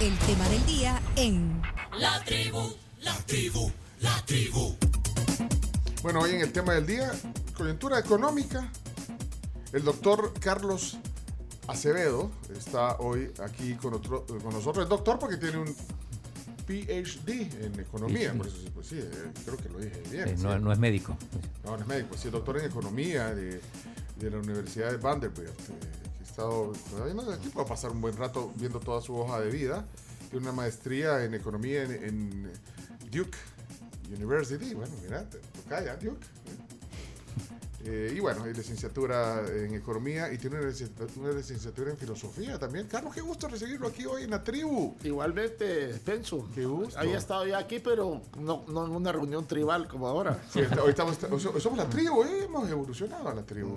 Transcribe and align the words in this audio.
El 0.00 0.16
tema 0.18 0.48
del 0.48 0.64
día 0.66 1.00
en 1.16 1.62
La 1.98 2.22
tribu, 2.24 2.72
la 3.00 3.14
tribu, 3.26 3.70
la 4.00 4.22
tribu. 4.26 4.74
Bueno, 6.02 6.20
hoy 6.20 6.32
en 6.34 6.40
el 6.42 6.52
tema 6.52 6.74
del 6.74 6.86
día, 6.86 7.10
coyuntura 7.56 7.98
económica. 7.98 8.70
El 9.72 9.84
doctor 9.84 10.32
Carlos 10.40 10.98
Acevedo 11.66 12.30
está 12.56 12.96
hoy 12.98 13.30
aquí 13.42 13.74
con, 13.74 13.94
otro- 13.94 14.24
con 14.26 14.52
nosotros. 14.52 14.84
El 14.84 14.88
doctor 14.88 15.18
porque 15.18 15.36
tiene 15.38 15.58
un 15.58 15.74
PhD 16.66 17.64
en 17.64 17.80
economía. 17.80 18.32
Sí. 18.32 18.38
Por 18.38 18.46
eso, 18.46 18.56
sí, 18.58 18.70
pues 18.74 18.86
sí, 18.86 18.98
eh, 18.98 19.32
creo 19.44 19.56
que 19.56 19.68
lo 19.70 19.78
dije 19.78 20.02
bien. 20.10 20.28
Eh, 20.28 20.34
sí. 20.36 20.42
no, 20.42 20.58
no 20.58 20.72
es 20.72 20.78
médico. 20.78 21.16
No, 21.64 21.72
no 21.76 21.82
es 21.82 21.86
médico, 21.86 22.16
sí, 22.16 22.28
es 22.28 22.32
doctor 22.32 22.58
en 22.58 22.66
economía 22.66 23.34
de, 23.34 23.60
de 24.18 24.30
la 24.30 24.36
Universidad 24.38 24.90
de 24.90 24.98
Vanderbilt. 24.98 25.48
eh, 25.48 25.72
estado, 26.26 26.72
aquí 27.32 27.48
puedo 27.48 27.66
pasar 27.66 27.90
un 27.90 28.00
buen 28.00 28.16
rato 28.16 28.52
viendo 28.56 28.80
toda 28.80 29.00
su 29.00 29.16
hoja 29.16 29.40
de 29.40 29.50
vida. 29.50 29.84
Tiene 30.30 30.46
una 30.46 30.52
maestría 30.52 31.24
en 31.24 31.34
economía 31.34 31.82
en, 31.84 31.92
en 31.92 32.52
Duke 33.10 33.38
University. 34.14 34.74
Bueno, 34.74 34.92
mira, 35.02 35.28
te 35.28 35.38
toca 35.38 35.84
ya 35.84 35.96
Duke. 35.96 36.24
¿eh? 36.24 36.76
Eh, 37.88 38.14
y 38.16 38.20
bueno, 38.20 38.48
y 38.48 38.52
licenciatura 38.52 39.44
en 39.46 39.74
economía 39.74 40.32
y 40.32 40.38
tiene 40.38 40.56
una 40.56 40.66
licenciatura, 40.66 41.12
una 41.16 41.32
licenciatura 41.32 41.90
en 41.92 41.96
filosofía 41.96 42.58
también. 42.58 42.88
Carlos, 42.88 43.14
qué 43.14 43.20
gusto 43.20 43.46
recibirlo 43.46 43.86
aquí 43.86 44.04
hoy 44.04 44.24
en 44.24 44.30
la 44.30 44.42
tribu. 44.42 44.96
Igualmente, 45.04 45.94
Penso. 46.04 46.48
Qué 46.52 46.66
gusto. 46.66 46.98
Había 46.98 47.18
estado 47.18 47.46
ya 47.46 47.58
aquí, 47.58 47.78
pero 47.78 48.22
no, 48.40 48.64
no 48.66 48.86
en 48.86 48.90
una 48.90 49.12
reunión 49.12 49.46
tribal 49.46 49.86
como 49.86 50.08
ahora. 50.08 50.42
Sí, 50.52 50.60
hoy 50.82 50.90
estamos, 50.90 51.16
somos 51.60 51.78
la 51.78 51.88
tribu, 51.88 52.24
eh, 52.24 52.44
hemos 52.44 52.68
evolucionado 52.68 53.28
a 53.28 53.34
la 53.34 53.42
tribu. 53.44 53.76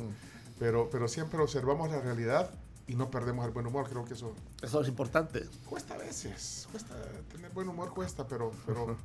Pero, 0.59 0.90
pero 0.91 1.08
siempre 1.08 1.40
observamos 1.41 1.90
la 1.90 2.02
realidad 2.02 2.52
y 2.88 2.95
no 2.95 3.09
perdemos 3.09 3.45
el 3.45 3.52
buen 3.52 3.66
humor. 3.67 3.88
Creo 3.90 4.04
que 4.05 4.13
eso 4.13 4.36
Eso 4.62 4.81
es 4.81 4.88
importante. 4.88 5.45
cuesta 5.66 5.94
a 5.95 5.98
veces. 5.98 6.67
Cuesta 6.72 6.95
tener 7.31 7.50
buen 7.52 7.67
humor, 7.70 7.94
cuesta, 7.94 8.27
pero, 8.27 8.52
pero, 8.66 8.98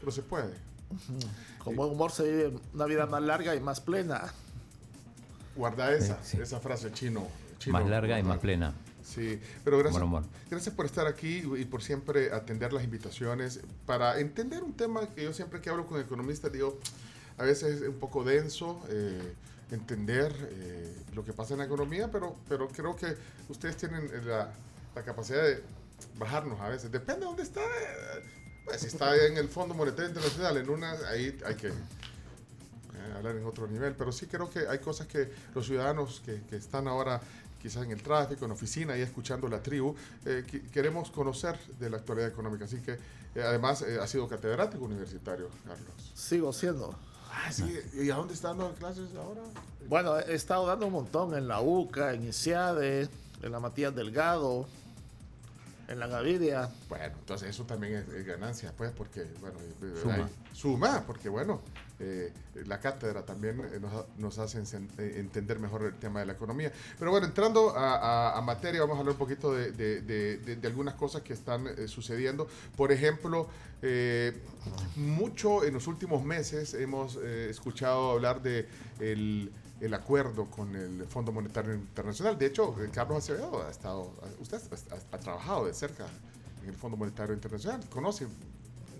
pero 0.00 0.12
se 0.12 0.22
puede. 0.22 0.54
Con 1.58 1.74
buen 1.76 1.90
humor 1.90 2.12
se 2.12 2.22
vive 2.24 2.58
una 2.72 2.84
vida 2.84 3.06
más 3.06 3.22
larga 3.22 3.54
y 3.54 3.60
más 3.60 3.80
plena. 3.80 4.32
Guarda 5.56 5.92
esa, 5.92 6.22
Sí. 6.22 6.38
esa 6.40 6.60
frase 6.60 6.92
chino. 6.92 7.26
chino 7.58 7.72
más 7.78 7.88
larga 7.88 8.18
y 8.18 8.22
más 8.22 8.38
plena. 8.38 8.74
Sí, 9.04 9.38
pero 9.64 9.78
gracias, 9.78 9.92
Buen 10.00 10.04
humor. 10.04 10.24
gracias 10.50 10.74
por 10.74 10.86
estar 10.86 11.06
aquí 11.06 11.42
y 11.58 11.64
por 11.66 11.82
siempre 11.82 12.32
atender 12.32 12.72
las 12.72 12.82
invitaciones 12.84 13.60
para 13.86 14.18
entender 14.18 14.62
un 14.62 14.72
tema 14.72 15.06
que 15.08 15.24
yo 15.24 15.32
siempre 15.32 15.60
que 15.60 15.68
hablo 15.70 15.86
con 15.86 16.00
economistas 16.00 16.50
digo, 16.50 16.78
a 17.36 17.42
veces 17.44 17.82
es 17.82 17.88
un 17.88 17.98
poco 17.98 18.24
denso 18.24 18.80
eh, 18.88 19.34
entender 19.70 20.32
eh, 20.52 20.94
lo 21.14 21.24
que 21.24 21.32
pasa 21.32 21.54
en 21.54 21.58
la 21.58 21.64
economía, 21.66 22.10
pero, 22.10 22.36
pero 22.48 22.68
creo 22.68 22.94
que 22.96 23.16
ustedes 23.48 23.76
tienen 23.76 24.10
la, 24.26 24.52
la 24.94 25.02
capacidad 25.02 25.42
de 25.42 25.62
bajarnos 26.18 26.60
a 26.60 26.68
veces. 26.68 26.90
Depende 26.90 27.20
de 27.20 27.26
dónde 27.26 27.42
está. 27.42 27.60
eh, 27.60 28.22
pues, 28.64 28.80
si 28.80 28.86
está 28.86 29.14
en 29.26 29.36
el 29.36 29.48
Fondo 29.48 29.74
Monetario 29.74 30.08
Internacional, 30.08 30.56
en 30.56 30.70
una, 30.70 30.92
ahí 31.08 31.38
hay 31.44 31.54
que 31.54 31.68
eh, 31.68 31.72
hablar 33.14 33.36
en 33.36 33.44
otro 33.44 33.66
nivel, 33.66 33.94
pero 33.94 34.12
sí 34.12 34.26
creo 34.26 34.50
que 34.50 34.66
hay 34.66 34.78
cosas 34.78 35.06
que 35.06 35.30
los 35.54 35.66
ciudadanos 35.66 36.22
que, 36.24 36.56
están 36.56 36.88
ahora 36.88 37.20
quizás 37.60 37.84
en 37.84 37.92
el 37.92 38.02
tráfico, 38.02 38.44
en 38.44 38.50
oficina 38.50 38.96
y 38.96 39.00
escuchando 39.00 39.48
la 39.48 39.62
tribu, 39.62 39.94
eh, 40.26 40.44
queremos 40.72 41.10
conocer 41.10 41.58
de 41.78 41.88
la 41.88 41.96
actualidad 41.96 42.28
económica. 42.28 42.66
Así 42.66 42.78
que 42.78 42.98
eh, 43.34 43.42
además 43.42 43.82
eh, 43.82 43.98
ha 44.00 44.06
sido 44.06 44.28
catedrático 44.28 44.84
universitario, 44.84 45.48
Carlos. 45.66 46.12
Sigo 46.14 46.52
siendo. 46.52 46.94
Ah, 47.36 47.50
sí. 47.52 47.78
¿Y 47.94 48.10
a 48.10 48.14
dónde 48.16 48.34
están 48.34 48.56
dando 48.58 48.74
clases 48.74 49.08
ahora? 49.16 49.40
Bueno, 49.88 50.18
he 50.18 50.34
estado 50.34 50.66
dando 50.66 50.86
un 50.86 50.92
montón 50.92 51.34
en 51.34 51.48
la 51.48 51.60
UCA, 51.60 52.14
en 52.14 52.28
ICIADE, 52.28 53.08
en 53.42 53.52
la 53.52 53.60
Matías 53.60 53.94
Delgado, 53.94 54.66
en 55.88 55.98
la 55.98 56.06
Gaviria. 56.06 56.70
Bueno, 56.88 57.16
entonces 57.18 57.50
eso 57.50 57.64
también 57.64 57.94
es, 57.96 58.08
es 58.08 58.24
ganancia, 58.26 58.72
pues, 58.76 58.92
porque, 58.92 59.24
bueno, 59.40 59.58
eh, 59.82 59.94
Suma. 60.00 60.14
hay- 60.14 60.26
suma, 60.54 61.02
porque, 61.06 61.28
bueno, 61.28 61.60
eh, 62.00 62.32
la 62.66 62.80
cátedra 62.80 63.24
también 63.24 63.60
eh, 63.60 63.78
nos, 63.80 64.04
nos 64.18 64.38
hace 64.38 64.60
eh, 64.98 65.14
entender 65.16 65.58
mejor 65.60 65.84
el 65.84 65.94
tema 65.94 66.20
de 66.20 66.26
la 66.26 66.32
economía. 66.32 66.72
Pero 66.98 67.10
bueno, 67.10 67.26
entrando 67.26 67.70
a, 67.76 67.96
a- 67.96 68.38
a 68.38 68.40
materia, 68.42 68.80
vamos 68.80 68.96
a 68.96 69.00
hablar 69.00 69.12
un 69.12 69.18
poquito 69.18 69.52
de, 69.54 69.70
de- 69.72 70.00
de- 70.02 70.38
de- 70.56 70.66
algunas 70.66 70.94
cosas 70.94 71.22
que 71.22 71.32
están 71.32 71.66
eh, 71.68 71.86
sucediendo. 71.88 72.48
Por 72.76 72.90
ejemplo, 72.90 73.48
eh, 73.82 74.32
mucho 74.96 75.64
en 75.64 75.74
los 75.74 75.86
últimos 75.86 76.24
meses 76.24 76.74
hemos 76.74 77.18
eh, 77.22 77.48
escuchado 77.50 78.10
hablar 78.12 78.42
de 78.42 78.66
el, 79.00 79.52
el 79.80 79.94
acuerdo 79.94 80.46
con 80.46 80.74
el 80.74 81.04
Fondo 81.06 81.32
Monetario 81.32 81.74
Internacional. 81.74 82.38
De 82.38 82.46
hecho, 82.46 82.74
Carlos 82.92 83.18
Acevedo 83.18 83.62
ha 83.64 83.70
estado, 83.70 84.12
usted 84.40 84.58
ha, 84.90 85.16
ha 85.16 85.18
trabajado 85.20 85.66
de 85.66 85.74
cerca 85.74 86.06
en 86.62 86.70
el 86.70 86.74
Fondo 86.76 86.96
Monetario 86.96 87.34
Internacional, 87.34 87.80
conoce 87.90 88.26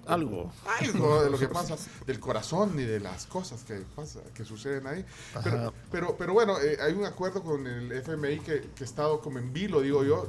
Algo. 0.07 0.53
algo 0.81 1.23
de 1.25 1.31
lo 1.31 1.39
que 1.39 1.49
pasa 1.61 1.77
del 2.07 2.21
corazón 2.21 2.79
y 2.79 2.83
de 2.85 3.01
las 3.01 3.27
cosas 3.27 3.63
que 3.65 3.75
pasa, 3.97 4.21
que 4.35 4.45
suceden 4.45 4.87
ahí. 4.87 5.05
Pero, 5.43 5.73
pero, 5.91 6.17
pero 6.17 6.33
bueno, 6.33 6.61
eh, 6.61 6.79
hay 6.81 6.93
un 6.93 7.05
acuerdo 7.05 7.43
con 7.43 7.67
el 7.67 7.91
FMI 7.93 8.41
que, 8.41 8.61
que 8.75 8.85
ha 8.85 8.87
estado 8.87 9.21
como 9.21 9.39
en 9.39 9.53
vilo, 9.53 9.81
digo 9.81 10.05
yo. 10.05 10.29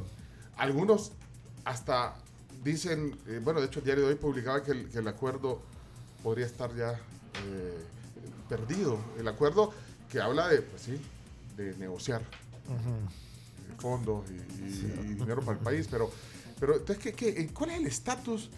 Algunos 0.58 1.12
hasta 1.66 2.16
dicen, 2.64 3.18
eh, 3.28 3.40
bueno, 3.44 3.60
de 3.60 3.68
hecho 3.68 3.80
el 3.80 3.86
diario 3.86 4.04
de 4.06 4.10
hoy 4.12 4.16
publicaba 4.16 4.64
que 4.64 4.72
el, 4.72 4.90
que 4.90 5.00
el 5.00 5.08
acuerdo 5.08 5.62
podría 6.24 6.46
estar 6.46 6.74
ya 6.76 6.92
eh, 7.46 7.78
perdido. 8.50 8.98
El 9.20 9.28
acuerdo 9.28 9.74
que 10.10 10.22
habla 10.22 10.48
de, 10.48 10.62
pues 10.62 10.82
sí, 10.84 11.00
de 11.58 11.76
negociar 11.78 12.22
fondos 13.80 14.24
y, 14.30 14.34
y- 14.34 15.12
y 15.12 15.14
dinero 15.16 15.42
para 15.42 15.58
el 15.58 15.64
país, 15.64 15.88
pero, 15.90 16.10
pero 16.60 16.78
entonces, 16.78 17.04
¿qué, 17.04 17.14
qué- 17.14 17.48
¿cuál 17.54 17.72
es 17.72 17.78
el 17.80 17.88
estatus 17.88 18.50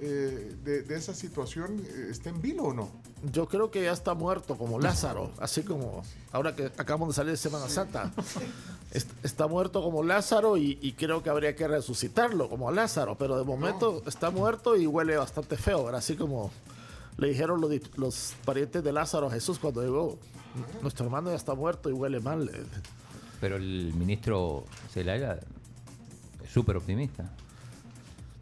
eh, 0.00 0.54
de, 0.64 0.82
de 0.82 0.96
esa 0.96 1.14
situación? 1.14 1.80
Eh, 1.86 2.08
¿Está 2.10 2.30
en 2.30 2.40
vilo 2.40 2.64
o 2.64 2.72
no? 2.74 2.90
Yo 3.32 3.46
creo 3.48 3.70
que 3.70 3.82
ya 3.82 3.92
está 3.92 4.14
muerto 4.14 4.56
como 4.56 4.78
Lázaro, 4.78 5.30
así 5.40 5.62
como 5.62 6.02
ahora 6.32 6.54
que 6.56 6.66
acabamos 6.66 7.08
de 7.08 7.14
salir 7.14 7.32
de 7.32 7.36
Semana 7.36 7.68
Santa. 7.68 8.12
Est- 8.92 9.10
Está 9.24 9.46
muerto 9.46 9.82
como 9.82 10.02
Lázaro 10.02 10.56
y, 10.56 10.78
y 10.82 10.92
creo 10.94 11.22
que 11.22 11.30
habría 11.30 11.54
que 11.54 11.68
resucitarlo 11.68 12.48
como 12.48 12.68
a 12.68 12.72
Lázaro, 12.72 13.16
pero 13.16 13.36
de 13.38 13.44
momento 13.44 14.02
está 14.06 14.30
muerto 14.30 14.76
y 14.76 14.86
huele 14.86 15.16
bastante 15.16 15.56
feo, 15.56 15.84
¿verdad? 15.84 15.98
así 15.98 16.16
como 16.16 16.50
le 17.18 17.28
dijeron 17.28 17.60
los, 17.60 17.70
los 17.96 18.34
parientes 18.44 18.82
de 18.82 18.92
Lázaro 18.92 19.26
a 19.28 19.30
Jesús 19.30 19.58
cuando 19.58 19.82
llegó. 19.82 20.18
Nuestro 20.82 21.04
hermano 21.04 21.30
ya 21.30 21.36
está 21.36 21.54
muerto 21.54 21.88
y 21.90 21.92
huele 21.92 22.18
mal. 22.18 22.50
Pero 23.40 23.56
el 23.56 23.92
ministro 23.94 24.64
Zelaya 24.92 25.38
es 26.42 26.50
súper 26.50 26.76
optimista. 26.76 27.30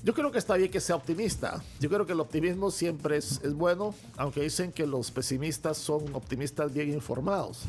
Yo 0.09 0.15
creo 0.15 0.33
que 0.33 0.39
está 0.39 0.57
bien 0.57 0.71
que 0.71 0.81
sea 0.81 0.97
optimista. 0.97 1.63
Yo 1.81 1.91
creo 1.91 2.07
que 2.07 2.13
el 2.15 2.21
optimismo 2.21 2.71
siempre 2.71 3.19
es, 3.19 3.43
es 3.45 3.53
bueno, 3.53 3.95
aunque 4.17 4.41
dicen 4.41 4.73
que 4.73 4.87
los 4.87 5.11
pesimistas 5.11 5.77
son 5.77 6.03
optimistas 6.15 6.73
bien 6.73 6.89
informados. 6.95 7.61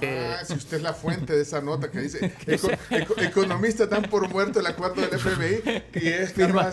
Eh, 0.00 0.34
Ah, 0.40 0.44
si 0.44 0.54
usted 0.54 0.78
es 0.78 0.82
la 0.82 0.92
fuente 0.92 1.32
de 1.36 1.42
esa 1.42 1.60
nota 1.60 1.88
que 1.88 2.00
dice 2.00 2.32
eco- 2.48 2.70
eco- 2.90 3.14
economista 3.20 3.86
dan 3.86 4.02
por 4.10 4.28
muerto 4.28 4.58
el 4.58 4.66
acuerdo 4.66 5.02
del 5.02 5.12
FMI 5.14 5.82
y 6.02 6.08
es 6.08 6.32
que 6.32 6.46
Firma 6.46 6.62
va 6.64 6.68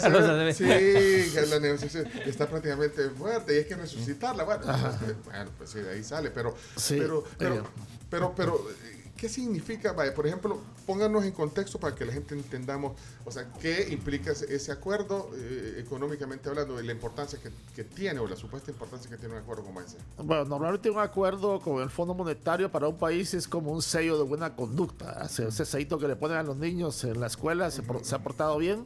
a 0.48 0.54
sí, 0.54 0.64
que 0.64 1.46
la 1.48 1.60
negociación 1.60 2.08
está 2.26 2.48
prácticamente 2.50 3.10
muerta 3.12 3.54
y 3.54 3.58
hay 3.58 3.66
que 3.66 3.76
resucitarla. 3.76 4.44
Bueno, 4.44 4.62
pues, 4.66 5.24
bueno, 5.26 5.52
pues 5.56 5.70
sí, 5.70 5.80
de 5.82 5.92
ahí 5.92 6.04
sale, 6.04 6.32
pero, 6.32 6.56
Sí, 6.78 6.96
pero, 6.98 7.24
pero, 7.38 7.56
eh. 7.58 7.62
pero, 8.10 8.34
pero, 8.36 8.56
eh, 8.72 8.97
¿qué 9.18 9.28
significa? 9.28 9.92
Vaya, 9.94 10.14
por 10.14 10.28
ejemplo, 10.28 10.60
pónganos 10.86 11.26
en 11.26 11.32
contexto 11.32 11.80
para 11.80 11.96
que 11.96 12.06
la 12.06 12.14
gente 12.14 12.36
entendamos, 12.36 12.94
o 13.26 13.32
sea, 13.32 13.52
qué 13.60 13.88
implica 13.92 14.32
ese, 14.32 14.72
acuerdo 14.72 15.30
eh, 15.36 15.76
económicamente 15.80 16.48
hablando 16.50 16.82
y 16.82 16.86
la 16.86 16.94
importancia 16.94 17.40
que, 17.40 17.50
que 17.76 17.84
tiene 17.84 18.20
o 18.20 18.28
la 18.28 18.36
supuesta 18.36 18.72
importancia 18.72 19.10
que 19.10 19.18
tiene 19.18 19.36
un 19.36 19.42
acuerdo 19.42 19.64
como 19.64 19.82
ese. 19.82 19.98
Bueno, 20.18 20.46
normalmente 20.46 20.90
un 20.90 21.00
acuerdo 21.00 21.60
con 21.60 21.82
el 21.82 21.90
Fondo 21.90 22.14
Monetario 22.14 22.72
para 22.72 22.88
un 22.88 22.98
país 22.98 23.34
es 23.34 23.48
como 23.48 23.72
un 23.72 23.82
sello 23.82 24.18
de 24.18 24.24
buena 24.24 24.56
conducta. 24.56 25.24
Ese, 25.26 25.48
ese 25.48 25.66
sellito 25.66 25.98
que 25.98 26.08
le 26.08 26.16
ponen 26.16 26.38
a 26.38 26.44
los 26.44 26.56
niños 26.56 27.04
en 27.04 27.20
la 27.20 27.28
escuela, 27.28 27.70
se 27.72 27.82
ha 28.16 28.20
portado 28.20 28.58
bien. 28.58 28.86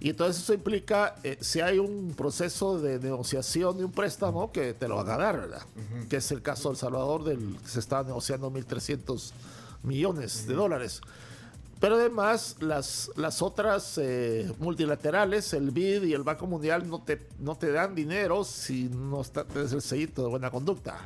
Y 0.00 0.08
entonces 0.10 0.42
eso 0.42 0.54
implica, 0.54 1.16
eh, 1.22 1.36
si 1.40 1.60
hay 1.60 1.78
un 1.78 2.14
proceso 2.16 2.80
de 2.80 2.98
negociación 2.98 3.76
de 3.76 3.84
un 3.84 3.92
préstamo, 3.92 4.50
que 4.50 4.72
te 4.72 4.88
lo 4.88 4.96
van 4.96 5.10
a 5.10 5.16
dar, 5.18 5.38
¿verdad? 5.38 5.62
Que 6.08 6.16
es 6.16 6.32
el 6.32 6.40
caso 6.40 6.70
de 6.70 6.72
El 6.72 6.78
Salvador, 6.78 7.22
del 7.22 7.58
que 7.62 7.68
se 7.68 7.80
está 7.80 8.02
negociando 8.02 8.50
1.300 8.50 9.32
millones 9.82 10.46
de 10.46 10.54
dólares. 10.54 11.02
Pero 11.80 11.96
además, 11.96 12.56
las, 12.60 13.10
las 13.16 13.42
otras 13.42 13.98
eh, 13.98 14.50
multilaterales, 14.58 15.52
el 15.52 15.70
BID 15.70 16.04
y 16.04 16.14
el 16.14 16.22
Banco 16.22 16.46
Mundial, 16.46 16.88
no 16.88 17.02
te, 17.02 17.26
no 17.38 17.56
te 17.56 17.70
dan 17.70 17.94
dinero 17.94 18.44
si 18.44 18.84
no 18.88 19.20
está, 19.20 19.44
tienes 19.44 19.72
el 19.72 19.82
sellito 19.82 20.22
de 20.22 20.28
buena 20.28 20.50
conducta. 20.50 20.98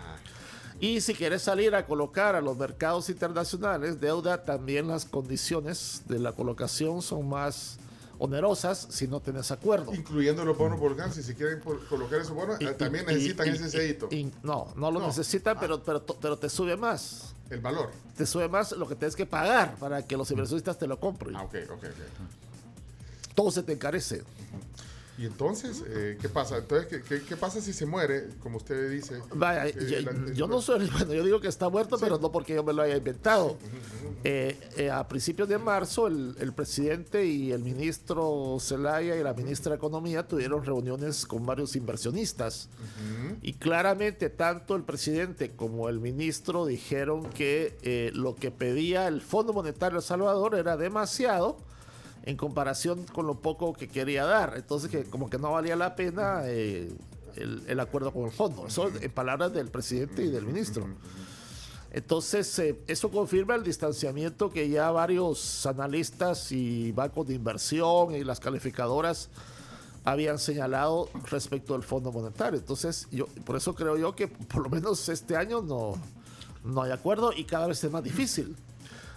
Y 0.81 1.00
si 1.00 1.14
quieres 1.14 1.43
salir 1.43 1.75
a 1.75 1.87
colocar 1.87 2.37
a 2.37 2.40
los 2.40 2.56
mercados 2.56 3.08
internacionales 3.08 4.00
deuda, 4.00 4.44
también 4.44 4.87
las 4.88 5.05
condiciones 5.05 6.02
de 6.06 6.19
la 6.19 6.32
colocación 6.32 7.02
son 7.02 7.29
más 7.29 7.79
onerosas 8.25 8.87
si 8.91 9.06
no 9.06 9.21
tienes 9.21 9.50
acuerdo. 9.50 9.94
Incluyendo 9.94 10.44
los 10.44 10.56
bonos 10.56 10.81
Volcán, 10.81 11.12
si 11.12 11.23
se 11.23 11.35
quieren 11.35 11.61
por- 11.61 11.87
colocar 11.87 12.21
esos 12.21 12.35
bonos, 12.35 12.56
Y- 12.61 12.67
también 12.75 13.05
y- 13.05 13.12
necesitan 13.15 13.47
y- 13.47 13.50
ese 13.50 13.99
y- 14.11 14.32
no, 14.43 14.69
no 14.76 14.91
lo 14.91 15.00
No. 15.00 15.06
necesitan, 15.09 15.59
pero, 15.61 15.82
pero, 15.82 16.00
to- 16.03 16.17
pero 16.21 16.38
te 16.38 16.49
sube 16.49 16.76
más. 16.76 17.31
el 17.50 17.61
valor. 17.61 17.91
Te 18.17 18.25
sube 18.26 18.49
más 18.49 18.73
lo 18.73 18.88
que 18.88 18.97
tienes 18.97 19.15
que 19.15 19.26
pagar 19.26 19.76
para 19.76 20.05
que 20.05 20.17
los 20.17 20.31
inversionistas 20.31 20.79
te 20.79 20.87
lo 20.87 20.99
compren. 20.99 21.37
Ah, 21.37 21.43
ok, 21.43 21.55
ok, 21.71 21.85
ok. 21.85 23.35
todo 23.35 23.50
se 23.50 23.62
te 23.62 23.73
encarece. 23.75 24.23
Y 25.16 25.26
entonces, 25.26 25.84
eh, 25.87 26.19
¿qué 26.20 26.28
pasa? 26.28 26.56
Entonces, 26.58 26.88
¿qué, 26.88 27.02
qué, 27.02 27.22
qué 27.22 27.37
pasa 27.37 27.61
si 27.61 27.72
se 27.72 27.87
muere, 27.87 28.31
como 28.40 28.56
usted 28.56 28.90
dice? 28.90 29.20
Vaya, 29.34 29.69
Eh, 29.69 29.75
yo, 29.88 30.00
la- 30.11 30.32
yo 30.32 30.46
no 30.49 30.61
soy, 30.61 30.88
bueno, 30.90 31.14
yo 31.14 31.22
digo 31.25 31.40
que 31.40 31.46
está 31.46 31.69
muerto, 31.69 31.99
pero 32.00 32.19
no 32.19 32.32
porque 32.32 32.55
yo 32.55 32.64
me 32.64 32.72
lo 32.72 32.82
haya 32.82 32.96
inventado. 32.96 33.56
Eh, 34.25 34.58
eh, 34.76 34.90
a 34.90 35.06
principios 35.06 35.49
de 35.49 35.58
marzo, 35.58 36.08
el, 36.08 36.34
el 36.40 36.52
presidente 36.52 37.26
y 37.26 37.52
el 37.52 37.62
ministro 37.62 38.56
Zelaya 38.61 39.14
y 39.16 39.22
la 39.22 39.34
ministra 39.34 39.70
de 39.70 39.76
Economía 39.76 40.26
tuvieron 40.26 40.64
reuniones 40.64 41.26
con 41.26 41.46
varios 41.46 41.76
inversionistas. 41.76 42.69
Y 43.43 43.52
claramente, 43.55 44.31
tanto 44.31 44.75
el 44.75 44.82
presidente 44.82 45.50
como 45.55 45.88
el 45.88 46.00
ministro 46.00 46.66
dijeron 46.66 47.25
que 47.31 47.76
eh, 47.82 48.11
lo 48.14 48.34
que 48.34 48.50
pedía 48.50 49.06
el 49.06 49.20
Fondo 49.20 49.52
Monetario 49.52 49.99
El 49.99 50.05
Salvador 50.05 50.55
era 50.56 50.76
demasiado 50.76 51.58
en 52.25 52.37
comparación 52.37 53.05
con 53.05 53.26
lo 53.26 53.37
poco 53.37 53.75
que 53.75 53.88
quería 53.88 54.25
dar. 54.25 54.55
Entonces, 54.56 54.91
que 54.91 55.05
como 55.05 55.29
que 55.29 55.38
no 55.38 55.53
valía 55.53 55.76
la 55.76 55.94
pena 55.94 56.43
eh, 56.44 56.91
el, 57.37 57.62
el 57.67 57.81
acuerdo 57.81 58.12
con 58.12 58.25
el 58.25 58.32
fondo. 58.32 58.67
Eso 58.67 58.91
en 59.00 59.11
palabras 59.11 59.53
del 59.53 59.71
presidente 59.71 60.25
y 60.25 60.31
del 60.31 60.47
ministro. 60.47 60.87
Entonces, 61.93 62.59
eh, 62.59 62.76
eso 62.88 63.11
confirma 63.11 63.55
el 63.55 63.62
distanciamiento 63.62 64.50
que 64.50 64.69
ya 64.69 64.91
varios 64.91 65.65
analistas 65.67 66.50
y 66.50 66.91
bancos 66.93 67.29
de 67.29 67.35
inversión 67.35 68.15
y 68.15 68.25
las 68.25 68.41
calificadoras 68.41 69.29
habían 70.03 70.38
señalado 70.38 71.09
respecto 71.31 71.75
al 71.75 71.82
Fondo 71.82 72.11
Monetario. 72.11 72.59
Entonces, 72.59 73.06
yo 73.12 73.26
por 73.44 73.56
eso 73.56 73.75
creo 73.75 73.97
yo 73.97 74.17
que 74.17 74.29
por 74.29 74.62
lo 74.62 74.71
menos 74.71 75.09
este 75.09 75.37
año 75.37 75.62
no, 75.62 75.94
no 76.65 76.82
hay 76.82 76.91
acuerdo 76.91 77.32
y 77.32 77.44
cada 77.44 77.67
vez 77.67 77.85
es 77.85 77.91
más 77.91 78.03
difícil. 78.03 78.56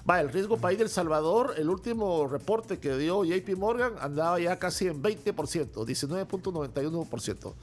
Va, 0.10 0.22
el 0.22 0.30
riesgo 0.30 0.58
país 0.58 0.80
del 0.80 0.88
Salvador, 0.90 1.56
el 1.58 1.70
último 1.70 2.28
reporte 2.28 2.80
que 2.80 2.96
dio 2.96 3.26
JP 3.26 3.58
Morgan 3.58 3.94
andaba 4.00 4.40
ya 4.40 4.58
casi 4.58 4.88
en 4.88 5.04
20%, 5.04 5.86
19.91%. 5.86 7.54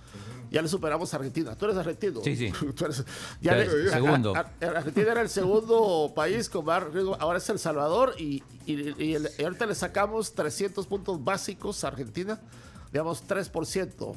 Ya 0.50 0.62
le 0.62 0.68
superamos 0.68 1.12
a 1.12 1.16
Argentina. 1.16 1.56
Tú 1.56 1.64
eres 1.64 1.76
argentino. 1.78 2.20
Sí, 2.22 2.36
sí. 2.36 2.52
Tú 2.76 2.84
eres- 2.84 3.04
Ya, 3.40 3.56
le- 3.56 3.88
segundo. 3.90 4.36
a- 4.36 4.40
a- 4.60 4.66
Argentina 4.76 5.12
era 5.12 5.22
el 5.22 5.28
segundo 5.30 6.12
país 6.14 6.48
con 6.50 6.64
más 6.66 6.84
riesgo. 6.92 7.16
Ahora 7.18 7.38
es 7.38 7.48
El 7.48 7.58
Salvador 7.58 8.14
y, 8.18 8.42
y- 8.66 8.94
y 9.02 9.14
el- 9.14 9.30
y 9.38 9.42
ahorita 9.42 9.66
le 9.66 9.74
sacamos 9.74 10.34
300 10.34 10.86
puntos 10.86 11.24
básicos 11.24 11.82
a 11.82 11.88
Argentina, 11.88 12.38
digamos 12.92 13.24
3%. 13.26 14.14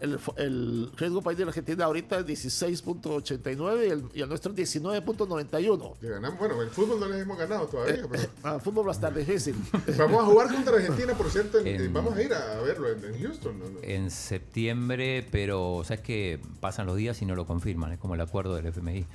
El, 0.00 0.18
el 0.36 0.90
riesgo 0.96 1.20
país 1.20 1.36
de 1.36 1.44
la 1.44 1.50
Argentina 1.50 1.84
ahorita 1.84 2.18
es 2.20 2.26
16.89 2.26 3.86
y 3.86 3.90
el, 3.90 4.04
y 4.14 4.20
el 4.22 4.28
nuestro 4.28 4.52
es 4.54 4.74
19.91. 4.76 5.94
Le 6.00 6.08
ganamos. 6.08 6.38
Bueno, 6.38 6.62
el 6.62 6.70
fútbol 6.70 7.00
no 7.00 7.06
les 7.08 7.20
hemos 7.22 7.36
ganado 7.38 7.66
todavía, 7.66 8.04
pero 8.10 8.22
Ah, 8.42 8.58
fútbol 8.58 8.86
va 8.86 8.92
a 8.92 8.94
estar 8.94 9.14
difícil. 9.14 9.54
vamos 9.98 10.22
a 10.22 10.26
jugar 10.26 10.52
contra 10.54 10.76
Argentina, 10.76 11.12
por 11.14 11.30
cierto. 11.30 11.58
en- 11.58 11.66
En- 11.66 11.92
vamos 11.92 12.14
a 12.16 12.22
ir 12.22 12.32
a 12.32 12.60
verlo 12.62 12.88
en, 12.90 13.04
en 13.04 13.22
Houston. 13.22 13.58
¿no? 13.58 13.64
En 13.82 14.10
septiembre, 14.10 15.26
pero 15.30 15.82
sabes 15.84 16.00
que 16.02 16.40
pasan 16.60 16.86
los 16.86 16.96
días 16.96 17.20
y 17.22 17.26
no 17.26 17.34
lo 17.34 17.46
confirman, 17.46 17.92
es 17.92 17.98
como 17.98 18.14
el 18.14 18.20
acuerdo 18.20 18.54
del 18.56 18.66
FMI. 18.66 19.06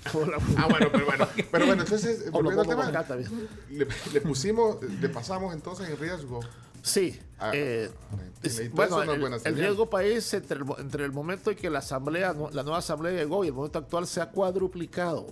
Ah, 0.57 0.67
bueno, 0.69 0.87
pero 0.91 1.05
bueno. 1.05 1.27
Pero 1.51 1.65
bueno, 1.65 1.81
entonces, 1.83 2.25
O 2.27 2.31
volviendo 2.31 2.61
al 2.61 2.67
tema, 2.67 3.05
le, 3.71 3.87
le 4.13 4.21
pusimos, 4.21 4.77
le 4.83 5.09
pasamos 5.09 5.53
entonces 5.53 5.89
en 5.89 5.97
riesgo. 5.97 6.39
Sí. 6.83 7.19
Ah, 7.39 7.51
eh, 7.53 7.89
es- 8.43 8.71
bueno, 8.71 8.97
no 9.05 9.13
el, 9.13 9.55
riesgo 9.55 9.89
país 9.89 10.33
entre 10.33 10.59
el, 10.59 10.65
entre 10.79 11.05
el 11.05 11.11
momento 11.11 11.51
en 11.51 11.57
que 11.57 11.69
la 11.69 11.79
asamblea, 11.79 12.33
la 12.51 12.63
nueva 12.63 12.79
asamblea 12.79 13.13
llegó 13.13 13.43
y 13.45 13.47
el 13.47 13.53
momento 13.53 13.79
actual 13.79 14.05
se 14.07 14.21
ha 14.21 14.29
cuadruplicado. 14.29 15.27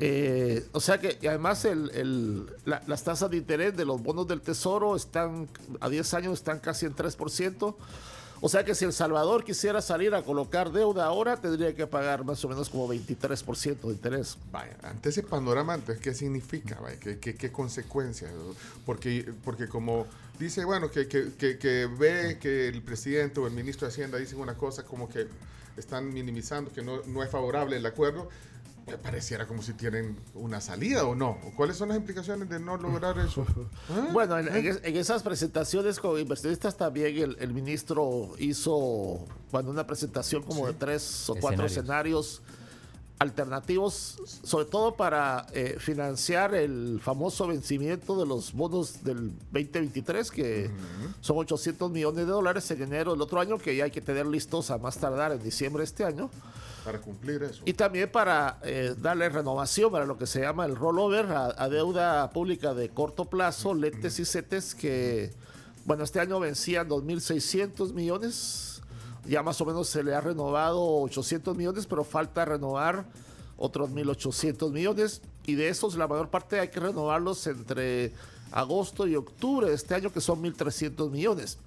Eh, 0.00 0.64
o 0.72 0.80
sea 0.80 0.98
que 0.98 1.18
además 1.28 1.64
el- 1.64 1.90
el- 1.90 2.46
la- 2.64 2.82
las 2.86 3.02
tasas 3.02 3.30
de 3.30 3.36
interés 3.36 3.76
de 3.76 3.84
los 3.84 4.00
bonos 4.02 4.26
del 4.26 4.40
tesoro 4.40 4.96
están 4.96 5.48
a 5.80 5.88
10 5.88 6.14
años 6.14 6.34
están 6.34 6.60
casi 6.60 6.86
en 6.86 6.94
3%. 6.94 7.76
O 8.40 8.48
sea 8.48 8.64
que 8.64 8.74
si 8.74 8.84
El 8.84 8.92
Salvador 8.92 9.44
quisiera 9.44 9.80
salir 9.80 10.14
a 10.14 10.22
colocar 10.22 10.70
deuda 10.70 11.06
ahora, 11.06 11.36
tendría 11.36 11.74
que 11.74 11.86
pagar 11.86 12.24
más 12.24 12.44
o 12.44 12.48
menos 12.48 12.68
como 12.68 12.88
23% 12.88 13.80
de 13.80 13.88
interés. 13.88 14.36
Vaya, 14.52 14.76
ante 14.82 15.08
ese 15.08 15.22
panorama, 15.22 15.74
entonces, 15.74 16.02
¿qué 16.02 16.14
significa? 16.14 16.78
Vaya? 16.80 16.98
¿Qué, 17.00 17.18
qué, 17.18 17.34
qué 17.34 17.50
consecuencias? 17.50 18.30
Porque, 18.84 19.32
porque 19.44 19.68
como 19.68 20.06
dice, 20.38 20.64
bueno, 20.64 20.90
que, 20.90 21.08
que, 21.08 21.32
que, 21.34 21.58
que 21.58 21.86
ve 21.86 22.38
que 22.38 22.68
el 22.68 22.82
presidente 22.82 23.40
o 23.40 23.46
el 23.46 23.52
ministro 23.52 23.86
de 23.86 23.92
Hacienda 23.92 24.18
dicen 24.18 24.38
una 24.38 24.54
cosa 24.54 24.84
como 24.84 25.08
que 25.08 25.26
están 25.76 26.12
minimizando, 26.12 26.72
que 26.72 26.82
no, 26.82 27.02
no 27.06 27.22
es 27.22 27.30
favorable 27.30 27.76
el 27.76 27.86
acuerdo, 27.86 28.28
me 28.86 28.98
pareciera 28.98 29.46
como 29.46 29.62
si 29.62 29.72
tienen 29.72 30.16
una 30.34 30.60
salida 30.60 31.04
o 31.04 31.14
no. 31.14 31.38
¿O 31.44 31.52
¿Cuáles 31.56 31.76
son 31.76 31.88
las 31.88 31.98
implicaciones 31.98 32.48
de 32.48 32.60
no 32.60 32.76
lograr 32.76 33.18
eso? 33.18 33.44
¿Ah? 33.90 34.08
Bueno, 34.12 34.38
en, 34.38 34.48
en 34.48 34.66
en 34.82 34.96
esas 34.96 35.22
presentaciones 35.22 35.98
con 35.98 36.18
inversionistas 36.20 36.76
también 36.76 37.16
el, 37.18 37.36
el 37.40 37.52
ministro 37.52 38.32
hizo 38.38 39.26
bueno, 39.50 39.70
una 39.70 39.86
presentación 39.86 40.42
como 40.42 40.66
de 40.66 40.74
tres 40.74 41.28
o 41.28 41.34
cuatro 41.36 41.66
escenarios 41.66 42.42
alternativos, 43.18 44.18
sobre 44.42 44.66
todo 44.66 44.94
para 44.94 45.46
eh, 45.52 45.76
financiar 45.78 46.54
el 46.54 47.00
famoso 47.02 47.46
vencimiento 47.46 48.18
de 48.18 48.26
los 48.26 48.52
bonos 48.52 49.02
del 49.04 49.30
2023, 49.52 50.30
que 50.30 50.70
son 51.20 51.38
800 51.38 51.90
millones 51.90 52.26
de 52.26 52.32
dólares 52.32 52.70
en 52.70 52.82
enero 52.82 53.12
del 53.12 53.22
otro 53.22 53.40
año, 53.40 53.58
que 53.58 53.74
ya 53.74 53.84
hay 53.84 53.90
que 53.90 54.02
tener 54.02 54.26
listos 54.26 54.70
a 54.70 54.78
más 54.78 54.98
tardar 54.98 55.32
en 55.32 55.42
diciembre 55.42 55.80
de 55.80 55.84
este 55.86 56.04
año. 56.04 56.30
Para 56.84 57.00
cumplir 57.00 57.42
eso. 57.42 57.62
Y 57.64 57.72
también 57.72 58.12
para 58.12 58.58
eh, 58.62 58.94
darle 58.98 59.28
renovación 59.28 59.90
para 59.90 60.04
lo 60.04 60.18
que 60.18 60.26
se 60.26 60.42
llama 60.42 60.66
el 60.66 60.76
rollover 60.76 61.26
a, 61.26 61.54
a 61.56 61.68
deuda 61.68 62.30
pública 62.30 62.74
de 62.74 62.90
corto 62.90 63.24
plazo, 63.24 63.74
letes 63.74 64.20
y 64.20 64.24
CETES, 64.24 64.74
que, 64.74 65.32
bueno, 65.84 66.04
este 66.04 66.20
año 66.20 66.38
vencían 66.38 66.88
2.600 66.88 67.92
millones. 67.92 68.75
Ya 69.28 69.42
más 69.42 69.60
o 69.60 69.64
menos 69.64 69.88
se 69.88 70.02
le 70.02 70.14
ha 70.14 70.20
renovado 70.20 70.82
800 71.02 71.56
millones, 71.56 71.86
pero 71.86 72.04
falta 72.04 72.44
renovar 72.44 73.06
otros 73.56 73.90
1.800 73.90 74.70
millones. 74.70 75.22
Y 75.44 75.54
de 75.54 75.68
esos, 75.68 75.96
la 75.96 76.06
mayor 76.06 76.28
parte 76.28 76.60
hay 76.60 76.68
que 76.68 76.80
renovarlos 76.80 77.46
entre 77.46 78.12
agosto 78.52 79.06
y 79.06 79.16
octubre 79.16 79.68
de 79.68 79.74
este 79.74 79.94
año, 79.94 80.12
que 80.12 80.20
son 80.20 80.42
1.300 80.42 81.10
millones. 81.10 81.58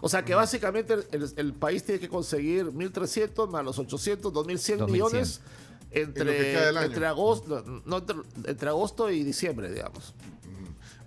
O 0.00 0.08
sea 0.08 0.24
que 0.24 0.34
básicamente 0.34 0.94
el, 1.12 1.32
el 1.36 1.52
país 1.54 1.84
tiene 1.84 2.00
que 2.00 2.08
conseguir 2.08 2.66
1.300 2.66 3.48
más 3.48 3.64
los 3.64 3.78
800, 3.78 4.32
2.100 4.32 4.78
2.100. 4.78 4.90
millones 4.90 5.40
entre, 5.90 7.06
agosto, 7.06 7.64
no, 7.84 7.98
entre, 7.98 8.16
entre 8.44 8.68
agosto 8.68 9.10
y 9.10 9.24
diciembre, 9.24 9.70
digamos. 9.72 10.14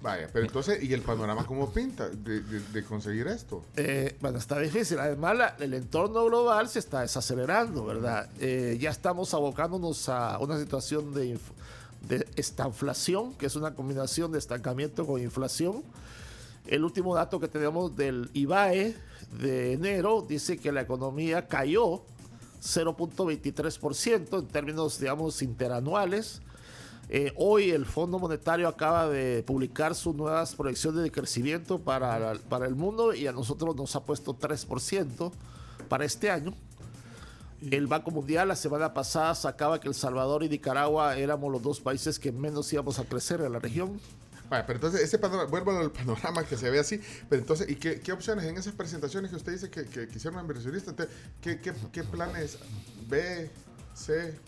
Vaya, 0.02 0.30
pero 0.32 0.46
entonces, 0.46 0.82
¿y 0.82 0.94
el 0.94 1.02
panorama 1.02 1.46
cómo 1.46 1.72
pinta 1.72 2.08
de, 2.08 2.84
conseguir 2.88 3.28
esto? 3.28 3.64
Eh, 3.76 4.16
bueno, 4.22 4.38
está 4.38 4.58
difícil. 4.60 4.98
Además, 5.00 5.54
el 5.60 5.74
entorno 5.74 6.24
global 6.26 6.70
se 6.70 6.80
está 6.80 7.02
desacelerando, 7.02 7.86
¿verdad? 7.86 8.30
Eh, 8.40 8.78
ya 8.80 8.92
estamos 8.92 9.34
abocándonos 9.34 10.08
a 10.08 10.40
una 10.40 10.58
situación 10.58 11.14
de, 11.14 11.38
de 12.08 12.26
estanflación, 12.38 13.34
que 13.34 13.48
es 13.48 13.56
una 13.58 13.74
combinación 13.76 14.32
de 14.32 14.40
estancamiento 14.40 15.06
con 15.06 15.22
inflación. 15.22 15.84
El 16.66 16.86
último 16.86 17.14
dato 17.14 17.40
que 17.40 17.48
tenemos 17.48 17.96
del 17.96 18.30
IBAE 18.34 18.96
de 19.42 19.74
enero 19.74 20.26
dice 20.28 20.58
que 20.58 20.72
la 20.72 20.82
economía 20.82 21.48
cayó 21.48 22.04
0.23% 22.62 24.40
en 24.40 24.48
términos, 24.48 25.00
digamos, 25.00 25.42
interanuales. 25.42 26.42
Eh, 27.12 27.34
hoy 27.38 27.72
el 27.72 27.86
Fondo 27.88 28.20
Monetario 28.20 28.68
acaba 28.68 29.08
de 29.10 29.42
publicar 29.44 29.96
sus 29.96 30.14
nuevas 30.16 30.54
proyecciones 30.54 31.02
de 31.02 31.12
crecimiento 31.12 31.80
para, 31.80 32.20
la- 32.20 32.40
para 32.40 32.68
el 32.68 32.76
mundo 32.76 33.14
y 33.16 33.26
a 33.26 33.32
nosotros 33.32 33.76
nos 33.76 33.96
ha 33.96 34.04
puesto 34.04 34.34
3% 34.36 35.32
para 35.88 36.06
este 36.06 36.30
año. 36.30 36.54
El 37.72 37.88
Banco 37.88 38.12
Mundial 38.12 38.48
la 38.48 38.56
semana 38.56 38.94
pasada 38.94 39.34
sacaba 39.36 39.80
que 39.82 39.88
El 39.88 39.96
Salvador 39.96 40.44
y 40.44 40.50
Nicaragua 40.50 41.18
éramos 41.18 41.52
los 41.52 41.62
dos 41.62 41.82
países 41.82 42.20
que 42.20 42.32
menos 42.32 42.72
íbamos 42.72 43.00
a 43.00 43.04
crecer 43.06 43.42
en 43.42 43.52
la 43.54 43.60
región. 43.60 44.00
Vaya, 44.50 44.66
pero 44.66 44.78
entonces, 44.78 45.02
ese 45.02 45.20
panorama, 45.20 45.50
vuelvo 45.50 45.72
al 45.78 45.92
panorama 45.92 46.44
que 46.44 46.58
se 46.58 46.70
ve 46.72 46.80
así, 46.80 47.00
pero 47.28 47.42
entonces, 47.42 47.70
¿y 47.70 47.76
qué, 47.76 48.00
qué 48.00 48.12
opciones 48.12 48.46
en 48.46 48.58
esas 48.58 48.74
presentaciones 48.74 49.30
que 49.30 49.38
usted 49.38 49.52
dice 49.52 49.70
que, 49.70 49.86
que, 49.86 50.08
que 50.08 50.18
hicieron 50.18 50.40
inversionistas? 50.40 50.90
Entonces, 50.92 51.16
¿qué, 51.42 51.60
qué, 51.60 51.74
qué 51.92 52.04
planes 52.04 52.58
B, 53.08 53.52
C? 53.94 54.40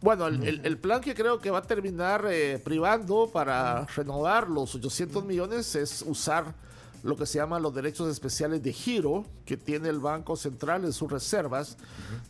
Bueno, 0.00 0.26
el, 0.28 0.42
el- 0.46 0.60
el 0.64 0.78
plan 0.78 1.00
que 1.00 1.14
creo 1.14 1.40
que 1.40 1.50
va 1.50 1.58
a 1.58 1.62
terminar 1.62 2.24
eh, 2.30 2.60
privando 2.64 3.28
para 3.32 3.84
renovar 3.86 4.48
los 4.48 4.74
800 4.74 5.24
millones 5.24 5.74
es 5.74 6.02
usar 6.06 6.54
lo 7.02 7.16
que 7.16 7.26
se 7.26 7.38
llaman 7.38 7.62
los 7.62 7.74
derechos 7.74 8.08
especiales 8.10 8.62
de 8.62 8.72
giro 8.72 9.24
que 9.44 9.56
tiene 9.56 9.88
el 9.88 9.98
Banco 10.00 10.36
Central 10.36 10.84
en 10.84 10.92
sus 10.92 11.10
reservas, 11.10 11.76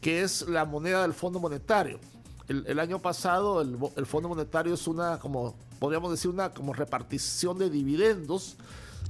que 0.00 0.22
es 0.22 0.48
la 0.48 0.64
moneda 0.64 1.02
del 1.02 1.14
Fondo 1.14 1.40
Monetario. 1.40 1.98
El, 2.48 2.64
el 2.66 2.78
año 2.78 2.98
pasado 2.98 3.60
el, 3.60 3.76
el 3.96 4.06
Fondo 4.06 4.28
Monetario 4.30 4.72
es 4.74 4.86
una, 4.86 5.18
como 5.18 5.54
podríamos 5.78 6.10
decir, 6.10 6.30
una 6.30 6.50
como 6.50 6.72
repartición 6.72 7.58
de 7.58 7.68
dividendos 7.70 8.56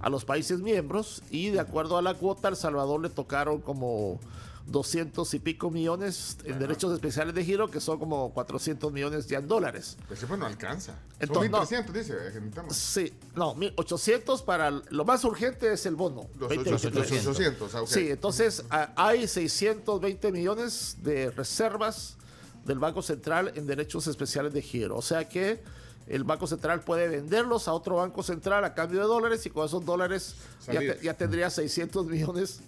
a 0.00 0.11
los 0.11 0.25
países 0.25 0.61
miembros 0.61 1.23
y 1.31 1.50
de 1.50 1.61
acuerdo 1.61 1.97
a 1.97 2.03
la 2.03 2.15
cuota, 2.15 2.49
El 2.49 2.57
Salvador 2.57 3.00
le 3.00 3.09
tocaron 3.11 3.61
como 3.61 4.21
200 4.70 5.32
y 5.34 5.38
pico 5.38 5.70
millones 5.70 6.37
en 6.44 6.58
derechos 6.58 6.92
especiales 6.92 7.34
de 7.34 7.44
giro, 7.44 7.70
que 7.70 7.80
son 7.80 7.98
como 7.98 8.32
400 8.34 8.92
millones 8.92 9.26
ya 9.26 9.38
en 9.38 9.48
dólares. 9.48 9.96
Pues 10.06 10.18
siempre 10.20 10.38
no 10.38 10.46
alcanza. 10.46 10.94
Entonces, 11.18 11.50
no. 11.50 11.64
Son 11.66 11.84
1.300, 11.87 11.92
dice. 11.92 12.12
eh, 12.12 12.16
que 12.32 12.40
necesitamos. 12.40 12.76
Sí, 12.76 13.12
no, 13.34 13.56
800 13.76 14.42
para 14.42 14.70
lo 14.70 15.04
más 15.04 15.25
urgente 15.25 15.72
es 15.72 15.87
el 15.87 15.96
bono. 15.96 16.28
Los 16.38 16.48
20, 16.50 16.70
800, 16.75 16.92
23. 17.10 17.26
800, 17.26 17.75
ah, 17.75 17.82
ok. 17.82 17.88
Sí, 17.88 18.08
entonces 18.10 18.64
a- 18.70 18.92
hay 18.96 19.26
620 19.26 20.32
millones 20.32 20.96
de 21.02 21.30
reservas 21.30 22.16
del 22.64 22.78
Banco 22.78 23.00
Central 23.02 23.52
en 23.54 23.66
derechos 23.66 24.06
especiales 24.06 24.52
de 24.52 24.60
giro. 24.62 24.96
O 24.96 25.02
sea 25.02 25.28
que 25.28 25.62
el 26.06 26.25
Banco 26.25 26.46
Central 26.46 26.80
puede 26.80 27.08
venderlos 27.08 27.68
a 27.68 27.72
otro 27.72 27.96
Banco 27.96 28.22
Central 28.22 28.64
a 28.64 28.75
cambio 28.75 29.00
de 29.00 29.06
dólares 29.06 29.44
y 29.46 29.50
con 29.50 29.66
esos 29.66 29.84
dólares 29.84 30.34
ya, 30.66 30.75
Salir. 30.75 30.94
te- 30.98 31.04
ya 31.04 31.14
tendría 31.14 31.50
600 31.50 32.06
millones 32.06 32.60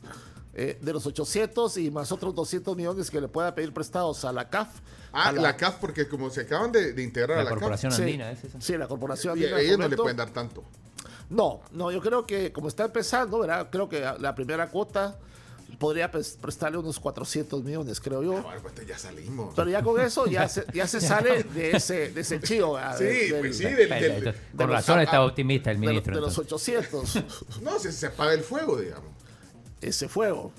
eh, 0.54 0.78
de 0.80 0.92
los 0.92 1.07
800 1.07 1.76
y 1.78 1.90
más 1.90 2.11
otros 2.12 2.35
200 2.35 2.76
millones 2.76 3.11
que 3.11 3.21
le 3.21 3.28
pueda 3.28 3.54
pedir 3.54 3.73
prestados 3.73 4.25
a 4.25 4.33
la 4.33 4.49
CAF. 4.49 4.69
Ah, 5.12 5.28
a 5.28 5.33
la, 5.33 5.57
CAF, 5.57 5.76
porque 5.76 6.07
como 6.09 6.30
se 6.30 6.42
acaban 6.42 6.71
de, 6.73 6.92
de 6.92 7.02
integrar 7.02 7.38
a 7.38 7.42
La 7.42 7.45
la 7.45 7.50
corporación 7.50 7.90
Sí, 7.92 8.02
andina 8.02 8.30
es 8.30 8.45
esa. 8.45 8.61
sí, 8.61 8.76
la 8.76 8.87
corporación. 8.88 9.35
CAF, 9.35 9.40
y 9.40 9.45
Andina 9.45 9.57
a 9.57 9.59
de 9.61 9.66
ellos 9.66 9.78
no 9.78 9.88
le 9.88 9.97
pueden 9.97 10.16
dar 10.16 10.30
tanto. 10.30 10.64
No, 11.28 11.61
no, 11.73 11.90
yo 11.92 12.00
creo 12.00 12.26
que 12.26 12.52
como 12.52 12.69
está 12.69 12.85
empezando, 12.85 13.38
¿verdad? 13.40 13.69
Creo 13.71 13.88
que 13.88 14.00
la 14.19 14.35
primera 14.35 14.69
cuota 14.69 15.16
podría 15.78 16.11
pres- 16.11 16.37
prestarle 16.37 16.78
unos 16.78 16.99
400 16.99 17.62
millones, 17.62 18.00
creo 18.00 18.23
yo. 18.25 18.42
Bueno, 18.42 18.61
pues 18.61 18.87
ya 18.87 18.99
salimos. 18.99 19.52
Pero 19.54 19.71
ya 19.71 19.83
con 19.83 20.00
eso 20.00 20.26
ya 20.26 20.49
se, 20.49 20.64
ya 20.75 20.87
se 20.88 21.00
sale 21.00 21.45
de 21.45 21.71
ese, 21.76 22.11
de 22.11 22.21
ese 22.23 22.40
chío. 22.40 22.76
Sí, 22.99 23.04
Del- 23.04 23.38
pues 23.40 23.57
sí, 23.57 23.64
del- 23.64 23.88
del- 23.88 24.35
Con 24.57 24.69
razón 24.71 25.00
está 25.00 25.25
optimista 25.25 25.71
el 25.71 25.80
de, 25.80 25.87
los- 25.87 25.90
ministro. 25.92 26.14
de 26.16 26.21
los 26.21 26.37
entonces. 26.38 26.75
800, 26.90 27.61
No, 27.62 27.78
si 27.78 27.92
se 27.92 28.07
apaga 28.09 28.33
el 28.35 28.40
fuego, 28.42 28.76
digamos. 28.80 29.11
Ese 29.81 30.09
fuego. 30.09 30.53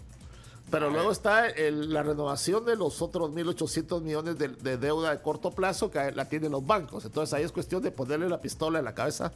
Pero 0.69 0.89
luego 0.89 1.11
está 1.11 1.47
el- 1.49 1.93
la 1.93 2.01
renovación 2.01 2.63
de 2.63 2.75
los 2.77 3.01
otros 3.01 3.29
1.800 3.31 4.01
millones 4.01 4.37
de, 4.37 4.47
de 4.47 4.77
deuda 4.77 5.11
de 5.11 5.21
corto 5.21 5.51
plazo 5.51 5.91
que 5.91 6.11
la 6.13 6.25
tienen 6.29 6.51
los 6.51 6.65
bancos. 6.65 7.03
Entonces 7.03 7.33
ahí 7.33 7.43
es 7.43 7.51
cuestión 7.51 7.81
de 7.83 7.91
ponerle 7.91 8.29
la 8.29 8.39
pistola 8.41 8.79
en 8.79 8.85
la 8.85 8.93
cabeza 8.95 9.33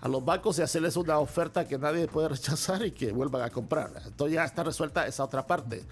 a 0.00 0.08
los 0.08 0.24
bancos 0.24 0.58
y 0.58 0.62
hacerles 0.62 0.96
una 0.96 1.18
oferta 1.18 1.66
que 1.66 1.78
nadie 1.78 2.06
puede 2.06 2.28
rechazar 2.36 2.84
y 2.86 2.92
que 2.92 3.10
vuelvan 3.12 3.42
a 3.42 3.50
comprar. 3.50 3.90
Entonces 4.06 4.34
ya 4.34 4.44
está 4.44 4.62
resuelta 4.62 5.04
esa 5.06 5.24
otra 5.24 5.44
parte. 5.46 5.82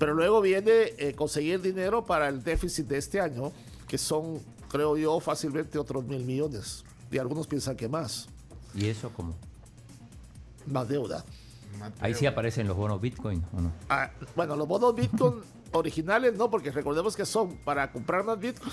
Pero 0.00 0.14
luego 0.14 0.40
viene 0.40 0.92
eh, 0.98 1.14
conseguir 1.16 1.60
dinero 1.62 2.04
para 2.04 2.28
el 2.28 2.42
déficit 2.42 2.86
de 2.88 2.98
este 2.98 3.20
año, 3.20 3.52
que 3.86 3.96
son, 3.96 4.40
creo 4.68 4.96
yo, 4.96 5.20
fácilmente 5.20 5.78
otros 5.78 6.04
mil 6.04 6.24
millones. 6.24 6.84
Y 7.12 7.18
algunos 7.18 7.46
piensan 7.46 7.76
que 7.76 7.88
más, 7.88 8.28
¿Y 8.74 8.88
eso 8.88 9.10
cómo? 9.16 9.34
más 10.66 10.88
deuda. 10.88 11.24
Ahí 12.00 12.14
sí 12.14 12.26
aparecen 12.26 12.66
los 12.68 12.76
bonos 12.76 13.00
Bitcoin, 13.00 13.44
¿o 13.56 13.60
no? 13.60 13.72
Ah, 13.88 14.10
bueno, 14.36 14.56
los 14.56 14.66
bonos 14.68 14.94
Bitcoin 14.94 15.36
originales 15.72 16.34
no, 16.36 16.50
porque 16.50 16.70
recordemos 16.70 17.14
que 17.16 17.24
son 17.24 17.56
para 17.58 17.90
comprar 17.92 18.24
más 18.24 18.38
Bitcoin 18.38 18.72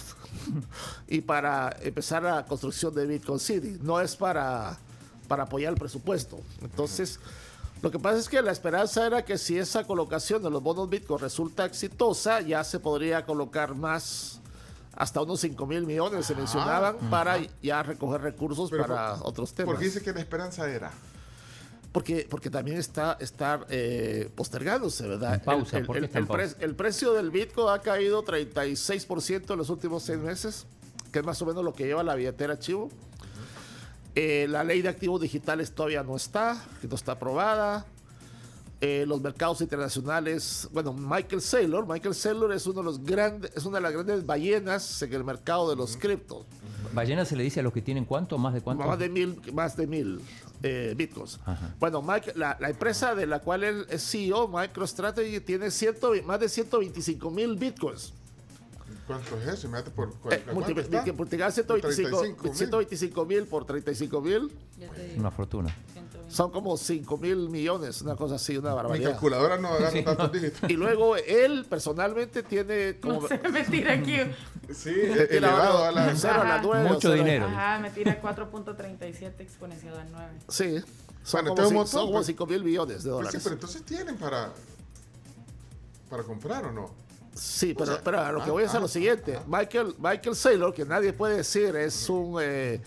y 1.07 1.21
para 1.21 1.75
empezar 1.81 2.23
la 2.23 2.45
construcción 2.45 2.93
de 2.93 3.05
Bitcoin 3.05 3.39
City. 3.39 3.77
No 3.81 3.99
es 4.01 4.15
para, 4.15 4.77
para 5.27 5.43
apoyar 5.43 5.73
el 5.73 5.79
presupuesto. 5.79 6.39
Entonces, 6.61 7.19
lo 7.81 7.91
que 7.91 7.99
pasa 7.99 8.17
es 8.17 8.27
que 8.27 8.41
la 8.41 8.51
esperanza 8.51 9.05
era 9.05 9.23
que 9.23 9.37
si 9.37 9.57
esa 9.57 9.83
colocación 9.85 10.41
de 10.41 10.49
los 10.49 10.63
bonos 10.63 10.89
Bitcoin 10.89 11.19
resulta 11.19 11.65
exitosa, 11.65 12.41
ya 12.41 12.63
se 12.63 12.79
podría 12.79 13.25
colocar 13.25 13.75
más. 13.75 14.41
Hasta 14.95 15.21
unos 15.21 15.39
5 15.41 15.67
mil 15.67 15.85
millones 15.85 16.25
se 16.25 16.33
mencionaban 16.33 16.97
para 17.11 17.37
ya 17.61 17.83
recoger 17.83 18.19
recursos 18.19 18.71
Pero 18.71 18.81
para 18.87 19.13
por- 19.17 19.27
otros 19.29 19.53
temas. 19.53 19.71
Porque 19.71 19.85
dice 19.85 20.01
que 20.01 20.11
la 20.11 20.19
esperanza 20.21 20.67
era. 20.67 20.91
Porque, 21.97 22.27
porque 22.29 22.51
también 22.51 22.77
está, 22.77 23.17
está 23.19 23.65
eh, 23.71 24.29
postergándose, 24.35 25.07
¿verdad? 25.07 25.43
Pausa, 25.43 25.79
el, 25.79 26.75
precio 26.75 27.13
del 27.13 27.31
Bitcoin 27.31 27.73
ha 27.73 27.81
caído 27.81 28.23
36% 28.23 29.51
en 29.53 29.57
los 29.57 29.71
últimos 29.71 30.03
seis 30.03 30.19
meses, 30.19 30.67
que 31.11 31.17
es 31.17 31.25
más 31.25 31.41
o 31.41 31.47
menos 31.47 31.63
lo 31.63 31.73
que 31.73 31.85
lleva 31.85 32.03
la 32.03 32.13
billetera 32.13 32.59
Chivo. 32.59 32.91
Eh, 34.13 34.45
la 34.47 34.63
ley 34.63 34.83
de 34.83 34.89
activos 34.89 35.19
digitales 35.21 35.71
todavía 35.71 36.03
no 36.03 36.15
está, 36.15 36.63
que 36.81 36.87
no 36.87 36.93
está 36.93 37.13
aprobada. 37.13 37.87
Eh, 38.79 39.05
los 39.07 39.19
mercados 39.19 39.61
internacionales, 39.61 40.69
bueno, 40.71 40.93
Michael 40.93 41.41
Saylor, 41.41 41.87
Michael 41.87 42.13
Saylor 42.13 42.53
es 42.53 42.67
uno 42.67 42.81
de 42.81 42.85
los 42.85 43.03
grandes, 43.03 43.51
es 43.55 43.65
una 43.65 43.77
de 43.77 43.81
las 43.81 43.93
grandes 43.93 44.23
ballenas 44.23 45.01
en 45.01 45.13
el 45.15 45.23
mercado 45.23 45.67
de 45.67 45.75
los 45.75 45.97
criptos. 45.97 46.45
¿Ballena 46.93 47.25
se 47.25 47.35
le 47.35 47.43
dice 47.43 47.61
a 47.61 47.63
los 47.63 47.73
que 47.73 47.81
tienen 47.81 48.05
cuánto? 48.05 48.37
¿Más 48.37 48.53
de 48.53 48.61
cuánto? 48.61 48.85
Más 48.85 48.99
de 48.99 49.09
mil, 49.09 49.41
más 49.51 49.75
de 49.75 49.87
mil 49.87 50.21
eh, 50.63 50.93
bitcoins. 50.97 51.39
Ajá. 51.45 51.75
Bueno, 51.79 52.01
Mike- 52.01 52.33
la, 52.35 52.57
la 52.59 52.69
empresa 52.69 53.13
de 53.15 53.25
la 53.27 53.39
cual 53.39 53.63
él 53.63 53.85
es 53.89 54.03
CEO, 54.09 54.47
MicroStrategy, 54.47 55.39
tiene 55.41 55.71
ciento, 55.71 56.13
más 56.25 56.39
de 56.39 56.49
125 56.49 57.29
mil 57.31 57.55
bitcoins. 57.55 58.13
¿Cuánto 59.05 59.37
es 59.39 59.47
eso? 59.47 59.69
Por 59.95 60.09
Eh, 60.33 60.43
multiplicar 60.53 61.51
125 61.51 61.77
35,000. 61.81 62.55
125 62.55 63.25
mil 63.25 63.43
por 63.45 63.65
35 63.65 64.21
mil 64.21 64.51
Una 65.17 65.31
fortuna. 65.31 65.73
120. 66.29 66.35
son 66.35 66.51
como 66.51 66.77
5 66.77 67.17
mil 67.17 67.49
millones, 67.49 68.01
una 68.01 68.15
cosa 68.15 68.35
así, 68.35 68.57
una 68.57 68.69
Mi 68.71 68.75
barbaridad. 68.75 69.11
calculadora 69.11 69.57
no 69.57 69.69
agarra 69.69 70.03
tantos 70.03 70.31
dígitos. 70.31 70.69
Y 70.69 70.73
luego 70.73 71.15
él 71.15 71.65
personalmente 71.69 72.43
tiene 72.43 72.99
como... 72.99 73.21
No 73.21 73.27
sé, 73.27 73.39
me 73.49 73.63
tira 73.63 73.93
aquí. 73.93 74.17
Sí, 74.73 74.91
elevado 75.29 75.83
a 75.85 75.91
la... 75.91 76.15
cero 76.15 76.35
a 76.41 76.43
la 76.43 76.53
Ajá. 76.55 76.61
nueve, 76.63 76.89
Mucho 76.89 76.99
cero 77.01 77.13
a- 77.13 77.17
dinero. 77.17 77.45
Ajá, 77.45 77.79
me 77.79 77.89
tira 77.91 78.21
4.37 78.21 79.39
exponencial 79.39 79.97
al 79.97 80.11
9. 80.11 80.27
Sí. 80.49 80.77
Son 81.23 81.41
Bueno, 81.45 81.55
como, 81.55 81.71
montón, 81.71 81.87
son 81.87 82.01
como 82.07 82.13
pues. 82.19 82.27
5 82.27 82.45
mil 82.47 82.63
millones 82.63 82.87
de 82.89 82.93
Pues 82.95 83.03
sí, 83.03 83.09
dólares. 83.09 83.41
pero 83.43 83.53
entonces 83.55 83.83
tienen 83.83 84.17
para... 84.17 84.51
Para 86.09 86.23
comprar 86.23 86.65
o 86.65 86.71
no. 86.71 86.89
Sí, 87.35 87.73
pero, 87.77 87.93
sea, 87.93 88.01
pero 88.03 88.19
a 88.21 88.31
lo 88.31 88.39
que 88.43 88.49
ah, 88.49 88.53
voy 88.53 88.63
a 88.63 88.65
hacer 88.65 88.77
ah, 88.79 88.81
lo 88.81 88.87
siguiente. 88.87 89.35
ah. 89.37 89.43
Michael, 89.45 89.93
Michael 89.99 90.35
Saylor, 90.35 90.73
que 90.73 90.85
nadie 90.85 91.13
puede 91.13 91.37
decir 91.37 91.75
es 91.75 92.09
un 92.09 92.37
eh, 92.41 92.81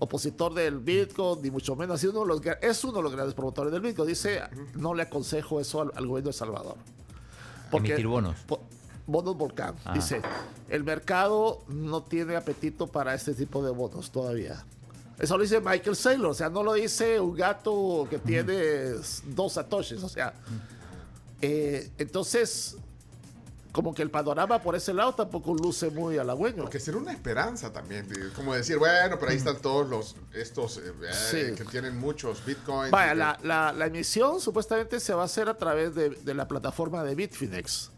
opositor 0.00 0.52
del 0.54 0.78
Bitcoin, 0.78 1.40
ni 1.42 1.50
mucho 1.50 1.76
menos, 1.76 1.94
ha 1.94 1.98
sido 1.98 2.20
uno 2.22 2.34
de 2.34 2.40
los, 2.50 2.56
es 2.62 2.82
uno 2.84 2.94
de 2.94 3.02
los 3.02 3.12
grandes 3.12 3.34
promotores 3.34 3.70
del 3.72 3.80
Bitcoin. 3.82 4.08
Dice, 4.08 4.42
no 4.74 4.92
le 4.94 5.02
aconsejo 5.04 5.60
eso 5.60 5.82
al, 5.82 5.92
al 5.94 6.06
gobierno 6.06 6.30
de 6.30 6.32
Salvador. 6.36 6.76
Emitir 7.72 8.06
bonos. 8.08 8.36
po- 8.46 8.60
bonos 9.06 9.36
Volcán. 9.36 9.76
Ah. 9.84 9.92
Dice, 9.94 10.20
el 10.68 10.82
mercado 10.84 11.62
no 11.68 12.02
tiene 12.02 12.34
apetito 12.34 12.86
para 12.88 13.14
este 13.14 13.34
tipo 13.34 13.62
de 13.62 13.70
bonos 13.70 14.10
todavía. 14.10 14.64
Eso 15.18 15.36
lo 15.36 15.42
dice 15.42 15.60
Michael 15.60 15.94
Saylor, 15.96 16.30
o 16.30 16.34
sea, 16.34 16.48
no 16.48 16.62
lo 16.62 16.72
dice 16.72 17.20
un 17.20 17.36
gato 17.36 18.06
que 18.08 18.18
tiene 18.18 18.94
dos 19.26 19.52
satoshis, 19.52 20.02
o 20.02 20.08
sea. 20.08 20.32
eh, 21.42 21.90
entonces, 21.98 22.76
como 23.72 23.94
que 23.94 24.02
el 24.02 24.10
panorama 24.10 24.60
por 24.62 24.74
ese 24.74 24.92
lado 24.92 25.14
tampoco 25.14 25.54
luce 25.54 25.90
muy 25.90 26.18
halagüeño. 26.18 26.62
Porque 26.62 26.80
será 26.80 26.98
una 26.98 27.12
esperanza 27.12 27.72
también. 27.72 28.08
Como 28.34 28.54
decir, 28.54 28.78
bueno, 28.78 29.16
pero 29.18 29.30
ahí 29.30 29.36
están 29.36 29.58
todos 29.62 29.88
los... 29.88 30.16
Estos 30.34 30.78
eh, 30.78 30.92
eh, 31.02 31.12
Sí. 31.12 31.56
que 31.56 31.64
tienen 31.70 31.96
muchos 31.98 32.44
bitcoins. 32.44 32.90
Vaya, 32.90 33.14
la, 33.14 33.38
la- 33.42 33.72
la 33.72 33.86
emisión 33.86 34.40
supuestamente 34.40 34.98
se 35.00 35.14
va 35.14 35.22
a 35.22 35.24
hacer 35.26 35.48
a 35.48 35.54
través 35.56 35.94
de, 35.94 36.10
de 36.10 36.34
la 36.34 36.48
plataforma 36.48 37.04
de 37.04 37.14
Bitfinex. 37.14 37.90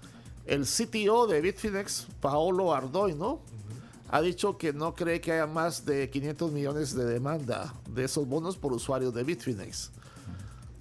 El 0.45 0.67
CTO 0.67 1.27
de 1.27 1.41
Bitfinex, 1.41 2.07
Paolo 2.21 2.75
Ardoino, 2.75 3.41
ha 4.11 4.21
dicho 4.21 4.59
que 4.59 4.73
no 4.75 4.95
cree 4.95 5.21
que 5.23 5.33
haya 5.33 5.47
más 5.47 5.87
de 5.87 6.11
500 6.11 6.53
millones 6.53 6.95
de 6.95 7.05
demanda 7.07 7.73
de 7.89 8.05
esos 8.05 8.27
bonos 8.29 8.57
por 8.59 8.73
usuarios 8.75 9.15
de 9.15 9.23
Bitfinex. 9.25 9.91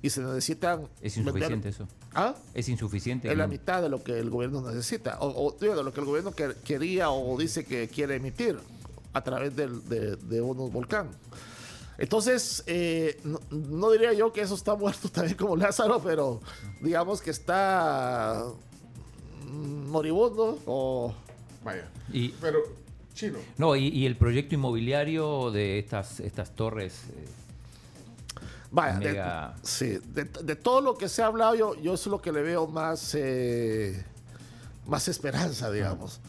Y 0.01 0.09
se 0.09 0.19
necesitan... 0.21 0.89
Es 0.99 1.15
vender- 1.15 1.27
insuficiente 1.27 1.69
eso. 1.69 1.87
¿Ah? 2.13 2.35
Es 2.53 2.67
insuficiente. 2.69 3.31
Es 3.31 3.37
la 3.37 3.45
¿no? 3.47 3.51
mitad 3.53 3.81
de 3.81 3.89
lo 3.89 4.03
que 4.03 4.19
el 4.19 4.29
gobierno 4.29 4.61
necesita, 4.61 5.17
o, 5.21 5.27
o, 5.47 5.57
digo, 5.59 5.75
de 5.75 5.83
lo 5.83 5.93
que 5.93 5.99
el 6.01 6.05
gobierno 6.05 6.31
que- 6.33 6.55
quería 6.63 7.09
o 7.09 7.37
dice 7.37 7.65
que 7.65 7.87
quiere 7.87 8.15
emitir 8.15 8.57
a 9.13 9.23
través 9.23 9.55
del- 9.55 9.87
de, 9.87 10.15
de 10.17 10.41
bonos 10.41 10.71
volcán. 10.71 11.09
Entonces, 11.97 12.63
eh, 12.67 13.19
no, 13.23 13.39
no 13.51 13.91
diría 13.91 14.11
yo 14.13 14.33
que 14.33 14.41
eso 14.41 14.55
está 14.55 14.75
muerto 14.75 15.07
también 15.09 15.37
como 15.37 15.55
Lázaro, 15.55 16.01
pero 16.03 16.41
digamos 16.81 17.21
que 17.21 17.29
está 17.31 18.43
mm, 19.49 19.89
moribundo 19.89 20.59
o... 20.65 21.13
Vaya. 21.63 21.87
Y, 22.11 22.29
Pero, 22.41 22.59
chino. 23.13 23.37
no, 23.57 23.75
y, 23.75 23.87
y 23.89 24.05
el 24.05 24.17
proyecto 24.17 24.55
inmobiliario 24.55 25.51
de 25.51 25.77
estas, 25.79 26.19
estas 26.19 26.55
torres. 26.55 27.03
eh, 27.11 27.25
Vaya, 28.71 28.99
de, 28.99 29.67
sí, 29.67 29.99
de, 30.05 30.23
de 30.23 30.55
todo 30.55 30.79
lo 30.79 30.97
que 30.97 31.09
se 31.09 31.21
ha 31.21 31.25
hablado, 31.25 31.55
yo, 31.55 31.75
yo 31.75 31.93
es 31.93 32.07
lo 32.07 32.21
que 32.21 32.31
le 32.31 32.41
veo 32.41 32.67
más, 32.67 33.13
eh, 33.15 34.05
más 34.87 35.09
esperanza, 35.09 35.69
digamos. 35.69 36.21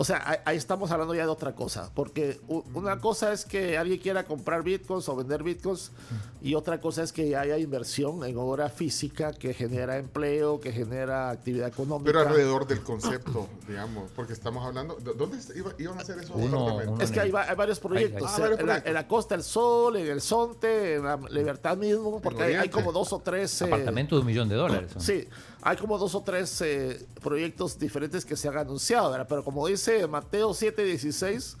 O 0.00 0.04
sea, 0.04 0.40
ahí, 0.46 0.56
estamos 0.56 0.90
hablando 0.92 1.14
ya 1.14 1.24
de 1.24 1.28
otra 1.28 1.54
cosa, 1.54 1.90
porque 1.94 2.40
una 2.72 2.98
cosa 3.00 3.34
es 3.34 3.44
que 3.44 3.76
alguien 3.76 3.98
quiera 4.00 4.24
comprar 4.24 4.62
bitcoins 4.62 5.06
o 5.10 5.14
vender 5.14 5.42
bitcoins 5.42 5.92
y 6.40 6.54
otra 6.54 6.80
cosa 6.80 7.02
es 7.02 7.12
que 7.12 7.36
haya 7.36 7.58
inversión 7.58 8.24
en 8.24 8.38
obra 8.38 8.70
física 8.70 9.32
que 9.34 9.52
genera 9.52 9.98
empleo, 9.98 10.58
que 10.58 10.72
genera 10.72 11.28
actividad 11.28 11.68
económica. 11.68 12.06
Pero 12.12 12.20
alrededor 12.20 12.66
del 12.66 12.80
concepto, 12.80 13.46
digamos, 13.68 14.10
porque 14.16 14.32
estamos 14.32 14.64
hablando. 14.64 14.94
¿de- 14.94 15.12
¿Dónde 15.12 15.36
iba- 15.54 15.74
iban 15.78 15.98
a 15.98 16.00
hacer 16.00 16.16
esos 16.18 16.34
Uno- 16.34 16.60
apartamentos? 16.62 16.94
uno- 16.94 17.04
Es 17.04 17.10
que 17.10 17.20
hay, 17.20 17.30
va- 17.30 17.42
hay 17.50 17.56
varios 17.56 17.78
proyectos. 17.78 18.22
Ah, 18.34 18.38
varios 18.40 18.58
en, 18.60 18.66
la, 18.66 18.72
proyectos. 18.72 18.88
en 18.88 18.94
la 18.94 19.06
Costa 19.06 19.34
del 19.34 19.44
Sol, 19.44 19.96
en 19.96 20.06
el 20.06 20.22
Sonte, 20.22 20.94
en 20.94 21.04
la 21.04 21.16
Libertad 21.28 21.76
mismo, 21.76 22.22
porque 22.22 22.56
hay, 22.56 22.70
como 22.70 22.90
dos 22.90 23.12
o 23.12 23.18
tres... 23.18 23.60
eh, 23.60 23.64
Apartamento 23.66 24.14
de 24.14 24.20
un 24.22 24.26
millón 24.26 24.48
de 24.48 24.54
dólares. 24.54 24.92
Sí, 24.96 25.28
hay 25.62 25.76
como 25.76 25.98
dos 25.98 26.14
o 26.14 26.22
tres 26.22 26.60
eh, 26.62 27.06
proyectos 27.22 27.78
diferentes 27.78 28.24
que 28.24 28.36
se 28.36 28.48
han 28.48 28.58
anunciado, 28.58 29.10
¿verdad? 29.10 29.26
pero 29.28 29.44
como 29.44 29.66
dice 29.66 30.06
Mateo 30.06 30.50
7:16, 30.50 31.56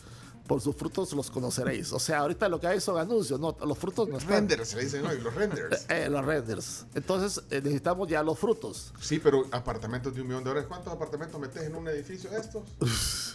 por 0.50 0.60
sus 0.60 0.74
frutos 0.74 1.12
los 1.12 1.30
conoceréis. 1.30 1.92
O 1.92 2.00
sea, 2.00 2.18
ahorita 2.18 2.48
lo 2.48 2.58
que 2.58 2.66
hay 2.66 2.80
son 2.80 2.98
anuncios, 2.98 3.38
no, 3.38 3.56
los 3.64 3.78
frutos 3.78 4.08
no 4.08 4.18
están. 4.18 4.48
Renders, 4.48 4.70
se 4.70 4.80
dicen 4.80 5.06
hoy, 5.06 5.20
los 5.20 5.32
renders. 5.32 5.86
Eh, 5.88 6.08
los 6.10 6.24
renders. 6.24 6.86
Entonces 6.94 7.44
eh, 7.50 7.60
necesitamos 7.62 8.08
ya 8.08 8.20
los 8.22 8.36
frutos. 8.36 8.92
Sí, 9.00 9.20
pero 9.20 9.46
apartamentos 9.52 10.12
de 10.12 10.22
un 10.22 10.26
millón 10.26 10.42
de 10.42 10.50
dólares. 10.50 10.68
¿Cuántos 10.68 10.92
apartamentos 10.92 11.40
metes 11.40 11.62
en 11.62 11.76
un 11.76 11.86
edificio 11.86 12.30
de 12.30 12.40
estos? 12.40 12.64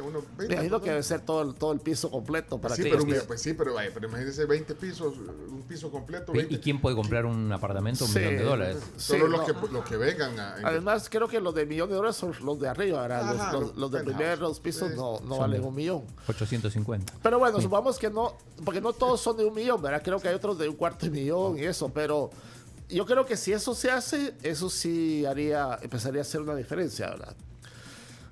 Unos 0.00 0.24
20, 0.36 0.46
Me 0.48 0.54
imagino 0.54 0.78
¿no? 0.78 0.82
que 0.82 0.90
debe 0.90 1.02
ser 1.02 1.20
todo 1.20 1.42
el, 1.42 1.54
todo 1.54 1.72
el 1.72 1.80
piso 1.80 2.10
completo 2.10 2.58
para 2.58 2.74
sí, 2.74 2.82
que 2.82 2.90
pero, 2.90 3.04
mira, 3.04 3.22
pues 3.26 3.42
sí, 3.42 3.52
pero, 3.52 3.74
vaya, 3.74 3.90
pero 3.92 4.08
imagínese 4.08 4.46
20 4.46 4.74
pisos, 4.74 5.14
un 5.18 5.62
piso 5.68 5.90
completo. 5.90 6.32
¿Y- 6.32 6.38
20. 6.38 6.54
¿Y 6.54 6.58
quién 6.58 6.80
puede 6.80 6.96
comprar 6.96 7.26
un 7.26 7.52
apartamento 7.52 8.04
de 8.06 8.10
un 8.10 8.12
Sí. 8.14 8.18
millón 8.20 8.36
de 8.36 8.42
dólares? 8.44 8.76
Solo 8.96 9.26
Sí, 9.26 9.30
los, 9.30 9.40
no. 9.48 9.60
que, 9.60 9.72
los 9.72 9.84
que 9.84 9.96
vengan 9.98 10.40
a. 10.40 10.54
Además, 10.64 11.08
creo 11.10 11.28
que 11.28 11.40
los 11.40 11.54
de 11.54 11.66
millón 11.66 11.90
de 11.90 11.96
dólares 11.96 12.16
son 12.16 12.32
los 12.42 12.58
de 12.58 12.68
arriba, 12.68 13.02
¿verdad? 13.02 13.32
Los- 13.32 13.40
Ajá, 13.40 13.52
los, 13.52 13.62
los 13.62 13.76
los 13.76 13.92
de 13.92 14.00
primeros 14.04 14.60
pisos 14.60 14.88
Sí. 14.90 14.96
no, 14.96 15.20
no 15.20 15.36
valen 15.38 15.62
un 15.62 15.74
millón. 15.74 16.04
850. 16.26 17.12
Pero 17.22 17.38
bueno, 17.38 17.60
supongamos 17.60 17.98
que 17.98 18.08
no, 18.08 18.34
porque 18.64 18.80
no 18.80 18.92
todos 18.94 19.20
son 19.20 19.36
de 19.36 19.44
un 19.44 19.54
millón, 19.54 19.82
¿verdad? 19.82 20.02
Creo 20.02 20.18
que 20.20 20.28
hay 20.28 20.34
otros 20.34 20.58
de 20.58 20.68
un 20.68 20.76
cuarto 20.76 21.04
de 21.06 21.12
millón 21.12 21.58
y 21.58 21.64
eso, 21.64 21.90
pero 21.90 22.30
yo 22.88 23.04
creo 23.04 23.26
que 23.26 23.36
si 23.36 23.52
eso 23.52 23.74
se 23.74 23.90
hace, 23.90 24.34
eso 24.42 24.70
sí 24.70 25.26
haría, 25.26 25.78
empezaría 25.82 26.20
a 26.20 26.22
hacer 26.22 26.40
una 26.40 26.54
diferencia, 26.54 27.10
¿verdad? 27.10 27.34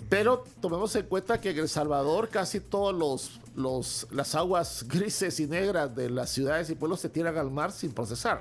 Pero 0.09 0.45
tomemos 0.61 0.95
en 0.97 1.07
cuenta 1.07 1.41
que 1.41 1.51
en 1.51 1.59
El 1.59 1.69
Salvador 1.69 2.29
casi 2.29 2.61
todos 2.61 2.95
los, 2.95 3.41
los 3.55 4.07
las 4.11 4.35
aguas 4.35 4.85
grises 4.89 5.39
y 5.41 5.47
negras 5.47 5.95
de 5.95 6.11
las 6.11 6.31
ciudades 6.31 6.71
y 6.71 6.75
pueblos 6.75 7.01
se 7.01 7.09
tiran 7.09 7.37
al 7.37 7.51
mar 7.51 7.73
sin 7.73 7.93
procesar. 7.93 8.41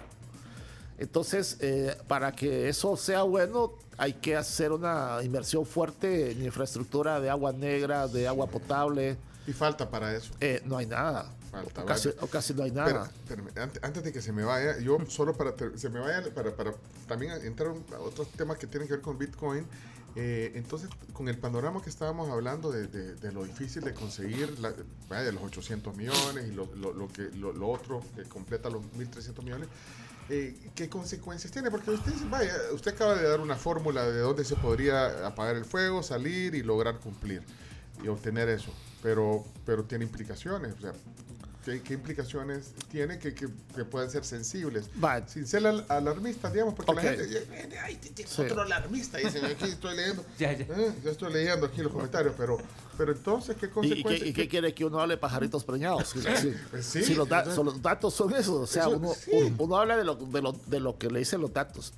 Entonces, 0.97 1.57
eh, 1.61 1.95
para 2.07 2.33
que 2.33 2.67
eso 2.67 2.97
sea 2.97 3.23
bueno, 3.23 3.73
hay 3.97 4.13
que 4.13 4.35
hacer 4.35 4.73
una 4.73 5.19
inversión 5.23 5.65
fuerte 5.65 6.31
en 6.31 6.43
infraestructura 6.43 7.21
de 7.21 7.29
agua 7.29 7.53
negra, 7.53 8.07
de 8.07 8.27
agua 8.27 8.47
potable. 8.47 9.17
Y 9.47 9.53
falta 9.53 9.89
para 9.89 10.13
eso. 10.13 10.33
Eh, 10.41 10.61
no 10.65 10.77
hay 10.77 10.85
nada. 10.85 11.31
Falta, 11.51 11.83
o, 11.83 11.85
casi, 11.85 12.09
o 12.19 12.27
casi 12.27 12.53
no 12.53 12.63
hay 12.63 12.71
nada. 12.71 13.09
espérame, 13.23 13.49
antes, 13.57 13.83
antes 13.83 14.03
de 14.03 14.11
que 14.11 14.21
se 14.21 14.31
me 14.33 14.43
vaya, 14.43 14.77
yo 14.79 14.97
solo 15.07 15.33
para 15.35 15.53
se 15.75 15.89
me 15.89 15.99
vaya 15.99 16.21
para, 16.33 16.55
para 16.55 16.73
también 17.07 17.31
entrar 17.43 17.73
a 17.95 17.99
otros 17.99 18.27
temas 18.33 18.57
que 18.57 18.67
tienen 18.67 18.87
que 18.87 18.95
ver 18.95 19.01
con 19.01 19.17
Bitcoin. 19.17 19.65
Eh, 20.15 20.51
entonces, 20.55 20.89
con 21.13 21.27
el 21.29 21.37
panorama 21.37 21.81
que 21.81 21.89
estábamos 21.89 22.29
hablando 22.29 22.71
de, 22.71 22.87
de- 22.87 23.15
de 23.15 23.31
lo 23.31 23.43
difícil 23.43 23.83
de 23.83 23.93
conseguir, 23.93 24.55
vaya, 25.07 25.31
los 25.31 25.43
800 25.43 25.95
millones 25.95 26.47
y 26.47 26.51
lo 26.51 27.67
otro 27.69 28.01
que 28.15 28.23
completa 28.23 28.69
los 28.69 28.83
1.300 28.97 29.43
millones, 29.43 29.67
eh, 30.29 30.55
¿qué 30.75 30.89
consecuencias 30.89 31.51
tiene? 31.51 31.71
Porque 31.71 31.89
usted, 31.91 32.11
vaya, 32.29 32.53
usted 32.73 32.93
acaba 32.93 33.15
de 33.15 33.27
dar 33.27 33.39
una 33.39 33.55
fórmula 33.55 34.05
de 34.05 34.19
dónde 34.19 34.45
se 34.45 34.55
podría 34.55 35.25
apagar 35.25 35.55
el 35.55 35.65
fuego, 35.65 36.03
salir 36.03 36.53
y 36.53 36.61
lograr 36.61 36.99
cumplir 36.99 37.41
y 38.03 38.07
obtener 38.07 38.47
eso. 38.49 38.71
Pero, 39.01 39.43
pero 39.65 39.85
tiene 39.85 40.05
implicaciones. 40.05 40.73
O 40.75 40.81
sea, 40.81 40.93
¿qué, 41.65 41.81
qué 41.81 41.93
implicaciones 41.93 42.71
tiene 42.91 43.19
que, 43.19 43.33
que, 43.33 43.47
que 43.75 43.85
pueden 43.85 44.09
ser 44.09 44.23
sensibles? 44.25 44.85
Va. 45.03 45.27
Sin 45.27 45.45
ser 45.47 45.65
al- 45.67 45.85
alarmistas, 45.89 46.51
digamos, 46.53 46.73
porque 46.73 46.91
Ok. 46.91 46.97
la 47.03 47.11
gente. 47.11 47.79
Ay, 47.83 47.99
Sí. 48.27 48.41
otro 48.43 48.61
alarmista, 48.61 49.17
dicen 49.17 49.45
aquí, 49.45 49.65
estoy 49.65 49.95
leyendo. 49.95 50.23
Ya, 50.39 50.53
ya. 50.53 50.65
Eh, 50.65 50.93
yo 51.03 51.11
estoy 51.11 51.33
leyendo 51.33 51.65
aquí 51.65 51.81
los 51.81 51.91
comentarios, 51.91 52.33
pero, 52.37 52.57
pero 52.97 53.11
entonces, 53.11 53.55
¿qué 53.59 53.65
¿Y, 53.65 53.69
y 53.69 53.71
consecuencias? 53.71 54.21
qué, 54.23 54.29
y 54.29 54.33
qué 54.33 54.47
quiere 54.47 54.73
que 54.73 54.85
uno 54.85 54.99
hable 54.99 55.15
de 55.15 55.17
pajaritos 55.19 55.63
preñados? 55.63 56.09
Si, 56.09 56.21
si- 56.21 56.53
Pues 56.71 56.85
sí, 56.85 57.03
si 57.03 57.15
los, 57.15 57.27
da- 57.27 57.45
son 57.53 57.65
los 57.65 57.81
datos 57.81 58.13
son 58.13 58.33
esos. 58.35 58.55
O 58.55 58.67
sea, 58.67 58.83
Eso- 58.83 58.97
uno, 58.97 59.13
sí. 59.13 59.31
uno, 59.33 59.55
uno 59.59 59.77
habla 59.77 59.97
de 59.97 60.03
lo, 60.03 60.15
de, 60.15 60.41
lo, 60.41 60.53
de 60.67 60.79
lo 60.79 60.97
que 60.97 61.09
le 61.09 61.19
dicen 61.19 61.41
los 61.41 61.53
datos. 61.53 61.93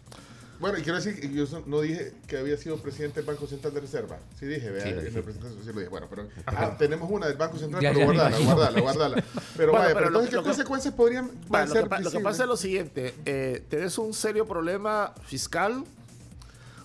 Bueno, 0.61 0.77
y 0.77 0.83
quiero 0.83 0.99
decir, 1.01 1.19
que 1.19 1.33
yo 1.33 1.45
no 1.65 1.81
dije 1.81 2.13
que 2.27 2.37
había 2.37 2.55
sido 2.55 2.77
presidente 2.77 3.19
del 3.21 3.25
Banco 3.25 3.47
Central 3.47 3.73
de 3.73 3.81
Reserva. 3.81 4.19
Sí 4.39 4.45
dije, 4.45 4.69
vea, 4.69 4.83
Sí, 4.83 4.89
en 4.89 4.95
dijiste. 4.99 5.19
la 5.19 5.25
presentación 5.25 5.59
sí 5.63 5.67
lo 5.73 5.79
dije. 5.79 5.89
Bueno, 5.89 6.07
pero 6.09 6.27
ah, 6.45 6.75
tenemos 6.77 7.09
una 7.11 7.25
del 7.27 7.35
Banco 7.37 7.57
Central, 7.57 7.81
Ya, 7.81 7.91
pero 7.91 8.05
guardala, 8.05 8.37
guardala, 8.39 8.81
guardala. 8.81 9.23
Pero 9.57 9.71
Bueno, 9.71 9.83
vaya, 9.85 9.93
pero 9.95 10.07
entonces, 10.07 10.29
¿qué 10.29 10.35
lo 10.35 10.43
que- 10.43 10.47
consecuencias 10.49 10.93
podrían 10.93 11.25
Bueno, 11.27 11.41
van 11.49 11.61
a 11.63 11.65
lo, 11.65 11.73
ser 11.73 11.89
que, 11.89 12.03
lo 12.03 12.11
que 12.11 12.19
pasa 12.19 12.43
es 12.43 12.49
lo 12.49 12.57
siguiente. 12.57 13.15
eh, 13.25 13.65
tenés 13.69 13.97
un 13.97 14.13
serio 14.13 14.47
problema 14.47 15.13
fiscal. 15.25 15.83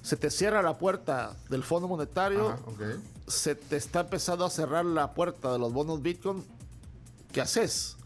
Se 0.02 0.16
te 0.16 0.30
cierra 0.30 0.62
la 0.62 0.78
puerta 0.78 1.36
del 1.50 1.62
Fondo 1.62 1.86
Monetario. 1.86 2.48
Ajá, 2.50 2.58
se 3.26 3.54
te 3.56 3.76
está 3.76 4.00
empezando 4.00 4.44
a 4.46 4.50
cerrar 4.50 4.84
la 4.86 5.12
puerta 5.12 5.52
de 5.52 5.58
los 5.58 5.72
bonos 5.72 6.00
Bitcoin, 6.00 6.44
¿qué 7.32 7.40
haces? 7.42 7.96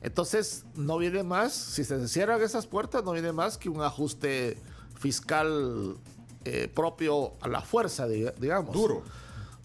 Entonces, 0.00 0.64
no 0.74 0.98
viene 0.98 1.22
más, 1.22 1.52
si 1.52 1.84
se 1.84 2.08
cierran 2.08 2.42
esas 2.42 2.66
puertas, 2.66 3.04
no 3.04 3.12
viene 3.12 3.32
más 3.32 3.56
que 3.58 3.68
un 3.68 3.80
ajuste 3.82 4.56
fiscal 4.98 5.96
eh, 6.44 6.68
propio 6.74 7.32
a 7.40 7.48
la 7.48 7.60
fuerza, 7.60 8.06
diga- 8.08 8.34
digamos. 8.38 8.72
Duro. 8.74 9.02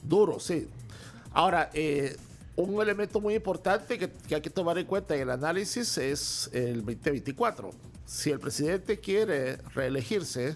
Duro, 0.03 0.39
sí. 0.39 0.67
Ahora, 1.33 1.69
eh, 1.73 2.15
un 2.55 2.81
elemento 2.81 3.19
muy 3.21 3.35
importante 3.35 3.97
que, 3.97 4.09
que 4.11 4.35
hay 4.35 4.41
que 4.41 4.49
tomar 4.49 4.77
en 4.77 4.85
cuenta 4.85 5.15
en 5.15 5.21
el 5.21 5.29
análisis 5.29 5.97
es 5.97 6.49
el 6.53 6.77
2024. 6.85 7.71
Si 8.05 8.31
el 8.31 8.39
presidente 8.39 8.99
quiere 8.99 9.57
reelegirse 9.75 10.55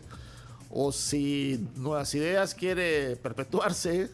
o 0.70 0.92
si 0.92 1.66
Nuevas 1.76 2.14
Ideas 2.16 2.56
quiere 2.56 3.16
perpetuarse, 3.18 4.10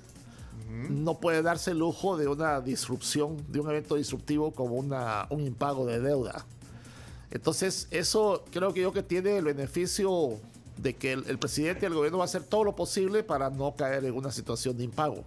no 0.89 1.19
puede 1.19 1.41
darse 1.41 1.71
el 1.71 1.79
lujo 1.79 2.17
de 2.17 2.27
una 2.27 2.59
disrupción, 2.61 3.37
de 3.47 3.59
un 3.59 3.69
evento 3.69 3.95
disruptivo 3.95 4.51
como 4.51 4.75
una, 4.75 5.25
un 5.29 5.41
impago 5.47 5.85
de 5.87 5.99
deuda. 5.99 6.45
Entonces, 7.31 7.87
eso 7.91 8.43
creo 8.51 8.73
que 8.73 8.81
yo 8.81 8.91
que 8.91 9.03
tiene 9.03 9.37
el 9.37 9.45
beneficio 9.45 10.39
de 10.77 10.95
que 10.95 11.13
el, 11.13 11.25
el 11.27 11.37
presidente 11.37 11.85
y 11.85 11.87
el 11.87 11.93
gobierno 11.93 12.17
va 12.19 12.23
a 12.23 12.25
hacer 12.25 12.43
todo 12.43 12.63
lo 12.63 12.75
posible 12.75 13.23
para 13.23 13.49
no 13.49 13.75
caer 13.75 14.05
en 14.05 14.13
una 14.15 14.31
situación 14.31 14.77
de 14.77 14.83
impago. 14.85 15.23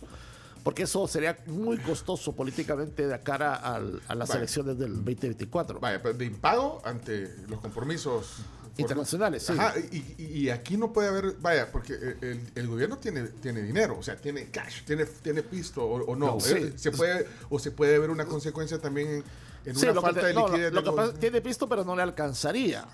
Porque 0.64 0.84
eso 0.84 1.06
sería 1.08 1.36
muy 1.46 1.76
costoso 1.78 2.32
políticamente 2.32 3.06
de 3.06 3.20
cara 3.20 3.54
al- 3.56 4.00
a 4.08 4.14
las 4.14 4.30
elecciones 4.34 4.78
del 4.78 4.94
2024. 4.94 5.80
Vaya, 5.80 6.00
pero 6.00 6.14
de 6.14 6.24
impago 6.24 6.80
ante 6.84 7.34
los 7.48 7.60
compromisos 7.60 8.36
Internacionales, 8.78 9.42
sí. 9.42 9.52
Ajá, 9.52 9.74
y, 10.18 10.48
aquí 10.48 10.78
no 10.78 10.94
puede 10.94 11.08
haber, 11.08 11.34
vaya, 11.42 11.70
porque 11.70 11.92
el, 12.22 12.40
el 12.54 12.68
gobierno 12.68 12.96
tiene, 12.96 13.24
tiene 13.24 13.60
dinero, 13.60 13.98
o 13.98 14.02
sea, 14.02 14.16
tiene 14.16 14.46
cash, 14.46 14.84
tiene, 14.86 15.04
tiene 15.04 15.42
pisto 15.42 15.84
o, 15.84 16.02
o 16.06 16.16
no. 16.16 16.26
No, 16.36 16.40
sí. 16.40 16.54
Eh, 16.54 16.72
se 16.76 16.90
puede, 16.90 17.26
o 17.50 17.58
se 17.58 17.70
puede 17.70 17.98
ver 17.98 18.08
una 18.08 18.24
consecuencia 18.24 18.78
también 18.78 19.08
en, 19.10 19.24
en 19.64 19.76
Sí, 19.76 19.84
una 19.86 19.94
que, 19.94 20.00
falta 20.00 20.26
de 20.26 20.34
no, 20.34 20.40
lo- 20.40 20.46
liquidez. 20.48 20.72
lo 20.72 20.80
del 20.80 20.84
que 20.84 20.90
pasa- 20.90 21.02
gobierno. 21.02 21.20
tiene 21.20 21.40
visto, 21.40 21.68
pero 21.68 21.84
no 21.84 21.94
le 21.96 22.02
alcanzaría. 22.02 22.84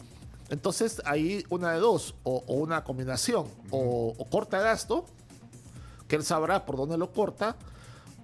Entonces, 0.51 1.03
ahí 1.05 1.45
una 1.51 1.73
de 1.73 1.79
dos, 1.79 2.15
o, 2.25 2.43
o 2.47 2.55
una 2.55 2.83
combinación, 2.85 3.47
o, 3.71 4.15
o 4.17 4.25
corta 4.31 4.59
gasto, 4.61 5.05
que 6.09 6.17
él 6.17 6.25
sabrá 6.25 6.65
por 6.65 6.77
dónde 6.77 6.97
lo 6.97 7.13
corta, 7.13 7.57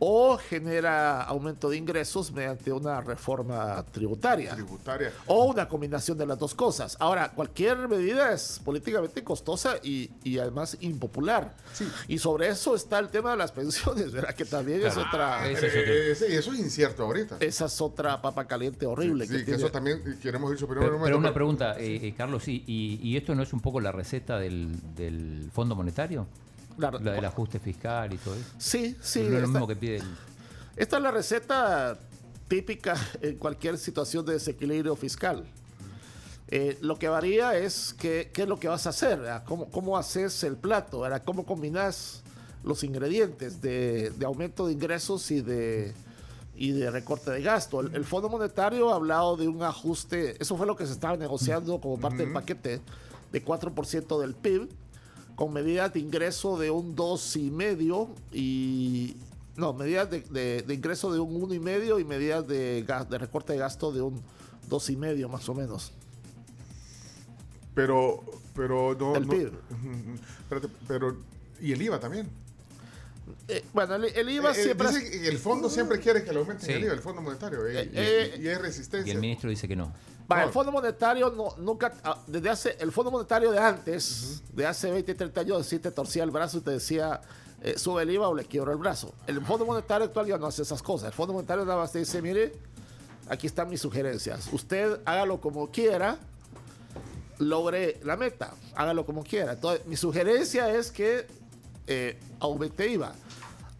o 0.01 0.37
genera 0.37 1.23
aumento 1.23 1.71
de 1.71 1.77
ingresos 1.77 2.33
mediante 2.33 2.73
una 2.73 3.01
reforma 3.01 3.85
tributaria. 3.93 4.53
tributaria. 4.55 5.13
O 5.27 5.45
una 5.47 5.69
combinación 5.69 6.19
de 6.19 6.27
las 6.27 6.39
dos 6.39 6.55
cosas. 6.55 6.97
Ahora, 7.01 7.31
cualquier 7.33 7.89
medida 7.89 8.33
es 8.33 8.61
políticamente 8.65 9.23
costosa 9.23 9.77
y, 9.83 10.11
y 10.25 10.39
además 10.39 10.77
impopular. 10.81 11.55
Sí. 11.73 11.87
Y 12.09 12.19
sobre 12.19 12.49
eso 12.49 12.75
está 12.75 12.99
el 12.99 13.09
tema 13.09 13.31
de 13.33 13.37
las 13.37 13.53
pensiones, 13.53 14.13
¿verdad? 14.13 14.35
Que 14.35 14.45
también 14.45 14.85
es 14.85 14.97
otra... 14.97 15.39
Otro. 15.51 15.67
Eh, 15.69 16.15
sí, 16.15 16.25
eso 16.29 16.53
es 16.53 16.59
incierto 16.59 17.05
ahorita. 17.05 17.37
Esa 17.41 17.67
es 17.67 17.81
otra 17.81 18.21
papa 18.21 18.47
caliente 18.47 18.87
horrible. 18.87 19.27
Sí, 19.27 19.33
que 19.39 19.43
tiene- 19.45 19.59
eso 19.59 19.71
también 19.71 20.03
eh, 20.07 20.17
queremos 20.21 20.53
ir 20.53 20.59
superior 20.59 20.85
Pero, 20.87 21.03
pero 21.03 21.19
una 21.19 21.33
pregunta, 21.33 21.79
eh, 21.79 22.01
eh, 22.09 22.15
Carlos, 22.17 22.49
¿y, 22.49 22.65
y, 22.67 23.01
y 23.03 23.17
esto 23.17 23.35
no 23.35 23.43
es 23.43 23.53
un 23.53 23.61
poco 23.61 23.81
la 23.81 23.93
receta 23.93 24.39
del, 24.39 24.73
del 24.95 25.51
Fondo 25.53 25.75
Monetario? 25.75 26.27
La- 26.79 26.91
La 26.91 27.13
del 27.13 27.25
ajuste 27.25 27.59
fiscal 27.59 28.13
y 28.13 28.17
todo 28.19 28.35
eso. 28.35 28.45
Sí, 28.59 28.97
sí. 29.03 29.21
es 29.21 29.31
lo 29.31 29.37
esta, 29.39 29.49
mismo 29.49 29.67
que 29.69 29.77
pide 29.77 29.97
el... 29.99 30.05
esta 30.77 30.97
es 30.97 31.03
la 31.03 31.11
receta 31.11 31.99
típica 32.49 32.95
en 33.23 33.37
cualquier 33.37 33.79
situación 33.79 34.25
de 34.27 34.35
desequilibrio 34.35 34.97
fiscal. 34.97 35.45
Eh, 36.49 36.77
lo 36.83 36.97
que 36.99 37.09
varía 37.09 37.57
es 37.57 37.95
que- 37.95 38.31
qué 38.33 38.43
es 38.43 38.49
lo 38.49 38.59
que 38.59 38.69
vas 38.69 38.87
a 38.87 38.91
hacer, 38.91 39.19
¿verdad? 39.21 39.45
¿Cómo, 39.47 39.71
cómo 39.71 39.97
haces 39.97 40.45
el 40.45 40.57
plato, 40.57 41.01
¿verdad? 41.01 41.23
cómo 41.25 41.45
combinas 41.47 42.23
los 42.63 42.85
ingredientes 42.85 43.61
de, 43.63 44.11
de 44.11 44.27
aumento 44.27 44.67
de 44.67 44.73
ingresos 44.75 45.31
y 45.31 45.41
de, 45.41 45.95
y 46.55 46.73
de 46.73 46.91
recorte 46.91 47.31
de 47.31 47.43
gasto. 47.43 47.81
El, 47.81 47.95
el 47.95 48.05
Fondo 48.05 48.29
Monetario 48.29 48.91
ha 48.93 48.97
hablado 48.97 49.37
de 49.37 49.49
un 49.49 49.63
ajuste, 49.63 50.37
eso 50.41 50.57
fue 50.57 50.67
lo 50.67 50.77
que 50.77 50.87
se 50.87 50.93
estaba 50.93 51.17
negociando 51.17 51.81
como 51.81 51.99
parte 51.99 52.19
del 52.25 52.33
paquete, 52.33 52.81
de 53.33 53.45
4% 53.45 54.21
del 54.21 54.35
PIB, 54.35 54.69
con 55.37 55.53
medidas 55.53 55.93
de 55.93 56.01
ingreso 56.01 56.59
de 56.59 56.71
un 56.71 56.95
2,5% 56.97 58.09
y, 58.33 59.17
No, 59.57 59.73
medidas 59.73 60.11
de, 60.11 60.21
de- 60.21 60.63
de 60.63 60.75
ingreso 60.75 61.13
de 61.13 61.21
un 61.21 61.41
1,5 61.41 62.01
y 62.01 62.05
medidas 62.05 62.47
de, 62.47 62.83
de 63.09 63.19
recorte 63.19 63.53
de 63.53 63.59
gasto 63.61 63.93
de 63.93 64.03
un 64.03 64.21
2,5 64.69 65.29
más 65.29 65.49
o 65.49 65.55
menos. 65.55 65.93
Pero, 67.75 68.23
pero 68.55 68.95
no. 68.99 69.17
El 69.17 69.27
no- 69.27 69.33
PIB. 69.33 69.47
Ujú, 69.49 70.15
espérate, 70.43 70.69
pero. 70.87 71.17
Y 71.61 71.73
el 71.73 71.83
IVA 71.83 71.99
también. 72.01 72.29
Eh, 73.49 73.65
bueno, 73.73 73.95
el, 73.97 74.05
el 74.05 74.29
IVA 74.29 74.51
Eh, 74.51 74.61
eh, 74.61 74.63
siempre... 74.65 74.89
dice 74.89 75.11
que 75.11 75.29
el 75.29 75.39
fondo 75.39 75.69
siempre 75.71 75.99
quiere 75.99 76.25
que 76.25 76.33
le 76.33 76.39
aumenten 76.41 76.67
Sí. 76.67 76.73
el 76.73 76.85
IVA, 76.85 76.93
el 76.95 77.01
Fondo 77.01 77.23
Monetario. 77.23 77.67
eh, 77.67 77.91
y, 77.93 77.97
eh, 77.97 78.35
y 78.39 78.49
hay 78.49 78.55
Y 78.55 78.59
resistencia. 78.59 79.13
el 79.13 79.21
ministro 79.21 79.49
dice 79.51 79.67
que 79.67 79.77
no. 79.77 79.93
Va, 80.31 80.39
No. 80.39 80.45
el 80.45 80.51
Fondo 80.51 80.73
Monetario 80.73 81.31
no, 81.31 81.55
nunca, 81.59 81.93
ah, 82.03 82.19
desde 82.27 82.49
hace, 82.51 82.77
el 82.81 82.93
Fondo 82.93 83.11
Monetario 83.11 83.51
de 83.51 83.59
antes, 83.59 84.43
de 84.53 84.67
hace 84.67 84.91
20, 84.91 85.15
30 85.15 85.41
años, 85.41 85.67
sí 85.67 85.79
te 85.79 85.91
torcía 85.91 86.23
el 86.25 86.31
brazo 86.31 86.59
y 86.59 86.61
te 86.63 86.71
decía, 86.71 87.21
eh, 87.63 87.79
sube 87.79 88.03
el 88.03 88.11
IVA 88.11 88.29
o 88.29 88.35
le 88.35 88.45
quiebro 88.45 88.73
el 88.73 88.79
brazo. 88.79 89.13
El 89.27 89.45
Fondo 89.45 89.67
Monetario 89.67 90.07
actual 90.07 90.27
ya 90.27 90.39
no 90.39 90.47
hace 90.47 90.63
esas 90.63 90.83
cosas. 90.83 91.09
El 91.09 91.13
Fondo 91.13 91.35
Monetario 91.35 91.65
nada 91.65 91.79
más 91.79 91.93
te 91.93 91.99
dice, 91.99 92.23
mire, 92.23 92.53
aquí 93.29 93.47
están 93.47 93.69
mis 93.69 93.81
sugerencias. 93.81 94.49
Usted 94.53 95.01
hágalo 95.05 95.41
como 95.41 95.71
quiera, 95.71 96.17
logre 97.39 98.01
la 98.03 98.17
meta, 98.17 98.55
hágalo 98.75 99.05
como 99.05 99.25
quiera. 99.25 99.53
Entonces, 99.53 99.87
mi 99.87 99.97
sugerencia 99.97 100.75
es 100.75 100.91
que 100.91 101.27
eh, 101.87 102.19
aumente 102.41 102.89
IVA. 102.89 103.13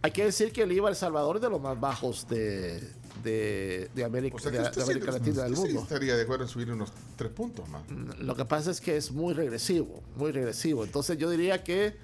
Hay 0.03 0.11
que 0.11 0.25
decir 0.25 0.51
que 0.51 0.61
el 0.63 0.71
IVA 0.71 0.89
El 0.89 0.95
Salvador 0.95 1.37
es 1.37 1.41
de 1.41 1.49
los 1.49 1.59
más 1.59 1.79
bajos 1.79 2.27
de, 2.27 2.87
de, 3.25 3.89
de 3.93 4.03
América, 4.05 4.35
O 4.37 4.39
sea 4.39 4.51
de- 4.51 4.59
América 4.83 5.11
Latina 5.11 5.43
del 5.43 5.53
mundo. 5.55 5.81
estaría 5.81 6.15
de 6.15 6.21
acuerdo 6.21 6.43
en 6.45 6.49
subir 6.49 6.71
unos 6.71 6.93
tres 7.17 7.31
puntos 7.31 7.67
más. 7.67 7.81
Lo 8.19 8.35
que 8.35 8.45
pasa 8.45 8.71
es 8.71 8.79
que 8.79 8.95
es 8.95 9.11
muy 9.11 9.33
regresivo, 9.33 10.01
muy 10.15 10.31
regresivo. 10.31 10.85
Entonces 10.85 11.17
yo 11.17 11.29
diría 11.29 11.63
que 11.63 11.97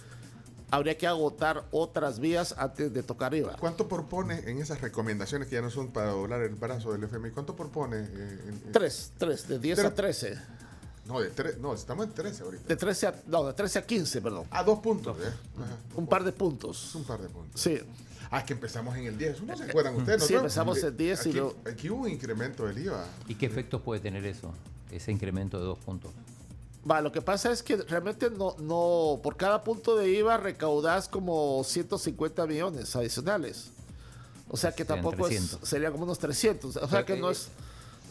habría 0.71 0.97
que 0.97 1.05
agotar 1.05 1.65
otras 1.71 2.19
vías 2.19 2.55
antes 2.57 2.91
de 2.93 3.03
tocar 3.03 3.33
IVA. 3.35 3.55
¿Cuánto 3.57 3.87
propone 3.87 4.39
en 4.49 4.57
esas 4.59 4.81
recomendaciones 4.81 5.47
que 5.47 5.55
ya 5.55 5.61
no 5.61 5.69
son 5.69 5.89
para 5.89 6.09
doblar 6.11 6.41
el 6.41 6.55
brazo 6.55 6.91
del 6.91 7.03
FMI? 7.03 7.31
¿Cuánto 7.31 7.55
propone? 7.55 7.97
eh, 7.97 8.39
en- 8.47 8.61
en- 8.65 8.71
Tres, 8.71 9.11
tres, 9.17 9.47
de 9.47 9.59
10 9.59 9.79
a 9.79 9.83
Pero- 9.83 9.93
13. 9.95 10.37
No, 11.05 11.19
de 11.19 11.29
tres, 11.29 11.57
no, 11.57 11.73
estamos 11.73 12.05
en 12.05 12.13
13 12.13 12.43
ahorita. 12.43 12.63
De 12.67 12.75
13 12.77 13.07
a, 13.07 13.15
no, 13.27 13.43
de 13.47 13.53
13 13.53 13.79
a 13.79 13.81
15, 13.85 14.21
perdón. 14.21 14.45
Ah, 14.51 14.63
dos 14.63 14.79
puntos. 14.79 15.17
eh. 15.19 15.29
Ajá. 15.57 15.77
Un 15.95 16.07
par 16.07 16.23
de 16.23 16.31
puntos. 16.31 16.95
Un 16.95 17.03
par 17.03 17.21
de 17.21 17.27
puntos. 17.27 17.59
Sí. 17.59 17.79
Ah, 18.33 18.45
que 18.45 18.53
empezamos 18.53 18.95
en 18.95 19.05
el 19.07 19.17
10. 19.17 19.41
¿No 19.43 19.57
se 19.57 19.63
acuerdan 19.65 19.93
ustedes? 19.95 20.23
Sí, 20.23 20.33
empezamos 20.33 20.81
en 20.81 20.95
10 20.95 21.25
y 21.25 21.29
aquí, 21.29 21.37
luego- 21.37 21.55
aquí 21.69 21.89
hubo 21.89 22.03
un 22.03 22.09
incremento 22.09 22.65
del 22.65 22.77
IVA. 22.77 23.05
¿Y 23.27 23.35
qué 23.35 23.45
efectos 23.45 23.81
puede 23.81 23.99
tener 23.99 24.25
eso? 24.25 24.53
Ese 24.89 25.11
incremento 25.11 25.59
de 25.59 25.65
dos 25.65 25.77
puntos. 25.79 26.11
Va, 26.89 27.01
lo 27.01 27.11
que 27.11 27.21
pasa 27.21 27.51
es 27.51 27.61
que 27.61 27.75
realmente 27.75 28.29
no, 28.29 28.55
no, 28.59 29.19
por 29.21 29.35
cada 29.35 29.63
punto 29.63 29.97
de 29.97 30.09
IVA 30.09 30.37
recaudás 30.37 31.07
como 31.09 31.61
150 31.65 32.47
millones 32.47 32.95
adicionales. 32.95 33.69
O 34.47 34.57
sea 34.57 34.71
que 34.71 34.83
Serían 34.85 35.03
tampoco 35.03 35.27
es, 35.27 35.35
300. 35.37 35.69
sería 35.69 35.91
como 35.91 36.05
unos 36.05 36.17
300. 36.19 36.77
O 36.77 36.87
sea 36.87 37.05
que 37.05 37.17
no 37.17 37.29
es, 37.31 37.49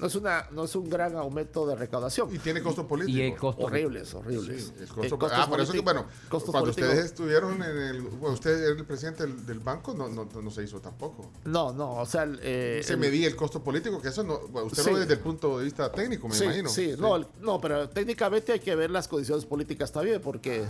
no 0.01 0.07
es 0.07 0.15
una, 0.15 0.47
no 0.51 0.65
es 0.65 0.75
un 0.75 0.89
gran 0.89 1.15
aumento 1.17 1.67
de 1.67 1.77
recaudación. 1.77 2.35
Y 2.35 2.39
tiene 2.39 2.63
costo 2.63 2.87
político. 2.89 3.19
Y 3.19 3.23
el 3.23 3.37
costo. 3.37 3.63
Horribles, 3.65 4.15
horribles. 4.15 4.65
Sí, 4.65 4.73
el 4.79 4.85
Eh, 4.85 4.87
costo- 4.89 5.19
costos 5.19 5.39
ah, 5.43 5.49
por 5.49 5.61
eso 5.61 5.73
que, 5.73 5.81
bueno, 5.81 6.07
cuando 6.29 6.71
ustedes 6.71 7.05
estuvieron 7.05 7.63
en 7.63 7.77
el. 7.77 8.03
Bueno, 8.03 8.35
usted 8.35 8.51
era 8.63 8.71
el 8.79 8.85
presidente 8.87 9.25
del, 9.27 9.45
del 9.47 9.61
banco, 9.61 9.93
no, 9.95 10.09
no, 10.09 10.25
no 10.25 10.51
se 10.51 10.63
hizo 10.65 10.81
tampoco. 10.81 11.31
No, 11.45 11.73
no, 11.73 11.97
o 11.97 12.07
sea, 12.07 12.23
el, 12.23 12.41
eh, 12.43 12.81
se 12.85 12.97
medía 12.97 13.29
el 13.29 13.37
costo 13.37 13.63
político, 13.63 14.01
que 14.01 14.09
eso 14.09 14.23
no. 14.23 14.41
bueno, 14.49 14.69
usted 14.69 14.83
Sí. 14.83 14.89
lo 14.89 14.95
ve 14.95 15.01
desde 15.01 15.15
el 15.15 15.21
punto 15.21 15.59
de 15.59 15.65
vista 15.65 15.93
técnico, 15.93 16.29
me 16.29 16.35
sí, 16.35 16.45
imagino. 16.45 16.69
Sí, 16.71 16.95
No, 16.99 17.17
el- 17.17 17.27
no, 17.41 17.61
pero 17.61 17.89
técnicamente 17.89 18.53
hay 18.53 18.61
que 18.61 18.75
ver 18.75 18.91
las 18.91 19.07
condiciones 19.07 19.45
políticas 19.45 19.93
también, 19.93 20.21
porque 20.23 20.65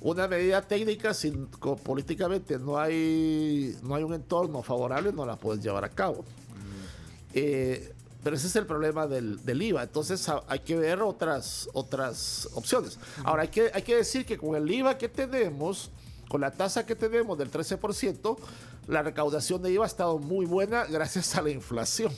una 0.00 0.28
medida 0.28 0.62
técnica, 0.62 1.12
sin 1.12 1.46
co- 1.46 1.74
políticamente 1.76 2.56
no 2.58 2.78
hay, 2.78 3.76
no 3.82 3.96
hay 3.96 4.04
un 4.04 4.14
entorno 4.14 4.62
favorable, 4.62 5.12
no 5.12 5.26
la 5.26 5.34
puedes 5.36 5.62
llevar 5.64 5.84
a 5.84 5.88
cabo. 5.88 6.24
Eh, 7.34 7.92
pero 8.24 8.36
ese 8.36 8.46
es 8.48 8.56
el 8.56 8.66
problema 8.66 9.06
del, 9.06 9.44
del 9.44 9.62
IVA. 9.62 9.82
Entonces 9.84 10.28
ha- 10.28 10.42
hay 10.48 10.60
que 10.60 10.76
ver 10.76 11.02
otras, 11.02 11.68
otras 11.72 12.48
opciones. 12.54 12.98
Ahora, 13.24 13.42
hay 13.42 13.48
que, 13.48 13.70
hay 13.72 13.82
que 13.82 13.96
decir 13.96 14.26
que 14.26 14.36
con 14.38 14.54
el 14.56 14.70
IVA 14.70 14.98
que 14.98 15.08
tenemos, 15.08 15.90
con 16.28 16.40
la 16.40 16.50
tasa 16.50 16.84
que 16.84 16.94
tenemos 16.96 17.38
del 17.38 17.50
13%, 17.50 18.36
la 18.88 19.02
recaudación 19.02 19.62
de 19.62 19.70
IVA 19.72 19.84
ha 19.84 19.86
estado 19.86 20.18
muy 20.18 20.46
buena 20.46 20.84
gracias 20.84 21.34
a 21.36 21.42
la 21.42 21.50
inflación. 21.50 22.12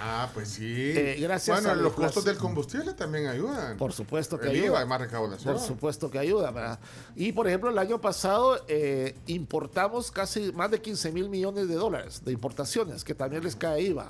Ah, 0.00 0.30
pues 0.32 0.48
sí. 0.50 0.64
Eh, 0.64 1.16
gracias 1.20 1.56
bueno, 1.60 1.70
a 1.72 1.74
los 1.74 1.92
costos 1.92 2.18
inflación. 2.18 2.24
del 2.24 2.38
combustible 2.38 2.94
también 2.94 3.26
ayudan. 3.26 3.76
Por 3.76 3.92
supuesto 3.92 4.38
que 4.38 4.46
el 4.46 4.52
ayuda. 4.52 4.66
IVA, 4.66 4.80
hay 4.80 4.86
más 4.86 5.00
recaudación. 5.00 5.54
Por 5.54 5.62
supuesto 5.62 6.10
que 6.10 6.18
ayuda, 6.18 6.50
¿verdad? 6.52 6.78
Y 7.16 7.32
por 7.32 7.48
ejemplo, 7.48 7.68
el 7.70 7.78
año 7.78 8.00
pasado 8.00 8.64
eh, 8.68 9.16
importamos 9.26 10.10
casi 10.12 10.52
más 10.52 10.70
de 10.70 10.80
15 10.80 11.10
mil 11.12 11.28
millones 11.28 11.66
de 11.68 11.74
dólares 11.74 12.22
de 12.24 12.32
importaciones, 12.32 13.02
que 13.02 13.14
también 13.14 13.42
les 13.42 13.56
cae 13.56 13.82
IVA. 13.82 14.08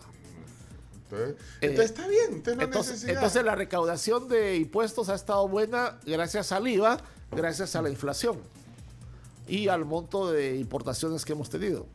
Entonces, 1.11 1.37
Eh, 1.61 1.67
entonces 1.67 1.91
está 1.91 2.07
bien, 2.09 2.35
usted 2.37 2.57
no 2.57 2.63
Entonces, 2.63 3.05
entonces 3.05 3.43
la 3.45 3.55
recaudación 3.55 4.29
de 4.29 4.57
impuestos 4.57 5.09
ha 5.09 5.15
estado 5.15 5.49
buena 5.49 5.99
gracias 6.05 6.53
al 6.53 6.69
IVA, 6.69 6.99
gracias 7.33 7.75
a 7.77 7.83
la 7.83 7.89
inflación 7.91 8.39
y 9.47 9.69
al 9.69 9.85
monto 9.85 10.31
de 10.31 10.57
importaciones 10.57 11.25
que 11.25 11.33
hemos 11.33 11.49
tenido. 11.49 11.87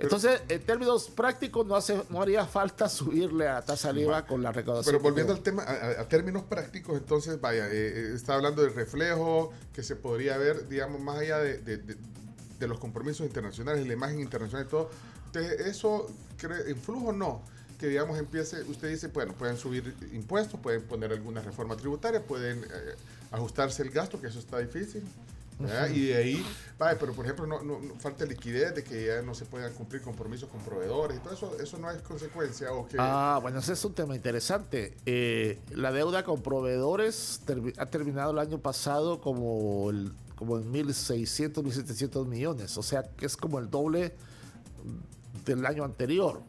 Entonces, 0.00 0.40
en 0.48 0.62
términos 0.62 1.10
prácticos, 1.10 1.66
no, 1.66 1.74
hace, 1.74 2.00
no 2.08 2.22
haría 2.22 2.46
falta 2.46 2.88
subirle 2.88 3.48
a 3.48 3.60
tasa 3.62 3.88
al 3.88 3.98
IVA 3.98 4.24
con 4.26 4.42
la 4.44 4.52
recaudación. 4.52 4.92
Pero 4.94 5.02
volviendo 5.02 5.32
al 5.32 5.40
tema, 5.40 5.64
a, 5.64 6.00
a- 6.02 6.08
términos 6.08 6.44
prácticos, 6.44 6.96
entonces, 6.96 7.40
vaya, 7.40 7.66
eh, 7.66 7.70
eh, 7.72 8.12
está 8.14 8.36
hablando 8.36 8.62
del 8.62 8.72
reflejo 8.74 9.52
que 9.72 9.82
se 9.82 9.96
podría 9.96 10.38
ver, 10.38 10.68
digamos, 10.68 11.00
más 11.00 11.18
allá 11.18 11.38
de, 11.38 11.58
de- 11.58 11.78
de- 11.78 11.96
de 12.60 12.68
los 12.68 12.78
compromisos 12.78 13.26
internacionales 13.26 13.86
la 13.88 13.92
imagen 13.92 14.20
internacional 14.20 14.66
y 14.66 14.70
todo. 14.70 14.88
Entonces, 15.26 15.66
¿eso 15.66 16.06
cree, 16.36 16.70
influye 16.70 17.04
o 17.08 17.12
no? 17.12 17.42
Que, 17.78 17.86
digamos, 17.86 18.18
empiece, 18.18 18.62
usted 18.62 18.88
dice, 18.88 19.06
bueno, 19.08 19.34
pueden 19.34 19.56
subir 19.56 19.94
impuestos, 20.12 20.58
pueden 20.60 20.82
poner 20.82 21.12
alguna 21.12 21.40
reforma 21.40 21.76
tributaria, 21.76 22.22
pueden 22.24 22.64
eh, 22.64 22.66
ajustarse 23.30 23.82
el 23.82 23.90
gasto, 23.90 24.20
que 24.20 24.26
eso 24.26 24.38
está 24.40 24.58
difícil. 24.58 25.02
¿verdad? 25.60 25.88
Y 25.90 26.06
de 26.06 26.16
ahí, 26.16 26.46
vaya, 26.78 26.96
pero 27.00 27.12
por 27.14 27.24
ejemplo, 27.24 27.44
no, 27.44 27.60
no- 27.64 27.80
no- 27.80 27.94
falta 27.96 28.24
liquidez 28.24 28.76
de 28.76 28.84
que 28.84 29.06
ya 29.06 29.22
no 29.22 29.34
se 29.34 29.44
puedan 29.44 29.72
cumplir 29.74 30.00
compromisos 30.02 30.48
con 30.48 30.60
proveedores 30.60 31.16
y 31.16 31.20
todo 31.20 31.34
eso, 31.34 31.56
eso 31.60 31.78
no 31.78 31.90
es 31.90 32.00
consecuencia 32.02 32.72
o 32.72 32.86
que... 32.86 32.96
Ah, 33.00 33.40
bueno, 33.42 33.58
ese 33.58 33.72
es 33.72 33.84
un 33.84 33.92
tema 33.92 34.14
interesante. 34.14 34.96
Eh, 35.04 35.58
la 35.70 35.90
deuda 35.90 36.22
con 36.24 36.42
proveedores 36.44 37.40
termi- 37.44 37.74
ha 37.76 37.86
terminado 37.86 38.30
el 38.30 38.38
año 38.38 38.58
pasado 38.60 39.20
como, 39.20 39.90
el, 39.90 40.12
como 40.36 40.58
en 40.58 40.72
1.600, 40.72 41.54
1.700 41.64 42.24
millones. 42.26 42.78
O 42.78 42.82
sea, 42.84 43.02
que 43.02 43.26
es 43.26 43.36
como 43.36 43.58
el 43.58 43.68
doble 43.68 44.14
del 45.44 45.66
año 45.66 45.82
anterior. 45.84 46.40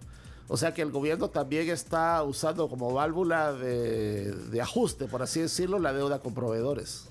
O 0.52 0.58
sea 0.58 0.74
que 0.74 0.82
el 0.82 0.92
gobierno 0.92 1.30
también 1.30 1.70
está 1.70 2.24
usando 2.24 2.68
como 2.68 2.92
válvula 2.92 3.54
de, 3.54 4.32
de 4.34 4.62
ajuste, 4.62 5.06
por 5.06 5.22
así 5.22 5.40
decirlo, 5.40 5.78
la 5.80 5.94
deuda 5.94 6.20
con 6.20 6.34
proveedores. 6.34 7.06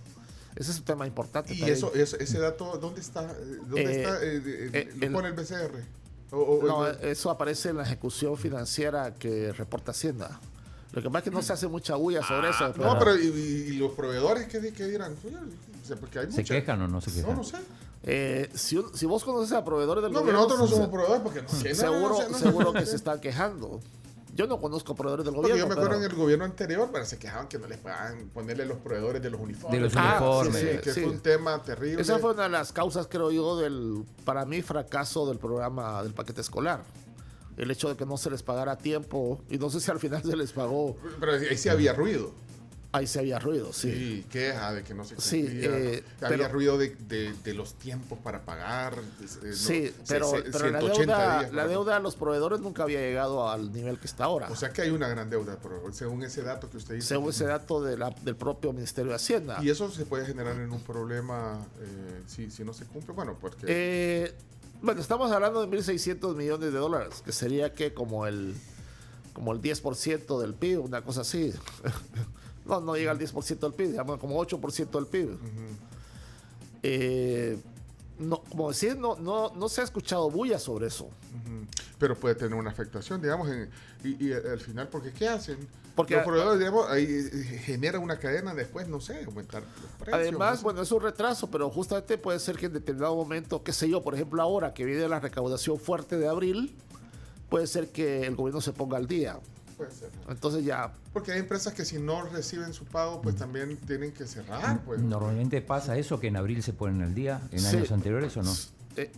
Ese 0.56 0.72
es 0.72 0.78
un 0.78 0.84
tema 0.84 1.06
importante. 1.06 1.54
¿Y 1.54 1.58
también. 1.58 1.76
eso, 1.78 1.94
eso- 1.94 2.16
ese 2.18 2.38
dato, 2.40 2.76
dónde 2.78 3.00
está? 3.00 3.22
¿Dónde 3.22 3.82
Eh, 3.84 4.02
está? 4.02 4.24
Eh, 4.24 4.42
eh, 4.72 4.92
¿Lo 4.96 5.06
el- 5.06 5.12
pone 5.12 5.28
el 5.28 5.34
BCR? 5.34 5.84
O- 6.32 6.36
o- 6.36 6.66
No, 6.66 6.86
el- 6.88 6.98
eso 7.08 7.30
aparece 7.30 7.68
en 7.70 7.76
la 7.76 7.84
ejecución 7.84 8.36
financiera 8.36 9.14
que 9.14 9.52
reporta 9.52 9.92
Hacienda. 9.92 10.40
Lo 10.92 11.00
que 11.00 11.08
pasa 11.08 11.18
es 11.18 11.24
que 11.24 11.30
no 11.30 11.42
se 11.42 11.52
hace 11.52 11.68
mucha 11.68 11.94
bulla 11.94 12.22
sobre 12.24 12.50
eso. 12.50 12.64
Ah, 12.64 12.72
no, 12.76 12.98
pero 12.98 13.16
¿y, 13.16 13.76
los 13.76 13.92
proveedores 13.92 14.48
qué, 14.48 14.58
di- 14.58 14.72
qué 14.72 14.86
dirán? 14.86 15.12
O 15.14 15.86
sea, 15.86 15.96
porque 15.96 16.18
hay 16.18 16.32
¿Se 16.32 16.42
quejan 16.42 16.82
o 16.82 16.88
no 16.88 17.00
se 17.00 17.12
quejan? 17.12 17.30
No, 17.30 17.36
no 17.36 17.44
sé. 17.44 17.58
Eh, 18.10 18.48
si, 18.54 18.78
un- 18.78 18.96
si 18.96 19.04
vos 19.04 19.22
conoces 19.22 19.52
a 19.52 19.62
proveedores 19.64 20.02
del 20.02 20.12
No, 20.12 20.22
pero 20.24 20.38
gobierno, 20.38 20.56
nosotros 20.56 20.60
no 20.60 20.66
se- 20.66 20.74
somos 20.74 20.88
proveedores 20.90 21.22
porque 21.22 21.42
no, 21.42 21.48
no, 21.48 21.74
seguro, 21.74 22.18
no 22.22 22.28
no 22.30 22.38
seguro 22.38 22.72
que 22.72 22.86
se 22.86 22.96
están 22.96 23.20
quejando. 23.20 23.80
Yo 24.34 24.46
no 24.46 24.60
conozco 24.60 24.94
proveedores 24.94 25.26
del 25.26 25.34
Porque 25.34 25.50
gobierno. 25.50 25.64
yo 25.64 25.68
me 25.68 25.72
acuerdo 25.74 25.98
pero- 25.98 26.06
en 26.06 26.10
el 26.12 26.16
gobierno 26.16 26.44
anterior, 26.46 26.88
pero 26.90 27.04
se 27.04 27.18
quejaban 27.18 27.48
que 27.48 27.58
no 27.58 27.66
les 27.66 27.76
pagaban 27.78 28.30
ponerle 28.32 28.64
los 28.64 28.78
proveedores 28.78 29.20
de 29.20 29.28
los 29.30 29.40
uniformes. 29.40 29.78
De 29.78 29.84
los 29.84 29.92
Ah, 29.96 30.18
uniformes. 30.22 30.54
sí, 30.62 30.68
sí, 30.72 30.78
que 30.78 30.92
sí. 30.94 31.00
fue 31.02 31.10
un 31.10 31.20
tema 31.20 31.62
terrible. 31.62 32.00
Esa 32.00 32.18
fue 32.18 32.32
una 32.32 32.44
de 32.44 32.48
las 32.48 32.72
causas, 32.72 33.08
creo 33.10 33.30
yo, 33.30 33.58
del, 33.58 34.04
para 34.24 34.46
mí, 34.46 34.62
fracaso 34.62 35.26
del 35.28 35.36
programa 35.38 36.02
del 36.02 36.14
paquete 36.14 36.40
escolar. 36.40 36.82
El 37.58 37.70
hecho 37.72 37.88
de 37.88 37.96
que 37.96 38.06
no 38.06 38.16
se 38.16 38.30
les 38.30 38.42
pagara 38.44 38.72
a 38.72 38.78
tiempo, 38.78 39.40
y 39.50 39.58
no 39.58 39.68
sé 39.68 39.80
si 39.80 39.90
al 39.90 39.98
final 39.98 40.22
se 40.22 40.36
les 40.36 40.52
pagó, 40.52 40.96
Pero 41.20 41.32
ahí 41.32 41.56
sí 41.58 41.68
había 41.68 41.92
ruido. 41.92 42.30
Ahí 42.90 43.06
se 43.06 43.18
había 43.18 43.38
ruido, 43.38 43.72
sí. 43.72 43.92
Sí, 43.92 44.26
queja 44.30 44.72
de 44.72 44.82
que 44.82 44.94
no 44.94 45.04
se 45.04 45.20
Sí, 45.20 45.42
cumplía. 45.42 45.70
eh, 45.78 46.04
había 46.22 46.28
pero- 46.38 46.48
ruido 46.48 46.78
de, 46.78 46.96
de- 47.08 47.34
de 47.44 47.54
los 47.54 47.74
tiempos 47.74 48.18
para 48.20 48.40
pagar. 48.46 48.94
eh, 49.44 49.52
Sí, 49.52 49.92
pero, 50.08 50.30
se- 50.30 50.42
pero 50.50 50.70
la, 50.70 50.80
180 50.80 50.98
deuda, 50.98 51.38
días, 51.40 51.52
la 51.52 51.66
deuda 51.66 51.96
a 51.96 52.00
los 52.00 52.16
proveedores 52.16 52.60
nunca 52.60 52.84
había 52.84 53.00
llegado 53.00 53.48
al 53.50 53.72
nivel 53.72 53.98
que 53.98 54.06
está 54.06 54.24
ahora. 54.24 54.48
O 54.50 54.56
sea 54.56 54.70
que 54.70 54.82
hay 54.82 54.90
una 54.90 55.06
gran 55.08 55.28
deuda, 55.28 55.58
pero 55.62 55.82
según 55.92 56.22
ese 56.22 56.42
dato 56.42 56.70
que 56.70 56.78
usted 56.78 56.94
dice. 56.94 57.08
según 57.08 57.28
ese 57.30 57.44
dato 57.44 57.82
de 57.82 57.98
la- 57.98 58.10
del 58.22 58.36
propio 58.36 58.72
Ministerio 58.72 59.10
de 59.10 59.16
Hacienda. 59.16 59.58
Y 59.62 59.68
eso 59.68 59.90
se 59.90 60.06
puede 60.06 60.24
generar 60.24 60.56
en 60.56 60.72
un 60.72 60.80
problema 60.80 61.66
eh, 61.80 62.22
si, 62.26 62.50
si 62.50 62.64
no 62.64 62.72
se 62.72 62.86
cumple. 62.86 63.12
Bueno, 63.12 63.36
porque 63.38 63.66
Eh, 63.68 64.34
bueno, 64.80 65.00
estamos 65.00 65.30
hablando 65.30 65.60
de 65.60 65.66
1.600 65.66 66.34
millones 66.36 66.72
de 66.72 66.78
dólares, 66.78 67.20
que 67.22 67.32
sería 67.32 67.74
que 67.74 67.92
como 67.92 68.26
el, 68.26 68.54
como 69.34 69.52
el 69.52 69.60
10% 69.60 70.40
del 70.40 70.54
PIB, 70.54 70.80
una 70.80 71.02
cosa 71.02 71.20
así. 71.20 71.52
no, 72.68 72.80
no 72.80 72.94
llega 72.96 73.10
al 73.10 73.18
10% 73.18 73.58
del 73.58 73.72
PIB, 73.72 73.88
digamos 73.92 74.18
como 74.18 74.38
8% 74.44 74.90
del 74.90 75.06
PIB. 75.06 75.38
Eh, 76.82 77.58
no, 78.18 78.42
como 78.42 78.68
decir, 78.68 78.96
no, 78.96 79.16
no, 79.16 79.52
no 79.54 79.68
se 79.68 79.80
ha 79.80 79.84
escuchado 79.84 80.30
bulla 80.30 80.58
sobre 80.58 80.88
eso. 80.88 81.08
Pero 81.98 82.14
puede 82.16 82.34
tener 82.34 82.54
una 82.54 82.70
afectación, 82.70 83.20
digamos, 83.20 83.48
en- 83.48 83.68
y, 84.04 84.26
y 84.28 84.32
al 84.32 84.60
final, 84.60 84.88
porque 84.88 85.12
¿qué 85.12 85.28
hacen? 85.28 85.58
Porque- 85.96 86.14
los 86.14 86.24
proveedores, 86.24 86.58
digamos, 86.60 86.88
ahí 86.88 87.04
eh, 87.04 87.60
generan 87.64 88.02
una 88.02 88.18
cadena 88.18 88.54
después, 88.54 88.86
no 88.88 89.00
sé, 89.00 89.24
aumentar 89.24 89.62
los 89.62 89.90
precios. 89.98 90.14
Además, 90.14 90.62
bueno, 90.62 90.82
es 90.82 90.92
un 90.92 91.00
retraso, 91.02 91.50
pero 91.50 91.68
justamente 91.70 92.16
puede 92.18 92.38
ser 92.38 92.56
que 92.56 92.66
en 92.66 92.72
determinado 92.74 93.16
momento, 93.16 93.62
qué 93.64 93.72
sé 93.72 93.88
yo, 93.88 94.02
por 94.02 94.14
ejemplo, 94.14 94.40
ahora 94.40 94.72
que 94.74 94.84
viene 94.84 95.08
la 95.08 95.18
recaudación 95.18 95.78
fuerte 95.80 96.16
de 96.16 96.28
abril, 96.28 96.76
puede 97.48 97.66
ser 97.66 97.88
que 97.90 98.26
el 98.26 98.36
gobierno 98.36 98.60
se 98.60 98.72
ponga 98.72 98.96
al 98.96 99.08
día. 99.08 99.38
Puede 99.78 99.90
ser. 99.92 100.10
Entonces 100.28 100.64
ya, 100.64 100.92
Porque 101.14 101.32
hay 101.32 101.38
empresas 101.38 101.72
que 101.72 101.84
si 101.86 101.98
no 101.98 102.22
reciben 102.24 102.74
su 102.74 102.84
pago, 102.84 103.22
pues 103.22 103.36
también 103.36 103.76
tienen 103.78 104.12
que 104.12 104.26
cerrar, 104.26 104.82
pues. 104.84 105.00
Normalmente 105.00 105.62
pasa 105.62 105.96
eso, 105.96 106.18
que 106.20 106.26
en 106.26 106.36
abril 106.36 106.62
se 106.62 106.72
ponen 106.74 107.00
al 107.00 107.14
día, 107.14 107.40
en 107.52 107.60
Sí. 107.60 107.76
años 107.76 107.92
anteriores 107.92 108.36
o 108.36 108.42
no. 108.42 108.52
eh, 108.96 109.10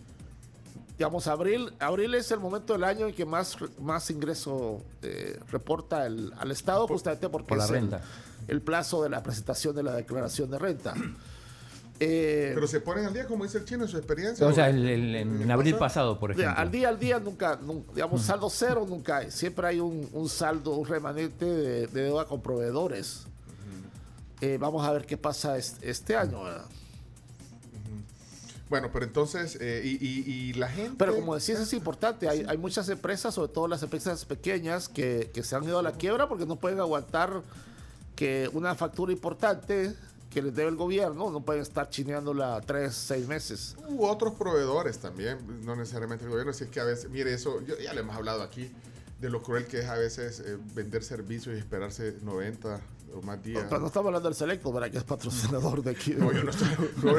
digamos, 0.97 1.25
abril, 1.25 1.73
abril 1.79 2.13
es 2.13 2.29
el 2.31 2.39
momento 2.39 2.73
del 2.73 2.83
año 2.83 3.07
en 3.07 3.15
que 3.15 3.25
más, 3.25 3.57
más 3.79 4.11
ingreso 4.11 4.83
eh, 5.01 5.39
reporta 5.51 6.05
el, 6.05 6.31
al 6.37 6.51
Estado, 6.51 6.87
justamente 6.87 7.27
porque 7.27 7.47
por 7.47 7.57
la 7.57 7.63
es 7.65 7.69
el- 7.71 7.75
renta. 7.77 8.01
El, 8.47 8.61
plazo 8.61 9.01
de 9.01 9.09
la 9.09 9.23
presentación 9.23 9.75
de 9.75 9.81
la 9.81 9.93
declaración 9.93 10.51
de 10.51 10.59
renta. 10.59 10.93
Eh, 12.03 12.51
Pero 12.55 12.65
se 12.67 12.79
ponen 12.81 13.05
al 13.05 13.13
día, 13.13 13.27
como 13.27 13.43
dice 13.43 13.59
el 13.59 13.65
chino, 13.65 13.83
en 13.83 13.87
su 13.87 13.95
experiencia. 13.95 14.47
O 14.47 14.51
sea, 14.51 14.65
¿o? 14.65 14.67
el- 14.69 14.89
el- 14.89 15.15
en, 15.15 15.41
en 15.43 15.51
abril 15.51 15.75
pasado, 15.75 16.17
por 16.19 16.31
ejemplo. 16.31 16.51
al 16.57 16.71
día 16.71 16.89
al 16.89 16.97
día 16.99 17.19
nunca, 17.19 17.59
nun- 17.61 17.85
digamos, 17.93 18.23
saldo 18.23 18.49
cero 18.49 18.87
nunca 18.89 19.17
hay. 19.17 19.29
Siempre 19.29 19.67
hay 19.67 19.79
un, 19.79 20.09
un 20.11 20.27
saldo, 20.27 20.71
un 20.73 20.87
remanente 20.87 21.45
de, 21.45 21.85
de 21.85 22.01
deuda 22.05 22.25
con 22.25 22.41
proveedores. 22.41 23.27
Eh, 24.41 24.57
vamos 24.59 24.83
a 24.87 24.91
ver 24.91 25.05
qué 25.05 25.15
pasa 25.15 25.59
es- 25.59 25.75
este, 25.81 26.15
año. 26.15 26.43
¿verdad? 26.43 26.65
Bueno, 28.67 28.89
pero 28.91 29.05
entonces, 29.05 29.57
eh, 29.59 29.81
y, 29.83 30.03
y- 30.03 30.23
y 30.49 30.53
la 30.53 30.69
gente. 30.69 30.95
Pero 30.97 31.13
como 31.13 31.35
decías, 31.35 31.59
es 31.59 31.73
importante. 31.73 32.29
Hay, 32.29 32.45
hay 32.47 32.57
muchas 32.57 32.87
empresas, 32.89 33.35
sobre 33.35 33.51
todo 33.51 33.67
las 33.67 33.83
empresas 33.83 34.23
pequeñas, 34.25 34.87
que, 34.89 35.29
que 35.33 35.43
se 35.43 35.55
han 35.55 35.65
ido 35.65 35.77
a 35.77 35.83
la 35.83 35.91
quiebra 35.91 36.27
porque 36.29 36.45
no 36.45 36.55
pueden 36.55 36.79
aguantar 36.79 37.41
que 38.15 38.49
una 38.53 38.73
factura 38.75 39.11
importante 39.11 39.93
que 40.31 40.41
les 40.41 40.55
debe 40.55 40.69
el 40.69 40.77
gobierno, 40.77 41.29
no 41.29 41.41
pueden 41.41 41.61
estar 41.61 41.89
chineándola 41.89 42.61
tres, 42.61 42.95
seis 42.95 43.27
meses. 43.27 43.75
U 43.89 44.05
otros 44.05 44.33
proveedores 44.33 44.97
también, 44.97 45.37
no 45.63 45.75
necesariamente 45.75 46.23
el 46.23 46.31
gobierno, 46.31 46.53
si 46.53 46.63
es 46.63 46.69
que 46.69 46.79
a 46.79 46.85
veces, 46.85 47.09
mire 47.11 47.33
eso, 47.33 47.61
yo, 47.65 47.77
ya 47.77 47.93
le 47.93 47.99
hemos 47.99 48.15
hablado 48.15 48.41
aquí 48.41 48.71
de 49.19 49.29
lo 49.29 49.43
cruel 49.43 49.65
que 49.67 49.81
es 49.81 49.85
a 49.87 49.95
veces 49.95 50.39
eh, 50.39 50.57
vender 50.73 51.03
servicios 51.03 51.55
y 51.55 51.59
esperarse 51.59 52.17
90 52.23 52.81
o 53.13 53.21
más 53.21 53.43
días. 53.43 53.65
Pero 53.67 53.81
no 53.81 53.87
estamos 53.87 54.07
hablando 54.07 54.29
del 54.29 54.35
Selecto, 54.35 54.71
¿verdad? 54.71 54.89
Que 54.89 54.97
es 54.97 55.03
patrocinador 55.03 55.83
de 55.83 55.91
aquí. 55.91 56.15
No, 56.17 56.31
yo 56.31 56.43
no 56.43 56.51
estoy, 56.51 56.69
no, 57.03 57.13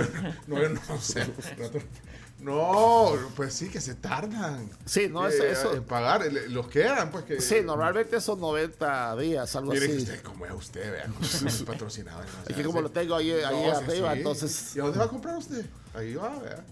no, 0.48 0.62
yo 0.62 0.68
no 0.70 1.00
sé. 1.00 1.26
No, 1.58 1.80
pues 3.36 3.54
sí, 3.54 3.68
que 3.68 3.80
se 3.80 3.94
tardan. 3.94 4.68
Sí, 4.84 5.08
no, 5.08 5.26
eh, 5.26 5.30
eso- 5.32 5.44
eso- 5.44 5.74
En 5.74 5.84
pagar, 5.84 6.22
los 6.48 6.66
quedan, 6.68 7.10
pues 7.10 7.24
que... 7.24 7.40
Sí, 7.40 7.56
normalmente 7.64 8.20
son 8.20 8.40
90 8.40 9.16
días, 9.16 9.54
algo 9.56 9.72
Mire 9.72 9.86
que 9.86 9.92
así. 9.92 10.02
usted, 10.02 10.22
como 10.22 10.46
es 10.46 10.52
usted, 10.52 10.92
vea, 10.92 11.06
es 11.46 11.62
patrocinador. 11.66 12.24
Es 12.48 12.56
que 12.56 12.64
como 12.64 12.80
lo 12.80 12.90
tengo 12.90 13.14
ahí, 13.14 13.32
No, 13.42 13.76
arriba, 13.76 14.12
sí. 14.12 14.18
entonces 14.18 14.76
¿Y 14.76 14.80
a 14.80 14.82
dónde 14.84 14.98
va 14.98 15.04
a 15.04 15.08
comprar 15.08 15.36
usted? 15.36 15.64
Ahí 15.94 16.14
va, 16.14 16.36
vea. 16.38 16.64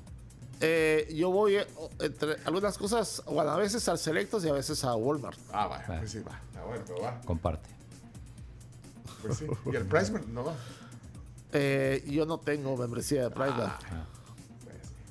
eh, 0.61 1.09
yo 1.15 1.31
voy 1.31 1.57
eh, 1.57 1.67
entre 2.01 2.37
algunas 2.45 2.77
cosas, 2.77 3.23
bueno, 3.27 3.51
a 3.51 3.57
veces 3.57 3.89
al 3.89 3.99
Selectos 3.99 4.45
y 4.45 4.49
a 4.49 4.53
veces 4.53 4.83
a 4.85 4.95
Walmart. 4.97 5.39
Ah, 5.53 5.67
va, 5.69 5.79
Va. 5.79 5.99
pues 5.99 6.11
sí, 6.11 6.19
va. 6.21 6.41
Ah, 6.57 6.65
bueno, 6.67 6.83
pero 6.87 7.01
va. 7.03 7.21
Comparte. 7.23 7.69
Pues 9.23 9.39
sí. 9.39 9.47
Y 9.73 9.77
el 9.77 9.85
Priceman 9.87 10.25
no 10.35 10.45
va. 10.45 10.55
Eh, 11.53 12.05
yo 12.09 12.27
no 12.27 12.39
tengo 12.39 12.77
membresía 12.77 13.25
de 13.25 13.31
Pride. 13.31 13.53
Ah, 13.57 13.79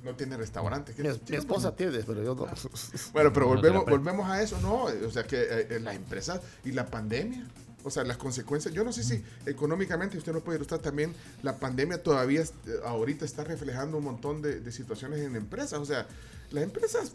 no 0.03 0.15
tiene 0.15 0.37
restaurante. 0.37 0.93
¿Qué 0.93 1.03
mi, 1.03 1.09
mi 1.09 1.35
esposa 1.35 1.75
tiene, 1.75 1.99
pero 1.99 2.23
yo 2.23 2.35
no. 2.35 2.47
Bueno, 3.13 3.33
pero 3.33 3.47
volvemos, 3.47 3.85
volvemos 3.85 4.29
a 4.29 4.41
eso, 4.41 4.59
¿no? 4.61 4.83
O 4.83 5.11
sea, 5.11 5.23
que 5.23 5.41
eh, 5.41 5.67
eh, 5.69 5.79
las 5.81 5.95
empresas 5.95 6.41
y 6.63 6.71
la 6.71 6.85
pandemia, 6.85 7.45
o 7.83 7.91
sea, 7.91 8.03
las 8.03 8.17
consecuencias. 8.17 8.73
Yo 8.73 8.83
no 8.83 8.93
sé 8.93 9.03
si 9.03 9.23
económicamente 9.45 10.17
usted 10.17 10.33
no 10.33 10.41
puede 10.41 10.57
ilustrar 10.57 10.81
también, 10.81 11.13
la 11.43 11.57
pandemia 11.57 12.01
todavía 12.01 12.41
eh, 12.41 12.47
ahorita 12.85 13.25
está 13.25 13.43
reflejando 13.43 13.97
un 13.97 14.05
montón 14.05 14.41
de, 14.41 14.59
de 14.59 14.71
situaciones 14.71 15.19
en 15.19 15.35
empresas. 15.35 15.79
O 15.79 15.85
sea, 15.85 16.07
las 16.51 16.63
empresas, 16.63 17.13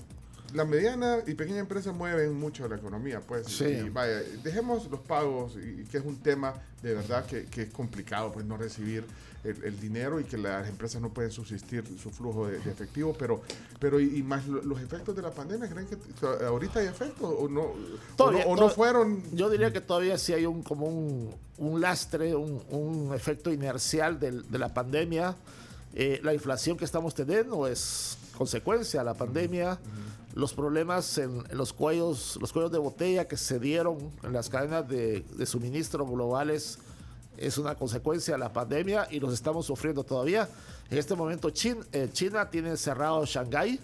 la 0.53 0.65
mediana 0.65 1.19
y 1.27 1.35
pequeña 1.35 1.61
empresa 1.61 1.93
mueven 1.93 2.35
mucho 2.35 2.69
la 2.69 2.77
economía, 2.77 3.21
pues. 3.21 3.47
Sí. 3.47 3.65
Y 3.65 3.89
vaya, 3.89 4.21
dejemos 4.43 4.91
los 4.91 5.01
pagos, 5.01 5.57
y 5.57 5.85
que 5.85 5.99
es 5.99 6.05
un 6.05 6.17
tema 6.19 6.55
de 6.83 6.95
verdad 6.95 7.25
que, 7.25 7.47
que 7.47 7.63
es 7.63 7.71
complicado, 7.71 8.31
pues, 8.33 8.45
no 8.45 8.57
recibir 8.59 9.05
el, 9.45 9.63
el 9.65 9.79
dinero 9.81 10.19
y 10.21 10.25
que 10.25 10.39
las 10.39 10.69
empresas 10.69 11.01
no 11.03 11.11
pueden 11.13 11.31
subsistir 11.31 11.85
su 12.03 12.11
flujo 12.11 12.47
de, 12.47 12.59
de 12.59 12.71
efectivo, 12.71 13.15
pero, 13.19 13.43
pero 13.79 14.01
y, 14.01 14.17
y 14.19 14.23
más 14.23 14.47
lo- 14.49 14.63
los 14.63 14.81
efectos 14.81 15.15
de 15.15 15.23
la 15.23 15.31
pandemia, 15.31 15.69
¿creen 15.69 15.87
que 15.87 15.97
ahorita 16.47 16.81
hay 16.81 16.87
efectos 16.87 17.33
o 17.39 17.49
no, 17.49 17.61
o 17.63 17.77
Todavía- 18.17 18.45
no, 18.47 18.51
o 18.53 18.57
no 18.57 18.69
fueron? 18.71 19.23
Yo 19.33 19.51
diría 19.51 19.73
que 19.73 19.81
todavía 19.81 20.17
sí 20.19 20.33
hay 20.33 20.47
un 20.47 20.63
como 20.63 20.87
un, 20.87 21.31
un 21.59 21.81
lastre, 21.81 22.35
un, 22.35 22.63
un 22.71 23.15
efecto 23.15 23.53
inercial 23.53 24.19
del- 24.19 24.51
de 24.51 24.59
la 24.59 24.73
pandemia. 24.73 25.37
Eh, 25.95 26.21
la 26.25 26.35
inflación 26.35 26.77
que 26.77 26.85
estamos 26.85 27.15
teniendo 27.15 27.67
es 27.69 28.19
consecuencia 28.37 29.01
de 29.01 29.05
la 29.05 29.15
pandemia. 29.15 29.79
Los 30.35 30.53
problemas 30.53 31.17
en, 31.19 31.45
en 31.49 31.57
los 31.57 31.73
cuellos, 31.73 32.37
los 32.41 32.53
cuellos 32.53 32.73
de 32.73 32.79
botella 32.79 33.29
que 33.29 33.37
se 33.37 33.61
dieron 33.61 33.99
en 34.25 34.33
las 34.33 34.49
cadenas 34.49 34.89
de, 34.89 35.21
de 35.37 35.47
suministro 35.47 36.05
globales 36.05 36.79
es 37.37 37.59
una 37.59 37.75
consecuencia 37.75 38.35
de 38.35 38.39
la 38.41 38.53
pandemia 38.53 39.09
y 39.11 39.21
los 39.21 39.33
estamos 39.33 39.67
sufriendo 39.67 40.05
todavía. 40.05 40.49
En 40.91 40.99
este 40.99 41.15
momento 41.15 41.51
Chin- 41.51 41.85
eh, 41.93 42.09
China 42.13 42.49
tiene 42.51 42.77
cerrado 42.77 43.25
Shanghái, 43.25 43.81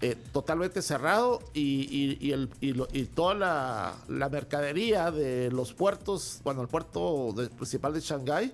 eh, 0.00 0.16
totalmente 0.32 0.82
cerrado 0.82 1.40
y, 1.54 1.60
y- 1.60 2.18
y 2.20 2.32
el- 2.32 2.50
y 2.60 2.72
lo- 2.72 2.88
toda 3.14 3.34
la, 3.34 3.94
la 4.08 4.28
mercadería 4.28 5.10
de 5.12 5.50
los 5.52 5.72
puertos, 5.72 6.40
bueno, 6.42 6.60
el 6.62 6.68
puerto 6.68 7.32
de- 7.36 7.48
principal 7.48 7.94
de 7.94 8.00
Shanghái, 8.00 8.52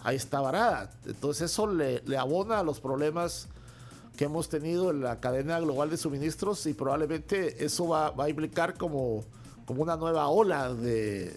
ahí 0.00 0.16
está 0.16 0.40
varada. 0.40 0.90
Entonces 1.06 1.50
eso 1.50 1.66
le, 1.66 2.02
le 2.06 2.18
abona 2.18 2.58
a 2.58 2.62
los 2.62 2.80
problemas 2.80 3.48
que 4.16 4.24
hemos 4.26 4.50
tenido 4.50 4.90
en 4.90 5.00
la 5.00 5.18
cadena 5.20 5.58
global 5.60 5.88
de 5.88 5.96
suministros 5.96 6.66
y 6.66 6.74
probablemente 6.74 7.64
eso 7.64 7.88
va, 7.88 8.10
va 8.10 8.24
a 8.24 8.28
implicar 8.28 8.76
como, 8.76 9.24
como 9.64 9.82
una 9.82 9.96
nueva 9.96 10.28
ola 10.28 10.74
de, 10.74 11.34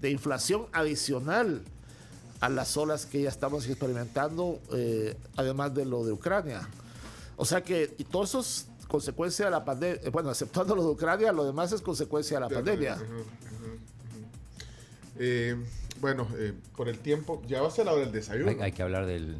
de 0.00 0.10
inflación 0.10 0.66
adicional 0.72 1.62
a 2.40 2.48
las 2.48 2.76
olas 2.76 3.06
que 3.06 3.22
ya 3.22 3.28
estamos 3.28 3.66
experimentando, 3.66 4.60
eh, 4.72 5.16
además 5.36 5.74
de 5.74 5.84
lo 5.86 6.04
de 6.04 6.12
Ucrania. 6.12 6.68
O 7.36 7.44
sea 7.44 7.62
que 7.62 7.94
y 7.98 8.04
todo 8.04 8.24
eso 8.24 8.40
es 8.40 8.66
consecuencia 8.88 9.46
de 9.46 9.50
la 9.50 9.64
pandemia. 9.64 10.00
Bueno, 10.10 10.30
exceptuando 10.30 10.74
lo 10.76 10.82
de 10.82 10.88
Ucrania, 10.90 11.32
lo 11.32 11.44
demás 11.44 11.72
es 11.72 11.80
consecuencia 11.80 12.36
de 12.36 12.40
la 12.42 12.48
pandemia. 12.48 12.98
Eh, 15.18 15.56
bueno, 16.00 16.28
eh, 16.36 16.52
por 16.76 16.88
el 16.88 16.98
tiempo, 16.98 17.42
ya 17.48 17.62
va 17.62 17.68
a 17.68 17.70
ser 17.70 17.86
la 17.86 17.92
hora 17.92 18.02
del 18.02 18.12
desayuno. 18.12 18.50
Hay, 18.50 18.56
hay 18.60 18.72
que 18.72 18.82
hablar 18.82 19.06
del- 19.06 19.36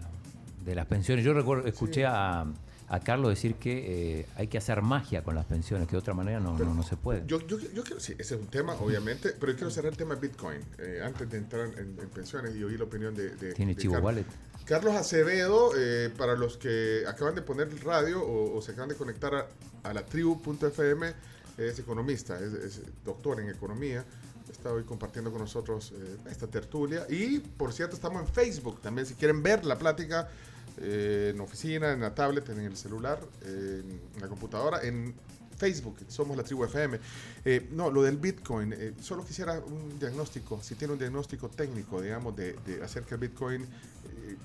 de 0.64 0.74
las 0.74 0.86
pensiones. 0.86 1.24
Yo 1.24 1.32
recuerdo, 1.34 1.66
escuché 1.68 2.06
a, 2.06 2.46
a 2.88 3.00
Carlos 3.00 3.30
decir 3.30 3.56
que 3.56 4.20
eh, 4.20 4.26
hay 4.36 4.46
que 4.46 4.58
hacer 4.58 4.80
magia 4.82 5.22
con 5.24 5.34
las 5.34 5.46
pensiones, 5.46 5.88
que 5.88 5.92
de 5.92 5.98
otra 5.98 6.14
manera 6.14 6.38
no, 6.40 6.56
no, 6.56 6.74
no 6.74 6.82
se 6.82 6.96
puede. 6.96 7.24
Yo, 7.26 7.40
yo, 7.46 7.58
yo 7.58 7.82
quiero, 7.82 8.00
sí, 8.00 8.14
ese 8.18 8.34
es 8.36 8.40
un 8.40 8.46
tema, 8.46 8.74
obviamente, 8.74 9.30
pero 9.38 9.52
yo 9.52 9.58
quiero 9.58 9.70
cerrar 9.70 9.92
el 9.92 9.98
tema 9.98 10.14
de 10.14 10.20
Bitcoin 10.20 10.60
eh, 10.78 11.00
antes 11.04 11.28
de 11.28 11.38
entrar 11.38 11.66
en, 11.66 11.98
en 11.98 12.08
pensiones 12.10 12.54
y 12.54 12.62
oír 12.62 12.78
la 12.78 12.84
opinión 12.84 13.14
de. 13.14 13.30
de 13.36 13.52
Tiene 13.54 13.74
de 13.74 13.80
Chivo 13.82 13.94
Carlos. 13.94 14.06
Wallet. 14.06 14.26
Carlos 14.64 14.94
Acevedo, 14.94 15.72
eh, 15.76 16.10
para 16.16 16.34
los 16.34 16.56
que 16.56 17.04
acaban 17.06 17.34
de 17.34 17.42
poner 17.42 17.68
el 17.68 17.80
radio 17.80 18.20
o, 18.22 18.56
o 18.56 18.62
se 18.62 18.72
acaban 18.72 18.88
de 18.88 18.96
conectar 18.96 19.34
a, 19.34 19.46
a 19.84 19.94
la 19.94 20.04
tribu.fm, 20.04 21.12
es 21.56 21.78
economista, 21.78 22.38
es, 22.38 22.52
es 22.52 22.80
doctor 23.04 23.40
en 23.40 23.48
economía. 23.48 24.04
Está 24.50 24.72
hoy 24.72 24.84
compartiendo 24.84 25.30
con 25.32 25.40
nosotros 25.40 25.92
eh, 25.94 26.16
esta 26.30 26.46
tertulia. 26.46 27.06
Y 27.08 27.40
por 27.40 27.72
cierto, 27.72 27.96
estamos 27.96 28.22
en 28.22 28.28
Facebook 28.28 28.80
también. 28.80 29.06
Si 29.06 29.14
quieren 29.14 29.42
ver 29.42 29.64
la 29.64 29.76
plática 29.76 30.28
eh, 30.78 31.32
en 31.34 31.40
oficina, 31.40 31.92
en 31.92 32.00
la 32.00 32.14
tablet, 32.14 32.48
en 32.48 32.60
el 32.60 32.76
celular, 32.76 33.20
eh, 33.42 33.82
en 34.14 34.20
la 34.20 34.28
computadora, 34.28 34.82
en 34.82 35.14
Facebook, 35.56 35.98
somos 36.08 36.36
la 36.36 36.42
tribu 36.42 36.64
FM. 36.64 37.00
Eh, 37.44 37.68
no, 37.72 37.90
lo 37.90 38.02
del 38.02 38.18
Bitcoin, 38.18 38.72
eh, 38.72 38.94
solo 39.00 39.24
quisiera 39.24 39.58
un 39.58 39.98
diagnóstico, 39.98 40.62
si 40.62 40.74
tiene 40.74 40.92
un 40.92 40.98
diagnóstico 40.98 41.48
técnico, 41.48 42.00
digamos, 42.00 42.36
de, 42.36 42.54
de 42.66 42.82
acerca 42.82 43.16
del 43.16 43.28
Bitcoin, 43.28 43.62
eh, 43.62 44.36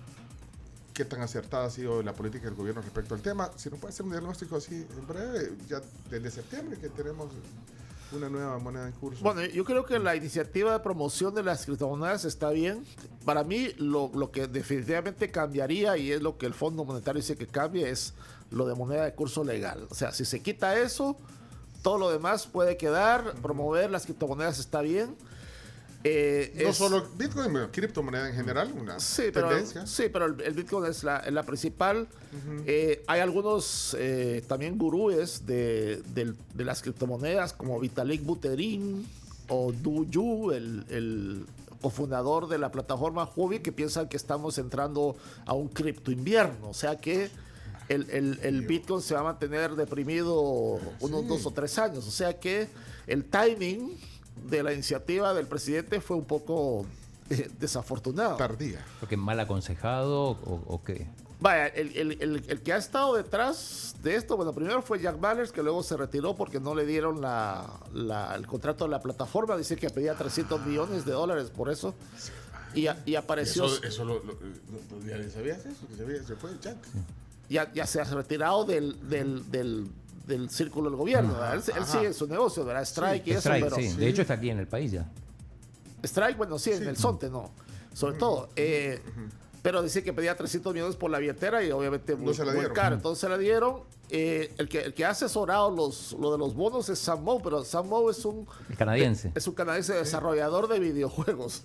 qué 0.94 1.06
tan 1.06 1.22
acertada 1.22 1.66
ha 1.66 1.70
sido 1.70 2.02
la 2.04 2.14
política 2.14 2.46
del 2.46 2.56
gobierno 2.56 2.82
respecto 2.82 3.16
al 3.16 3.22
tema. 3.22 3.52
Si 3.56 3.70
nos 3.70 3.80
puede 3.80 3.94
hacer 3.94 4.06
un 4.06 4.12
diagnóstico 4.12 4.56
así 4.56 4.76
en 4.76 5.08
breve, 5.08 5.52
ya 5.68 5.82
desde 6.10 6.32
septiembre 6.32 6.78
que 6.78 6.90
tenemos 6.90 7.30
una 8.14 8.30
nueva 8.30 8.58
moneda 8.60 8.88
en 8.88 8.94
curso. 8.94 9.24
Bueno, 9.24 9.44
yo 9.46 9.64
creo 9.66 9.86
que 9.86 10.00
la 10.00 10.16
iniciativa 10.16 10.74
de 10.74 10.80
promoción 10.80 11.34
de 11.34 11.44
las 11.44 11.66
criptomonedas 11.66 12.26
está 12.26 12.50
bien. 12.50 12.86
Para 13.26 13.44
mí, 13.44 13.70
lo, 13.78 14.12
lo 14.14 14.32
que 14.32 14.48
definitivamente 14.48 15.32
cambiaría, 15.32 15.98
y 15.98 16.12
es 16.12 16.22
lo 16.22 16.38
que 16.38 16.46
el 16.46 16.54
Fondo 16.54 16.84
Monetario 16.86 17.22
dice 17.22 17.36
que 17.36 17.48
cambie, 17.48 17.90
es 17.90 18.14
lo 18.50 18.68
de 18.68 18.76
moneda 18.76 19.06
de 19.06 19.14
curso 19.14 19.44
legal. 19.44 19.88
O 19.90 19.96
sea, 19.96 20.12
si 20.12 20.26
se 20.26 20.42
quita 20.42 20.78
eso, 20.78 21.16
todo 21.82 21.98
lo 21.98 22.12
demás 22.12 22.48
puede 22.48 22.78
quedar. 22.78 23.34
Promover 23.42 23.90
las 23.90 24.06
criptomonedas 24.06 24.60
está 24.60 24.82
bien. 24.82 25.16
Eh, 26.04 26.52
No 26.64 26.70
es- 26.70 26.78
solo 26.78 27.08
Bitcoin, 27.18 27.54
pero 27.54 27.72
criptomoneda 27.72 28.30
en 28.30 28.36
general, 28.36 28.74
una 28.78 29.00
Sí, 29.00 29.24
pero, 29.32 29.50
tendencia. 29.50 29.86
sí, 29.86 30.06
pero 30.12 30.26
el, 30.26 30.42
el 30.42 30.54
Bitcoin 30.54 30.86
es 30.90 31.04
la, 31.04 31.24
la 31.30 31.44
principal. 31.44 32.08
Eh, 32.66 33.04
hay 33.08 33.20
algunos 33.20 33.96
eh, 34.00 34.44
también 34.48 34.78
gurúes 34.78 35.46
de, 35.46 36.02
las 36.58 36.82
criptomonedas 36.82 37.54
como 37.54 37.80
Vitalik 37.80 38.24
Buterin 38.24 39.06
o 39.50 39.72
Du 39.74 40.06
Yu, 40.10 40.52
el, 40.52 40.86
el 40.90 41.46
cofundador 41.82 42.48
de 42.48 42.58
la 42.58 42.72
plataforma 42.72 43.30
Huobi, 43.36 43.60
que 43.60 43.72
piensan 43.72 44.08
que 44.08 44.18
estamos 44.18 44.58
entrando 44.58 45.16
a 45.46 45.54
un 45.54 45.68
cripto 45.68 46.12
invierno. 46.12 46.70
O 46.70 46.74
sea 46.74 46.98
que 46.98 47.30
el, 47.90 48.10
el- 48.10 48.40
el 48.44 48.62
Bitcoin 48.66 49.02
se 49.02 49.14
va 49.14 49.20
a 49.20 49.24
mantener 49.24 49.76
deprimido 49.76 50.34
unos 51.00 51.22
Sí. 51.22 51.28
dos 51.28 51.46
o 51.46 51.52
tres 51.52 51.78
años. 51.78 52.08
O 52.08 52.12
sea 52.12 52.40
que 52.40 52.70
el 53.08 53.26
timing 53.26 53.98
de 54.50 54.64
la 54.64 54.74
iniciativa 54.74 55.34
del 55.34 55.48
presidente 55.48 56.02
fue 56.02 56.18
un 56.18 56.26
poco 56.26 56.86
eh, 57.30 57.50
desafortunado. 57.60 58.36
Tardía. 58.38 58.84
Porque 59.00 59.18
mal 59.18 59.40
aconsejado 59.40 60.32
o, 60.32 60.64
o 60.68 60.84
qué. 60.84 61.08
Vaya, 61.40 61.68
el, 61.68 61.96
el- 61.98 62.22
el- 62.22 62.44
el 62.48 62.62
que 62.62 62.72
ha 62.74 62.78
estado 62.78 63.16
detrás 63.16 63.96
de 64.04 64.16
esto, 64.16 64.38
bueno, 64.38 64.54
primero 64.54 64.82
fue 64.84 65.00
Jack 65.02 65.20
Ballers, 65.20 65.52
que 65.52 65.64
luego 65.64 65.82
se 65.82 65.98
retiró 65.98 66.36
porque 66.36 66.60
no 66.60 66.76
le 66.76 66.86
dieron 66.86 67.20
la, 67.22 67.66
la- 67.94 68.36
el 68.36 68.46
contrato 68.46 68.84
de 68.86 68.92
la 68.92 69.02
plataforma. 69.02 69.58
Dice 69.58 69.76
que 69.76 69.90
pedía 69.90 70.14
300 70.16 70.64
millones 70.66 71.04
de 71.06 71.14
dólares 71.14 71.50
por 71.50 71.72
eso. 71.72 71.96
Y, 72.76 72.88
a- 72.88 73.02
y 73.06 73.16
apareció, 73.16 73.66
Eso, 73.66 73.84
eso 73.84 74.06
lo, 74.06 74.16
lo- 74.24 74.34
lo- 74.34 75.06
¿ya 75.08 75.30
sabías 75.32 75.66
eso? 75.66 75.88
¿Que 75.98 76.24
se, 76.24 76.36
fue 76.36 76.52
Jack? 76.62 76.78
ya, 77.50 77.74
ya 77.74 77.88
se 77.88 78.00
ha 78.02 78.04
retirado 78.06 78.64
del, 78.64 79.10
del, 79.10 79.50
del, 79.52 79.88
del 80.32 80.50
círculo 80.50 80.90
del 80.90 80.98
gobierno. 80.98 81.34
¿verdad? 81.34 81.54
Él, 81.56 81.64
él 81.76 81.84
Ajá. 81.84 81.92
sigue 81.92 82.08
en 82.08 82.14
su 82.14 82.28
negocio, 82.28 82.66
¿verdad? 82.66 82.82
Strike 82.84 83.28
y 83.28 83.32
eso, 83.32 83.40
Strike, 83.42 83.64
pero... 83.66 83.76
sí. 83.76 83.94
De 83.96 84.08
hecho 84.08 84.22
está 84.24 84.34
aquí 84.36 84.50
en 84.50 84.60
el 84.60 84.68
país 84.68 84.92
ya. 84.92 85.08
Strike, 86.04 86.38
bueno, 86.38 86.58
sí, 86.58 86.72
en 86.72 86.88
el 86.88 86.98
Sonte, 86.98 87.30
no. 87.30 87.52
Sobre 87.94 88.18
todo. 88.18 88.50
eh, 88.56 89.00
Pero 89.62 89.84
dice 89.84 90.02
que 90.04 90.12
pedía 90.14 90.36
300 90.36 90.74
millones 90.74 90.96
por 90.96 91.12
la 91.12 91.20
billetera 91.20 91.64
y 91.64 91.72
obviamente 91.72 92.16
muy, 92.16 92.34
se 92.34 92.44
la 92.44 92.54
muy 92.54 92.66
caro. 92.70 92.96
Entonces 92.96 93.22
se 93.22 93.30
la 93.30 93.38
dieron. 93.38 93.82
Eh, 94.10 94.54
el, 94.58 94.68
que, 94.68 94.82
el 94.82 94.94
que 94.94 95.06
ha 95.06 95.12
asesorado 95.12 95.70
los, 95.72 96.14
lo 96.20 96.32
de 96.34 96.38
los 96.38 96.54
bonos 96.56 96.90
es 96.90 97.00
Sam 97.00 97.24
Moe, 97.24 97.40
pero 97.44 97.64
Sam 97.64 97.88
Moe 97.88 98.12
es 98.12 98.26
un, 98.26 98.46
El 98.70 98.76
canadiense. 98.76 99.32
es 99.36 99.48
un 99.48 99.54
canadiense 99.54 99.94
desarrollador 99.94 100.68
de 100.68 100.80
videojuegos. 100.80 101.62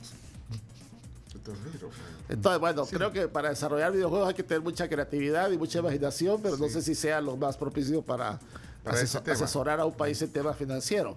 Entonces, 2.29 2.61
bueno, 2.61 2.87
creo 2.87 3.13
que 3.13 3.29
para 3.29 3.51
desarrollar 3.51 3.93
videojuegos 3.93 4.29
hay 4.29 4.35
que 4.35 4.43
tener 4.43 4.63
mucha 4.63 4.89
creatividad 4.89 5.51
y 5.51 5.59
mucha 5.59 5.79
imaginación, 5.79 6.41
pero 6.43 6.57
no 6.57 6.69
sé 6.69 6.83
si 6.83 6.95
sea 6.95 7.21
lo 7.21 7.37
más 7.37 7.57
propicio 7.57 8.03
para, 8.03 8.39
asesorar 8.85 9.81
a 9.81 9.85
un 9.85 9.95
país 9.95 10.21
en 10.23 10.31
temas 10.31 10.57
financieros. 10.57 11.17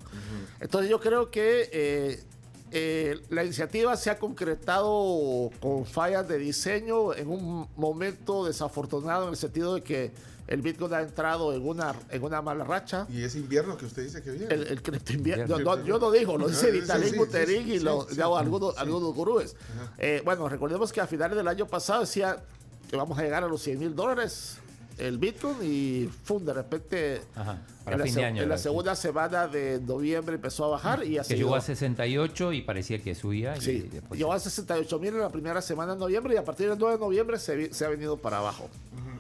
Entonces, 0.60 0.90
yo 0.90 1.00
creo 1.00 1.30
que 1.30 1.70
eh, 1.72 2.24
eh, 2.72 3.20
la 3.30 3.44
iniciativa 3.44 3.96
se 3.98 4.12
ha 4.12 4.20
concretado 4.20 5.50
con 5.60 5.86
fallas 5.86 6.28
de 6.28 6.38
diseño 6.38 7.14
en 7.14 7.30
un 7.30 7.68
momento 7.76 8.46
desafortunado 8.46 9.24
en 9.24 9.30
el 9.32 9.38
sentido 9.38 9.76
de 9.76 9.82
que 9.82 10.12
el 10.50 10.64
Bitcoin 10.64 10.92
ha 10.96 11.02
entrado 11.02 11.54
en 11.54 11.66
una, 11.66 11.94
en 12.10 12.24
una 12.24 12.42
mala 12.42 12.64
racha. 12.64 13.06
Y 13.08 13.22
ese 13.22 13.38
invierno 13.38 13.78
que 13.78 13.86
usted 13.86 14.04
dice 14.04 14.24
que 14.24 14.32
viene. 14.32 14.52
El, 14.52 14.64
el 14.64 14.82
cripto 14.82 15.14
invierno. 15.14 15.44
Invierno. 15.44 15.64
Yo, 15.64 15.78
no, 15.78 15.86
yo 15.86 16.00
no 16.00 16.12
digo, 16.12 16.38
lo 16.40 16.48
dice 16.50 16.72
sí, 16.72 16.80
Vitalik 16.80 17.12
sí, 17.12 17.18
Buterin 17.18 17.66
sí, 17.66 17.74
y 17.74 17.80
lo, 17.80 18.02
sí, 18.02 18.16
digamos, 18.16 18.40
sí, 18.40 18.44
algunos, 18.44 18.78
algunos 18.80 19.14
gurúes. 19.14 19.56
Eh, 20.00 20.24
bueno, 20.26 20.50
recordemos 20.50 20.92
que 20.92 21.02
a 21.02 21.06
finales 21.08 21.38
del 21.38 21.48
año 21.48 21.68
pasado 21.68 22.02
decía 22.02 22.42
que 22.90 22.98
vamos 22.98 23.20
a 23.20 23.22
llegar 23.22 23.44
a 23.44 23.48
los 23.48 23.62
100 23.62 23.78
mil 23.78 23.96
dólares 23.96 24.58
el 24.98 25.20
Bitcoin 25.20 25.58
y 25.62 26.10
¡fum! 26.24 26.44
de 26.44 26.54
repente 26.54 27.22
Ajá. 27.36 27.60
Para 27.90 27.96
en, 27.96 28.00
la, 28.00 28.06
fin 28.06 28.14
se- 28.14 28.20
de 28.22 28.26
año. 28.26 28.44
en 28.44 28.50
la 28.50 28.58
segunda 28.58 28.96
semana 28.96 29.48
de 29.48 29.80
noviembre 29.82 30.36
empezó 30.36 30.66
a 30.66 30.70
bajar 30.70 31.04
y 31.04 31.08
sí. 31.10 31.18
así 31.18 31.34
Que 31.34 31.38
llegó 31.40 31.56
a 31.56 31.62
68 31.62 32.54
y 32.54 32.62
parecía 32.62 33.00
que 33.02 33.16
subía. 33.16 33.56
y 33.58 33.62
Sí, 33.62 33.80
después- 33.92 34.18
llegó 34.18 34.34
a 34.34 34.40
68 34.40 35.00
mil 35.00 35.10
en 35.16 35.22
la 35.22 35.30
primera 35.30 35.62
semana 35.62 35.94
de 35.94 36.00
noviembre 36.00 36.34
y 36.34 36.38
a 36.38 36.44
partir 36.44 36.70
del 36.70 36.78
9 36.80 36.96
de 36.96 37.00
noviembre 37.02 37.40
se, 37.40 37.74
se 37.74 37.86
ha 37.86 37.90
venido 37.90 38.18
para 38.18 38.38
abajo. 38.40 38.70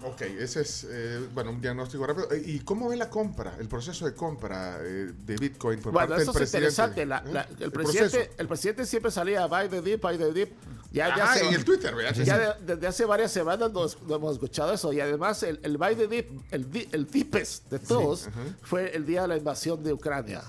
Ok, 0.01 0.21
ese 0.21 0.61
es, 0.61 0.87
eh, 0.89 1.19
bueno, 1.33 1.51
un 1.51 1.59
diagnóstico 1.59 2.07
rápido. 2.07 2.31
Eh, 2.31 2.41
¿Y 2.45 2.59
cómo 2.59 2.87
ve 2.87 2.95
la 2.95 3.09
compra, 3.09 3.57
el 3.59 3.67
proceso 3.67 4.05
de 4.05 4.13
compra 4.13 4.77
eh, 4.81 5.11
de 5.25 5.35
Bitcoin 5.35 5.81
por 5.81 5.91
Bueno, 5.91 6.07
parte 6.07 6.23
eso 6.23 6.31
del 6.31 6.43
es 6.43 6.49
presidente? 6.51 7.01
interesante. 7.01 7.05
La- 7.05 7.17
¿Eh? 7.17 7.33
la- 7.33 7.41
el, 7.57 7.63
El 7.63 7.71
presidente, 7.71 8.09
proceso. 8.17 8.35
el 8.37 8.47
presidente 8.47 8.85
siempre 8.85 9.11
salía 9.11 9.45
buy 9.47 9.67
the 9.67 9.81
dip, 9.81 10.01
buy 10.01 10.17
the 10.17 10.31
dip. 10.31 10.51
Ya, 10.91 11.15
ya 11.15 11.31
Ah, 11.31 11.35
se- 11.35 11.47
en 11.47 11.53
el 11.53 11.63
Twitter, 11.65 11.93
¿verdad? 11.93 12.15
Ya 12.15 12.37
de- 12.37 12.73
desde 12.75 12.87
hace 12.87 13.05
varias 13.05 13.31
semanas 13.31 13.71
no, 13.71 13.85
no 14.07 14.15
hemos 14.15 14.33
escuchado 14.33 14.73
eso. 14.73 14.91
Y 14.93 14.99
además, 15.01 15.43
el, 15.43 15.59
el 15.63 15.77
buy 15.77 15.95
the 15.95 16.07
dip, 16.07 16.29
el, 16.51 16.87
el 16.93 17.05
dipes 17.05 17.61
de 17.69 17.77
todos, 17.77 18.27
ajá. 18.27 18.39
Fue 18.63 18.95
el 18.95 19.05
día 19.05 19.23
de 19.23 19.27
la 19.29 19.37
invasión 19.37 19.83
de 19.83 19.93
Ucrania. 19.93 20.41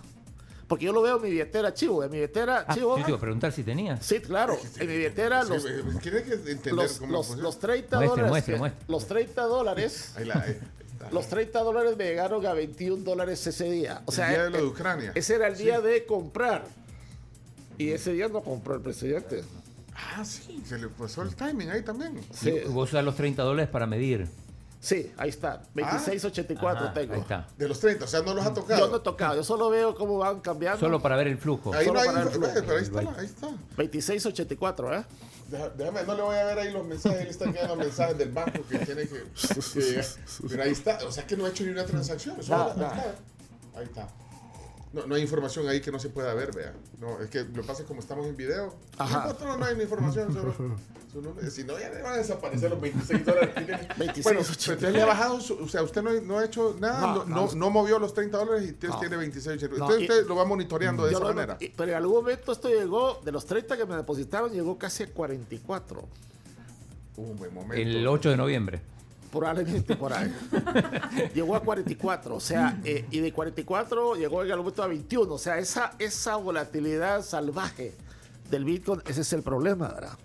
Porque 0.69 0.85
yo 0.85 0.93
lo 0.93 1.03
veo 1.03 1.17
en 1.17 1.23
mi 1.23 1.31
billetera, 1.31 1.75
chivo. 1.75 2.05
En 2.05 2.11
mi 2.11 2.19
billetera, 2.19 2.65
Ah, 2.69 2.75
chivo. 2.75 2.97
yo 2.97 3.05
te 3.05 3.11
iba 3.11 3.19
a 3.19 3.21
preguntar 3.21 3.51
si 3.53 3.65
tenías. 3.65 4.07
Sí, 4.07 4.21
claro. 4.21 4.57
En 4.79 4.87
mi 4.89 4.97
billetera, 4.99 5.43
Sí, 5.45 5.49
los, 5.51 5.65
tiene 6.01 6.23
que 6.23 6.35
entender 6.35 6.73
los, 6.75 6.99
cómo 7.01 7.13
los, 7.13 7.31
los 7.39 7.59
30 7.59 7.97
Muestre, 7.97 8.09
dólares. 8.09 8.31
muestre, 8.31 8.55
que- 8.55 8.59
muestre. 8.61 8.85
Los 8.87 9.07
30 9.09 9.43
dólares. 9.43 10.13
Ahí 10.17 10.25
la- 10.27 10.35
ahí. 10.35 10.59
Los 11.11 11.27
30 11.29 11.61
dólares 11.61 11.97
me 11.97 12.05
llegaron 12.05 12.47
a 12.47 12.53
21 12.53 13.03
dólares 13.03 13.45
ese 13.47 13.69
día. 13.71 14.03
O 14.05 14.11
El 14.11 14.15
sea, 14.17 14.29
día 14.29 14.45
de 14.45 14.51
lo 14.51 14.59
de 14.59 14.63
eh, 14.63 14.67
Ucrania. 14.67 15.13
Ese 15.17 15.35
era 15.35 15.49
el 15.49 15.57
día 15.57 15.81
de 15.81 16.05
comprar. 16.07 16.65
Y 17.79 17.91
ese 17.91 18.13
día 18.13 18.29
no 18.29 18.43
compró 18.43 18.75
el 18.77 18.83
presidente. 18.83 19.43
Ah, 19.95 20.25
sí, 20.25 20.63
se 20.67 20.79
le 20.79 20.87
pasó 20.89 21.23
el 21.23 21.35
timing 21.35 21.71
ahí 21.71 21.83
también. 21.83 22.21
Sí, 22.33 22.53
Vos 22.69 22.91
usas 22.91 23.05
los 23.05 23.17
30 23.17 23.43
dólares 23.43 23.71
para 23.71 23.87
medir. 23.87 24.29
Sí 24.81 25.13
ahí 25.17 25.29
está. 25.29 25.63
2684 25.75 26.85
Ajá, 26.85 26.93
tengo. 26.93 27.15
Ahí 27.15 27.21
está. 27.21 27.47
De 27.57 27.69
los 27.69 27.79
30, 27.79 28.05
o 28.05 28.09
sea, 28.09 28.23
no 28.23 28.35
los 28.35 28.45
ha 28.45 28.53
tocado. 28.53 28.81
Yo 28.81 28.89
no 28.89 28.97
he 28.97 29.01
tocado, 29.01 29.37
yo 29.37 29.45
solo 29.45 29.71
veo 29.71 29.95
cómo 29.95 30.19
van 30.19 30.41
cambiando. 30.41 30.81
Solo 30.81 31.01
para 31.01 31.17
ver 31.17 31.29
el 31.29 31.39
flujo. 31.39 31.73
Ahí 31.73 31.87
solo 31.87 31.99
no 31.99 32.01
hay 32.01 32.09
para 32.09 32.23
el 32.23 32.29
flujo. 32.31 32.53
pero 32.55 32.77
ahí 32.77 32.83
está, 32.83 32.99
ahí 32.99 33.27
está. 33.27 33.47
2684, 33.47 34.97
¿eh? 34.97 35.05
Déjame, 35.77 36.05
no 36.05 36.15
le 36.15 36.23
voy 36.23 36.37
a 36.37 36.45
ver 36.45 36.59
ahí 36.61 36.73
los 36.73 36.87
mensajes, 36.87 37.23
él 37.23 37.29
está 37.29 37.53
quedando 37.53 37.77
mensajes 37.77 38.17
del 38.17 38.31
banco 38.31 38.61
que 38.69 38.79
tiene 38.79 39.03
que, 39.03 39.25
que. 39.75 40.05
Pero 40.49 40.63
ahí 40.63 40.71
está, 40.71 40.99
o 41.07 41.11
sea 41.11 41.27
que 41.27 41.37
no 41.37 41.45
ha 41.45 41.49
hecho 41.49 41.65
ni 41.65 41.71
una 41.71 41.85
transacción. 41.85 42.39
Eso 42.39 42.53
nada. 42.53 42.71
está. 42.71 43.15
Ahí 43.79 43.85
está. 43.85 44.09
No, 44.93 45.07
no 45.07 45.15
hay 45.15 45.23
información 45.23 45.69
ahí 45.69 45.81
que 45.81 45.93
no 45.93 46.01
se 46.01 46.09
pueda 46.09 46.35
ver, 46.35 46.53
vea. 46.55 46.73
No, 46.99 47.21
es 47.21 47.31
que 47.31 47.45
lo 47.45 47.53
que 47.53 47.63
pasa 47.63 47.83
es 47.83 47.89
como 47.89 48.01
estamos 48.01 48.27
en 48.27 48.37
video. 48.37 48.75
Ajá. 48.99 49.33
No, 49.57 49.65
hay 49.65 49.77
ni 49.77 49.83
información. 49.83 50.33
Solo, 50.35 50.55
su 51.13 51.23
nombre. 51.23 51.49
si 51.51 51.63
no, 51.65 51.79
ya 51.79 51.91
le 51.91 52.03
van 52.03 52.15
a 52.15 52.17
desaparecer 52.19 52.71
los 52.71 52.81
26 52.81 53.25
dólares. 53.25 53.51
que 53.55 53.61
tiene. 53.63 53.89
26, 53.99 54.25
bueno, 54.25 54.41
80. 54.41 54.57
pero 54.65 54.75
usted 54.77 54.93
le 54.93 55.03
ha 55.03 55.07
bajado, 55.07 55.41
su- 55.41 55.55
o 55.63 55.69
sea, 55.69 55.83
usted 55.85 56.03
no, 56.03 56.13
no 56.21 56.39
ha 56.39 56.45
hecho 56.45 56.77
nada, 56.81 57.01
No, 57.01 57.15
no, 57.15 57.25
no, 57.25 57.47
no. 57.47 57.53
no 57.55 57.71
movió 57.71 57.99
los 58.01 58.15
30 58.15 58.37
dólares 58.39 58.65
y 58.69 58.71
usted 58.73 58.89
No. 58.89 58.99
tiene 59.01 59.17
26. 59.17 59.63
No, 59.63 59.69
Entonces 59.69 60.01
y- 60.01 60.03
usted 60.05 60.27
lo 60.27 60.35
va 60.37 60.45
monitoreando 60.45 61.05
de 61.05 61.11
esa 61.13 61.21
lo- 61.21 61.27
manera. 61.35 61.57
y- 61.61 61.69
pero 61.69 61.91
en 61.93 61.97
algún 61.97 62.17
momento 62.17 62.51
esto 62.53 62.69
llegó, 62.69 63.21
de 63.25 63.31
los 63.33 63.47
30 63.47 63.77
que 63.77 63.87
me 63.87 63.95
depositaron, 63.97 64.51
llegó 64.53 64.77
casi 64.79 65.05
a 65.05 65.07
44. 65.13 66.09
Hubo 67.17 67.27
un 67.31 67.37
buen 67.37 67.55
momento. 67.55 67.75
El 67.77 68.07
8 68.07 68.31
de 68.31 68.37
noviembre. 68.37 68.81
Probablemente 69.31 69.97
por 69.97 70.13
ahí. 70.13 70.35
llegó 71.35 71.55
a 71.55 71.61
44, 71.61 72.35
o 72.35 72.41
sea, 72.41 72.81
eh, 72.85 73.07
y 73.11 73.21
de 73.21 73.33
44 73.33 74.17
llegó 74.17 74.43
en 74.43 74.51
algún 74.51 74.65
momento 74.65 74.83
a 74.83 74.89
21. 74.89 75.33
O 75.33 75.39
sea, 75.39 75.59
esa, 75.59 75.93
esa 75.99 76.37
volatilidad 76.37 77.23
salvaje 77.23 77.95
del 78.51 78.65
Bitcoin, 78.65 79.03
ese 79.07 79.21
es 79.21 79.33
el 79.33 79.43
problema, 79.43 79.89
¿verdad? 79.89 80.19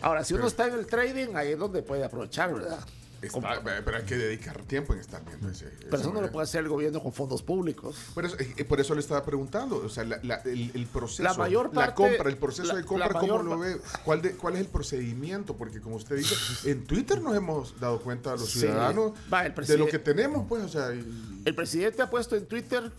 Ahora, 0.00 0.24
si 0.24 0.34
uno 0.34 0.46
está 0.46 0.66
en 0.66 0.74
el 0.74 0.86
trading, 0.86 1.34
ahí 1.36 1.52
es 1.52 1.58
donde 1.58 1.82
puede 1.82 2.04
aprovechar, 2.04 2.54
¿verdad? 2.54 2.78
Está- 3.22 3.62
pero 3.84 3.96
hay 3.96 4.04
que 4.04 4.16
dedicar 4.16 4.62
tiempo 4.62 4.92
en 4.92 5.00
estar 5.00 5.24
viendo 5.24 5.48
ese. 5.48 5.66
Pero 5.80 5.96
eso 5.96 6.12
no 6.12 6.20
lo 6.20 6.30
puede 6.30 6.44
hacer 6.44 6.62
el 6.62 6.68
gobierno 6.68 7.02
con 7.02 7.12
fondos 7.12 7.42
públicos. 7.42 7.96
Por 8.14 8.24
eso, 8.26 8.36
por 8.68 8.80
eso 8.80 8.94
le 8.94 9.00
estaba 9.00 9.24
preguntando, 9.24 9.76
o 9.78 9.88
sea, 9.88 10.04
la- 10.04 10.20
la- 10.22 10.36
el, 10.44 10.70
el 10.74 10.86
proceso, 10.86 11.22
La 11.22 11.34
mayor 11.34 11.68
la 11.74 11.86
parte- 11.86 11.94
compra, 11.94 12.28
el 12.30 12.36
proceso 12.36 12.68
la- 12.68 12.74
de 12.76 12.84
compra, 12.84 13.08
la 13.12 13.18
¿cómo 13.20 13.42
lo 13.42 13.58
ve? 13.58 13.78
¿Cuál, 14.04 14.22
de- 14.22 14.32
¿Cuál 14.36 14.54
es 14.54 14.60
el 14.60 14.68
procedimiento? 14.68 15.56
Porque 15.56 15.80
como 15.80 15.96
usted 15.96 16.16
dice, 16.16 16.34
en 16.70 16.84
Twitter 16.84 17.20
nos 17.20 17.34
hemos 17.36 17.78
dado 17.80 18.00
cuenta 18.00 18.32
a 18.32 18.36
los 18.36 18.50
Sí. 18.50 18.60
ciudadanos 18.60 19.12
Va, 19.32 19.48
de 19.48 19.78
lo 19.78 19.86
que 19.86 19.98
tenemos, 19.98 20.46
pues, 20.48 20.62
o 20.62 20.68
sea, 20.68 20.94
y- 20.94 21.42
El 21.44 21.54
presidente 21.54 22.02
ha 22.02 22.10
puesto 22.10 22.36
en 22.36 22.46
Twitter 22.46 22.92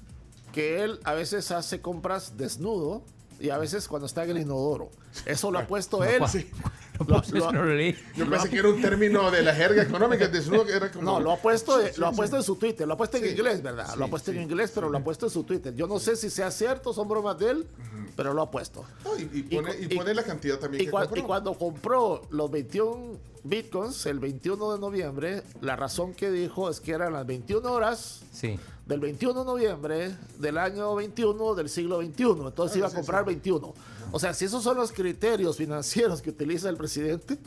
que 0.52 0.84
él 0.84 1.00
a 1.04 1.14
veces 1.14 1.52
hace 1.52 1.82
compras 1.82 2.38
desnudo 2.38 3.04
y 3.40 3.50
a 3.50 3.58
veces 3.58 3.88
cuando 3.88 4.06
está 4.08 4.24
en 4.24 4.32
el 4.32 4.38
inodoro. 4.40 4.90
Eso 5.26 5.52
lo 5.52 5.60
ha 5.60 5.68
puesto 5.68 6.04
él. 6.04 6.20
No, 6.22 6.28
Lo- 7.08 7.22
lo- 7.52 7.52
lo 7.52 7.76
yo 8.16 8.28
pensé 8.30 8.50
que 8.50 8.58
era 8.58 8.70
un 8.70 8.82
término 8.82 9.30
de 9.30 9.44
la 9.44 9.54
jerga 9.54 9.84
económica, 9.84 10.28
desnudo, 10.28 10.68
era 10.68 10.92
como... 10.92 11.04
No, 11.06 11.20
lo 11.20 11.32
ha 11.32 11.38
puesto, 11.38 11.80
Sí, 11.80 11.90
sí, 11.94 12.00
lo 12.02 12.08
ha 12.08 12.10
sí. 12.10 12.16
puesto 12.18 12.38
en 12.38 12.44
su 12.44 12.56
Twitter, 12.56 12.88
lo 12.88 12.96
ha 12.96 12.98
puesto 12.98 13.18
en 13.18 13.24
Sí. 13.24 13.30
inglés, 13.30 13.62
¿verdad? 13.62 13.94
lo 13.96 14.06
ha 14.06 14.08
Sí, 14.08 14.12
puesto 14.12 14.32
en 14.32 14.38
sí, 14.38 14.44
inglés, 14.44 14.72
pero 14.74 14.90
lo 14.90 14.98
ha 14.98 15.04
puesto 15.04 15.28
en 15.28 15.32
su 15.32 15.44
Twitter. 15.44 15.76
Yo 15.76 15.86
no 15.86 16.00
sé 16.00 16.16
si 16.16 16.32
sea 16.32 16.50
cierto, 16.50 16.94
son 16.94 17.08
bromas 17.08 17.38
de 17.38 17.52
él, 17.52 17.68
pero 18.16 18.34
lo 18.34 18.42
ha 18.42 18.50
puesto. 18.50 18.84
No, 19.06 19.16
y, 19.16 19.30
y 19.32 19.44
pone, 19.44 19.72
y, 19.80 19.94
y- 19.94 19.96
pone 19.96 20.14
la 20.16 20.24
cantidad 20.24 20.58
también 20.58 20.82
Y, 20.82 20.86
que 20.88 20.92
cua- 20.92 21.02
compró. 21.04 21.20
y 21.20 21.24
cuando 21.24 21.54
compró 21.54 22.22
los 22.32 22.50
21 22.50 23.20
bitcoins 23.44 24.06
el 24.08 24.18
21 24.20 24.74
de 24.74 24.80
noviembre, 24.80 25.44
la 25.62 25.76
razón 25.76 26.16
que 26.16 26.32
dijo 26.32 26.68
es 26.68 26.80
que 26.82 26.94
eran 26.94 27.14
las 27.14 27.28
21 27.28 27.72
horas 27.72 28.22
Sí. 28.34 28.60
Del 28.88 29.00
21 29.02 29.40
de 29.42 29.46
noviembre 29.46 30.16
del 30.40 30.58
año 30.58 30.96
21 30.96 31.56
del 31.56 31.70
siglo 31.70 31.98
21. 32.00 32.48
Entonces 32.48 32.76
Ah, 32.76 32.80
iba 32.80 32.88
a 32.88 32.90
sí, 32.90 32.96
comprar 32.96 33.22
sí. 33.24 33.26
21. 33.28 33.74
O 34.12 34.20
sea, 34.20 34.34
si 34.34 34.46
esos 34.46 34.64
son 34.64 34.78
los 34.78 34.92
criterios 34.92 35.58
financieros 35.58 36.22
que 36.22 36.30
utiliza 36.30 36.70
el 36.70 36.78
presidente, 36.78 37.38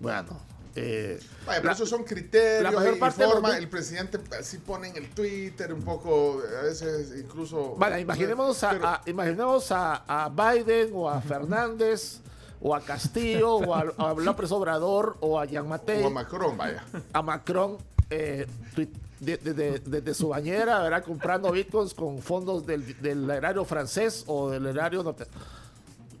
bueno, 0.00 0.40
Eh, 0.76 1.20
Vaya, 1.46 1.60
pero 1.60 1.66
la- 1.66 1.72
esos 1.72 1.88
son 1.88 2.02
criterios 2.02 2.64
la 2.64 2.72
mayor 2.72 2.96
y 2.96 2.98
parte 2.98 3.18
de 3.20 3.26
los 3.26 3.34
forma. 3.34 3.52
de- 3.52 3.58
El 3.58 3.68
presidente 3.68 4.18
así 4.36 4.58
pone 4.58 4.88
en 4.88 4.96
el 4.96 5.08
Twitter 5.10 5.72
un 5.72 5.82
poco, 5.82 6.40
a 6.60 6.62
veces 6.62 7.14
incluso... 7.16 7.76
Vale, 7.76 8.00
imaginemos 8.00 8.60
a, 8.64 8.70
Pero- 8.70 8.88
a- 8.88 9.02
imaginemos 9.06 9.70
a, 9.70 10.02
a 10.24 10.28
Biden 10.30 10.90
o 10.92 11.08
a 11.08 11.20
Fernández 11.20 12.18
o 12.60 12.74
a 12.74 12.80
Castillo 12.80 13.54
o 13.54 13.72
a, 13.72 13.84
a 13.98 14.14
López 14.14 14.50
Obrador 14.50 15.16
o 15.20 15.38
a 15.38 15.44
Jean 15.44 15.62
o 15.62 15.66
a 15.66 15.68
Matei, 15.70 16.10
Macron, 16.10 16.56
vaya. 16.56 16.84
a 17.12 17.22
Macron 17.22 17.78
eh, 18.10 18.44
tui- 19.24 19.36
de- 19.38 19.54
de- 19.54 19.70
de- 19.78 19.78
desde 20.00 20.14
su 20.14 20.28
bañera, 20.28 20.80
¿verdad? 20.82 21.04
comprando 21.04 21.50
bitcoins 21.52 21.94
con 21.94 22.20
fondos 22.20 22.66
del, 22.66 23.00
del 23.00 23.28
erario 23.30 23.64
francés 23.64 24.24
o 24.26 24.50
del 24.50 24.66
erario 24.66 25.02
norte. 25.02 25.26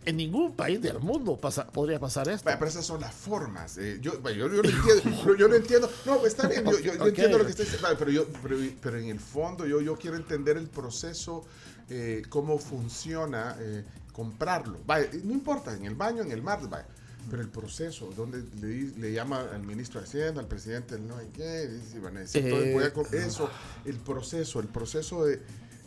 En 0.06 0.18
ningún 0.18 0.52
país 0.54 0.82
del 0.82 0.98
mundo 1.00 1.34
pasa- 1.38 1.66
podría 1.66 1.98
pasar 1.98 2.28
esto. 2.28 2.44
Pero 2.44 2.66
esas 2.66 2.84
son 2.84 3.00
las 3.00 3.14
formas. 3.14 3.78
eh, 3.78 3.98
yo, 4.02 4.20
yo, 4.22 4.30
yo 4.32 4.48
lo 4.48 4.56
entiendo, 4.68 5.34
yo, 5.38 5.48
lo 5.48 5.56
entiendo. 5.56 5.90
No, 6.04 6.26
está 6.26 6.46
bien, 6.46 6.62
yo, 6.64 6.72
yo- 6.78 6.92
yo 6.94 7.00
Ok. 7.02 7.08
entiendo 7.08 7.38
lo 7.38 7.44
que 7.44 7.50
está 7.52 7.62
diciendo. 7.62 7.88
Pero, 7.98 8.10
yo, 8.10 8.26
pero, 8.42 8.56
pero 8.82 8.98
en 8.98 9.08
el 9.08 9.18
fondo 9.20 9.64
yo, 9.66 9.80
yo 9.80 9.96
quiero 9.96 10.16
entender 10.18 10.58
el 10.58 10.68
proceso, 10.68 11.44
eh, 11.88 12.22
cómo 12.28 12.58
funciona 12.58 13.56
eh, 13.58 13.82
comprarlo. 14.12 14.78
Vaya, 14.86 15.08
no 15.24 15.32
importa, 15.32 15.74
en 15.74 15.86
el 15.86 15.94
baño, 15.94 16.20
en 16.22 16.32
el 16.32 16.42
mar, 16.42 16.60
vaya. 16.68 16.86
Pero 17.30 17.42
el 17.42 17.48
proceso, 17.48 18.10
donde 18.16 18.42
le, 18.60 18.98
le 18.98 19.12
llama 19.12 19.40
al 19.52 19.62
ministro 19.62 20.00
de 20.00 20.06
Hacienda, 20.06 20.40
al 20.40 20.46
presidente 20.48 20.94
del 20.96 21.06
no 21.06 21.16
hay 21.16 21.26
qué, 21.28 21.66
dice, 21.68 21.98
bueno, 22.00 22.20
necesito- 22.20 22.56
Eh, 22.56 22.72
voy 22.72 22.84
a 22.84 23.24
eso, 23.24 23.50
el 23.84 23.96
proceso, 23.96 24.60
el 24.60 24.68
proceso 24.68 25.24
de... 25.24 25.40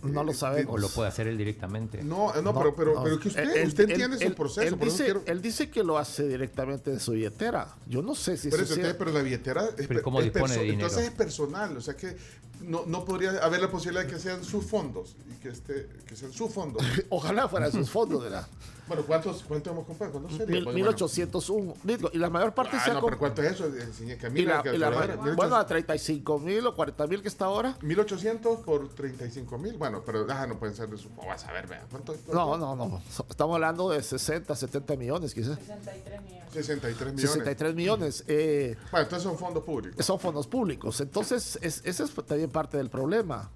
No 0.03 0.23
lo 0.23 0.29
eh, 0.31 0.33
de- 0.33 0.39
sabemos. 0.39 0.75
O 0.75 0.77
lo 0.77 0.89
puede 0.89 1.09
hacer 1.09 1.27
él 1.27 1.37
directamente. 1.37 2.03
No, 2.03 2.31
no, 2.41 2.53
pero, 2.57 2.75
pero, 2.75 2.93
no. 2.95 3.03
pero 3.03 3.19
que 3.19 3.29
usted, 3.29 3.43
Él- 3.57 3.67
usted 3.67 3.85
él- 3.85 3.91
entiende 3.91 4.17
él- 4.23 4.29
su 4.29 4.35
proceso. 4.35 4.61
Él 4.61 4.79
dice, 4.79 5.03
quiero- 5.05 5.23
él 5.25 5.41
dice 5.41 5.69
que 5.71 5.83
lo 5.83 5.97
hace 5.97 6.27
directamente 6.27 6.91
de 6.91 6.99
su 6.99 7.13
billetera. 7.13 7.75
Yo 7.87 8.01
no 8.01 8.13
sé 8.13 8.37
si 8.37 8.49
Pero, 8.49 8.63
eso 8.63 8.75
sea- 8.75 8.97
pero 8.97 9.11
la 9.11 9.21
billetera 9.21 9.65
es, 9.77 9.87
Pero 9.87 10.01
¿cómo 10.03 10.19
es 10.19 10.25
dispone 10.31 10.53
de 10.55 10.63
dinero? 10.63 10.87
entonces 10.87 11.07
es 11.09 11.13
personal, 11.15 11.75
o 11.77 11.81
sea 11.81 11.95
que 11.95 12.15
no, 12.61 12.85
no 12.85 13.05
podría 13.05 13.37
haber 13.39 13.59
la 13.61 13.69
posibilidad 13.71 14.05
de 14.05 14.11
que 14.13 14.19
sean 14.19 14.43
sus 14.43 14.65
fondos 14.65 15.15
y 15.31 15.41
que 15.41 15.49
esté 15.49 15.87
que 16.07 16.15
sean 16.15 16.31
sus 16.31 16.51
fondos. 16.53 16.81
Ojalá 17.09 17.47
fuera 17.49 17.71
sus 17.71 17.89
fondos, 17.89 18.21
¿verdad? 18.23 18.47
bueno, 18.87 19.03
¿cuántos 19.05 19.43
cuántos 19.43 19.73
hemos 19.73 19.85
comprado? 19.85 20.13
¿Cuántos 20.13 20.37
Pues, 20.37 20.49
1801 20.75 21.73
bitcoin. 21.83 22.11
Y 22.13 22.17
la 22.17 22.29
mayor 22.29 22.53
parte 22.53 22.71
bueno. 22.71 22.83
se 22.85 22.89
Ah, 22.89 22.93
ha 22.93 22.95
no, 22.95 23.01
comp- 23.01 23.05
pero 23.09 23.19
¿cuánto 23.19 23.43
es 23.43 23.51
eso? 23.51 23.65
Enseñé 23.65 24.13
y 24.13 24.17
Camila, 24.17 24.55
la- 24.57 24.63
que 24.63 24.69
y 24.75 24.77
la 24.77 24.85
calculadora. 24.87 25.15
ma- 25.17 25.23
1800 25.23 25.35
bueno, 25.35 25.55
a 25.57 25.65
35 25.67 26.39
mil 26.39 26.67
o 26.67 26.75
40 26.75 27.07
mil 27.07 27.21
que 27.21 27.27
está 27.27 27.45
ahora. 27.45 27.77
1800 27.81 28.59
por 28.61 28.87
35 28.89 29.57
mil. 29.57 29.77
Bueno, 29.77 30.01
pero 30.05 30.25
ah, 30.29 30.47
no 30.47 30.57
pueden 30.57 30.75
ser 30.75 30.89
de 30.89 30.97
su. 30.97 31.09
oh, 31.17 31.25
vas 31.27 31.43
a 31.45 31.51
ver, 31.51 31.67
vea. 31.67 31.85
¿Cuánto? 31.89 32.15
No, 32.31 32.57
no, 32.57 32.75
no. 32.75 33.01
So- 33.11 33.25
Estamos 33.29 33.55
hablando 33.55 33.89
de 33.89 34.01
60, 34.01 34.55
70 34.55 34.95
millones, 34.95 35.33
quizás. 35.33 35.57
63 35.59 36.21
millones. 36.23 36.43
63 36.53 37.13
millones. 37.13 37.31
63 37.31 37.75
millones. 37.75 38.23
Eh, 38.27 38.77
Bueno, 38.91 39.03
entonces 39.03 39.23
son 39.23 39.37
fondos 39.37 39.63
públicos. 39.63 40.05
son 40.05 40.19
fondos 40.19 40.47
públicos. 40.47 41.01
Entonces, 41.01 41.59
es, 41.61 41.81
ese 41.85 42.03
es 42.03 42.11
también 42.25 42.49
parte 42.49 42.77
del 42.77 42.89
problema. 42.89 43.49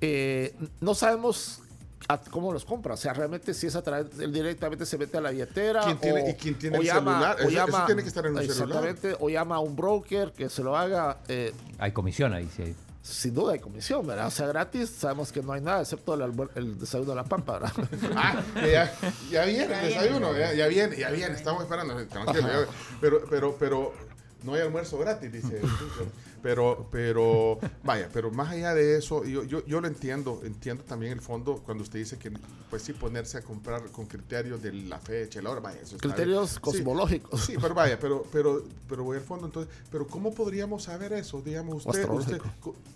Eh, 0.00 0.54
no 0.80 0.94
sabemos 0.94 1.60
a- 2.06 2.18
cómo 2.18 2.52
los 2.52 2.64
compra. 2.64 2.94
O 2.94 2.96
sea, 2.96 3.12
realmente 3.12 3.52
si 3.54 3.66
es 3.66 3.74
a 3.76 3.82
través, 3.82 4.18
él 4.20 4.32
directamente 4.32 4.86
se 4.86 4.96
mete 4.98 5.18
a 5.18 5.20
la 5.20 5.30
billetera. 5.30 5.82
¿Quién 5.82 5.98
tiene- 5.98 6.22
o- 6.22 6.28
y 6.28 6.34
quién 6.34 6.54
tiene 6.58 6.78
o 6.78 6.80
el 6.80 6.86
celular? 6.86 7.36
o 7.44 7.48
Eso- 7.48 7.66
eso 7.68 7.82
tiene 7.86 8.02
que 8.02 8.08
estar 8.08 8.24
en 8.26 8.32
un 8.36 8.38
celular. 8.42 8.66
Exactamente. 8.88 9.16
O 9.20 9.28
llama 9.28 9.56
a 9.56 9.60
un 9.60 9.74
broker 9.76 10.32
que 10.32 10.48
se 10.48 10.62
lo 10.62 10.76
haga. 10.76 11.18
eh, 11.28 11.52
Hay 11.78 11.92
comisión 11.92 12.32
ahí, 12.32 12.48
sí. 12.56 12.74
sin 13.02 13.32
duda 13.34 13.54
hay 13.54 13.58
comisión, 13.58 14.06
¿verdad? 14.06 14.26
O 14.26 14.30
sea, 14.30 14.46
gratis 14.48 14.90
sabemos 14.90 15.32
que 15.32 15.42
no 15.42 15.52
hay 15.52 15.60
nada, 15.62 15.80
excepto 15.80 16.12
el, 16.14 16.78
desayuno 16.78 17.10
de 17.10 17.16
la 17.16 17.24
pampa, 17.24 17.54
¿verdad? 17.58 17.72
Ah, 18.16 18.42
ya, 18.56 18.92
ya 19.30 19.44
viene 19.46 19.64
el 19.80 19.88
desayuno, 19.88 20.36
ya, 20.36 20.52
ya 20.52 20.66
viene, 20.66 20.96
ya 20.96 21.10
viene, 21.10 21.34
estamos 21.34 21.62
esperando, 21.62 21.94
tranquilo, 22.06 22.46
ya- 22.46 22.66
pero, 23.00 23.22
pero, 23.30 23.56
pero 23.58 23.94
no 24.42 24.54
hay 24.54 24.60
almuerzo 24.60 24.98
gratis, 24.98 25.32
dice. 25.32 25.60
Pero, 26.42 26.88
pero, 26.90 27.58
vaya, 27.82 28.08
pero 28.12 28.30
más 28.30 28.50
allá 28.50 28.74
de 28.74 28.96
eso, 28.96 29.24
yo, 29.24 29.42
yo, 29.44 29.64
yo 29.66 29.80
lo 29.80 29.88
entiendo, 29.88 30.40
entiendo 30.44 30.84
también 30.84 31.12
el 31.12 31.20
fondo 31.20 31.62
cuando 31.64 31.82
usted 31.82 31.98
dice 31.98 32.18
que, 32.18 32.30
pues 32.70 32.82
sí, 32.82 32.92
ponerse 32.92 33.38
a 33.38 33.42
comprar 33.42 33.82
con 33.90 34.06
criterios 34.06 34.62
de 34.62 34.72
la 34.72 34.98
fecha, 34.98 35.42
la 35.42 35.50
hora, 35.50 35.60
vaya, 35.60 35.80
eso. 35.80 35.96
Criterios 35.98 36.50
Sí, 36.50 36.60
cosmológicos. 36.60 37.40
Sí, 37.44 37.56
pero 37.60 37.74
vaya, 37.74 37.98
pero, 37.98 38.24
pero, 38.32 38.64
pero 38.88 39.04
voy 39.04 39.16
al 39.16 39.22
fondo 39.24 39.46
entonces, 39.46 39.72
pero 39.90 40.06
¿cómo 40.06 40.32
podríamos 40.32 40.84
saber 40.84 41.12
eso? 41.12 41.42
Digamos, 41.42 41.84
usted, 41.84 42.08
usted 42.08 42.40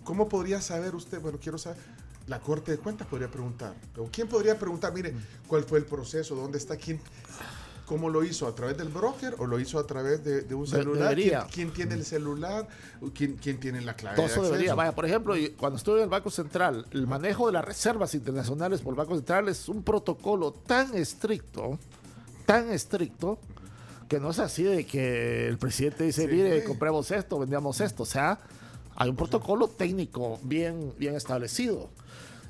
¿cómo 0.03 0.29
podría 0.29 0.61
saber 0.61 0.95
usted? 0.95 1.19
Bueno, 1.19 1.37
quiero 1.41 1.57
saber, 1.57 1.77
la 2.27 2.39
Corte 2.39 2.71
de 2.71 2.77
Cuentas 2.77 3.07
podría 3.07 3.29
preguntar, 3.29 3.73
o 3.97 4.07
quién 4.11 4.27
podría 4.27 4.57
preguntar, 4.57 4.93
mire, 4.93 5.13
cuál 5.47 5.63
fue 5.63 5.79
el 5.79 5.85
proceso, 5.85 6.35
dónde 6.35 6.57
está, 6.57 6.77
quién, 6.77 6.99
cómo 7.93 8.09
lo 8.09 8.23
hizo, 8.23 8.47
a 8.47 8.55
través 8.55 8.75
del 8.75 8.89
broker 8.89 9.35
o 9.37 9.45
lo 9.45 9.59
hizo 9.59 9.77
a 9.77 9.85
través 9.85 10.23
de, 10.23 10.41
de 10.41 10.55
un 10.55 10.65
celular, 10.65 11.09
debería. 11.09 11.41
¿Quién, 11.41 11.69
quién 11.69 11.89
tiene 11.89 11.93
el 11.93 12.03
celular, 12.03 12.67
¿Quién, 13.13 13.35
quién 13.35 13.59
tiene 13.59 13.81
la 13.81 13.95
clave 13.95 14.15
Todo 14.15 14.25
de 14.25 14.31
eso 14.31 14.41
debería. 14.41 14.73
Vaya, 14.73 14.93
por 14.95 15.05
ejemplo, 15.05 15.35
cuando 15.57 15.77
estuve 15.77 15.97
en 15.97 16.05
el 16.05 16.09
Banco 16.09 16.31
Central, 16.31 16.87
el 16.89 17.05
manejo 17.05 17.45
de 17.45 17.53
las 17.53 17.63
reservas 17.63 18.15
internacionales 18.15 18.81
por 18.81 18.93
el 18.93 18.97
Banco 18.97 19.13
Central 19.13 19.47
es 19.47 19.69
un 19.69 19.83
protocolo 19.83 20.53
tan 20.53 20.95
estricto, 20.95 21.77
tan 22.47 22.71
estricto, 22.71 23.37
que 24.09 24.19
no 24.19 24.31
es 24.31 24.39
así 24.39 24.63
de 24.63 24.87
que 24.87 25.47
el 25.47 25.59
presidente 25.59 26.03
dice, 26.03 26.23
Sí, 26.23 26.27
mire, 26.33 26.61
sí. 26.61 26.65
compremos 26.67 27.11
esto, 27.11 27.37
vendamos 27.37 27.79
esto. 27.79 28.01
O 28.01 28.07
sea, 28.07 28.39
hay 28.95 29.11
un 29.11 29.15
protocolo 29.15 29.67
técnico 29.67 30.39
bien, 30.41 30.95
bien 30.97 31.15
establecido. 31.15 31.91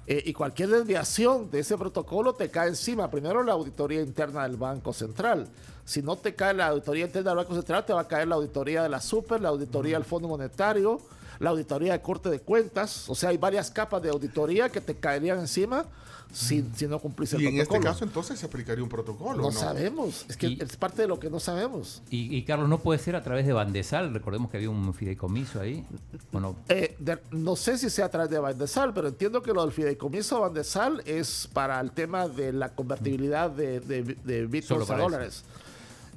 Eh, 0.05 0.21
y 0.25 0.33
cualquier 0.33 0.69
desviación 0.69 1.49
de 1.49 1.59
ese 1.59 1.77
protocolo 1.77 2.33
te 2.33 2.49
cae 2.49 2.69
encima. 2.69 3.09
Primero 3.09 3.41
la 3.43 3.53
auditoría 3.53 4.01
interna 4.01 4.43
del 4.43 4.57
Banco 4.57 4.91
Central. 4.91 5.47
Si 5.85 6.01
no 6.01 6.17
te 6.17 6.35
cae 6.35 6.53
la 6.53 6.67
auditoría 6.67 7.05
interna 7.05 7.31
del 7.31 7.37
Banco 7.37 7.55
Central, 7.55 7.85
te 7.85 7.93
va 7.93 8.01
a 8.01 8.07
caer 8.07 8.27
la 8.27 8.35
auditoría 8.35 8.83
de 8.83 8.89
la 8.89 8.99
Super, 8.99 9.39
la 9.41 9.49
auditoría 9.49 9.95
del 9.97 10.05
Fondo 10.05 10.27
Monetario, 10.27 10.99
la 11.39 11.51
auditoría 11.51 11.93
de 11.93 12.01
Corte 12.01 12.29
de 12.29 12.39
Cuentas. 12.39 13.09
O 13.09 13.15
sea, 13.15 13.29
hay 13.29 13.37
varias 13.37 13.71
capas 13.71 14.01
de 14.01 14.09
auditoría 14.09 14.69
que 14.69 14.81
te 14.81 14.95
caerían 14.95 15.39
encima 15.39 15.85
si, 16.33 16.65
si 16.75 16.87
no 16.87 16.99
cumplís 16.99 17.31
el 17.33 17.41
Y 17.41 17.45
en 17.47 17.55
protocolo. 17.55 17.77
este 17.79 17.87
caso 17.89 18.03
entonces 18.03 18.39
se 18.39 18.45
aplicaría 18.47 18.83
un 18.83 18.89
protocolo, 18.89 19.37
no, 19.37 19.43
¿no? 19.43 19.51
sabemos. 19.51 20.25
Es 20.27 20.35
que 20.35 20.47
Y- 20.47 20.57
es 20.61 20.75
parte 20.75 21.03
de 21.03 21.07
lo 21.07 21.19
que 21.19 21.29
no 21.29 21.39
sabemos. 21.39 22.01
Y, 22.09 22.35
y, 22.35 22.43
Carlos, 22.43 22.67
¿no 22.67 22.79
puede 22.79 22.99
ser 22.99 23.15
a 23.15 23.23
través 23.23 23.45
de 23.45 23.53
Bandesal? 23.53 24.13
Recordemos 24.13 24.49
que 24.51 24.57
había 24.57 24.69
un 24.69 24.93
fideicomiso 24.93 25.61
ahí. 25.61 25.85
Bueno, 26.31 26.55
Eh, 26.69 26.95
de- 26.99 27.19
no 27.31 27.55
sé 27.55 27.77
si 27.77 27.89
sea 27.89 28.05
a 28.05 28.09
través 28.09 28.29
de 28.31 28.39
Bandesal, 28.39 28.93
pero 28.93 29.07
entiendo 29.07 29.41
que 29.41 29.53
lo 29.53 29.61
del 29.63 29.71
fideicomiso 29.71 30.41
Bandesal 30.41 31.01
es 31.05 31.47
para 31.53 31.79
el 31.79 31.91
tema 31.91 32.27
de 32.27 32.51
la 32.51 32.69
convertibilidad 32.75 33.49
de, 33.51 33.79
de, 33.79 34.03
de 34.03 34.45
bitcoins 34.47 34.89
a 34.89 34.97
dólares. 34.97 35.43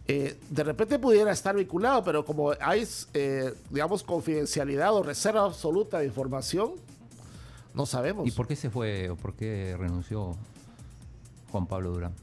Eh, 0.08 0.38
de 0.50 0.62
repente 0.62 0.98
pudiera 1.00 1.32
estar 1.32 1.56
vinculado, 1.56 2.04
pero 2.04 2.24
como 2.24 2.52
hay, 2.60 2.86
eh, 3.12 3.52
digamos, 3.70 4.04
confidencialidad 4.04 4.94
o 4.94 5.02
reserva 5.02 5.42
absoluta 5.44 5.98
de 5.98 6.06
información, 6.06 6.74
no 7.76 7.84
sabemos. 7.86 8.26
¿y 8.26 8.30
por 8.30 8.48
qué 8.48 8.56
se 8.56 8.70
fue 8.70 9.10
o 9.10 9.16
por 9.16 9.34
qué 9.34 9.76
renunció 9.78 10.34
Juan 11.52 11.66
Pablo 11.66 11.90
Durán? 11.90 12.14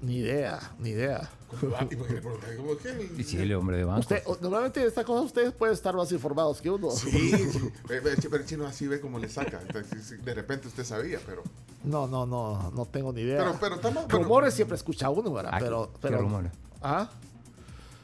Ni 0.00 0.16
idea, 0.16 0.58
ni 0.78 0.90
idea. 0.90 1.30
¿y 1.52 1.96
por 1.96 2.06
qué 2.06 2.14
le 2.14 2.20
preguntan? 2.20 2.56
¿Cómo 2.56 2.76
que? 2.76 3.10
Y 3.16 3.22
si 3.22 3.38
es 3.38 3.54
hombre 3.54 3.76
de 3.76 3.84
banco. 3.84 4.00
Usted, 4.00 4.22
normalmente 4.40 4.80
de 4.80 4.86
estas 4.86 5.04
cosas 5.04 5.26
ustedes 5.26 5.52
pueden 5.52 5.74
estar 5.74 5.94
más 5.94 6.10
informados 6.10 6.60
que 6.60 6.70
uno. 6.70 6.90
Sí, 6.90 7.10
sí. 7.52 7.72
Pero 7.86 8.36
el 8.36 8.46
chino 8.46 8.66
así 8.66 8.86
ve 8.86 9.00
cómo 9.00 9.18
le 9.18 9.28
saca. 9.28 9.60
De 9.60 10.34
repente 10.34 10.68
usted 10.68 10.84
sabía, 10.84 11.20
pero... 11.24 11.42
No, 11.84 12.06
no, 12.06 12.24
no, 12.26 12.70
no 12.70 12.86
tengo 12.86 13.12
ni 13.12 13.22
idea. 13.22 13.38
Pero, 13.38 13.56
pero 13.60 13.74
estamos... 13.76 14.04
pero- 14.06 14.22
rumores 14.22 14.54
siempre 14.54 14.76
escucha 14.76 15.10
uno, 15.10 15.32
¿verdad? 15.32 15.52
Ah, 15.54 15.58
pero, 15.60 15.90
¿qué 15.92 15.98
pero, 16.00 16.18
rumores? 16.18 16.52
¿Ah? 16.82 17.10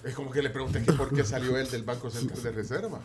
Es 0.05 0.15
como 0.15 0.31
que 0.31 0.43
le 0.43 0.51
pregunté 0.51 0.83
que 0.83 0.93
por 0.93 1.15
qué 1.15 1.25
salió 1.25 1.57
él 1.57 1.71
del 1.71 1.83
Banco 1.83 2.11
Central 2.11 2.43
de 2.43 2.53
Reserva. 2.53 3.01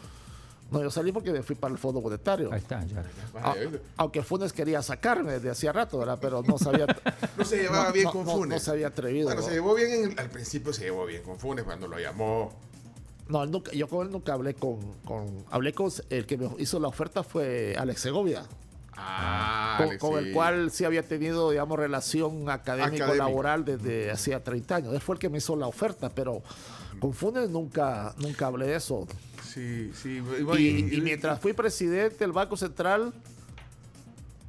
No, 0.72 0.82
yo 0.82 0.90
salí 0.90 1.12
porque 1.12 1.32
me 1.32 1.44
fui 1.44 1.56
para 1.56 1.72
el 1.72 1.78
Fondo 1.78 2.02
Monetario. 2.02 2.52
Ahí 2.52 2.60
está, 2.60 2.84
ya. 2.86 3.04
Ah, 3.36 3.54
¿viste? 3.60 3.82
aunque 3.98 4.24
Funes 4.24 4.52
quería 4.52 4.82
sacarme 4.82 5.34
desde 5.34 5.50
hacía 5.52 5.72
rato, 5.72 6.00
¿verdad? 6.00 6.18
Pero 6.20 6.42
no 6.44 6.58
sabía. 6.58 6.88
No 7.38 7.46
se 7.46 7.58
llevaba 7.62 7.92
bien 7.92 8.06
no, 8.06 8.12
con 8.12 8.26
no- 8.26 8.32
Funes. 8.32 8.50
no 8.50 8.60
se 8.60 8.72
había 8.72 8.88
atrevido. 8.88 9.26
Bueno, 9.28 9.42
¿no? 9.42 9.48
se 9.48 9.54
llevó 9.54 9.76
bien 9.76 10.12
en- 10.12 10.20
al 10.20 10.30
principio, 10.30 10.74
se 10.74 10.86
llevó 10.86 11.06
bien 11.06 11.22
con 11.22 11.38
Funes 11.38 11.64
cuando 11.66 11.88
lo 11.88 12.00
llamó. 12.00 12.52
No, 13.28 13.44
él 13.44 13.52
nunca- 13.52 13.72
yo 13.74 13.88
con 13.88 14.06
él 14.08 14.12
nunca 14.12 14.34
hablé 14.34 14.54
con, 14.56 14.80
con- 15.06 15.46
Hablé 15.52 15.74
con. 15.74 15.92
El 16.10 16.26
que 16.26 16.38
me 16.38 16.50
hizo 16.58 16.80
la 16.80 16.88
oferta 16.88 17.24
fue 17.24 17.76
Alex 17.78 18.02
Segovia. 18.02 18.44
Ah, 18.98 19.76
con, 19.78 19.88
Alex, 19.90 20.02
con 20.02 20.20
sí. 20.20 20.28
el 20.30 20.34
cual 20.34 20.72
sí 20.72 20.86
había 20.86 21.04
tenido, 21.04 21.52
digamos, 21.52 21.78
relación 21.78 22.50
académico-laboral 22.50 23.66
desde 23.66 24.10
hacía 24.12 24.44
30 24.44 24.76
años. 24.78 24.94
Él 24.94 25.02
fue 25.02 25.16
el 25.16 25.20
que 25.20 25.30
me 25.30 25.38
hizo 25.40 25.56
la 25.56 25.68
oferta, 25.68 26.10
pero 26.10 26.42
con 27.06 27.14
Funes 27.14 27.52
nunca, 27.52 28.16
nunca 28.18 28.48
hablé 28.48 28.66
de 28.66 28.76
eso. 28.78 29.06
Sí, 29.44 29.92
sí. 29.94 30.24
Y, 30.58 30.62
y- 30.64 30.96
y 30.96 31.02
mientras 31.02 31.40
fui 31.40 31.54
presidente 31.54 32.18
del 32.18 32.32
Banco 32.32 32.58
Central, 32.58 33.14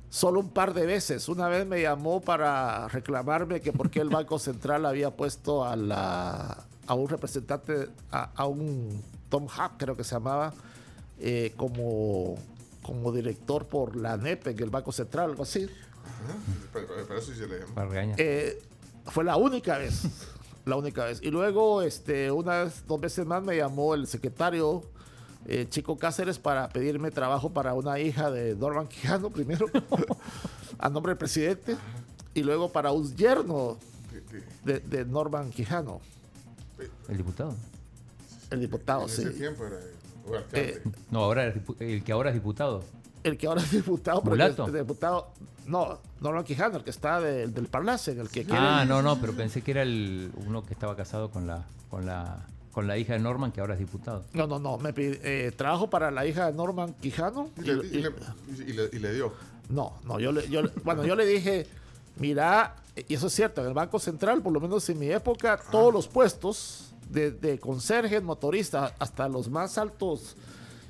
solo 0.08 0.40
un 0.40 0.48
par 0.48 0.72
de 0.72 0.86
veces. 0.86 1.28
Una 1.28 1.48
vez 1.48 1.66
me 1.66 1.82
llamó 1.82 2.22
para 2.22 2.88
reclamarme 2.88 3.60
que 3.60 3.72
por 3.74 3.90
qué 3.90 4.00
el 4.00 4.08
Banco 4.08 4.38
Central 4.38 4.86
había 4.86 5.10
puesto 5.10 5.66
a, 5.66 5.76
la, 5.76 6.64
a 6.86 6.94
un 6.94 7.08
representante, 7.10 7.88
a, 8.10 8.30
a 8.34 8.46
un 8.46 9.02
Tom 9.28 9.44
Hub, 9.44 9.72
creo 9.76 9.94
que 9.94 10.04
se 10.04 10.14
llamaba, 10.14 10.54
eh, 11.20 11.52
como, 11.58 12.38
como 12.82 13.12
director 13.12 13.66
por 13.66 13.96
la 13.96 14.16
NEP 14.16 14.46
en 14.46 14.62
el 14.62 14.70
Banco 14.70 14.92
Central, 14.92 15.28
algo 15.32 15.42
así. 15.42 15.64
Ajá, 15.64 16.38
pero, 16.72 16.86
pero 17.06 17.18
eso 17.18 17.32
sí 17.34 17.38
se 17.38 17.46
le 17.46 17.58
llamó. 17.58 17.74
Eh, 18.16 18.62
fue 19.04 19.24
la 19.24 19.36
única 19.36 19.76
vez. 19.76 20.04
La 20.66 20.74
única 20.76 21.04
vez. 21.04 21.20
Y 21.22 21.30
luego, 21.30 21.80
este, 21.80 22.30
una 22.32 22.64
vez, 22.64 22.82
dos 22.88 23.00
veces 23.00 23.24
más 23.24 23.40
me 23.42 23.56
llamó 23.56 23.94
el 23.94 24.08
secretario 24.08 24.82
eh, 25.46 25.66
Chico 25.70 25.96
Cáceres 25.96 26.40
para 26.40 26.68
pedirme 26.68 27.12
trabajo 27.12 27.50
para 27.50 27.72
una 27.74 28.00
hija 28.00 28.32
de 28.32 28.56
Norman 28.56 28.88
Quijano 28.88 29.30
primero, 29.30 29.66
a 30.78 30.88
nombre 30.90 31.10
del 31.10 31.18
presidente, 31.18 31.76
y 32.34 32.42
luego 32.42 32.72
para 32.72 32.90
un 32.90 33.14
yerno 33.14 33.76
de, 34.64 34.80
de 34.80 35.04
Norman 35.04 35.50
Quijano, 35.52 36.00
El 37.08 37.16
diputado. 37.16 37.54
el 38.50 38.58
diputado, 38.60 39.02
en 39.02 39.08
sí. 39.08 39.22
ese 39.22 39.30
tiempo 39.30 39.64
era. 39.66 39.78
Eh, 40.52 40.82
No, 41.12 41.22
ahora 41.22 41.54
el 41.78 42.02
que 42.02 42.10
ahora 42.10 42.30
es 42.30 42.34
diputado. 42.34 42.82
El 43.26 43.36
que 43.36 43.46
ahora 43.48 43.60
es 43.60 43.72
diputado, 43.72 44.22
¿Mulato? 44.22 44.66
es 44.68 44.72
diputado, 44.72 45.28
no, 45.66 45.98
Norman 46.20 46.44
Quijano, 46.44 46.76
el 46.76 46.84
que 46.84 46.90
está 46.90 47.20
de- 47.20 47.48
del 47.48 47.66
Parlace, 47.66 48.12
en 48.12 48.20
el 48.20 48.28
que 48.28 48.44
quiere- 48.44 48.58
Ah, 48.60 48.84
no, 48.86 49.02
no, 49.02 49.20
pero 49.20 49.32
pensé 49.32 49.62
que 49.62 49.72
era 49.72 49.82
el 49.82 50.30
uno 50.46 50.62
que 50.64 50.74
estaba 50.74 50.94
casado 50.96 51.30
con 51.30 51.46
la 51.46 51.64
con 51.90 52.06
la 52.06 52.46
con 52.72 52.86
la 52.86 52.98
hija 52.98 53.14
de 53.14 53.20
Norman 53.20 53.52
que 53.52 53.60
ahora 53.60 53.72
es 53.74 53.80
diputado. 53.80 54.22
No, 54.34 54.46
no, 54.46 54.58
no, 54.58 54.76
me 54.78 54.92
pide, 54.92 55.18
eh, 55.24 55.50
trabajo 55.50 55.88
para 55.88 56.10
la 56.10 56.26
hija 56.26 56.46
de 56.46 56.52
Norman 56.52 56.92
Quijano. 57.00 57.48
y, 57.56 57.62
y- 57.62 57.64
le, 57.74 57.86
y 57.86 58.02
le- 58.02 58.12
y 58.66 58.72
le- 58.74 58.90
y 58.92 58.98
le 58.98 59.14
dio. 59.14 59.32
No, 59.70 59.94
no, 60.04 60.20
yo 60.20 60.30
le, 60.30 60.46
yo, 60.48 60.62
le- 60.62 60.70
bueno, 60.84 61.04
yo 61.04 61.16
le 61.16 61.24
dije, 61.26 61.66
mira, 62.20 62.76
y 63.08 63.14
eso 63.14 63.26
es 63.28 63.32
cierto, 63.32 63.62
en 63.62 63.68
el 63.68 63.74
Banco 63.74 63.98
Central, 63.98 64.40
por 64.42 64.52
lo 64.52 64.60
menos 64.60 64.88
en 64.90 64.98
mi 64.98 65.08
época, 65.10 65.58
todos 65.72 65.92
los 65.92 66.06
puestos, 66.06 66.92
de, 67.10 67.30
de 67.30 67.58
conserje, 67.58 68.20
motorista, 68.20 68.94
hasta 68.98 69.26
los 69.28 69.48
más 69.48 69.78
altos 69.78 70.36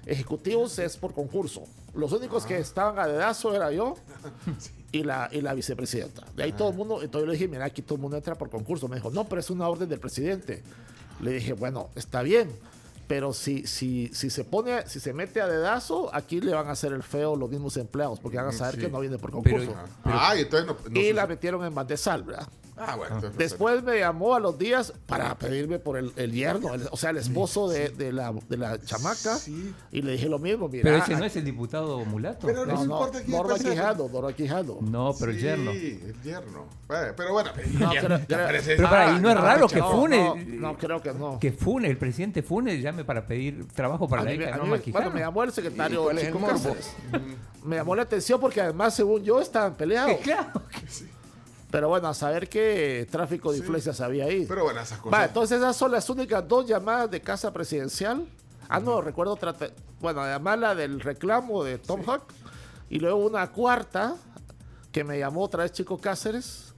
ejecutivos, 0.06 0.78
es 0.78 0.96
por 0.96 1.12
concurso. 1.14 1.62
Los 1.96 2.12
únicos 2.12 2.44
que 2.46 2.58
estaban 2.58 2.98
a 2.98 3.06
dedazo 3.06 3.54
era 3.54 3.70
yo 3.72 3.96
y 4.92 5.02
la, 5.02 5.28
y 5.32 5.40
la 5.40 5.54
vicepresidenta. 5.54 6.24
De 6.36 6.42
ahí 6.44 6.52
todo 6.52 6.70
el 6.70 6.76
mundo, 6.76 7.02
entonces 7.02 7.22
yo 7.22 7.26
le 7.26 7.32
dije, 7.32 7.48
mira, 7.48 7.64
aquí 7.64 7.82
todo 7.82 7.96
el 7.96 8.00
mundo 8.02 8.16
entra 8.16 8.34
por 8.34 8.50
concurso. 8.50 8.86
Me 8.88 8.96
dijo, 8.96 9.10
no, 9.10 9.24
pero 9.24 9.40
es 9.40 9.50
una 9.50 9.68
orden 9.68 9.88
del 9.88 9.98
presidente. 10.00 10.62
Le 11.20 11.32
dije, 11.32 11.54
bueno, 11.54 11.88
está 11.94 12.22
bien, 12.22 12.50
pero 13.08 13.32
si, 13.32 13.66
si, 13.66 14.08
si 14.12 14.28
se 14.30 14.44
pone, 14.44 14.86
si 14.86 15.00
se 15.00 15.12
mete 15.12 15.40
a 15.40 15.46
dedazo, 15.46 16.14
aquí 16.14 16.40
le 16.40 16.52
van 16.52 16.66
a 16.68 16.72
hacer 16.72 16.92
el 16.92 17.02
feo 17.02 17.36
los 17.36 17.48
mismos 17.50 17.76
empleados, 17.78 18.20
porque 18.20 18.36
van 18.36 18.48
a 18.48 18.52
saber 18.52 18.74
Sí. 18.74 18.80
que 18.82 18.88
no 18.88 19.00
viene 19.00 19.16
por 19.16 19.30
Pero- 19.42 19.56
concurso. 19.58 19.74
ah, 20.04 20.34
y 20.36 20.40
entonces 20.42 20.66
no. 20.66 20.76
no 20.90 21.00
y 21.00 21.12
la 21.12 21.26
metieron 21.26 21.64
en 21.64 21.74
bandesal, 21.74 22.22
¿verdad? 22.24 22.46
Ah, 22.78 22.94
bueno. 22.96 23.14
entonces- 23.16 23.38
Después 23.38 23.82
me 23.82 23.98
llamó 23.98 24.34
a 24.34 24.40
los 24.40 24.58
días 24.58 24.92
para 25.06 25.34
pedirme 25.36 25.78
por 25.78 25.96
el, 25.96 26.12
el 26.16 26.32
yerno, 26.32 26.74
el- 26.74 26.88
o 26.90 26.96
sea, 26.96 27.10
el 27.10 27.16
esposo 27.16 27.68
de, 27.68 27.88
de 27.88 28.12
la, 28.12 28.32
de 28.48 28.56
la 28.56 28.80
chamaca. 28.80 29.36
Sí. 29.36 29.74
Y 29.92 30.02
le 30.02 30.12
dije 30.12 30.28
lo 30.28 30.38
mismo, 30.38 30.68
mira. 30.68 30.82
Pero 30.84 30.96
ese 30.98 31.16
no 31.16 31.24
es 31.24 31.34
el 31.36 31.44
diputado 31.44 32.04
mulato. 32.04 32.46
Pero 32.46 32.66
no, 32.66 32.72
no 32.72 32.78
no, 32.78 32.82
importa 32.84 33.20
quién 33.22 33.30
Norma 33.30 33.54
es 33.54 33.62
presidente. 33.62 33.82
Quijano, 33.92 34.08
Norma 34.12 34.32
Quijano. 34.34 34.78
No, 34.82 35.14
pero 35.18 35.30
el 35.32 35.38
Sí, 35.38 35.42
yerno. 35.44 35.70
el 35.70 36.22
yerno. 36.22 36.66
Bueno, 36.86 37.12
pero 37.16 37.32
bueno. 37.32 37.50
No, 37.78 37.94
ya- 37.94 38.00
creo- 38.00 38.18
ya 38.18 38.26
creo- 38.26 38.46
parece- 38.46 38.76
Pero 38.76 38.90
para, 38.90 39.12
y 39.16 39.20
no 39.20 39.30
es 39.30 39.36
Ah, 39.36 39.40
raro 39.40 39.68
que 39.68 39.78
no, 39.78 39.90
Fune, 39.90 40.18
No, 40.46 40.72
no, 40.72 40.78
creo 40.78 41.00
que 41.02 41.12
no. 41.14 41.38
que 41.38 41.52
Fune, 41.52 41.88
el 41.88 41.96
presidente 41.96 42.42
Fune 42.42 42.80
llame 42.80 43.04
para 43.04 43.26
pedir 43.26 43.66
trabajo 43.68 44.06
para 44.08 44.22
A 44.22 44.24
la 44.26 44.30
mí 44.32 44.36
me- 44.38 44.44
hija 44.44 44.52
de 44.52 44.58
Norma 44.58 44.78
Quijano. 44.78 45.02
bueno, 45.04 45.14
me 45.14 45.20
llamó 45.20 45.42
el 45.44 45.52
secretario 45.52 46.00
¿Y 46.00 46.04
cuál 46.04 46.18
es 46.18 46.24
el 46.24 46.28
Chico 46.28 46.38
morbo? 46.40 46.54
Cáceres. 46.54 46.92
Me 47.64 47.76
llamó 47.76 47.96
la 47.96 48.02
atención 48.02 48.38
porque 48.40 48.60
además, 48.60 48.94
según 48.94 49.24
yo, 49.24 49.40
estaban 49.40 49.74
peleados. 49.74 50.16
Claro. 50.22 50.62
Pero 51.70 51.88
bueno, 51.88 52.08
a 52.08 52.14
saber 52.14 52.48
qué 52.48 53.06
tráfico 53.10 53.50
de 53.52 53.58
influencias 53.58 54.00
había 54.00 54.24
ahí. 54.26 54.46
Pero 54.46 54.64
bueno, 54.64 54.80
esas 54.80 54.98
cosas. 54.98 55.18
Va, 55.18 55.24
entonces 55.24 55.58
esas 55.58 55.76
son 55.76 55.92
las 55.92 56.08
únicas 56.08 56.46
dos 56.46 56.66
llamadas 56.66 57.10
de 57.10 57.20
casa 57.20 57.52
presidencial. 57.52 58.26
Ah, 58.68 58.80
no, 58.80 59.00
recuerdo 59.00 59.32
otra. 59.32 59.54
Bueno, 60.00 60.20
además 60.20 60.58
la 60.58 60.74
del 60.74 61.00
reclamo 61.00 61.64
de 61.64 61.78
Tom 61.78 62.02
Hawk. 62.06 62.22
Y 62.88 63.00
luego 63.00 63.18
una 63.18 63.50
cuarta 63.50 64.16
que 64.92 65.02
me 65.04 65.18
llamó 65.18 65.42
otra 65.42 65.64
vez 65.64 65.72
Chico 65.72 65.98
Cáceres. 65.98 66.72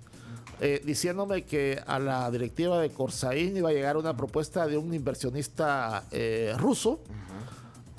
eh, 0.61 0.83
diciéndome 0.85 1.45
que 1.45 1.81
a 1.87 1.99
la 1.99 2.31
directiva 2.31 2.81
de 2.81 2.91
Corsaín 2.91 3.57
iba 3.57 3.69
a 3.69 3.73
llegar 3.73 3.97
una 3.97 4.17
propuesta 4.17 4.67
de 4.67 4.77
un 4.77 4.93
inversionista 4.93 6.03
eh, 6.11 6.53
ruso 6.59 7.01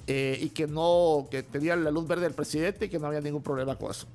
eh, 0.07 0.37
y 0.41 0.49
que 0.49 0.67
no, 0.67 1.27
que 1.31 1.43
tenía 1.43 1.75
la 1.75 1.89
luz 1.91 2.05
verde 2.07 2.23
del 2.23 2.33
presidente 2.33 2.85
y 2.85 2.89
que 2.89 2.99
no 2.99 3.07
había 3.07 3.21
ningún 3.21 3.41
problema 3.43 3.77
con 3.77 3.91
eso. 3.91 4.07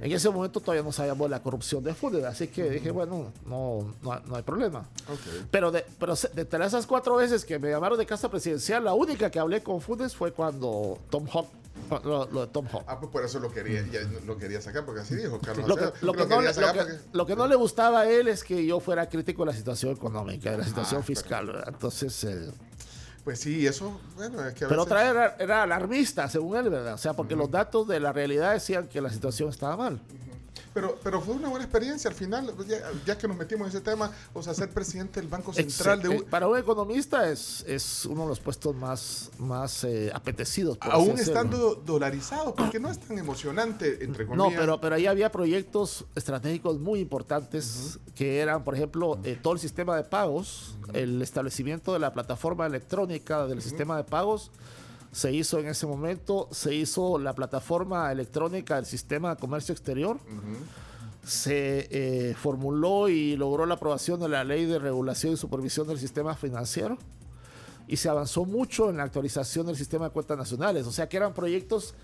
En 0.00 0.12
ese 0.12 0.30
momento 0.30 0.60
todavía 0.60 0.82
no 0.84 0.92
sabíamos 0.92 1.24
de 1.26 1.30
la 1.30 1.42
corrupción 1.42 1.82
de 1.82 1.92
Funes, 1.92 2.24
así 2.24 2.46
que 2.48 2.70
dije, 2.70 2.90
bueno, 2.92 3.32
no, 3.46 3.94
no, 4.02 4.20
no 4.20 4.36
hay 4.36 4.42
problema. 4.42 4.80
Ok. 5.08 5.46
Pero 5.50 5.70
de, 5.72 5.84
pero 5.98 6.14
de 6.14 6.42
entre 6.42 6.64
esas 6.64 6.86
cuatro 6.86 7.16
veces 7.16 7.44
que 7.44 7.58
me 7.58 7.68
llamaron 7.70 7.98
de 7.98 8.06
casa 8.06 8.30
presidencial, 8.30 8.84
la 8.84 8.94
única 8.94 9.28
que 9.30 9.38
hablé 9.40 9.62
con 9.62 9.80
Funes 9.80 10.14
fue 10.14 10.32
cuando 10.32 10.98
Tom 11.10 11.26
Hawk, 11.32 11.48
lo, 12.04 12.26
lo 12.30 12.40
de 12.42 12.46
Tom 12.52 12.66
Hawk. 12.72 12.84
Ah, 12.86 13.00
pues 13.00 13.10
por 13.10 13.24
eso 13.24 13.40
lo 13.40 13.50
quería, 13.50 13.84
ya 13.90 14.00
lo 14.24 14.36
quería 14.38 14.60
sacar, 14.60 14.84
porque 14.84 15.00
así 15.00 15.16
dijo 15.16 15.40
Carlos 15.40 15.66
Lo 15.68 15.74
que, 15.76 15.84
Acevedo. 15.84 16.06
lo 16.06 16.12
que 16.12 16.26
no, 16.26 16.40
le- 16.42 16.46
lo 16.48 16.54
sacar 16.54 16.72
que- 16.74 16.78
porque- 16.80 16.98
lo 17.12 17.26
que 17.26 17.36
no 17.36 17.46
le 17.48 17.54
gustaba 17.56 18.00
a 18.02 18.10
él 18.10 18.28
es 18.28 18.44
que 18.44 18.64
yo 18.66 18.78
fuera 18.78 19.08
crítico 19.08 19.44
de 19.44 19.52
la 19.52 19.56
situación 19.56 19.92
económica, 19.96 20.50
de 20.52 20.58
la 20.58 20.64
situación 20.64 21.00
Ah, 21.00 21.04
fiscal. 21.04 21.46
¿verdad? 21.46 21.64
Entonces, 21.68 22.22
eh, 22.24 22.50
Pues 23.28 23.40
sí, 23.40 23.66
eso, 23.66 24.00
bueno, 24.16 24.42
es 24.42 24.54
que 24.54 24.64
a 24.64 24.68
pero 24.68 24.80
veces... 24.80 24.92
otra 24.92 25.02
vez 25.02 25.10
era, 25.10 25.36
era 25.38 25.62
alarmista, 25.64 26.30
según 26.30 26.56
él, 26.56 26.70
¿verdad? 26.70 26.94
O 26.94 26.96
sea, 26.96 27.12
porque 27.12 27.36
los 27.36 27.50
datos 27.50 27.86
de 27.86 28.00
la 28.00 28.10
realidad 28.10 28.54
decían 28.54 28.88
que 28.88 29.02
la 29.02 29.10
situación 29.10 29.50
estaba 29.50 29.76
mal. 29.76 30.00
Pero, 30.80 30.96
pero 31.02 31.20
fue 31.20 31.34
una 31.34 31.48
buena 31.48 31.64
experiencia 31.64 32.08
al 32.08 32.14
final, 32.14 32.54
ya, 32.68 32.78
ya 33.04 33.18
que 33.18 33.26
nos 33.26 33.36
metimos 33.36 33.66
en 33.66 33.70
ese 33.76 33.80
tema, 33.80 34.12
o 34.32 34.40
sea, 34.44 34.54
ser 34.54 34.70
presidente 34.70 35.18
del 35.20 35.28
Banco 35.28 35.52
Central 35.52 36.00
de 36.00 36.08
un- 36.08 36.14
eh, 36.18 36.22
para 36.30 36.46
un 36.46 36.56
economista 36.56 37.28
es, 37.28 37.64
es 37.66 38.04
uno 38.04 38.22
de 38.22 38.28
los 38.28 38.38
puestos 38.38 38.76
más, 38.76 39.30
más 39.38 39.82
eh, 39.82 40.12
apetecidos. 40.14 40.78
por 40.78 40.92
aún 40.92 41.18
estando 41.18 41.74
dolarizado, 41.74 42.54
porque 42.54 42.78
no 42.78 42.90
es 42.92 43.00
tan 43.00 43.18
emocionante, 43.18 44.04
entre 44.04 44.24
No, 44.24 44.36
comillas. 44.44 44.60
pero, 44.60 44.80
pero 44.80 44.94
ahí 44.94 45.06
había 45.08 45.32
proyectos 45.32 46.04
estratégicos 46.14 46.78
muy 46.78 47.00
importantes 47.00 47.98
que 48.14 48.38
eran, 48.38 48.62
por 48.62 48.76
ejemplo, 48.76 49.18
eh, 49.24 49.36
todo 49.42 49.54
el 49.54 49.58
sistema 49.58 49.96
de 49.96 50.04
pagos, 50.04 50.76
el 50.92 51.20
establecimiento 51.22 51.92
de 51.92 51.98
la 51.98 52.12
plataforma 52.12 52.66
electrónica 52.66 53.48
del 53.48 53.62
sistema 53.62 53.96
de 53.96 54.04
pagos 54.04 54.52
se 55.12 55.32
hizo 55.32 55.58
en 55.58 55.68
ese 55.68 55.86
momento, 55.86 56.48
se 56.50 56.74
hizo 56.74 57.18
la 57.18 57.34
plataforma 57.34 58.10
electrónica 58.12 58.76
del 58.76 58.86
sistema 58.86 59.34
de 59.34 59.40
comercio 59.40 59.72
exterior, 59.72 60.18
se 61.24 61.88
eh, 61.90 62.34
formuló 62.34 63.08
y 63.08 63.36
logró 63.36 63.66
la 63.66 63.74
aprobación 63.74 64.20
de 64.20 64.28
la 64.28 64.44
ley 64.44 64.66
de 64.66 64.78
regulación 64.78 65.34
y 65.34 65.36
supervisión 65.36 65.86
del 65.86 65.98
sistema 65.98 66.34
financiero 66.34 66.98
y 67.86 67.96
se 67.96 68.08
avanzó 68.08 68.44
mucho 68.44 68.90
en 68.90 68.98
la 68.98 69.04
actualización 69.04 69.66
del 69.66 69.76
sistema 69.76 70.06
de 70.06 70.10
cuentas 70.10 70.36
nacionales, 70.36 70.86
o 70.86 70.92
sea 70.92 71.08
que 71.08 71.16
eran 71.16 71.32
proyectos 71.32 71.94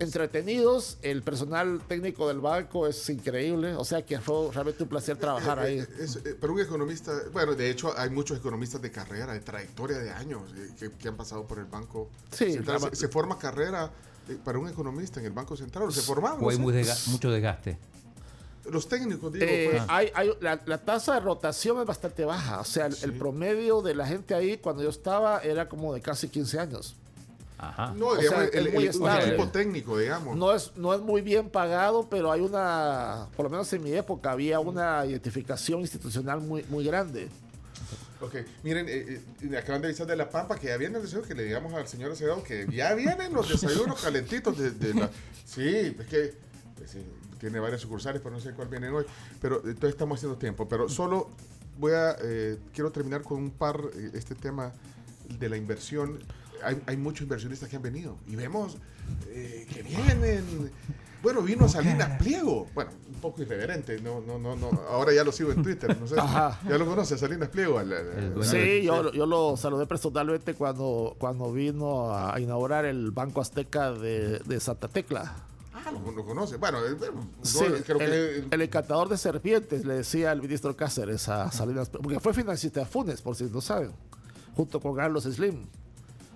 entretenidos. 0.00 0.98
El 1.02 1.22
personal 1.22 1.80
técnico 1.86 2.28
del 2.28 2.40
banco 2.40 2.86
es 2.86 3.08
increíble. 3.10 3.74
O 3.74 3.84
sea 3.84 4.04
que 4.04 4.20
fue 4.20 4.50
realmente 4.52 4.82
un 4.82 4.88
placer 4.88 5.16
trabajar 5.16 5.58
ahí. 5.58 5.78
Eh, 5.78 5.88
es- 6.00 6.16
eh, 6.16 6.36
pero 6.40 6.52
un 6.52 6.60
economista, 6.60 7.12
bueno, 7.32 7.54
de 7.54 7.70
hecho 7.70 7.92
hay 7.96 8.10
muchos 8.10 8.38
economistas 8.38 8.80
de 8.82 8.90
carrera, 8.90 9.32
de 9.32 9.40
trayectoria 9.40 9.98
de 9.98 10.10
años, 10.10 10.42
eh, 10.56 10.70
que, 10.78 10.90
que 10.92 11.08
han 11.08 11.16
pasado 11.16 11.46
por 11.46 11.58
el 11.58 11.64
Banco 11.66 12.08
Sí, 12.32 12.52
Central. 12.52 12.80
la- 12.82 12.90
Se, 12.90 12.96
se 12.96 13.08
forma 13.08 13.38
carrera 13.38 13.90
eh, 14.28 14.36
para 14.44 14.58
un 14.58 14.68
economista 14.68 15.20
en 15.20 15.26
el 15.26 15.32
Banco 15.32 15.56
Central, 15.56 15.84
o 15.88 15.90
se 15.90 16.02
formaban. 16.02 16.42
O 16.44 16.50
hay 16.50 16.56
sé. 16.56 16.62
muy 16.62 16.74
desga- 16.74 17.06
mucho 17.08 17.30
desgaste. 17.30 17.78
Los 18.70 18.86
técnicos, 18.86 19.32
digo, 19.32 19.46
Eh, 19.48 19.68
pues, 19.70 19.82
hay, 19.88 20.10
hay- 20.14 20.30
la, 20.42 20.60
la 20.66 20.76
tasa 20.84 21.14
de 21.14 21.20
rotación 21.20 21.80
es 21.80 21.86
bastante 21.86 22.26
baja. 22.26 22.60
O 22.60 22.64
sea, 22.64 22.84
el, 22.86 22.96
el 23.02 23.14
promedio 23.14 23.80
de 23.80 23.94
la 23.94 24.06
gente 24.06 24.34
ahí 24.34 24.58
cuando 24.58 24.82
yo 24.82 24.90
estaba 24.90 25.38
era 25.40 25.66
como 25.70 25.94
de 25.94 26.02
casi 26.02 26.28
15 26.28 26.58
años. 26.58 26.94
Ajá. 27.58 27.92
no, 27.96 28.08
o 28.08 28.16
digamos, 28.16 28.50
sea, 28.50 28.60
el, 28.60 28.66
es 28.68 28.72
muy 28.74 28.82
el- 28.86 28.96
un 28.96 29.08
estable. 29.08 29.26
equipo 29.28 29.48
técnico, 29.48 29.98
digamos. 29.98 30.36
No 30.36 30.54
es, 30.54 30.72
no 30.76 30.94
es 30.94 31.00
muy 31.00 31.22
bien 31.22 31.50
pagado, 31.50 32.08
pero 32.08 32.30
hay 32.30 32.40
una, 32.40 33.26
por 33.36 33.44
lo 33.46 33.50
menos 33.50 33.72
en 33.72 33.82
mi 33.82 33.92
época, 33.92 34.30
había 34.30 34.60
una 34.60 35.04
identificación 35.04 35.80
institucional 35.80 36.40
muy, 36.40 36.64
muy 36.68 36.84
grande. 36.84 37.28
Ok, 38.20 38.34
miren, 38.64 38.86
eh, 38.88 39.20
eh, 39.42 39.56
acaban 39.56 39.80
de 39.80 39.88
avisar 39.88 40.06
de 40.06 40.16
La 40.16 40.28
Pampa 40.28 40.56
que 40.56 40.66
ya 40.68 40.76
viene 40.76 40.96
el 40.96 41.02
desayuno, 41.02 41.26
que 41.26 41.34
le 41.34 41.44
digamos 41.44 41.72
al 41.74 41.86
señor 41.86 42.10
Acevedo 42.12 42.42
que 42.42 42.66
ya 42.70 42.92
vienen 42.94 43.32
los 43.32 43.48
desayunos 43.48 44.00
calentitos 44.02 44.58
de, 44.58 44.70
de 44.72 44.94
la... 44.94 45.10
Sí, 45.44 45.68
es 45.98 46.06
que 46.08 46.34
pues, 46.76 46.90
sí, 46.90 46.98
tiene 47.38 47.60
varias 47.60 47.80
sucursales, 47.80 48.20
pero 48.20 48.34
no 48.34 48.40
sé 48.40 48.52
cuál 48.52 48.66
vienen 48.68 48.92
hoy. 48.92 49.04
Pero 49.40 49.58
entonces 49.64 49.90
estamos 49.90 50.18
haciendo 50.18 50.36
tiempo. 50.36 50.68
Pero 50.68 50.88
solo 50.88 51.30
voy 51.78 51.92
a... 51.92 52.16
eh, 52.20 52.58
quiero 52.74 52.90
terminar 52.90 53.22
con 53.22 53.38
un 53.38 53.50
par, 53.52 53.80
eh, 53.94 54.10
este 54.14 54.34
tema 54.34 54.72
de 55.28 55.48
la 55.48 55.56
inversión. 55.56 56.18
Hay, 56.62 56.82
hay 56.86 56.96
muchos 56.96 57.22
inversionistas 57.22 57.68
que 57.68 57.76
han 57.76 57.82
venido 57.82 58.16
y 58.26 58.36
vemos 58.36 58.76
eh, 59.28 59.66
que 59.72 59.82
vienen... 59.82 60.70
Bueno, 61.20 61.42
vino 61.42 61.68
Salinas 61.68 62.16
Pliego. 62.22 62.68
Bueno, 62.76 62.92
un 63.08 63.20
poco 63.20 63.42
irreverente. 63.42 64.00
No, 64.00 64.20
no, 64.20 64.38
no, 64.38 64.54
no. 64.54 64.68
Ahora 64.88 65.12
ya 65.12 65.24
lo 65.24 65.32
sigo 65.32 65.50
en 65.50 65.64
Twitter. 65.64 65.98
No 65.98 66.06
sé. 66.06 66.14
Ajá. 66.16 66.60
Ya 66.68 66.78
lo 66.78 66.86
conoce, 66.86 67.18
Salinas 67.18 67.48
Pliego. 67.48 67.80
Sí, 68.44 68.82
yo, 68.84 69.10
yo 69.10 69.26
lo 69.26 69.56
saludé 69.56 69.84
personalmente 69.86 70.54
cuando, 70.54 71.16
cuando 71.18 71.52
vino 71.52 72.16
a 72.16 72.38
inaugurar 72.38 72.84
el 72.84 73.10
Banco 73.10 73.40
Azteca 73.40 73.90
de, 73.90 74.38
de 74.38 74.60
Santa 74.60 74.86
Tecla. 74.86 75.34
Ah, 75.74 75.90
lo, 75.90 76.12
lo 76.12 76.24
conoce. 76.24 76.56
Bueno, 76.56 76.78
bueno, 76.96 77.28
Sí, 77.42 77.64
no, 77.68 77.76
creo 77.84 77.98
el, 77.98 78.48
que. 78.48 78.54
el 78.54 78.62
encantador 78.62 79.08
de 79.08 79.16
serpientes, 79.16 79.84
le 79.84 79.94
decía 79.94 80.30
el 80.30 80.40
ministro 80.40 80.76
Cáceres 80.76 81.28
a 81.28 81.50
Salinas, 81.50 81.88
porque 81.90 82.20
fue 82.20 82.32
financista 82.32 82.78
de 82.78 82.86
Funes, 82.86 83.22
por 83.22 83.34
si 83.34 83.42
no 83.44 83.60
saben, 83.60 83.90
junto 84.54 84.78
con 84.78 84.94
Carlos 84.94 85.24
Slim. 85.24 85.66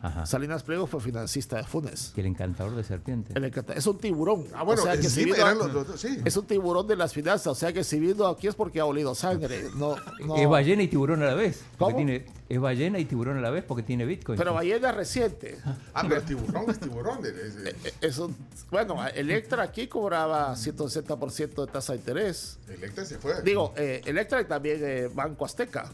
Ajá. 0.03 0.27
Salinas 0.27 0.65
Pliego 0.65 0.89
fue 0.89 1.01
financista 1.01 1.57
de 1.59 1.63
Funes. 1.65 2.13
Y 2.17 2.21
el 2.21 2.27
encantador 2.27 2.75
de 2.75 2.83
serpientes. 2.83 3.37
El 3.37 3.45
encanta- 3.45 3.73
es 3.75 3.87
un 3.87 3.99
tiburón. 3.99 4.47
Ah, 4.53 4.65
bueno, 4.65 4.83
o 4.83 4.85
sea 4.85 4.97
que 4.97 5.09
si 5.09 5.25
vino- 5.25 5.37
eran 5.37 5.59
los- 5.59 5.73
los- 5.73 6.01
sí. 6.01 6.19
es 6.25 6.37
un 6.37 6.45
tiburón 6.45 6.89
de 6.89 6.97
las 6.97 7.13
finanzas. 7.13 7.47
O 7.47 7.55
sea 7.55 7.73
que 7.73 7.85
si 7.85 8.01
vino 8.01 8.27
aquí 8.27 8.49
es 8.49 8.55
porque 8.57 8.81
ha 8.81 8.85
olido 8.85 9.15
sangre. 9.15 9.65
No, 9.77 9.95
no. 10.27 10.37
Es 10.37 10.49
ballena 10.49 10.83
y 10.83 10.89
tiburón 10.89 11.23
a 11.23 11.27
la 11.27 11.35
vez. 11.35 11.63
¿Cómo? 11.79 11.95
Tiene, 11.95 12.27
es 12.49 12.59
ballena 12.61 12.99
y 12.99 13.05
tiburón 13.05 13.39
a 13.39 13.41
la 13.41 13.51
vez 13.51 13.63
porque 13.63 13.85
tiene 13.85 14.05
Bitcoin. 14.05 14.37
Pero 14.37 14.53
ballena 14.55 14.91
reciente. 14.91 15.59
Ah, 15.95 16.05
pero 16.09 16.21
tiburón 16.23 16.69
es 16.69 16.81
tiburón. 16.81 17.19
es- 17.25 17.33
es- 17.55 17.75
Eh, 17.85 17.95
Es 18.01 18.19
un- 18.19 18.35
bueno, 18.73 18.97
Electra 19.15 19.63
aquí 19.63 19.87
cobraba 19.87 20.57
160% 20.57 21.65
de 21.65 21.71
tasa 21.73 21.93
de 21.93 22.01
interés. 22.01 22.59
Electra 22.69 23.05
se 23.05 23.19
fue. 23.19 23.41
Digo, 23.43 23.73
eh, 23.77 24.03
Electra 24.05 24.41
y 24.41 24.47
también 24.47 24.81
eh, 24.83 25.09
Banco 25.15 25.45
Azteca. 25.45 25.89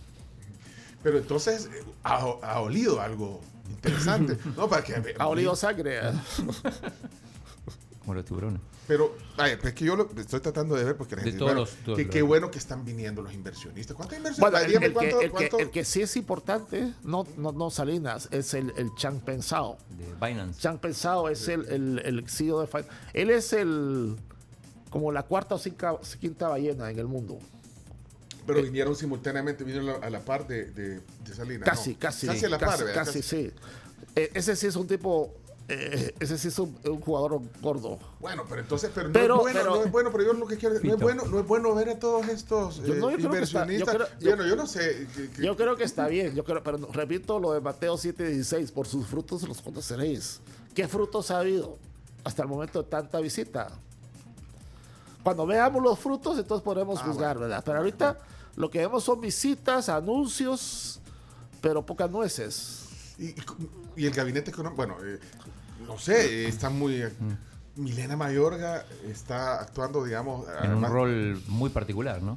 Pero 1.03 1.19
entonces 1.19 1.67
eh, 1.67 1.85
ha, 2.05 2.17
ha 2.43 2.61
olido 2.61 3.01
algo 3.01 3.41
interesante. 3.71 4.39
No, 4.57 4.69
para 4.69 4.83
que. 4.85 5.15
Ha 5.19 5.27
olido 5.29 5.55
sangre. 5.57 6.01
Como 8.01 8.15
los 8.15 8.25
tiburones. 8.25 8.61
Pero, 8.87 9.15
vaya, 9.37 9.59
pues 9.61 9.75
que 9.75 9.85
yo 9.85 9.95
lo 9.97 10.09
estoy 10.17 10.41
tratando 10.41 10.75
de 10.75 10.83
ver 10.83 10.97
porque 10.97 11.15
la 11.15 11.21
De 11.23 11.27
gente- 11.31 11.39
todos 11.41 11.51
bueno, 11.51 11.61
los- 11.61 11.77
todos 11.85 11.99
que 11.99 12.05
los- 12.05 12.13
qué 12.15 12.23
bueno 12.23 12.51
que 12.51 12.57
están 12.57 12.83
viniendo 12.83 13.21
los 13.21 13.35
inversionistas. 13.35 13.95
¿Cuántos 13.95 14.19
Bueno, 14.19 14.31
inversionistas? 14.31 14.73
el, 14.73 14.81
que, 14.81 14.93
cuánto- 14.95 15.21
el 15.21 15.27
que- 15.27 15.31
cuánto- 15.31 15.59
el 15.59 15.71
que 15.71 15.85
sí 15.85 16.01
es 16.01 16.17
importante, 16.17 16.95
no, 17.03 17.27
no, 17.37 17.53
no 17.53 17.69
Salinas, 17.71 18.29
es 18.31 18.55
el, 18.55 18.73
el 18.79 18.95
Chang 18.97 19.21
Pensao. 19.21 19.77
De 19.91 20.07
Binance. 20.27 20.59
Chang 20.59 20.79
Pensao 20.79 21.29
es 21.29 21.49
el, 21.49 21.67
el, 21.67 21.99
el 22.03 22.29
CEO 22.31 22.63
de 22.63 22.85
Él 23.13 23.29
es 23.29 23.53
el 23.53 24.17
como 24.89 25.13
la 25.13 25.25
cuarta 25.25 25.57
o 25.57 25.59
cinca- 25.59 25.99
quinta 26.19 26.49
ballena 26.49 26.91
en 26.91 26.99
el 26.99 27.07
mundo. 27.09 27.39
Pero 28.49 28.63
vinieron 28.63 28.97
simultáneamente, 28.97 29.63
vinieron 29.63 30.03
a 30.03 30.11
la 30.11 30.21
par 30.21 30.47
de, 30.49 30.65
de, 30.73 31.01
de 31.25 31.35
Salinas. 31.35 31.69
Casi, 31.69 31.93
¿no? 31.93 31.99
casi. 32.01 32.27
Casi 32.27 32.45
a 32.45 32.49
la 32.49 32.59
par, 32.59 32.71
casi, 32.71 32.85
¿verdad? 32.85 33.05
casi, 33.05 33.23
sí. 33.23 33.53
Eh, 34.17 34.31
ese 34.35 34.57
sí 34.57 34.67
es 34.67 34.75
un 34.75 34.87
tipo, 34.89 35.35
eh, 35.69 36.15
ese 36.19 36.39
sí 36.39 36.49
es 36.49 36.59
un, 36.59 36.77
un 36.85 37.01
jugador 37.01 37.41
gordo. 37.61 37.99
Bueno, 38.21 38.45
pero 38.49 38.63
entonces, 38.63 38.91
pero, 38.95 39.13
Pero- 39.13 39.37
no, 39.37 39.47
es 39.49 39.53
bueno, 39.55 39.61
pero- 39.61 39.75
no 39.77 39.85
es 39.85 39.93
bueno, 39.93 40.11
pero 40.11 40.25
yo 40.25 40.33
lo 40.33 40.47
que 40.47 40.57
quiero 40.57 40.75
no 40.83 40.95
es 40.95 40.99
bueno, 41.01 41.25
no 41.27 41.39
es 41.41 41.47
bueno 41.47 41.75
ver 41.75 41.91
a 41.91 41.99
todos 41.99 42.27
estos 42.29 42.77
Yo 42.83 42.95
eh, 42.95 42.97
no, 42.99 43.11
yo 43.11 43.17
creo 43.19 43.31
que 43.31 43.39
está- 43.41 43.67
yo 43.67 43.73
inversionistas. 43.73 43.95
creo- 43.95 44.09
yo- 44.19 44.29
bueno, 44.37 44.47
yo 44.47 44.57
no 44.57 44.67
sé. 44.67 45.07
que- 45.15 45.29
que- 45.31 45.43
Yo 45.43 45.57
creo 45.57 45.77
que 45.77 45.85
está 45.85 46.09
bien, 46.09 46.35
yo 46.35 46.43
creo, 46.43 46.63
pero 46.63 46.79
repito 46.93 47.39
lo 47.39 47.53
de 47.53 47.61
Mateo 47.61 47.97
7:16, 47.99 48.73
por 48.73 48.87
sus 48.89 49.07
frutos 49.07 49.43
los 49.47 49.61
conoceréis. 49.61 50.41
¿Qué 50.75 50.89
frutos 50.89 51.31
ha 51.31 51.41
habido 51.41 51.77
hasta 52.25 52.43
el 52.43 52.49
momento 52.49 52.83
de 52.83 52.89
tanta 52.89 53.21
visita? 53.21 53.69
Cuando 55.23 55.47
veamos 55.47 55.83
los 55.83 55.99
frutos, 55.99 56.39
entonces 56.39 56.65
podremos 56.65 56.99
Ah, 57.01 57.05
juzgar, 57.05 57.37
bueno. 57.37 57.49
¿verdad? 57.49 57.63
Pero 57.65 57.79
ahorita 57.79 58.19
lo 58.59 58.69
que 58.71 58.81
vemos 58.81 59.05
son 59.05 59.21
visitas, 59.21 59.89
anuncios, 59.89 61.01
pero 61.61 61.87
pocas 61.87 62.11
nueces. 62.11 62.85
y, 63.19 63.35
el 64.05 64.13
gabinete 64.13 64.51
económico, 64.51 64.77
bueno, 64.85 64.97
eh, 65.05 65.19
no 65.87 65.99
sé, 65.99 66.47
está 66.49 66.69
muy. 66.69 67.03
eh, 67.03 67.13
Mm. 67.19 67.83
Milena 67.83 68.17
Mayorga 68.17 68.85
está 69.07 69.61
actuando, 69.61 70.03
digamos, 70.05 70.45
En 70.65 70.75
un 70.75 70.83
rol 70.85 71.41
muy 71.47 71.71
particular, 71.71 72.21
¿no? 72.21 72.37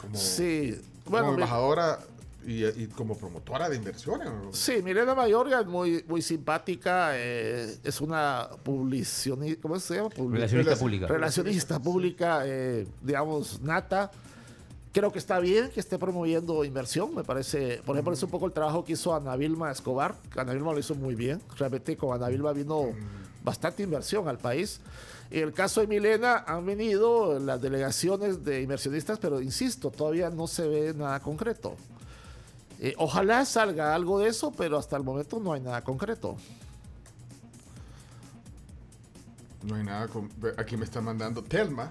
como, 0.00 0.16
Sí, 0.16 0.80
como 1.04 1.10
bueno, 1.18 1.26
mi- 1.28 1.34
embajadora 1.34 1.98
y, 2.46 2.64
y 2.64 2.86
como 2.86 3.18
promotora 3.18 3.68
de 3.68 3.76
inversiones. 3.76 4.28
Sí, 4.52 4.80
Milena 4.82 5.14
Mayorga 5.14 5.60
es 5.60 5.66
muy, 5.66 6.02
muy 6.08 6.22
simpática, 6.22 7.10
eh, 7.18 7.76
es 7.84 8.00
una 8.00 8.48
publicionista, 8.62 9.60
¿cómo 9.60 9.78
se 9.78 9.96
llama? 9.96 10.08
Publi- 10.08 10.32
Relacionista 10.36 10.72
Relaci- 10.74 10.78
pública. 10.78 11.06
relacionista 11.06 11.78
pública, 11.78 12.40
eh, 12.46 12.86
digamos, 13.02 13.60
nata. 13.60 14.10
Creo 14.92 15.12
que 15.12 15.20
está 15.20 15.38
bien 15.38 15.70
que 15.70 15.78
esté 15.78 15.98
promoviendo 15.98 16.64
inversión, 16.64 17.14
me 17.14 17.22
parece, 17.22 17.80
por 17.86 17.94
ejemplo, 17.94 18.12
es 18.12 18.22
un 18.24 18.30
poco 18.30 18.46
el 18.46 18.52
trabajo 18.52 18.84
que 18.84 18.94
hizo 18.94 19.14
Ana 19.14 19.36
Vilma 19.36 19.70
Escobar, 19.70 20.16
Ana 20.36 20.52
Vilma 20.52 20.72
lo 20.72 20.80
hizo 20.80 20.96
muy 20.96 21.14
bien, 21.14 21.40
realmente 21.56 21.96
con 21.96 22.12
Ana 22.12 22.28
Vilma 22.28 22.52
vino 22.52 22.86
bastante 23.44 23.84
inversión 23.84 24.26
al 24.26 24.38
país. 24.38 24.80
En 25.30 25.44
el 25.44 25.52
caso 25.52 25.80
de 25.80 25.86
Milena 25.86 26.38
han 26.44 26.66
venido 26.66 27.38
las 27.38 27.62
delegaciones 27.62 28.44
de 28.44 28.62
inversionistas, 28.62 29.20
pero 29.20 29.40
insisto, 29.40 29.92
todavía 29.92 30.28
no 30.28 30.48
se 30.48 30.66
ve 30.66 30.92
nada 30.92 31.20
concreto. 31.20 31.76
Eh, 32.80 32.94
ojalá 32.98 33.44
salga 33.44 33.94
algo 33.94 34.18
de 34.18 34.28
eso, 34.28 34.50
pero 34.50 34.76
hasta 34.76 34.96
el 34.96 35.04
momento 35.04 35.38
no 35.38 35.52
hay 35.52 35.60
nada 35.60 35.82
concreto. 35.84 36.34
No 39.62 39.74
hay 39.76 39.84
nada. 39.84 40.08
con- 40.08 40.30
aquí 40.56 40.76
me 40.76 40.84
está 40.84 41.00
mandando 41.00 41.42
Telma. 41.44 41.90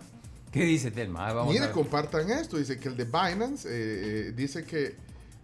¿Qué 0.51 0.65
dice 0.65 0.91
Telma? 0.91 1.29
Ah, 1.29 1.45
Mire, 1.47 1.71
compartan 1.71 2.29
esto. 2.31 2.57
Dice 2.57 2.79
que 2.79 2.89
el 2.89 2.97
de 2.97 3.05
Binance 3.05 3.67
eh, 3.67 4.29
eh, 4.29 4.33
dice 4.35 4.63
que, 4.63 4.95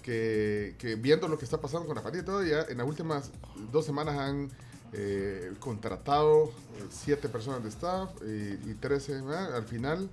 que, 0.02 0.76
que 0.78 0.96
viendo 0.96 1.28
lo 1.28 1.38
que 1.38 1.46
está 1.46 1.62
pasando 1.62 1.86
con 1.86 1.96
la 1.96 2.02
partida 2.02 2.46
y 2.46 2.50
ya 2.50 2.66
en 2.70 2.78
las 2.78 2.88
últimas 2.88 3.32
dos 3.72 3.86
semanas 3.86 4.18
han 4.18 4.50
eh, 4.98 5.52
contratado 5.60 6.46
eh, 6.46 6.86
siete 6.90 7.28
personas 7.28 7.62
de 7.64 7.70
staff 7.70 8.12
eh, 8.24 8.58
y 8.66 8.76
13 8.76 9.24
más. 9.24 9.52
Al 9.52 9.66
final, 9.66 10.10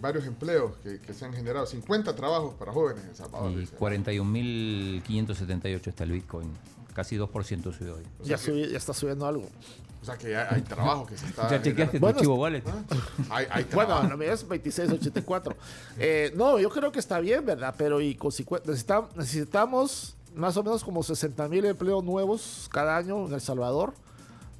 varios 0.00 0.24
empleos 0.26 0.72
que, 0.82 1.00
que 1.00 1.12
se 1.12 1.24
han 1.24 1.32
generado. 1.32 1.66
50 1.66 2.14
trabajos 2.14 2.54
para 2.54 2.72
jóvenes 2.72 3.04
en 3.04 3.14
Salvador. 3.14 3.52
Y 3.52 3.56
dice. 3.56 3.76
41.578 3.76 5.86
está 5.86 6.04
el 6.04 6.12
Bitcoin. 6.12 6.48
Casi 6.98 7.16
2% 7.16 7.72
subió 7.72 7.94
hoy. 7.94 8.02
O 8.20 8.24
sea 8.24 8.36
Ya, 8.36 8.42
que- 8.44 8.50
subi- 8.52 8.70
ya 8.72 8.76
está 8.76 8.92
subiendo 8.92 9.24
algo. 9.24 9.48
O 10.02 10.04
sea 10.04 10.18
que 10.18 10.32
ya 10.32 10.48
hay 10.52 10.62
trabajo 10.62 11.06
que 11.06 11.16
se 11.16 11.26
está. 11.26 11.48
¿Ya 11.48 11.62
chequeaste 11.62 12.00
tu 12.00 12.04
Bueno, 12.04 12.18
chivo 12.18 12.34
wallet? 12.34 12.64
¿Ah? 12.66 12.82
Hay, 13.30 13.46
hay 13.50 13.64
Bueno, 13.72 13.94
trabajo. 14.00 14.16
mía 14.16 14.32
es 14.32 14.40
2684. 14.40 15.54
Eh, 15.96 16.32
no, 16.34 16.58
yo 16.58 16.68
creo 16.70 16.90
que 16.90 16.98
está 16.98 17.20
bien, 17.20 17.46
¿verdad? 17.46 17.72
Pero 17.78 18.00
y 18.00 18.16
consecu- 18.16 18.60
necesitam- 18.64 19.06
necesitamos 19.14 20.16
más 20.34 20.56
o 20.56 20.64
menos 20.64 20.82
como 20.82 21.04
60 21.04 21.46
mil 21.48 21.64
empleos 21.66 22.02
nuevos 22.02 22.68
cada 22.72 22.96
año 22.96 23.28
en 23.28 23.32
El 23.34 23.40
Salvador 23.40 23.94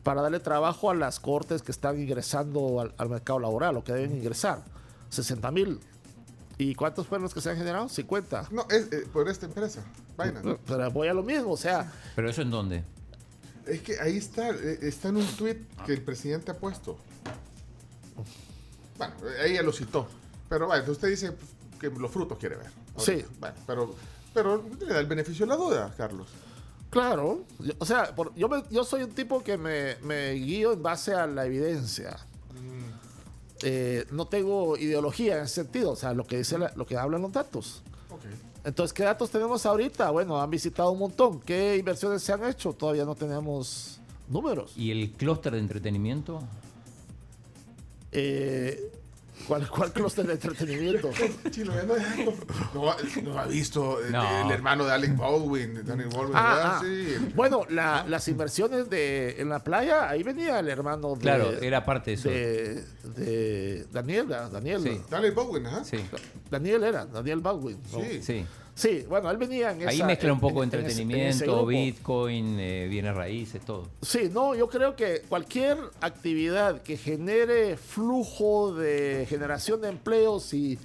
para 0.05 0.23
darle 0.23 0.39
trabajo 0.39 0.91
a 0.91 0.95
las 0.95 1.19
cortes 1.19 1.63
que 1.63 1.73
están 1.73 2.01
ingresando 2.01 2.81
al, 2.81 2.95
al 2.99 3.09
mercado 3.09 3.41
laboral 3.41 3.77
o 3.79 3.83
que 3.83 3.93
deben 3.93 4.15
ingresar. 4.17 4.63
60 5.09 5.51
mil. 5.51 5.81
¿Y 6.59 6.75
cuántos 6.75 7.07
fueron 7.07 7.23
los 7.23 7.33
que 7.33 7.41
se 7.41 7.51
han 7.51 7.57
generado? 7.57 7.89
50. 7.89 8.49
No, 8.51 8.67
es 8.71 8.93
eh, 8.93 9.07
por 9.13 9.29
esta 9.29 9.47
empresa, 9.47 9.81
Binance. 10.19 10.59
Pero 10.67 10.91
voy 10.91 11.07
a 11.09 11.15
lo 11.15 11.23
mismo, 11.23 11.53
o 11.53 11.57
sea, 11.57 11.91
¿Pero 12.17 12.29
eso 12.29 12.43
en 12.43 12.51
dónde? 12.51 12.83
Es 13.67 13.81
que 13.83 14.01
ahí 14.01 14.17
está, 14.17 14.49
eh, 14.51 14.79
está 14.83 15.09
en 15.09 15.19
un 15.19 15.27
tweet 15.37 15.59
que 15.87 15.93
el 15.93 16.03
presidente 16.03 16.51
ha 16.51 16.55
puesto. 16.59 16.99
Bueno, 18.97 19.15
ahí 19.43 19.55
ya 19.55 19.63
lo 19.63 19.73
citó. 19.73 20.09
Pero 20.49 20.67
bueno, 20.67 20.81
entonces 20.81 20.97
usted 21.05 21.09
dice 21.31 21.37
que 21.81 21.89
los 21.91 22.11
frutos 22.11 22.39
quiere 22.39 22.57
ver. 22.57 22.71
Sí. 22.97 23.25
Bueno, 23.39 23.55
pero, 23.67 23.95
pero 24.35 24.65
le 24.81 24.87
da 24.95 24.99
el 25.01 25.07
beneficio 25.07 25.47
de 25.47 25.51
la 25.51 25.57
duda, 25.57 25.95
Carlos. 25.97 26.27
Claro, 26.91 27.45
o 27.79 27.85
sea, 27.85 28.15
por- 28.17 28.35
yo, 28.35 28.49
me- 28.49 28.65
yo 28.71 28.83
soy 28.83 29.03
un 29.03 29.11
tipo 29.13 29.45
que 29.45 29.59
me, 29.59 29.97
me 30.03 30.33
guío 30.33 30.73
en 30.73 30.83
base 30.83 31.13
a 31.15 31.27
la 31.27 31.45
evidencia. 31.45 32.17
Eh, 33.63 34.07
no 34.11 34.27
tengo 34.27 34.77
ideología 34.77 35.39
en 35.39 35.45
ese 35.45 35.57
sentido, 35.57 35.91
o 35.93 35.97
sea, 35.97 36.13
lo 36.15 36.25
que 36.25 36.39
dice 36.39 36.59
la- 36.59 36.73
lo 36.77 36.87
que 36.87 36.97
hablan 36.97 37.23
los 37.23 37.33
datos. 37.33 37.83
Entonces, 38.65 38.93
¿qué 38.93 39.05
datos 39.05 39.31
tenemos 39.31 39.65
ahorita? 39.65 40.11
Bueno, 40.11 40.41
han 40.41 40.51
visitado 40.51 40.91
un 40.93 40.99
montón. 40.99 41.41
¿Qué 41.41 41.77
inversiones 41.77 42.23
se 42.23 42.33
han 42.33 42.45
hecho? 42.45 42.73
Todavía 42.73 43.05
no 43.05 43.15
tenemos 43.15 43.99
números. 44.29 44.73
¿Y 44.77 44.91
el 44.91 45.13
clúster 45.13 45.53
de 45.55 45.59
entretenimiento? 45.61 46.41
Eh, 48.13 48.91
¿Cuál, 49.47 49.69
cuál 49.71 49.93
clúster 49.93 50.27
de 50.27 50.35
entretenimiento? 50.35 51.11
Chilo, 51.51 51.73
no, 51.87 51.95
no, 52.75 52.97
no 53.23 53.39
ha 53.39 53.47
visto 53.47 53.99
eh, 54.05 54.11
No. 54.11 54.45
el 54.47 54.51
hermano 54.51 54.85
de 54.85 54.93
Alec 54.93 55.17
Baldwin, 55.17 55.85
Daniel 55.87 56.09
Baldwin, 56.09 56.33
Ah, 56.37 56.79
ah. 56.79 56.81
Sí. 56.83 57.15
Bueno, 57.35 57.63
la- 57.71 58.05
las 58.09 58.29
inversiones 58.29 58.91
de 58.91 59.41
en 59.41 59.49
la 59.49 59.61
playa, 59.65 60.09
ahí 60.09 60.23
venía 60.23 60.59
el 60.59 60.69
hermano 60.69 61.15
de, 61.15 61.21
Claro, 61.21 61.51
era 61.63 61.85
parte 61.85 62.11
de 62.11 62.15
eso. 62.17 62.29
de, 62.29 62.85
de 63.17 63.87
Daniel. 63.93 64.29
Daniel. 64.29 64.83
Sí. 64.83 65.01
Daniel 65.09 65.33
Baldwin, 65.33 65.67
ajá. 65.67 65.85
Sí, 65.85 65.99
Daniel 66.51 66.85
era, 66.85 67.07
Daniel 67.07 67.41
Baldwin. 67.41 67.79
¿no? 67.93 68.01
Sí. 68.01 68.23
sí. 68.23 68.47
Sí, 68.79 69.05
bueno, 69.09 69.29
él 69.29 69.37
venía 69.39 69.73
en 69.73 69.89
Ahí 69.89 69.97
esa- 69.97 70.07
mezcla 70.07 70.33
un 70.33 70.39
poco 70.39 70.63
en- 70.63 70.73
entretenimiento. 70.73 71.67
Bitcoin, 71.67 72.61
eh, 72.61 72.87
bienes 72.89 73.13
raíces, 73.13 73.61
todo. 73.65 73.89
Sí, 74.03 74.31
no, 74.33 74.55
yo 74.55 74.69
creo 74.69 74.95
que 74.95 75.23
cualquier 75.29 75.77
actividad 76.01 76.81
que 76.83 76.97
genere 76.97 77.77
flujo 77.77 78.73
de 78.73 79.27
generación 79.29 79.81
de 79.81 79.89
empleos 79.89 80.55
y, 80.55 80.79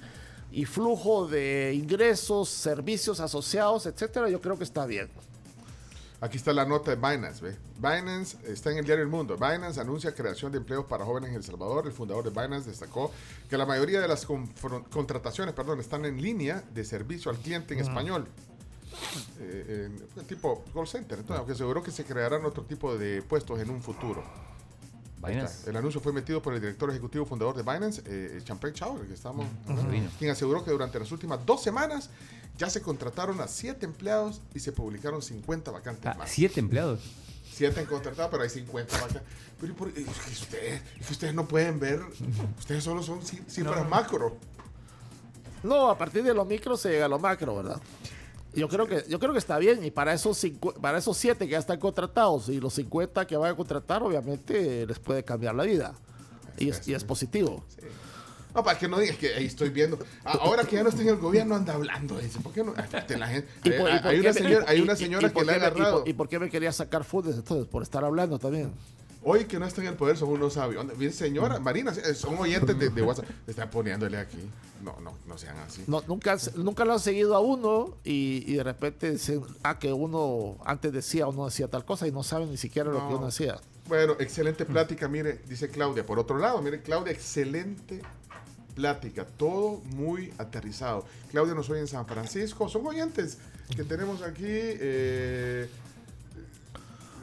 y 0.50 0.64
flujo 0.64 1.28
de 1.28 1.72
ingresos, 1.76 2.48
servicios 2.48 3.20
asociados, 3.20 3.86
etcétera, 3.86 4.28
yo 4.28 4.40
creo 4.40 4.58
que 4.58 4.64
está 4.64 4.86
bien. 4.86 5.08
Aquí 6.24 6.38
está 6.38 6.54
la 6.54 6.64
nota 6.64 6.90
de 6.90 6.96
Binance, 6.96 7.44
¿ve? 7.44 7.54
Binance 7.76 8.38
está 8.50 8.70
en 8.70 8.78
el 8.78 8.86
diario 8.86 9.04
El 9.04 9.10
Mundo. 9.10 9.36
Binance 9.36 9.78
anuncia 9.78 10.14
creación 10.14 10.50
de 10.50 10.56
empleos 10.56 10.86
para 10.86 11.04
jóvenes 11.04 11.28
en 11.28 11.36
El 11.36 11.44
Salvador. 11.44 11.86
El 11.86 11.92
fundador 11.92 12.24
de 12.24 12.30
Binance 12.30 12.70
destacó 12.70 13.12
que 13.50 13.58
la 13.58 13.66
mayoría 13.66 14.00
de 14.00 14.08
las 14.08 14.24
contrataciones 14.24 15.54
perdón, 15.54 15.80
están 15.80 16.06
en 16.06 16.22
línea 16.22 16.64
de 16.72 16.82
servicio 16.82 17.30
al 17.30 17.36
cliente 17.36 17.74
en 17.74 17.80
español. 17.80 18.26
Eh, 19.38 19.90
tipo 20.26 20.64
call 20.72 20.88
center. 20.88 21.18
Entonces, 21.18 21.36
aunque 21.36 21.52
aseguró 21.52 21.82
que 21.82 21.90
se 21.90 22.06
crearán 22.06 22.42
otro 22.46 22.62
tipo 22.62 22.96
de 22.96 23.20
puestos 23.20 23.60
en 23.60 23.68
un 23.68 23.82
futuro. 23.82 24.24
Binance. 25.18 25.68
El 25.68 25.76
anuncio 25.76 26.00
fue 26.00 26.14
metido 26.14 26.40
por 26.40 26.54
el 26.54 26.60
director 26.62 26.88
ejecutivo 26.88 27.26
fundador 27.26 27.54
de 27.54 27.62
Binance, 27.62 28.02
eh, 28.06 28.40
Champagne 28.44 28.72
Chao, 28.72 28.98
el 28.98 29.08
que 29.08 29.14
estamos, 29.14 29.46
quien 30.18 30.30
aseguró 30.30 30.64
que 30.64 30.70
durante 30.70 30.98
las 30.98 31.12
últimas 31.12 31.44
dos 31.44 31.62
semanas 31.62 32.08
Ya 32.56 32.70
se 32.70 32.80
contrataron 32.82 33.40
a 33.40 33.48
siete 33.48 33.84
empleados 33.84 34.40
y 34.54 34.60
se 34.60 34.70
publicaron 34.72 35.22
50 35.22 35.70
vacantes 35.70 36.06
Ah, 36.06 36.14
más. 36.18 36.30
¿Siete 36.30 36.60
empleados? 36.60 37.00
Siete 37.52 37.80
han 37.80 37.86
contratado, 37.86 38.30
pero 38.30 38.42
hay 38.42 38.50
50 38.50 38.92
vacantes. 38.96 39.22
Pero 39.60 39.72
¿y 39.72 39.76
por- 39.76 39.88
es 39.88 39.94
que 39.94 40.30
ustedes, 40.32 40.82
es 41.00 41.06
que 41.06 41.12
ustedes 41.12 41.34
no 41.34 41.46
pueden 41.48 41.78
ver, 41.80 42.00
ustedes 42.58 42.82
solo 42.84 43.02
son 43.02 43.20
ci- 43.22 43.44
cifras 43.48 43.88
macro. 43.88 44.36
No, 45.62 45.88
a 45.90 45.96
partir 45.98 46.22
de 46.22 46.34
lo 46.34 46.44
micro 46.44 46.76
se 46.76 46.90
llega 46.90 47.06
a 47.06 47.08
lo 47.08 47.18
macro, 47.18 47.56
¿verdad? 47.56 47.80
Yo 48.54 48.68
creo 48.68 48.86
que 48.86 49.04
yo 49.08 49.18
creo 49.18 49.32
que 49.32 49.38
está 49.38 49.58
bien 49.58 49.84
y 49.84 49.90
para 49.90 50.12
esos 50.14 50.42
cincu- 50.44 50.74
para 50.80 50.98
esos 50.98 51.16
siete 51.16 51.46
que 51.46 51.52
ya 51.52 51.58
están 51.58 51.80
contratados 51.80 52.48
y 52.50 52.60
los 52.60 52.74
50 52.74 53.26
que 53.26 53.36
van 53.36 53.52
a 53.52 53.56
contratar, 53.56 54.02
obviamente 54.02 54.86
les 54.86 54.98
puede 55.00 55.24
cambiar 55.24 55.54
la 55.56 55.64
vida 55.64 55.94
y 56.58 56.68
es, 56.68 56.86
y 56.86 56.94
es 56.94 57.02
positivo. 57.02 57.64
No, 58.54 58.62
para 58.62 58.78
que 58.78 58.86
no 58.88 58.98
digas 59.00 59.16
que 59.16 59.34
ahí 59.34 59.46
estoy 59.46 59.70
viendo. 59.70 59.98
A- 60.24 60.32
Ahora 60.32 60.64
que 60.64 60.76
ya 60.76 60.82
no 60.84 60.88
está 60.88 61.02
en 61.02 61.08
el 61.08 61.16
gobierno, 61.16 61.56
anda 61.56 61.74
hablando. 61.74 62.18
Dice, 62.18 62.38
¿por 62.40 62.52
qué 62.52 62.62
no? 62.62 62.72
La 62.74 63.26
gente- 63.28 63.48
¿Y 63.64 63.70
por- 63.70 63.88
y 63.90 63.92
hay, 63.92 64.20
una 64.20 64.28
me- 64.28 64.32
señora, 64.34 64.64
y- 64.66 64.70
hay 64.70 64.78
y- 64.78 64.82
una 64.82 64.92
y- 64.92 64.96
señora 64.96 65.26
y 65.26 65.30
por 65.30 65.42
que 65.42 65.46
le 65.46 65.52
ha 65.52 65.56
y 65.56 65.60
por- 65.60 65.68
agarrado. 65.82 66.04
¿Y 66.06 66.12
por 66.12 66.28
qué 66.28 66.38
me 66.38 66.48
quería 66.50 66.72
sacar 66.72 67.02
fundes 67.04 67.34
entonces? 67.36 67.66
Por 67.66 67.82
estar 67.82 68.04
hablando 68.04 68.38
también. 68.38 68.72
Hoy 69.26 69.46
que 69.46 69.58
no 69.58 69.66
está 69.66 69.80
en 69.80 69.88
el 69.88 69.94
poder 69.94 70.16
son 70.18 70.28
unos 70.28 70.52
sabios. 70.52 70.86
Bien, 70.98 71.10
señora, 71.12 71.58
Marina, 71.58 71.92
eh, 71.92 72.14
son 72.14 72.36
oyentes 72.38 72.78
de, 72.78 72.90
de 72.90 73.02
WhatsApp. 73.02 73.24
Están 73.46 73.70
poniéndole 73.70 74.18
aquí. 74.18 74.36
No, 74.84 75.00
no, 75.00 75.14
no 75.26 75.38
sean 75.38 75.56
así. 75.66 75.82
No, 75.86 76.02
nunca, 76.06 76.36
nunca 76.56 76.84
lo 76.84 76.92
han 76.92 77.00
seguido 77.00 77.34
a 77.34 77.40
uno 77.40 77.96
y, 78.04 78.44
y 78.46 78.56
de 78.56 78.62
repente 78.62 79.12
dicen, 79.12 79.40
ah, 79.62 79.78
que 79.78 79.94
uno 79.94 80.58
antes 80.66 80.92
decía 80.92 81.26
o 81.26 81.32
no 81.32 81.46
decía 81.46 81.68
tal 81.68 81.86
cosa 81.86 82.06
y 82.06 82.12
no 82.12 82.22
saben 82.22 82.50
ni 82.50 82.58
siquiera 82.58 82.90
lo 82.90 82.98
que 82.98 83.12
No. 83.12 83.16
uno 83.16 83.26
decía. 83.26 83.56
Bueno, 83.88 84.14
excelente 84.18 84.66
plática, 84.66 85.08
mire, 85.08 85.40
dice 85.48 85.70
Claudia. 85.70 86.04
Por 86.04 86.18
otro 86.18 86.36
lado, 86.38 86.60
mire, 86.60 86.82
Claudia, 86.82 87.12
excelente 87.12 88.02
plática, 88.74 89.24
todo 89.24 89.80
muy 89.94 90.32
aterrizado. 90.38 91.04
Claudia 91.30 91.54
nos 91.54 91.68
oye 91.70 91.80
en 91.80 91.86
San 91.88 92.06
Francisco, 92.06 92.68
son 92.68 92.86
oyentes 92.86 93.38
que 93.76 93.84
tenemos 93.84 94.22
aquí 94.22 94.44
eh, 94.46 95.68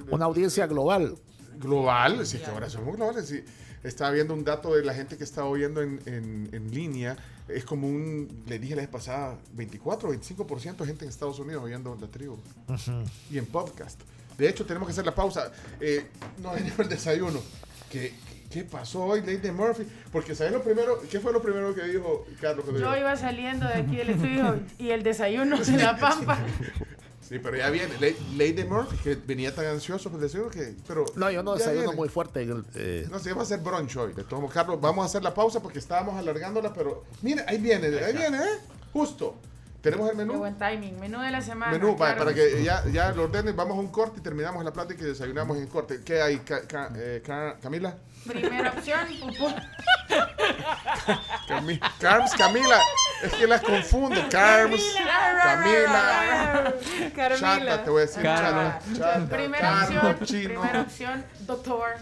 Una 0.09 0.25
audiencia 0.25 0.65
global. 0.67 1.15
global, 1.59 2.25
sí, 2.25 2.37
que 2.39 2.45
ahora 2.45 2.69
somos 2.69 2.95
globales. 2.95 3.27
Sí. 3.27 3.43
Estaba 3.83 4.11
viendo 4.11 4.33
un 4.33 4.43
dato 4.43 4.75
de 4.75 4.83
la 4.83 4.93
gente 4.93 5.17
que 5.17 5.23
está 5.23 5.45
oyendo 5.45 5.81
en, 5.81 5.99
en- 6.05 6.49
en 6.51 6.71
línea. 6.71 7.17
Es 7.47 7.65
como 7.65 7.87
un, 7.87 8.43
le 8.47 8.59
dije 8.59 8.75
la 8.75 8.81
vez 8.83 8.89
pasada, 8.91 9.37
24 9.53 10.09
o 10.09 10.13
25% 10.13 10.77
de 10.77 10.85
gente 10.85 11.05
en 11.05 11.09
Estados 11.09 11.39
Unidos 11.39 11.63
oyendo 11.63 11.97
la 11.99 12.07
tribu. 12.07 12.37
Y 13.29 13.37
en 13.37 13.45
podcast. 13.47 13.99
De 14.37 14.47
hecho, 14.49 14.65
tenemos 14.65 14.87
que 14.87 14.91
hacer 14.93 15.05
la 15.05 15.13
pausa. 15.15 15.51
Eh, 15.79 16.07
no 16.41 16.49
hay 16.51 16.71
el 16.77 16.89
desayuno. 16.89 17.39
¿Qué, 17.89 18.13
¿Qué 18.51 18.63
pasó 18.63 19.03
hoy, 19.05 19.21
Lady 19.21 19.49
Murphy? 19.51 19.87
Porque, 20.11 20.35
¿sabes 20.35 20.51
lo 20.53 20.61
primero? 20.61 21.01
¿Qué 21.09 21.19
fue 21.19 21.31
lo 21.31 21.41
primero 21.41 21.73
que 21.73 21.83
dijo 21.83 22.25
Carlos? 22.39 22.65
Yo 22.67 22.73
llegó? 22.73 22.97
iba 22.97 23.15
saliendo 23.15 23.65
de 23.67 23.73
aquí 23.75 23.95
del 23.95 24.09
estudio 24.11 24.59
y 24.77 24.89
el 24.89 25.03
desayuno 25.03 25.57
en 25.61 25.77
la 25.77 25.97
pampa. 25.97 26.37
Sí, 27.21 27.39
pero 27.39 27.55
ya 27.55 27.69
viene. 27.69 27.93
La- 28.01 28.07
Lady 28.35 28.65
Murphy, 28.65 28.97
que 28.97 29.15
venía 29.15 29.55
tan 29.55 29.65
ansioso 29.65 30.09
por 30.09 30.19
el 30.19 30.25
desayuno 30.27 30.49
que... 30.51 30.75
Pero 30.85 31.05
No, 31.15 31.31
yo 31.31 31.41
no 31.41 31.53
desayuno 31.55 31.83
viene. 31.83 31.95
muy 31.95 32.09
fuerte. 32.09 32.45
eh, 32.75 33.07
No 33.09 33.19
sé, 33.19 33.31
va 33.31 33.43
a 33.43 33.45
ser 33.45 33.59
brunch 33.61 33.95
hoy. 33.95 34.11
De 34.11 34.25
todos 34.25 34.51
Carlos, 34.51 34.81
vamos 34.81 35.03
a 35.03 35.05
hacer 35.05 35.23
la 35.23 35.33
pausa 35.33 35.61
porque 35.61 35.79
estábamos 35.79 36.17
alargándola, 36.17 36.73
pero 36.73 37.05
mire, 37.21 37.45
ahí 37.47 37.57
viene, 37.57 37.87
ahí 38.03 38.11
viene, 38.17 38.37
¿eh? 38.37 38.59
Justo. 38.91 39.35
Tenemos 39.79 40.09
el 40.09 40.17
Qué 40.17 40.25
menú. 40.25 40.39
buen 40.39 40.57
timing. 40.57 40.99
Menú 40.99 41.21
de 41.21 41.31
la 41.31 41.41
semana. 41.41 41.71
Menú, 41.71 41.95
claro. 41.95 42.17
para 42.17 42.33
que 42.33 42.61
ya, 42.65 42.83
ya 42.91 43.13
lo 43.13 43.23
ordenen, 43.23 43.55
vamos 43.55 43.77
a 43.77 43.79
un 43.79 43.87
corte 43.87 44.19
y 44.19 44.21
terminamos 44.21 44.61
la 44.65 44.73
plática 44.73 45.01
y 45.01 45.05
desayunamos 45.07 45.57
en 45.57 45.67
corte. 45.67 46.01
¿Qué 46.03 46.21
hay, 46.21 46.39
Ca- 46.39 46.67
Ca- 46.67 46.91
eh, 46.97 47.23
Ca- 47.25 47.57
Camila? 47.61 47.95
Primera 48.27 48.69
opción, 48.71 48.99
pupú. 49.19 49.53
Cami- 51.47 51.79
Carms, 51.99 52.33
Camila. 52.35 52.79
Es 53.23 53.33
que 53.33 53.47
las 53.47 53.61
confundo. 53.61 54.21
Carms, 54.29 54.81
Camila. 55.43 56.73
Carmila. 57.15 57.37
Chata, 57.37 57.83
te 57.83 57.89
voy 57.89 58.01
a 58.01 58.05
decir. 58.05 58.23
Chata, 58.23 58.79
chata, 58.97 59.25
Primera 59.29 59.83
opción, 59.83 60.19
chino. 60.25 60.49
primera 60.61 60.81
opción, 60.81 61.25
doctor. 61.41 61.95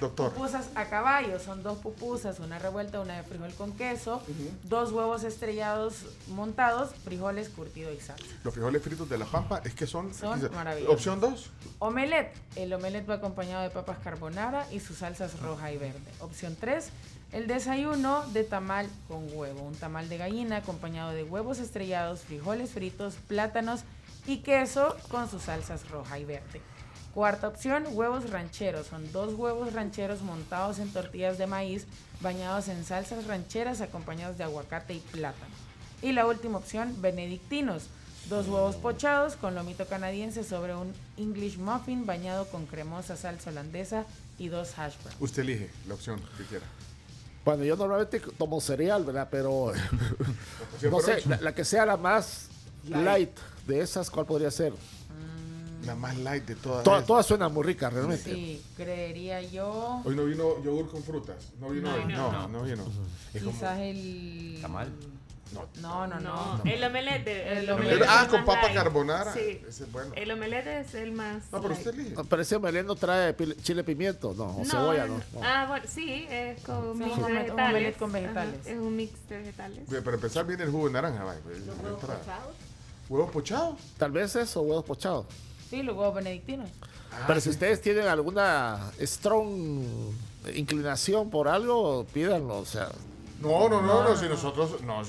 Doctor. 0.00 0.32
Pupusas 0.32 0.68
a 0.74 0.86
caballo, 0.86 1.38
son 1.38 1.62
dos 1.62 1.78
pupusas, 1.78 2.40
una 2.40 2.58
revuelta, 2.58 3.00
una 3.00 3.16
de 3.16 3.22
frijol 3.22 3.52
con 3.54 3.72
queso, 3.72 4.22
dos 4.64 4.92
huevos 4.92 5.24
estrellados 5.24 6.06
montados, 6.28 6.90
frijoles 7.04 7.48
curtido 7.48 7.92
y 7.92 8.00
salsa. 8.00 8.24
Los 8.44 8.54
frijoles 8.54 8.82
fritos 8.82 9.08
de 9.08 9.18
la 9.18 9.26
pampa 9.26 9.60
es 9.64 9.74
que 9.74 9.86
son. 9.86 10.12
Son 10.14 10.40
maravillosos. 10.54 10.94
Opción 10.94 11.20
2. 11.20 11.50
Omelette, 11.78 12.36
el 12.56 12.72
omelette 12.72 13.08
va 13.08 13.14
acompañado 13.14 13.62
de 13.62 13.70
papas 13.70 13.98
carbonara 13.98 14.66
y 14.72 14.80
sus 14.80 14.98
salsas 14.98 15.38
roja 15.40 15.72
y 15.72 15.78
verde. 15.78 16.12
Opción 16.20 16.56
3, 16.58 16.90
el 17.32 17.46
desayuno 17.46 18.26
de 18.32 18.44
tamal 18.44 18.88
con 19.06 19.26
huevo, 19.32 19.62
un 19.62 19.74
tamal 19.74 20.08
de 20.08 20.18
gallina 20.18 20.56
acompañado 20.56 21.12
de 21.12 21.24
huevos 21.24 21.58
estrellados, 21.58 22.20
frijoles 22.20 22.70
fritos, 22.70 23.14
plátanos 23.26 23.82
y 24.26 24.38
queso 24.38 24.96
con 25.08 25.30
sus 25.30 25.42
salsas 25.42 25.88
roja 25.90 26.18
y 26.18 26.24
verde. 26.24 26.60
Cuarta 27.18 27.48
opción, 27.48 27.82
huevos 27.94 28.30
rancheros. 28.30 28.86
Son 28.86 29.10
dos 29.10 29.34
huevos 29.34 29.72
rancheros 29.72 30.22
montados 30.22 30.78
en 30.78 30.92
tortillas 30.92 31.36
de 31.36 31.48
maíz, 31.48 31.84
bañados 32.20 32.68
en 32.68 32.84
salsas 32.84 33.26
rancheras 33.26 33.80
acompañados 33.80 34.38
de 34.38 34.44
aguacate 34.44 34.94
y 34.94 35.00
plátano. 35.00 35.52
Y 36.00 36.12
la 36.12 36.28
última 36.28 36.58
opción, 36.58 36.94
benedictinos. 37.02 37.88
Dos 38.28 38.46
huevos 38.46 38.76
pochados 38.76 39.34
con 39.34 39.56
lomito 39.56 39.84
canadiense 39.88 40.44
sobre 40.44 40.76
un 40.76 40.94
English 41.16 41.58
muffin 41.58 42.06
bañado 42.06 42.46
con 42.50 42.66
cremosa 42.66 43.16
salsa 43.16 43.50
holandesa 43.50 44.04
y 44.38 44.46
dos 44.46 44.78
hash 44.78 44.94
browns. 45.02 45.20
Usted 45.20 45.42
elige 45.42 45.70
la 45.88 45.94
opción 45.94 46.20
que 46.36 46.44
quiera. 46.44 46.66
bueno, 47.44 47.64
yo 47.64 47.74
normalmente 47.74 48.20
tomo 48.20 48.60
cereal, 48.60 49.04
¿verdad? 49.04 49.26
Pero 49.28 49.72
no 50.88 51.00
sé, 51.00 51.28
la, 51.28 51.40
la 51.40 51.52
que 51.52 51.64
sea 51.64 51.84
la 51.84 51.96
más 51.96 52.46
light. 52.84 53.36
de 53.66 53.80
esas, 53.80 54.08
¿cuál 54.08 54.24
podría 54.24 54.52
ser? 54.52 54.72
La 55.88 55.94
más 55.94 56.18
light 56.18 56.44
de 56.44 56.54
todas. 56.54 56.84
Todas 57.06 57.24
suenan 57.24 57.52
muy 57.52 57.62
ricas, 57.64 57.90
realmente. 57.90 58.22
Sí, 58.30 58.62
creería 58.76 59.40
yo. 59.40 60.02
Hoy 60.04 60.14
no 60.14 60.24
vino 60.26 60.62
yogur 60.62 60.90
con 60.90 61.02
frutas. 61.02 61.36
No 61.58 61.70
vino 61.70 61.90
No, 61.90 61.96
hoy. 61.96 62.12
no, 62.12 62.30
No, 62.32 62.48
no, 62.48 62.62
vino. 62.64 62.84
Es 63.32 63.42
como- 63.42 63.54
Quizás 63.54 63.78
el. 63.78 64.58
¿Tamal? 64.60 64.92
No, 65.80 66.06
no, 66.06 66.20
no. 66.20 66.58
No, 66.58 66.62
el 66.70 66.84
omelette. 66.84 67.26
El 67.26 67.58
El, 67.58 67.70
omelette. 67.70 67.92
omelette 68.02 68.06
Ah, 68.10 68.26
con 68.28 68.44
papa 68.44 68.64
light. 68.64 68.74
carbonara. 68.74 69.32
Sí. 69.32 69.62
Ese 69.66 69.84
es 69.84 69.90
bueno. 69.92 70.12
El 70.14 70.30
omelette 70.30 70.66
es 70.66 70.94
el 70.94 71.12
más. 71.12 71.44
No, 71.50 71.62
pero 71.62 71.68
light. 71.72 71.78
usted 71.86 71.98
elige. 71.98 72.16
Pero 72.28 72.42
ese 72.42 72.58
meleno 72.58 72.94
trae 72.94 73.34
pil- 73.34 73.56
chile 73.62 73.82
pimiento, 73.82 74.34
no, 74.36 74.58
o 74.58 74.64
cebolla, 74.66 75.06
no. 75.06 75.14
no. 75.16 75.22
Ah, 75.42 75.64
bueno, 75.68 75.86
sí, 75.88 76.26
es 76.28 76.60
con 76.64 76.92
Sí, 76.98 76.98
mix 77.04 77.16
un 77.16 77.24
omelette- 77.24 77.50
un 77.50 77.56
vegetales. 77.56 77.70
omelette 77.70 77.96
con 77.98 78.12
vegetales. 78.12 78.60
Ajá, 78.60 78.70
es 78.70 78.78
un 78.78 78.94
mix 78.96 79.28
de 79.30 79.38
vegetales. 79.38 79.88
Para 80.04 80.14
empezar 80.16 80.46
viene 80.46 80.64
el 80.64 80.70
jugo 80.70 80.86
de 80.88 80.92
naranja. 80.92 81.24
vaya, 81.24 81.40
pues, 81.42 81.64
de 81.64 81.72
entrada. 81.72 82.20
¿Huevos 83.08 83.30
pochados? 83.30 83.80
Tal 83.96 84.10
vez 84.12 84.36
eso, 84.36 84.60
huevos 84.60 84.84
pochados. 84.84 85.24
Sí, 85.68 85.82
los 85.82 85.96
huevos 85.96 86.14
benedictinos. 86.14 86.70
Pero 87.26 87.40
si 87.40 87.50
ustedes 87.50 87.80
tienen 87.80 88.06
alguna 88.06 88.90
strong 89.00 89.84
inclinación 90.54 91.30
por 91.30 91.48
algo, 91.48 92.06
pídanlo, 92.12 92.58
o 92.58 92.64
sea. 92.66 92.88
No, 93.40 93.68
no, 93.68 93.80
no, 93.82 94.02
no, 94.02 94.16
si 94.16 94.26
nosotros. 94.28 94.80
No, 94.82 95.00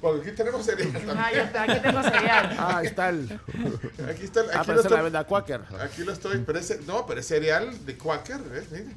bueno, 0.00 0.20
aquí 0.22 0.30
tenemos 0.32 0.64
cereal 0.64 0.90
Ah, 0.94 1.06
también. 1.06 1.16
ya 1.34 1.42
está, 1.42 1.62
aquí 1.62 1.80
tengo 1.82 2.02
cereal. 2.02 2.54
Ah, 2.58 2.76
ahí 2.78 2.86
está 2.86 3.08
el. 3.08 3.40
Aquí 4.08 4.24
está 4.24 4.40
el. 4.42 4.50
Ah, 4.50 4.60
Aquí 4.60 4.66
pero 4.66 4.74
lo 4.74 4.80
esa 4.80 4.88
es 4.88 4.90
la 4.92 4.96
estoy, 4.98 5.02
venda 5.02 5.24
Quaker. 5.24 5.60
aquí 5.80 6.04
lo 6.04 6.12
estoy. 6.12 6.38
Pero 6.46 6.58
ese, 6.58 6.80
no, 6.86 7.06
pero 7.06 7.20
es 7.20 7.26
cereal 7.26 7.84
de 7.86 7.96
Quaker, 7.98 8.38
¿ves? 8.42 8.70
Mire. 8.70 8.94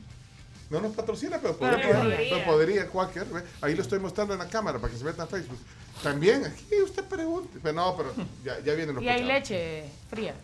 No 0.69 0.81
nos 0.81 0.93
patrocina, 0.93 1.39
pero 1.41 1.57
Pero 1.57 1.71
podría. 1.77 1.97
podría. 2.01 2.17
Pero 2.17 2.45
podría 2.45 2.87
Quaker, 2.89 3.25
¿ves? 3.25 3.43
Ahí 3.61 3.73
lo 3.73 3.81
estoy 3.81 3.99
mostrando 3.99 4.33
en 4.33 4.39
la 4.39 4.47
cámara 4.49 4.77
para 4.79 4.91
que 4.91 4.99
se 4.99 5.05
meta 5.05 5.23
en 5.23 5.29
Facebook. 5.29 5.59
También, 6.03 6.45
aquí 6.45 6.81
usted 6.83 7.03
pregunte. 7.05 7.57
Pero 7.63 7.73
no, 7.73 7.95
pero 7.97 8.13
ya, 8.43 8.59
ya 8.59 8.73
vienen 8.73 8.93
los 8.95 9.03
Y 9.03 9.07
hay 9.09 9.23
leche 9.23 9.85
fría. 10.09 10.35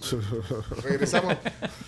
Regresamos. 0.82 1.36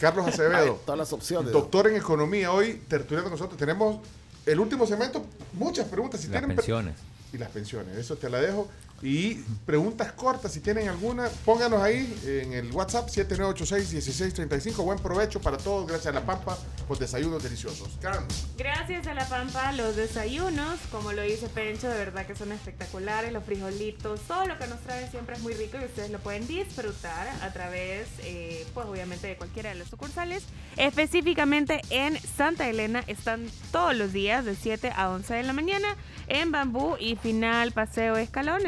Carlos 0.00 0.26
Acevedo. 0.26 0.80
todas 0.84 0.98
las 0.98 1.12
opciones. 1.12 1.52
Doctor 1.52 1.88
en 1.88 1.96
economía, 1.96 2.52
hoy 2.52 2.82
tertuliando 2.88 3.30
con 3.30 3.38
nosotros. 3.38 3.58
Tenemos 3.58 4.00
el 4.46 4.60
último 4.60 4.86
segmento, 4.86 5.24
muchas 5.54 5.86
preguntas. 5.88 6.20
Si 6.20 6.26
Las 6.28 6.32
tienen 6.40 6.48
pre- 6.48 6.56
pensiones. 6.56 6.94
y 7.32 7.38
las 7.38 7.48
pensiones, 7.50 7.96
eso 7.96 8.16
te 8.16 8.28
la 8.28 8.40
dejo. 8.40 8.68
Y 9.02 9.34
preguntas 9.66 10.12
cortas, 10.12 10.52
si 10.52 10.60
tienen 10.60 10.88
alguna, 10.88 11.28
pónganos 11.44 11.82
ahí 11.82 12.16
en 12.24 12.52
el 12.52 12.70
WhatsApp 12.70 13.08
7986-1635. 13.08 14.84
Buen 14.84 14.98
provecho 15.00 15.40
para 15.40 15.56
todos, 15.56 15.88
gracias 15.88 16.14
a 16.14 16.20
La 16.20 16.24
Pampa 16.24 16.56
por 16.86 16.98
desayunos 16.98 17.42
deliciosos. 17.42 17.98
Karen, 18.00 18.22
Gracias 18.56 19.08
a 19.08 19.14
La 19.14 19.26
Pampa, 19.28 19.72
los 19.72 19.96
desayunos, 19.96 20.78
como 20.92 21.12
lo 21.12 21.22
dice 21.22 21.48
Pencho, 21.48 21.88
de 21.88 21.98
verdad 21.98 22.26
que 22.26 22.36
son 22.36 22.52
espectaculares. 22.52 23.32
Los 23.32 23.44
frijolitos, 23.44 24.20
todo 24.20 24.46
lo 24.46 24.56
que 24.56 24.68
nos 24.68 24.80
trae 24.80 25.10
siempre 25.10 25.34
es 25.34 25.42
muy 25.42 25.54
rico 25.54 25.78
y 25.80 25.84
ustedes 25.84 26.10
lo 26.10 26.20
pueden 26.20 26.46
disfrutar 26.46 27.28
a 27.42 27.52
través, 27.52 28.08
eh, 28.20 28.64
pues 28.72 28.86
obviamente, 28.86 29.26
de 29.26 29.36
cualquiera 29.36 29.70
de 29.70 29.76
las 29.76 29.88
sucursales. 29.88 30.44
Específicamente 30.76 31.80
en 31.90 32.16
Santa 32.20 32.68
Elena 32.68 33.02
están 33.08 33.46
todos 33.72 33.96
los 33.96 34.12
días 34.12 34.44
de 34.44 34.54
7 34.54 34.92
a 34.94 35.10
11 35.10 35.34
de 35.34 35.42
la 35.42 35.52
mañana. 35.52 35.96
En 36.28 36.52
Bambú 36.52 36.96
y 37.00 37.16
Final 37.16 37.72
Paseo 37.72 38.16
Escalón 38.16 38.64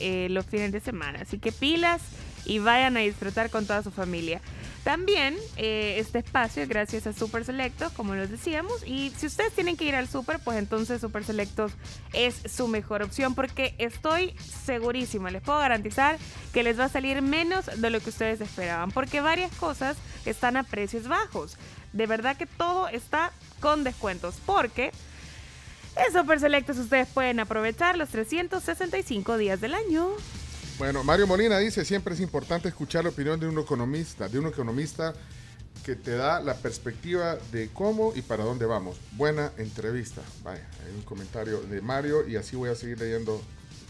eh, 0.00 0.28
los 0.30 0.46
fines 0.46 0.72
de 0.72 0.80
semana. 0.80 1.20
Así 1.22 1.38
que 1.38 1.52
pilas 1.52 2.02
y 2.44 2.58
vayan 2.58 2.96
a 2.96 3.00
disfrutar 3.00 3.50
con 3.50 3.66
toda 3.66 3.82
su 3.82 3.90
familia. 3.90 4.40
También 4.84 5.34
eh, 5.56 5.96
este 5.98 6.18
espacio 6.18 6.62
es 6.62 6.68
gracias 6.68 7.06
a 7.06 7.14
Super 7.14 7.42
Selectos, 7.42 7.90
como 7.92 8.14
les 8.14 8.30
decíamos. 8.30 8.86
Y 8.86 9.10
si 9.16 9.26
ustedes 9.26 9.54
tienen 9.54 9.78
que 9.78 9.86
ir 9.86 9.94
al 9.94 10.08
Super, 10.08 10.38
pues 10.40 10.58
entonces 10.58 11.00
Super 11.00 11.24
Selectos 11.24 11.72
es 12.12 12.42
su 12.52 12.68
mejor 12.68 13.02
opción 13.02 13.34
porque 13.34 13.74
estoy 13.78 14.34
segurísima, 14.66 15.30
les 15.30 15.40
puedo 15.40 15.58
garantizar 15.58 16.18
que 16.52 16.62
les 16.62 16.78
va 16.78 16.84
a 16.84 16.88
salir 16.90 17.22
menos 17.22 17.64
de 17.80 17.88
lo 17.88 17.98
que 18.00 18.10
ustedes 18.10 18.42
esperaban. 18.42 18.90
Porque 18.90 19.22
varias 19.22 19.52
cosas 19.56 19.96
están 20.26 20.58
a 20.58 20.64
precios 20.64 21.08
bajos. 21.08 21.56
De 21.94 22.06
verdad 22.06 22.36
que 22.36 22.46
todo 22.46 22.88
está 22.88 23.32
con 23.60 23.84
descuentos. 23.84 24.36
Porque 24.44 24.92
en 25.96 26.12
Super 26.12 26.40
Selectos 26.40 26.78
ustedes 26.78 27.08
pueden 27.08 27.40
aprovechar 27.40 27.96
los 27.96 28.08
365 28.10 29.36
días 29.38 29.60
del 29.60 29.74
año. 29.74 30.08
Bueno, 30.78 31.04
Mario 31.04 31.26
Molina 31.26 31.58
dice, 31.58 31.84
siempre 31.84 32.14
es 32.14 32.20
importante 32.20 32.68
escuchar 32.68 33.04
la 33.04 33.10
opinión 33.10 33.38
de 33.38 33.46
un 33.46 33.58
economista, 33.58 34.28
de 34.28 34.38
un 34.38 34.46
economista 34.46 35.14
que 35.84 35.94
te 35.94 36.12
da 36.12 36.40
la 36.40 36.54
perspectiva 36.54 37.36
de 37.52 37.68
cómo 37.72 38.12
y 38.16 38.22
para 38.22 38.42
dónde 38.42 38.66
vamos. 38.66 38.96
Buena 39.12 39.52
entrevista. 39.58 40.22
Vaya, 40.42 40.66
hay 40.84 40.94
un 40.94 41.02
comentario 41.02 41.60
de 41.60 41.80
Mario 41.80 42.26
y 42.26 42.36
así 42.36 42.56
voy 42.56 42.70
a 42.70 42.74
seguir 42.74 42.98
leyendo. 42.98 43.40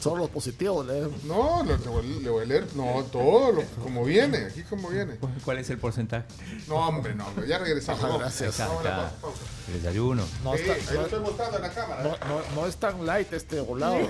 Solo 0.05 0.19
los 0.19 0.31
positivos, 0.31 0.87
leer. 0.87 1.09
No, 1.25 1.63
lo- 1.65 1.77
le 1.79 1.89
voy, 1.89 2.07
le 2.21 2.29
voy 2.29 2.43
a 2.43 2.47
leer, 2.47 2.67
no, 2.75 3.03
todo, 3.11 3.53
lo- 3.53 3.63
como 3.83 4.05
viene, 4.05 4.37
aquí 4.47 4.63
como 4.65 4.91
viene. 4.91 5.17
¿Cuál 5.45 5.59
es 5.59 5.71
el 5.71 5.79
porcentaje? 5.79 6.27
No, 6.69 6.77
hombre, 6.77 7.15
no, 7.15 7.27
hombre, 7.27 7.49
ya 7.49 7.57
regresamos. 7.59 8.19
Gracias. 8.19 8.59
vamos 8.59 8.81
a 8.81 8.85
la 8.85 8.91
Está. 8.91 9.03
pausa, 9.21 9.21
pausa. 9.23 9.43
El 9.69 9.83
desayuno. 9.83 10.23
No, 10.45 10.55
Sí, 10.57 10.63
está- 10.63 10.73
ahí 10.91 10.97
lo 10.99 11.03
estoy 11.05 11.21
mostrando 11.21 11.57
en 11.57 11.63
la 11.63 11.71
cámara. 11.71 12.03
no, 12.03 12.11
no- 12.29 12.43
no 12.55 12.67
es 12.67 12.77
tan 12.77 13.07
light 13.07 13.33
este 13.33 13.61
volado. 13.61 13.97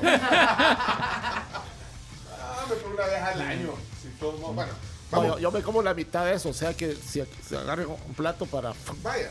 Ah, 2.36 2.62
hombre, 2.64 2.76
por 2.78 2.92
una 2.92 3.06
vez 3.06 3.22
al 3.22 3.40
año. 3.40 3.70
Si 4.02 4.08
todo, 4.18 4.32
bueno, 4.52 4.72
No, 5.12 5.18
vamos, 5.20 5.36
yo, 5.36 5.38
yo 5.38 5.50
me 5.52 5.62
como 5.62 5.80
la 5.82 5.94
mitad 5.94 6.24
de 6.24 6.34
eso, 6.34 6.48
o 6.48 6.52
sea 6.54 6.74
que 6.74 6.94
si 6.96 7.22
se 7.48 7.56
agarre 7.56 7.86
un 7.86 8.14
plato 8.16 8.46
para... 8.46 8.72
vaya. 9.02 9.30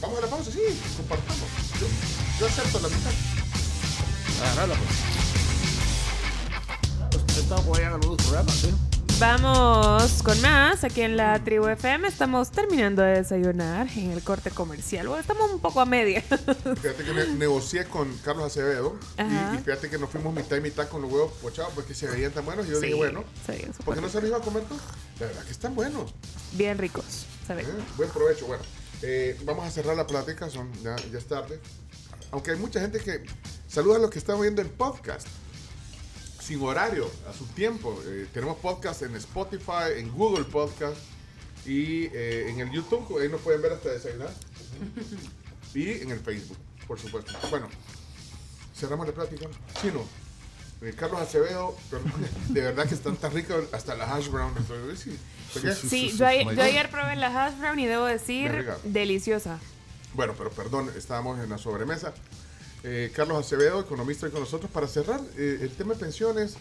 Vamos 0.00 0.18
a 0.18 0.20
la 0.22 0.26
pausa, 0.26 0.50
sí, 0.50 0.60
compartamos. 0.96 1.38
Yo, 1.80 1.86
yo 2.40 2.46
acepto 2.46 2.80
la 2.80 2.88
mitad. 2.88 3.10
Agarrarla, 4.42 4.74
pues. 4.74 4.90
Estamos 7.38 7.64
por 7.64 7.78
ahí 7.78 7.84
en 7.84 7.92
algunos 7.92 8.16
programas, 8.22 8.54
¿sí? 8.54 8.70
Vamos 9.20 10.22
con 10.24 10.40
más 10.40 10.82
aquí 10.82 11.02
en 11.02 11.16
la 11.16 11.38
Tribu 11.44 11.68
FM. 11.68 12.08
Estamos 12.08 12.50
terminando 12.50 13.00
de 13.02 13.18
desayunar 13.18 13.86
en 13.96 14.10
el 14.10 14.22
corte 14.24 14.50
comercial. 14.50 15.06
Bueno, 15.06 15.20
estamos 15.20 15.52
un 15.52 15.60
poco 15.60 15.80
a 15.80 15.84
media. 15.86 16.20
Fíjate 16.22 17.04
que 17.04 17.12
ne- 17.14 17.26
negocié 17.34 17.84
con 17.84 18.12
Carlos 18.24 18.46
Acevedo 18.46 18.98
y, 19.18 19.22
y 19.56 19.58
fíjate 19.62 19.88
que 19.88 19.98
nos 19.98 20.10
fuimos 20.10 20.34
mitad 20.34 20.56
y 20.56 20.60
mitad 20.62 20.88
con 20.88 21.02
los 21.02 21.12
huevos 21.12 21.32
pochados 21.34 21.70
porque 21.76 21.94
se 21.94 22.08
veían 22.08 22.32
tan 22.32 22.44
buenos 22.44 22.66
y 22.66 22.70
yo 22.70 22.80
Sí, 22.80 22.86
dije, 22.86 22.98
bueno, 22.98 23.22
¿por 23.84 23.94
qué 23.94 24.00
no 24.00 24.08
se 24.08 24.20
los 24.20 24.28
iba 24.30 24.38
a 24.38 24.40
comer 24.40 24.64
tú? 24.64 24.76
La 25.20 25.26
verdad 25.26 25.44
que 25.44 25.52
están 25.52 25.76
buenos. 25.76 26.12
Bien 26.52 26.76
ricos. 26.76 27.04
¿sabes? 27.46 27.68
¿eh? 27.68 27.72
Buen 27.96 28.10
provecho. 28.10 28.46
Bueno, 28.46 28.64
eh, 29.02 29.38
vamos 29.44 29.64
a 29.64 29.70
cerrar 29.70 29.96
la 29.96 30.06
plática, 30.08 30.50
son, 30.50 30.72
ya, 30.82 30.96
ya 31.12 31.18
es 31.18 31.26
tarde. 31.28 31.60
Aunque 32.32 32.50
hay 32.50 32.56
mucha 32.58 32.80
gente 32.80 32.98
que 32.98 33.22
saluda 33.74 33.96
a 33.96 33.98
los 33.98 34.10
que 34.10 34.20
están 34.20 34.40
viendo 34.40 34.62
el 34.62 34.70
podcast. 34.70 35.26
Sin 36.40 36.62
horario, 36.62 37.10
a 37.28 37.32
su 37.32 37.44
tiempo. 37.46 38.00
Eh, 38.06 38.28
tenemos 38.32 38.56
podcast 38.58 39.02
en 39.02 39.16
Spotify, 39.16 39.98
en 39.98 40.12
Google 40.12 40.44
Podcast 40.44 40.96
y 41.66 42.04
eh, 42.04 42.50
en 42.50 42.60
el 42.60 42.70
YouTube. 42.70 43.18
Ahí 43.20 43.28
nos 43.28 43.40
pueden 43.40 43.62
ver 43.62 43.72
hasta 43.72 43.88
desayunar. 43.88 44.30
y 45.74 45.90
en 45.90 46.12
el 46.12 46.20
Facebook, 46.20 46.56
por 46.86 47.00
supuesto. 47.00 47.32
Bueno, 47.50 47.68
cerramos 48.76 49.08
la 49.08 49.12
plática. 49.12 49.46
Chino, 49.80 50.04
eh, 50.80 50.94
Carlos 50.96 51.20
Acevedo, 51.20 51.74
de 52.50 52.60
verdad 52.60 52.86
que 52.86 52.94
están 52.94 53.16
tan 53.16 53.32
ricos 53.32 53.64
hasta 53.72 53.96
las 53.96 54.08
hash 54.08 54.28
brown. 54.28 54.54
Sí. 54.96 55.18
Sí, 55.88 56.16
yo, 56.16 56.26
yo 56.52 56.62
ayer 56.62 56.90
probé 56.90 57.16
la 57.16 57.26
hash 57.26 57.58
brown 57.58 57.78
y 57.80 57.86
debo 57.86 58.04
decir 58.04 58.68
deliciosa. 58.84 59.58
Bueno, 60.12 60.34
pero 60.38 60.50
perdón, 60.50 60.92
estábamos 60.96 61.40
en 61.40 61.50
la 61.50 61.58
sobremesa. 61.58 62.14
Eh, 62.86 63.10
Carlos 63.14 63.38
Acevedo, 63.38 63.80
economista, 63.80 64.26
hoy 64.26 64.32
con 64.32 64.40
nosotros. 64.42 64.70
Para 64.70 64.86
cerrar 64.86 65.20
eh, 65.38 65.58
el 65.62 65.70
tema 65.70 65.94
de 65.94 66.00
pensiones, 66.00 66.56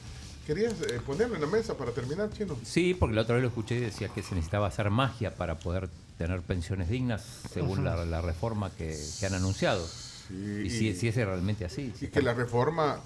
¿querías 0.47 0.73
eh, 0.81 0.99
ponerlo 1.05 1.35
en 1.35 1.41
la 1.41 1.47
mesa 1.47 1.75
para 1.75 1.91
terminar, 1.91 2.29
Chino? 2.31 2.57
Sí, 2.63 2.93
porque 2.93 3.13
la 3.15 3.21
otra 3.23 3.35
vez 3.35 3.41
lo 3.43 3.49
escuché 3.49 3.75
y 3.75 3.79
decía 3.81 4.07
que 4.07 4.23
se 4.23 4.33
necesitaba 4.33 4.67
hacer 4.67 4.89
magia 4.89 5.35
para 5.35 5.59
poder 5.59 5.89
tener 6.17 6.41
pensiones 6.41 6.87
dignas 6.89 7.23
según 7.53 7.83
la, 7.83 8.05
la 8.05 8.21
reforma 8.21 8.69
que, 8.71 8.97
que 9.19 9.25
han 9.25 9.33
anunciado. 9.33 9.85
Sí, 9.85 10.63
Y 10.65 10.69
si, 10.69 10.95
si 10.95 11.09
es 11.09 11.15
realmente 11.15 11.65
así. 11.65 11.91
si 11.97 12.05
y 12.05 12.07
que 12.09 12.19
está- 12.19 12.21
la 12.21 12.33
reforma 12.33 13.01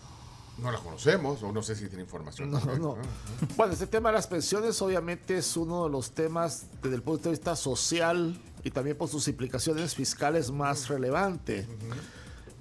no 0.59 0.72
la 0.72 0.78
conocemos, 0.80 1.41
o 1.43 1.51
no 1.51 1.61
sé 1.63 1.76
si 1.76 1.88
tiene 1.88 2.03
información. 2.03 2.49
No, 2.51 2.59
no. 2.78 2.97
Ah, 3.01 3.45
Bueno, 3.55 3.74
este 3.74 3.88
tema 3.88 4.09
de 4.09 4.15
las 4.15 4.28
pensiones 4.28 4.80
obviamente 4.82 5.38
es 5.38 5.55
uno 5.57 5.86
de 5.86 5.89
los 5.91 6.11
temas 6.11 6.65
desde 6.84 6.95
el 6.95 7.01
punto 7.03 7.26
de 7.26 7.32
vista 7.32 7.55
social 7.55 8.39
y 8.63 8.72
también 8.72 8.97
por 8.97 9.07
sus 9.07 9.28
implicaciones 9.28 9.93
fiscales 9.95 10.49
más 10.51 10.88
relevante. 10.88 11.68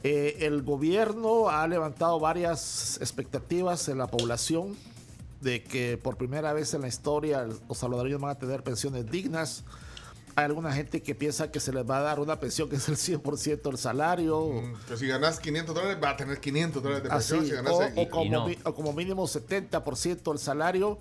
Eh, 0.09 0.46
el 0.46 0.62
gobierno 0.62 1.48
ha 1.48 1.66
levantado 1.66 2.20
varias 2.20 2.96
expectativas 3.00 3.88
en 3.88 3.98
la 3.98 4.07
población 4.07 4.76
de 5.40 5.64
que 5.64 5.98
por 5.98 6.16
primera 6.16 6.52
vez 6.52 6.74
en 6.74 6.82
la 6.82 6.86
historia 6.88 7.44
los 7.68 7.76
salvadoreños 7.78 8.20
van 8.20 8.30
a 8.30 8.38
tener 8.38 8.62
pensiones 8.62 9.11
dignas. 9.11 9.64
Hay 10.36 10.44
alguna 10.44 10.72
gente 10.72 11.02
que 11.02 11.16
piensa 11.16 11.50
que 11.50 11.59
se 11.59 11.72
les 11.72 11.84
va 11.88 11.98
a 11.98 12.02
dar 12.02 12.20
una 12.20 12.38
pensión 12.38 12.68
que 12.68 12.76
es 12.76 12.88
el 12.88 12.96
100% 12.96 13.62
del 13.62 13.78
salario. 13.78 14.46
Mm, 14.46 14.74
Pero 14.86 14.96
si 14.96 15.09
ganas 15.09 15.40
500 15.40 15.74
dólares, 15.74 15.98
va 16.00 16.11
a 16.11 16.16
tener 16.16 16.38
500 16.38 16.82
dólares 16.82 17.02
de 17.02 17.11
Así, 17.11 17.32
pensión. 17.34 17.44
si 17.46 17.64
ganas 17.64 17.72
o, 17.96 18.00
o 18.00 18.09
como, 18.09 18.30
no. 18.30 18.46
o 18.64 18.74
como 18.74 18.92
mínimo 18.92 19.24
70% 19.26 20.22
del 20.22 20.38
salario. 20.38 20.98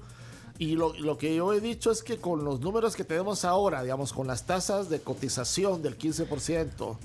Y 0.58 0.76
lo, 0.78 0.94
lo 0.94 1.18
que 1.20 1.36
yo 1.36 1.54
he 1.54 1.60
dicho 1.60 1.92
es 1.92 2.02
que 2.02 2.18
con 2.18 2.44
los 2.44 2.60
números 2.62 2.96
que 2.96 3.04
tenemos 3.04 3.46
ahora, 3.46 3.84
digamos, 3.84 4.14
con 4.14 4.26
las 4.26 4.48
tasas 4.48 4.90
de 4.90 5.00
cotización 5.02 5.84
del 5.84 5.96
15%, 5.96 6.98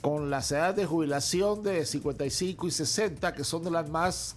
con 0.00 0.30
las 0.30 0.52
edades 0.52 0.76
de 0.76 0.86
jubilación 0.86 1.62
de 1.62 1.84
55 1.84 2.66
y 2.66 2.70
60, 2.70 3.34
que 3.34 3.44
son 3.44 3.64
de 3.64 3.70
las 3.70 3.88
más 3.88 4.36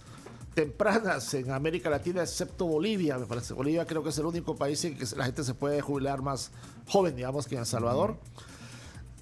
tempranas 0.54 1.32
en 1.34 1.50
América 1.50 1.88
Latina, 1.88 2.22
excepto 2.22 2.66
Bolivia, 2.66 3.18
me 3.18 3.26
parece. 3.26 3.54
Bolivia 3.54 3.86
creo 3.86 4.02
que 4.02 4.10
es 4.10 4.18
el 4.18 4.26
único 4.26 4.56
país 4.56 4.84
en 4.84 4.96
que 4.96 5.06
la 5.16 5.24
gente 5.24 5.44
se 5.44 5.54
puede 5.54 5.80
jubilar 5.80 6.22
más 6.22 6.50
joven, 6.86 7.16
digamos, 7.16 7.46
que 7.46 7.54
en 7.54 7.60
El 7.60 7.66
Salvador 7.66 8.16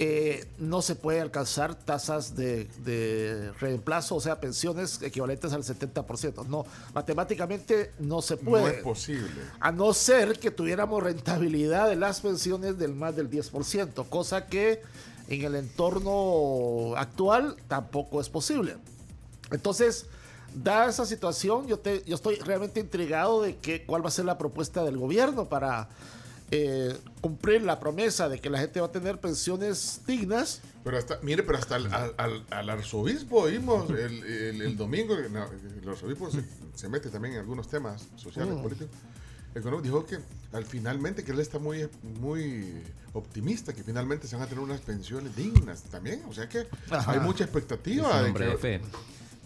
eh, 0.03 0.49
no 0.59 0.81
se 0.81 0.95
puede 0.95 1.21
alcanzar 1.21 1.75
tasas 1.75 2.35
de, 2.35 2.65
de 2.85 3.53
reemplazo, 3.61 4.17
o 4.17 4.21
sea, 4.21 4.41
pensiones 4.41 5.03
equivalentes 5.03 5.53
al 5.53 5.63
70%. 5.63 6.47
No, 6.47 6.65
matemáticamente 6.95 7.93
no 7.99 8.23
se 8.23 8.37
no 8.37 8.51
puede. 8.51 8.79
es 8.79 8.83
posible. 8.83 9.29
a 9.61 9.71
no 9.71 9.93
ser 9.93 10.39
que 10.39 10.51
tuviéramos 10.51 11.03
rentabilidad 11.03 11.91
de 11.91 11.97
las 11.97 12.23
pensiones 12.23 12.79
del 12.79 12.95
más 12.95 13.15
del 13.15 13.31
10%, 13.31 14.09
cosa 14.09 14.47
que 14.47 14.81
en 15.31 15.45
el 15.45 15.55
entorno 15.55 16.95
actual 16.97 17.57
tampoco 17.69 18.21
es 18.21 18.29
posible. 18.29 18.77
Entonces, 19.51 20.07
dada 20.55 20.91
esa 20.91 21.07
situación, 21.07 21.67
yo, 21.67 21.79
te, 21.79 22.03
yo 22.05 22.15
estoy 22.17 22.37
realmente 22.37 22.81
intrigado 22.81 23.41
de 23.43 23.57
que, 23.57 23.85
cuál 23.87 24.05
va 24.05 24.09
a 24.09 24.13
ser 24.13 24.25
la 24.25 24.39
propuesta 24.39 24.85
del 24.85 24.97
gobierno 24.99 25.49
para 25.49 25.89
eh, 26.51 26.97
cumplir 27.21 27.63
la 27.63 27.79
promesa 27.79 28.29
de 28.29 28.41
que 28.41 28.51
la 28.51 28.59
gente 28.59 28.81
va 28.81 28.87
a 28.87 28.93
tener 28.93 29.21
pensiones 29.21 30.01
dignas. 30.07 30.61
Pero 30.83 30.99
hasta, 30.99 31.19
mire, 31.23 31.45
pero 31.45 31.59
hasta 31.59 31.77
al, 31.77 31.93
al- 31.95 32.15
al- 32.17 32.45
al 32.51 32.71
arzobispo 32.71 33.43
oímos 33.43 33.89
el, 33.91 34.25
el- 34.25 34.63
el 34.63 34.77
domingo, 34.77 35.15
no, 35.31 35.47
el 35.81 35.89
arzobispo 35.89 36.29
se, 36.31 36.43
se 36.75 36.89
mete 36.89 37.09
también 37.09 37.35
en 37.35 37.41
algunos 37.41 37.69
temas 37.69 38.09
sociales, 38.17 38.55
Mm. 38.57 38.63
políticos. 38.63 38.97
Económicos, 39.55 39.83
dijo 39.85 40.07
que 40.07 40.19
al 40.57 40.65
finalmente 40.65 41.25
que 41.25 41.33
él 41.33 41.41
está 41.41 41.59
muy, 41.59 41.89
muy 42.21 42.83
optimista, 43.13 43.73
que 43.73 43.83
finalmente 43.83 44.27
se 44.29 44.37
van 44.37 44.45
a 44.45 44.49
tener 44.49 44.63
unas 44.63 44.81
pensiones 44.81 45.35
dignas 45.37 45.83
también. 45.85 46.23
O 46.29 46.33
sea 46.35 46.49
que 46.49 46.67
Ajá. 46.91 47.13
hay 47.13 47.21
mucha 47.21 47.45
es 47.45 47.51
expectativa. 47.51 48.09
un 48.17 48.23
de 48.23 48.29
hombre 48.29 48.45
que- 48.47 48.51
de 48.53 48.59
fe. 48.59 48.81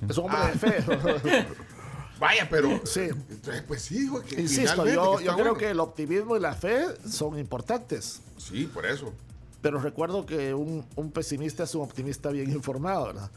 Es 0.08 0.18
un 0.18 0.24
hombre 0.24 0.52
de 0.52 0.58
fe. 0.58 1.46
Vaya, 2.18 2.48
pero. 2.48 2.80
Sí. 2.86 3.00
Entonces, 3.30 3.62
pues 3.66 3.82
sí, 3.82 3.98
dijo 4.00 4.22
que. 4.22 4.40
Insisto, 4.40 4.86
yo, 4.86 4.86
que 4.86 4.94
yo 4.94 5.12
está 5.18 5.32
creo 5.34 5.36
bueno. 5.36 5.54
que 5.58 5.70
el 5.70 5.80
optimismo 5.80 6.36
y 6.36 6.40
la 6.40 6.54
fe 6.54 6.84
son 7.08 7.38
importantes. 7.38 8.20
Sí, 8.38 8.70
por 8.72 8.86
eso. 8.86 9.12
Pero 9.60 9.80
recuerdo 9.80 10.24
que 10.26 10.54
un, 10.54 10.84
un 10.94 11.10
pesimista 11.10 11.64
es 11.64 11.74
un 11.74 11.82
optimista 11.82 12.28
bien 12.30 12.50
informado, 12.50 13.06
¿verdad? 13.06 13.30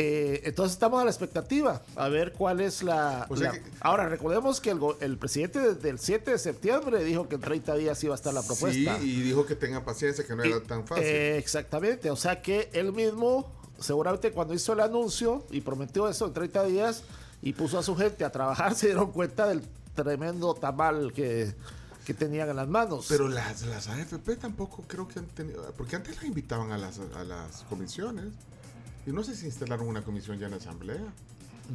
Eh, 0.00 0.40
entonces 0.44 0.72
estamos 0.72 1.00
a 1.00 1.04
la 1.04 1.10
expectativa, 1.10 1.82
a 1.96 2.08
ver 2.08 2.32
cuál 2.32 2.60
es 2.60 2.82
la... 2.82 3.26
O 3.28 3.36
sea 3.36 3.52
la- 3.52 3.58
que- 3.58 3.70
Ahora, 3.80 4.08
recordemos 4.08 4.60
que 4.60 4.70
el, 4.70 4.80
el 5.00 5.18
presidente 5.18 5.58
desde 5.60 5.90
el 5.90 5.98
7 5.98 6.30
de 6.32 6.38
septiembre 6.38 7.04
dijo 7.04 7.28
que 7.28 7.34
en 7.34 7.40
30 7.42 7.74
días 7.76 8.02
iba 8.04 8.14
a 8.14 8.16
estar 8.16 8.32
la 8.32 8.42
propuesta. 8.42 8.98
Sí, 8.98 9.06
y 9.18 9.20
dijo 9.22 9.44
que 9.46 9.56
tengan 9.56 9.84
paciencia, 9.84 10.26
que 10.26 10.34
no 10.34 10.42
era 10.42 10.60
tan 10.60 10.86
fácil. 10.86 11.04
eh, 11.04 11.36
exactamente, 11.38 12.10
o 12.10 12.16
sea 12.16 12.40
que 12.40 12.70
él 12.72 12.92
mismo, 12.92 13.52
seguramente 13.78 14.32
cuando 14.32 14.54
hizo 14.54 14.72
el 14.72 14.80
anuncio 14.80 15.44
y 15.50 15.60
prometió 15.60 16.08
eso 16.08 16.26
en 16.26 16.32
30 16.32 16.64
días 16.64 17.02
y 17.42 17.52
puso 17.52 17.78
a 17.78 17.82
su 17.82 17.94
gente 17.96 18.24
a 18.24 18.30
trabajar, 18.32 18.74
se 18.76 18.86
dieron 18.86 19.12
cuenta 19.12 19.46
del 19.46 19.62
tremendo 19.94 20.54
tamal 20.54 21.12
que, 21.12 21.52
que 22.06 22.14
tenían 22.14 22.48
en 22.48 22.56
las 22.56 22.68
manos. 22.68 23.06
Pero 23.08 23.28
las, 23.28 23.62
las 23.62 23.88
AFP 23.88 24.36
tampoco 24.36 24.84
creo 24.86 25.06
que 25.08 25.18
han 25.18 25.26
tenido. 25.26 25.62
Porque 25.76 25.96
antes 25.96 26.16
las 26.16 26.24
invitaban 26.24 26.72
a 26.72 26.78
las, 26.78 27.00
a 27.16 27.24
las 27.24 27.62
comisiones. 27.68 28.26
Y 29.06 29.10
no 29.12 29.22
sé 29.22 29.34
si 29.34 29.46
instalaron 29.46 29.88
una 29.88 30.02
comisión 30.02 30.38
ya 30.38 30.46
en 30.46 30.52
la 30.52 30.58
asamblea. 30.58 31.00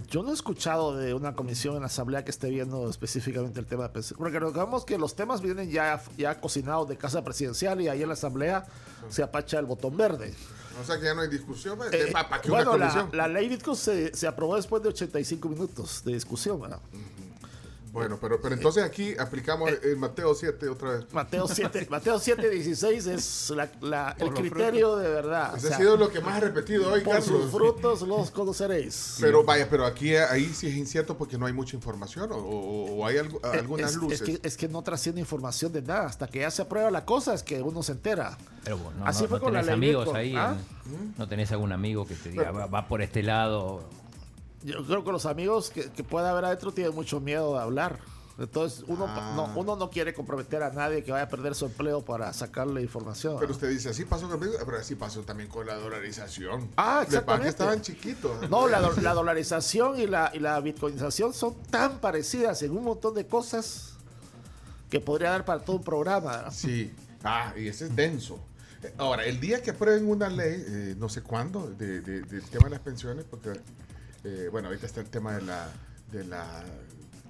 Yo 0.09 0.23
no 0.23 0.31
he 0.31 0.33
escuchado 0.33 0.95
de 0.97 1.13
una 1.13 1.35
comisión 1.35 1.75
en 1.75 1.81
la 1.81 1.87
asamblea 1.87 2.25
que 2.25 2.31
esté 2.31 2.49
viendo 2.49 2.89
específicamente 2.89 3.59
el 3.61 3.65
tema 3.65 3.83
de 3.83 3.89
pensiones. 3.89 4.17
Porque 4.17 4.39
recordamos 4.39 4.83
que 4.83 4.97
los 4.97 5.15
temas 5.15 5.41
vienen 5.41 5.69
ya, 5.71 6.01
ya 6.17 6.41
cocinados 6.41 6.89
de 6.89 6.97
casa 6.97 7.23
presidencial 7.23 7.79
y 7.79 7.87
ahí 7.87 8.01
en 8.01 8.09
la 8.09 8.13
asamblea 8.13 8.65
se 9.09 9.23
apacha 9.23 9.57
el 9.57 9.65
botón 9.65 9.95
verde. 9.95 10.33
O 10.81 10.83
sea 10.83 10.99
que 10.99 11.05
ya 11.05 11.13
no 11.13 11.21
hay 11.21 11.29
discusión. 11.29 11.77
¿para, 11.77 11.95
Eh, 11.95 12.11
¿para 12.11 12.41
qué 12.41 12.49
bueno, 12.49 12.73
una 12.73 12.87
la, 12.87 13.09
la 13.13 13.27
ley 13.29 13.47
Bitcoin 13.47 13.77
se, 13.77 14.13
se 14.13 14.27
aprobó 14.27 14.57
después 14.57 14.83
de 14.83 14.89
85 14.89 15.47
minutos 15.47 16.03
de 16.03 16.13
discusión. 16.13 16.59
¿verdad? 16.59 16.79
Bueno, 17.95 18.17
pero, 18.21 18.39
pero 18.41 18.53
entonces 18.55 18.83
aquí 18.83 19.15
aplicamos 19.17 19.71
Eh, 19.71 19.79
el 19.83 19.97
Mateo 19.97 20.35
7 20.35 20.67
otra 20.69 20.91
vez. 20.91 21.05
Mateo 21.13 21.47
7, 21.47 21.87
Mateo 21.89 22.19
7, 22.19 22.49
16 22.49 23.07
es 23.07 23.49
la- 23.51 23.69
la- 23.81 24.15
el 24.19 24.33
criterio 24.33 24.97
de 24.97 25.09
verdad. 25.09 25.53
o 25.53 25.57
Ese 25.57 25.67
sea, 25.69 25.77
ha 25.77 25.79
sido 25.79 25.97
lo 25.97 26.09
que 26.09 26.19
más 26.19 26.35
ha 26.35 26.39
repetido 26.41 26.91
hoy, 26.91 27.01
por 27.01 27.21
sus 27.21 27.31
Carlos. 27.31 27.51
frutos 27.51 28.01
los 28.01 28.31
conoceréis. 28.31 29.17
Pero 29.21 29.43
vaya, 29.43 29.67
pero 29.69 29.85
aquí 29.85 30.15
ahí 30.15 30.53
sí 30.53 30.67
es 30.67 30.75
incierto 30.75 31.17
porque 31.17 31.37
no 31.37 31.45
hay 31.45 31.53
mucha 31.53 31.75
información 31.75 32.31
o, 32.31 32.35
o- 32.35 32.95
o 32.97 33.05
hay 33.05 33.17
algo- 33.17 33.39
algunas 33.43 33.91
es, 33.91 33.97
luces. 33.97 34.21
Es 34.21 34.27
que, 34.39 34.47
es 34.47 34.57
que 34.57 34.67
no 34.67 34.81
trasciende 34.83 35.21
información 35.21 35.71
de 35.71 35.81
nada. 35.81 36.05
Hasta 36.07 36.27
que 36.27 36.39
ya 36.39 36.51
se 36.51 36.61
aprueba 36.61 36.91
la 36.91 37.05
cosa 37.05 37.33
es 37.33 37.43
que 37.43 37.61
uno 37.61 37.81
se 37.81 37.93
entera. 37.93 38.37
Pero 38.63 38.77
bueno, 38.77 38.99
no, 38.99 39.05
Así 39.07 39.23
no- 39.23 39.29
fue 39.29 39.39
no 39.39 39.43
con 39.45 39.53
la 39.53 39.61
tenés 39.61 39.79
ley 39.79 39.89
amigos 39.89 40.13
ahí. 40.13 40.35
¿ah? 40.35 40.57
en- 40.85 41.13
¿No 41.17 41.27
tenés 41.27 41.51
algún 41.51 41.71
amigo 41.71 42.05
que 42.05 42.15
te 42.15 42.29
diga, 42.29 42.51
va, 42.51 42.65
va 42.67 42.87
por 42.87 43.01
este 43.01 43.23
lado? 43.23 43.83
Yo 44.65 44.85
creo 44.85 45.03
que 45.03 45.11
los 45.11 45.25
amigos 45.25 45.69
que, 45.69 45.91
que 45.91 46.03
pueda 46.03 46.31
haber 46.31 46.45
adentro 46.45 46.71
tienen 46.73 46.93
mucho 46.95 47.19
miedo 47.21 47.53
de 47.53 47.61
hablar. 47.61 47.99
Entonces 48.37 48.83
uno, 48.87 49.05
Ah. 49.07 49.33
no, 49.35 49.53
uno 49.57 49.77
no 49.77 49.89
quiere 49.89 50.13
comprometer 50.13 50.61
a 50.61 50.69
nadie 50.69 51.03
que 51.05 51.11
vaya 51.13 51.23
a 51.23 51.29
perder 51.29 51.55
su 51.55 51.65
empleo 51.67 52.03
para 52.03 52.33
sacarle 52.33 52.81
información. 52.81 53.37
Pero 53.39 53.53
usted 53.53 53.69
dice, 53.69 53.87
así 53.89 54.03
pasó 54.03 54.27
con 54.27 54.37
pero 54.41 54.77
así 54.77 54.95
pasó 54.95 55.21
también 55.21 55.47
con 55.49 55.65
la 55.65 55.75
dolarización. 55.75 56.69
Ah, 56.75 56.97
De 56.99 57.05
exactamente. 57.05 57.47
estaban 57.49 57.81
chiquitos. 57.81 58.49
No, 58.49 58.67
la, 58.67 58.81
do- 58.81 58.99
la 59.01 59.13
dolarización 59.13 59.97
y 60.01 60.07
la, 60.07 60.31
y 60.33 60.39
la 60.39 60.59
bitcoinización 60.59 61.33
son 61.33 61.55
tan 61.69 61.99
parecidas 61.99 62.61
en 62.63 62.75
un 62.75 62.83
montón 62.83 63.13
de 63.13 63.25
cosas 63.25 63.93
que 64.89 64.99
podría 64.99 65.29
dar 65.29 65.45
para 65.45 65.61
todo 65.63 65.77
un 65.77 65.83
programa. 65.83 66.51
Sí. 66.51 66.93
Ah, 67.23 67.53
y 67.55 67.67
ese 67.69 67.85
es 67.85 67.95
denso. 67.95 68.37
Ahora, 68.97 69.23
el 69.25 69.39
día 69.39 69.63
que 69.63 69.71
aprueben 69.71 70.09
una 70.09 70.27
ley, 70.29 70.63
eh, 70.67 70.95
no 70.97 71.07
sé 71.07 71.21
cuándo, 71.23 71.67
de, 71.71 72.01
de- 72.01 72.21
del 72.23 72.43
tema 72.49 72.65
de 72.65 72.71
las 72.71 72.81
pensiones, 72.81 73.23
porque, 73.29 73.53
eh, 74.25 74.49
bueno, 74.51 74.67
ahorita 74.67 74.85
está 74.85 74.99
el 75.01 75.09
tema 75.09 75.35
de 75.35 75.41
la, 75.43 75.69
de 76.11 76.25
la, 76.25 76.63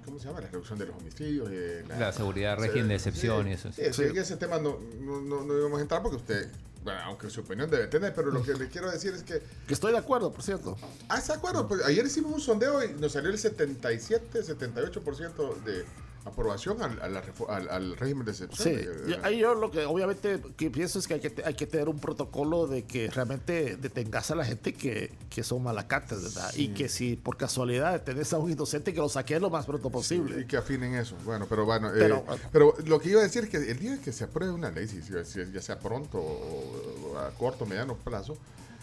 ¿cómo 0.04 0.18
se 0.18 0.26
llama? 0.26 0.40
La 0.40 0.48
reducción 0.48 0.78
de 0.78 0.86
los 0.86 0.96
homicidios. 0.96 1.48
eh, 1.52 1.84
La 1.98 2.12
seguridad, 2.12 2.58
régimen 2.58 2.88
de 2.88 2.94
excepción 2.96 3.46
y 3.48 3.52
eso, 3.52 3.70
Sí, 3.72 3.82
sí. 3.92 4.02
ese 4.16 4.36
tema 4.36 4.58
no, 4.58 4.78
no, 5.00 5.20
no, 5.20 5.44
no 5.44 5.58
íbamos 5.58 5.78
a 5.78 5.82
entrar 5.82 6.02
porque 6.02 6.16
usted, 6.16 6.48
bueno, 6.84 7.00
aunque 7.04 7.28
su 7.30 7.40
opinión 7.42 7.68
debe 7.70 7.86
tener, 7.88 8.14
pero 8.14 8.30
lo 8.30 8.42
que 8.42 8.54
le 8.54 8.68
quiero 8.68 8.90
decir 8.90 9.12
es 9.14 9.22
que 9.22 9.42
Que 9.66 9.74
estoy 9.74 9.92
de 9.92 9.98
acuerdo, 9.98 10.32
por 10.32 10.42
cierto. 10.42 10.76
Ah, 11.08 11.20
¿se 11.20 11.32
acuerdan? 11.32 11.68
Pues 11.68 11.84
ayer 11.84 12.04
hicimos 12.06 12.32
un 12.32 12.40
sondeo 12.40 12.82
y 12.84 12.92
nos 12.94 13.12
salió 13.12 13.30
el 13.30 13.38
77, 13.38 14.42
78% 14.42 15.54
de 15.64 15.84
aprobación 16.28 16.82
al, 16.82 17.00
a 17.00 17.08
la 17.08 17.22
refo- 17.22 17.48
al, 17.48 17.68
al 17.70 17.96
régimen 17.96 18.24
de 18.24 18.32
excepción. 18.32 18.68
Sí, 18.68 18.74
Eh, 19.12 19.18
ahí 19.22 19.38
yo 19.38 19.54
lo 19.54 19.70
que 19.70 19.84
obviamente 19.84 20.40
que 20.56 20.70
pienso 20.70 20.98
es 20.98 21.06
que 21.06 21.14
hay 21.14 21.20
que, 21.20 21.42
hay 21.44 21.54
que 21.54 21.66
tener 21.66 21.88
un 21.88 21.98
protocolo 21.98 22.66
de 22.66 22.84
que 22.84 23.08
realmente 23.10 23.76
detengas 23.76 24.30
a 24.30 24.34
la 24.34 24.44
gente 24.44 24.74
que, 24.74 25.12
que 25.30 25.42
son 25.42 25.62
malacates, 25.62 26.22
¿verdad? 26.22 26.52
Y 26.56 26.68
que 26.68 26.88
si 26.88 27.16
por 27.16 27.36
casualidad 27.36 28.02
tenés 28.02 28.32
a 28.32 28.38
un 28.38 28.50
inocente 28.50 28.92
que 28.92 28.98
lo 29.00 29.08
saques 29.08 29.40
lo 29.40 29.50
más 29.50 29.66
pronto 29.66 29.88
y 29.88 29.90
posible. 29.90 30.46
que 30.46 30.56
afinen 30.56 30.94
eso. 30.94 31.16
Bueno, 31.24 31.46
pero 31.48 31.64
bueno. 31.64 31.88
eh, 31.90 31.92
Pero- 31.98 32.24
pero, 32.52 32.74
lo 32.86 32.98
que 33.00 33.10
iba 33.10 33.20
a 33.20 33.24
decir 33.24 33.44
es 33.44 33.50
que 33.50 33.56
el 33.58 33.78
día 33.78 34.00
que 34.00 34.12
se 34.12 34.24
apruebe 34.24 34.52
una 34.52 34.70
ley, 34.70 34.88
si, 34.88 35.02
si- 35.02 35.12
si- 35.24 35.52
ya 35.52 35.62
sea 35.62 35.78
pronto 35.78 36.18
o, 36.18 37.12
o 37.14 37.18
a 37.18 37.30
corto 37.30 37.64
o 37.64 37.66
mediano 37.66 37.94
plazo, 37.96 38.36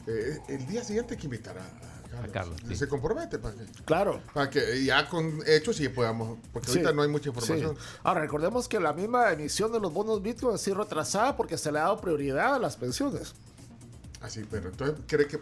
eh, 0.08 0.39
el 0.49 0.66
día 0.68 0.84
siguiente 0.84 1.14
hay 1.16 1.20
que 1.20 1.28
invitar 1.28 1.58
a, 1.58 1.62
a 2.20 2.24
A 2.24 2.28
Carlos, 2.28 2.58
sí. 2.68 2.76
Se 2.76 2.88
compromete 2.88 3.39
para 3.39 3.56
que, 3.56 3.66
Claro. 3.86 4.22
para 4.34 4.49
que 4.49 4.84
ya 4.84 5.08
con 5.10 5.39
hechos 5.47 5.78
sí 5.78 5.89
podamos, 5.89 6.38
porque 6.51 6.70
ahorita 6.70 6.93
no 6.93 7.01
hay 7.01 7.08
mucha 7.10 7.30
información. 7.30 7.76
sí. 7.76 7.82
Ahora, 8.04 8.22
recordemos 8.22 8.68
que 8.68 8.80
la 8.80 8.93
misma 8.93 9.32
emisión 9.32 9.72
de 9.72 9.80
los 9.80 9.91
bonos 9.91 10.22
Bitcoin 10.22 10.56
ha 10.56 10.58
sido 10.60 10.78
retrasada 10.78 11.36
porque 11.36 11.58
se 11.58 11.72
le 11.72 11.80
ha 11.80 11.84
dado 11.84 11.99
prioridad 12.01 12.56
a 12.56 12.60
las 12.60 12.76
pensiones. 12.78 13.34
Así, 14.22 14.45
pero 14.49 14.70
entonces 14.70 14.97
cree 15.08 15.28
que 15.28 15.39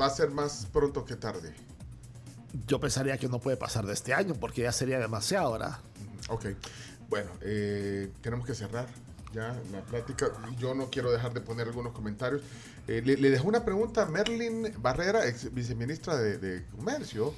va 0.00 0.06
a 0.06 0.10
ser 0.10 0.30
más 0.30 0.66
pronto 0.72 1.04
que 1.04 1.16
tarde. 1.16 1.52
Yo 2.66 2.78
pensaría 2.78 3.16
que 3.18 3.28
no 3.28 3.40
puede 3.40 3.56
pasar 3.56 3.86
de 3.86 3.92
este 3.92 4.12
año 4.14 4.34
porque 4.34 4.62
ya 4.62 4.72
sería 4.72 4.98
demasiado, 4.98 5.52
¿verdad? 5.52 5.78
Ok, 6.28 6.46
bueno, 7.08 7.30
eh, 7.40 8.12
tenemos 8.20 8.46
que 8.46 8.54
cerrar 8.54 8.86
ya 9.32 9.56
la 9.72 9.80
plática. 9.82 10.30
Yo 10.58 10.74
no 10.74 10.90
quiero 10.90 11.10
dejar 11.10 11.32
de 11.32 11.40
poner 11.40 11.68
algunos 11.68 11.92
comentarios. 11.92 12.42
Eh, 12.88 13.02
le, 13.04 13.16
le 13.16 13.30
dejó 13.30 13.48
una 13.48 13.64
pregunta 13.64 14.02
a 14.02 14.06
Merlin 14.06 14.72
Barrera, 14.78 15.26
ex 15.26 15.52
viceministra 15.52 16.16
de, 16.16 16.38
de 16.38 16.66
Comercio, 16.66 17.34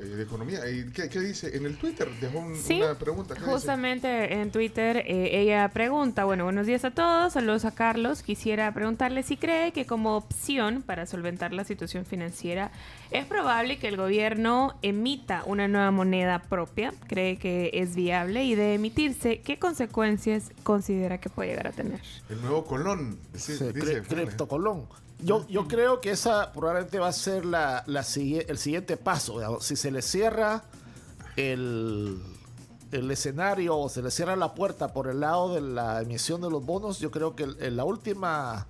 eh, 0.00 0.04
de 0.04 0.22
Economía. 0.22 0.68
¿Y 0.70 0.90
qué, 0.90 1.08
qué 1.08 1.20
dice? 1.20 1.56
En 1.56 1.66
el 1.66 1.76
Twitter 1.76 2.08
dejó 2.20 2.38
un- 2.40 2.56
Sí, 2.56 2.80
una 2.80 2.98
pregunta. 2.98 3.34
justamente 3.40 4.34
en 4.34 4.50
Twitter 4.50 4.96
eh, 5.06 5.40
ella 5.40 5.68
pregunta, 5.68 6.24
bueno, 6.24 6.44
buenos 6.44 6.66
días 6.66 6.84
a 6.84 6.90
todos, 6.90 7.34
saludos 7.34 7.64
a 7.64 7.74
Carlos, 7.74 8.22
quisiera 8.22 8.72
preguntarle 8.74 9.22
si 9.22 9.36
cree 9.36 9.72
que 9.72 9.86
como 9.86 10.16
opción 10.16 10.82
para 10.82 11.06
solventar 11.06 11.52
la 11.52 11.64
situación 11.64 12.04
financiera 12.06 12.70
es 13.10 13.26
probable 13.26 13.78
que 13.78 13.88
el 13.88 13.96
gobierno 13.96 14.76
emita 14.82 15.42
una 15.46 15.68
nueva 15.68 15.90
moneda 15.90 16.38
propia, 16.40 16.92
cree 17.08 17.36
que 17.36 17.70
es 17.74 17.94
viable 17.94 18.44
y 18.44 18.54
de 18.54 18.74
emitirse, 18.74 19.40
¿qué 19.40 19.58
consecuencias 19.58 20.50
considera 20.62 21.18
que 21.18 21.28
puede 21.28 21.50
llegar 21.50 21.66
a 21.68 21.72
tener? 21.72 22.00
El 22.30 22.40
nuevo 22.40 22.64
Colón. 22.64 23.18
Sí, 23.34 23.56
Sí, 23.56 23.64
dice, 23.72 24.02
cri- 24.02 24.06
Criptocolón. 24.06 24.86
Yo, 25.22 25.46
yo 25.48 25.68
creo 25.68 26.00
que 26.00 26.10
esa 26.10 26.52
probablemente 26.52 26.98
va 26.98 27.08
a 27.08 27.12
ser 27.12 27.44
la, 27.44 27.84
la 27.86 28.00
el 28.00 28.58
siguiente 28.58 28.96
paso. 28.96 29.38
digamos. 29.38 29.64
Si 29.64 29.76
se 29.76 29.90
le 29.90 30.02
cierra 30.02 30.64
el, 31.36 32.20
el 32.90 33.10
escenario 33.10 33.78
o 33.78 33.88
se 33.88 34.02
le 34.02 34.10
cierra 34.10 34.36
la 34.36 34.54
puerta 34.54 34.92
por 34.92 35.08
el 35.08 35.20
lado 35.20 35.54
de 35.54 35.60
la 35.60 36.02
emisión 36.02 36.40
de 36.40 36.50
los 36.50 36.64
bonos, 36.64 36.98
yo 36.98 37.10
creo 37.10 37.36
que 37.36 37.44
en 37.44 37.76
la 37.76 37.84
última 37.84 38.66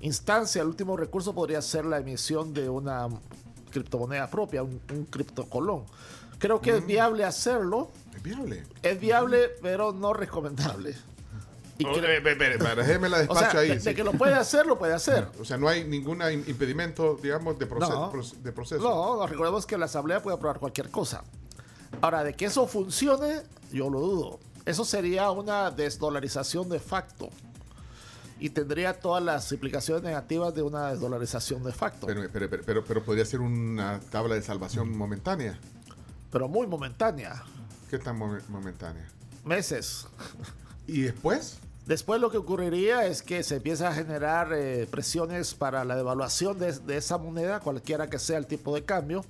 instancia, 0.00 0.62
el 0.62 0.68
último 0.68 0.96
recurso 0.96 1.34
podría 1.34 1.60
ser 1.62 1.84
la 1.84 1.98
emisión 1.98 2.52
de 2.54 2.68
una 2.68 3.08
criptomoneda 3.70 4.28
propia, 4.30 4.62
un, 4.62 4.80
un 4.90 5.04
criptocolón. 5.04 5.84
Creo 6.38 6.60
que 6.60 6.76
es 6.76 6.86
viable 6.86 7.24
hacerlo. 7.24 7.90
Es 8.14 8.22
viable. 8.22 8.64
Es 8.82 9.00
viable, 9.00 9.50
pero 9.62 9.92
no 9.92 10.12
recomendable. 10.12 10.94
Y 11.84 11.86
Oh, 11.86 12.02
eh, 12.04 12.16
espere, 12.16 12.54
espere, 12.54 12.74
déjemela 12.82 13.18
o 13.28 13.36
sea, 13.36 13.50
ahí. 13.50 13.68
de, 13.68 13.78
sí. 13.80 13.84
de 13.86 13.94
que 13.94 14.04
lo 14.04 14.12
puede 14.12 14.34
hacer, 14.34 14.66
lo 14.66 14.78
puede 14.78 14.94
hacer. 14.94 15.28
O 15.40 15.44
sea, 15.44 15.56
no 15.56 15.68
hay 15.68 15.84
ningún 15.84 16.20
impedimento, 16.46 17.18
digamos, 17.22 17.58
de, 17.58 17.68
proce- 17.68 17.88
No. 17.90 18.12
proce- 18.12 18.36
de 18.36 18.52
proceso. 18.52 18.82
No, 18.82 19.16
no, 19.16 19.26
recordemos 19.26 19.66
que 19.66 19.76
la 19.78 19.84
Asamblea 19.86 20.22
puede 20.22 20.36
aprobar 20.36 20.58
cualquier 20.58 20.90
cosa. 20.90 21.22
Ahora, 22.00 22.24
de 22.24 22.34
que 22.34 22.46
eso 22.46 22.66
funcione, 22.66 23.42
yo 23.72 23.88
lo 23.90 24.00
dudo. 24.00 24.40
Eso 24.66 24.84
sería 24.84 25.30
una 25.30 25.70
desdolarización 25.70 26.68
de 26.68 26.80
facto. 26.80 27.28
Y 28.40 28.50
tendría 28.50 28.98
todas 28.98 29.22
las 29.22 29.50
implicaciones 29.52 30.02
negativas 30.02 30.52
de 30.54 30.62
una 30.62 30.90
desdolarización 30.90 31.62
de 31.62 31.72
facto. 31.72 32.06
Pero, 32.06 32.22
pero, 32.32 32.50
pero, 32.50 32.62
pero, 32.66 32.84
pero 32.84 33.02
podría 33.04 33.24
ser 33.24 33.40
una 33.40 34.00
tabla 34.10 34.34
de 34.34 34.42
salvación 34.42 34.96
momentánea. 34.96 35.58
pero 36.32 36.48
muy 36.48 36.66
momentánea. 36.66 37.44
¿Qué 37.90 37.98
tan 37.98 38.18
momen- 38.18 38.42
momentánea? 38.48 39.06
Meses. 39.44 40.08
¿Y 40.88 41.02
después? 41.02 41.58
Después 41.86 42.20
lo 42.20 42.30
que 42.30 42.38
ocurriría 42.38 43.04
es 43.06 43.22
que 43.22 43.42
se 43.42 43.56
empieza 43.56 43.88
a 43.88 43.94
generar 43.94 44.52
eh, 44.54 44.86
presiones 44.90 45.54
para 45.54 45.84
la 45.84 45.96
devaluación 45.96 46.58
de, 46.58 46.72
de 46.72 46.96
esa 46.96 47.18
moneda, 47.18 47.60
cualquiera 47.60 48.08
que 48.08 48.18
sea 48.18 48.38
el 48.38 48.46
tipo 48.46 48.74
de 48.74 48.84
cambio. 48.84 49.24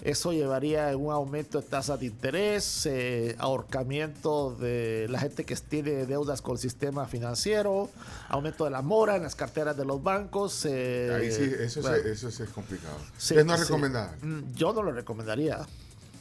Eso 0.00 0.32
llevaría 0.32 0.90
a 0.90 0.96
un 0.96 1.12
aumento 1.12 1.60
de 1.60 1.66
tasas 1.68 2.00
de 2.00 2.06
interés, 2.06 2.86
eh, 2.86 3.36
ahorcamiento 3.38 4.56
de 4.56 5.06
la 5.08 5.20
gente 5.20 5.44
que 5.44 5.54
tiene 5.54 6.06
deudas 6.06 6.42
con 6.42 6.54
el 6.54 6.58
sistema 6.58 7.06
financiero, 7.06 7.88
aumento 8.28 8.64
de 8.64 8.70
la 8.70 8.82
mora 8.82 9.14
en 9.14 9.22
las 9.22 9.36
carteras 9.36 9.76
de 9.76 9.84
los 9.84 10.02
bancos. 10.02 10.64
eh, 10.68 11.14
Ahí 11.14 11.30
sí, 11.30 11.52
eso, 11.56 11.82
bueno, 11.82 11.98
sí, 12.02 12.08
eso 12.26 12.28
es 12.42 12.50
complicado. 12.50 12.96
sí, 13.16 13.34
Entonces 13.34 13.46
no 13.46 13.54
es 13.54 13.60
sí. 13.60 13.66
recomendable. 13.66 14.16
Mm, 14.26 14.52
Yo 14.54 14.72
no 14.72 14.82
lo 14.82 14.90
recomendaría. 14.92 15.58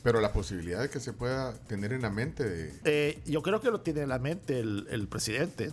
Pero 0.04 0.20
la 0.20 0.34
posibilidad 0.34 0.82
de 0.82 0.90
que 0.90 1.00
se 1.00 1.14
pueda 1.14 1.54
tener 1.68 1.94
en 1.94 2.02
la 2.02 2.10
mente 2.10 2.44
de... 2.44 2.74
Eh, 2.86 3.22
yo 3.26 3.42
creo 3.44 3.62
que 3.62 3.70
lo 3.70 3.82
tiene 3.82 4.02
en 4.02 4.10
la 4.10 4.18
mente 4.20 4.60
el, 4.60 4.88
el 4.90 5.08
presidente 5.08 5.72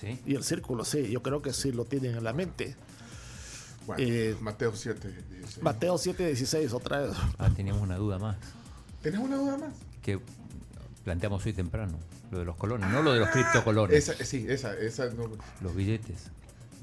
¿Sí? 0.00 0.20
y 0.26 0.34
el 0.36 0.44
círculo, 0.44 0.84
sí. 0.84 1.10
Yo 1.10 1.22
creo 1.22 1.42
que 1.42 1.52
sí 1.52 1.72
lo 1.72 1.84
tienen 1.84 2.14
en 2.16 2.22
la 2.24 2.32
mente. 2.32 2.76
Bueno, 3.86 4.02
Eh, 4.06 4.36
Mateo 4.40 4.74
7. 4.74 5.08
dice. 5.42 5.60
Mateo 5.60 5.94
7:16, 5.96 6.72
otra 6.72 7.00
vez. 7.00 7.16
Ah, 7.38 7.50
teníamos 7.54 7.82
una 7.82 7.96
duda 7.96 8.18
más 8.18 8.36
¿Tenés 9.02 9.20
una 9.20 9.36
duda 9.36 9.56
más? 9.58 9.74
que 10.02 10.18
planteamos 11.04 11.44
hoy 11.44 11.52
temprano. 11.52 11.98
Lo 12.30 12.38
de 12.38 12.44
los 12.46 12.56
colones, 12.56 12.88
no 12.90 13.02
lo 13.02 13.12
de 13.12 13.20
los 13.20 13.28
criptocolones. 13.28 14.08
Esa, 14.08 14.24
sí, 14.24 14.46
esa, 14.48 14.74
esa 14.74 15.06
no- 15.10 15.30
Los 15.60 15.74
billetes. 15.76 16.30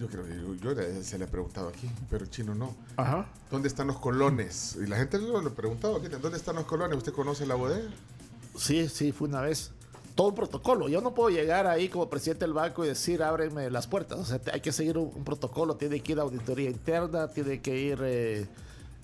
Yo 0.02 0.08
creo 0.08 0.26
que 0.26 0.36
yo, 0.36 0.56
yo 0.56 0.74
le- 0.74 1.04
se 1.04 1.18
le 1.18 1.26
he 1.26 1.28
preguntado 1.28 1.70
aquí, 1.70 1.90
pero 2.10 2.24
el 2.26 2.30
chino 2.30 2.54
no. 2.56 2.76
Ajá. 2.98 3.28
¿Dónde 3.52 3.68
están 3.68 3.88
los 3.88 4.00
colones? 4.00 4.78
Y 4.84 4.88
la 4.88 4.98
gente 4.98 5.18
lo, 5.20 5.40
lo 5.42 5.50
ha 5.50 5.54
preguntado 5.54 5.98
aquí, 5.98 6.08
¿dónde 6.08 6.38
están 6.38 6.56
los 6.56 6.66
colones? 6.66 6.98
¿Usted 6.98 7.14
conoce 7.14 7.46
la 7.46 7.56
bodega? 7.56 7.90
Sí, 8.58 8.90
sí, 8.90 9.12
fue 9.12 9.28
una 9.28 9.42
vez. 9.42 9.72
Todo 10.16 10.28
un 10.30 10.36
protocolo. 10.36 10.90
Yo 10.90 11.00
no 11.00 11.14
puedo 11.14 11.30
llegar 11.30 11.68
ahí 11.68 11.88
como 11.88 12.10
presidente 12.10 12.44
del 12.44 12.54
banco 12.54 12.84
y 12.84 12.90
decir, 12.90 13.24
ábreme 13.24 13.70
las 13.70 13.88
puertas. 13.88 14.20
O 14.20 14.26
sea, 14.26 14.42
hay 14.52 14.60
que 14.60 14.72
seguir 14.74 14.98
un, 14.98 15.10
un 15.16 15.24
protocolo. 15.24 15.76
Tiene 15.78 16.02
que 16.02 16.12
ir 16.12 16.20
a 16.20 16.24
auditoría 16.24 16.70
interna, 16.70 17.30
tiene 17.30 17.62
que 17.62 17.78
ir 17.80 18.00
eh, 18.04 18.46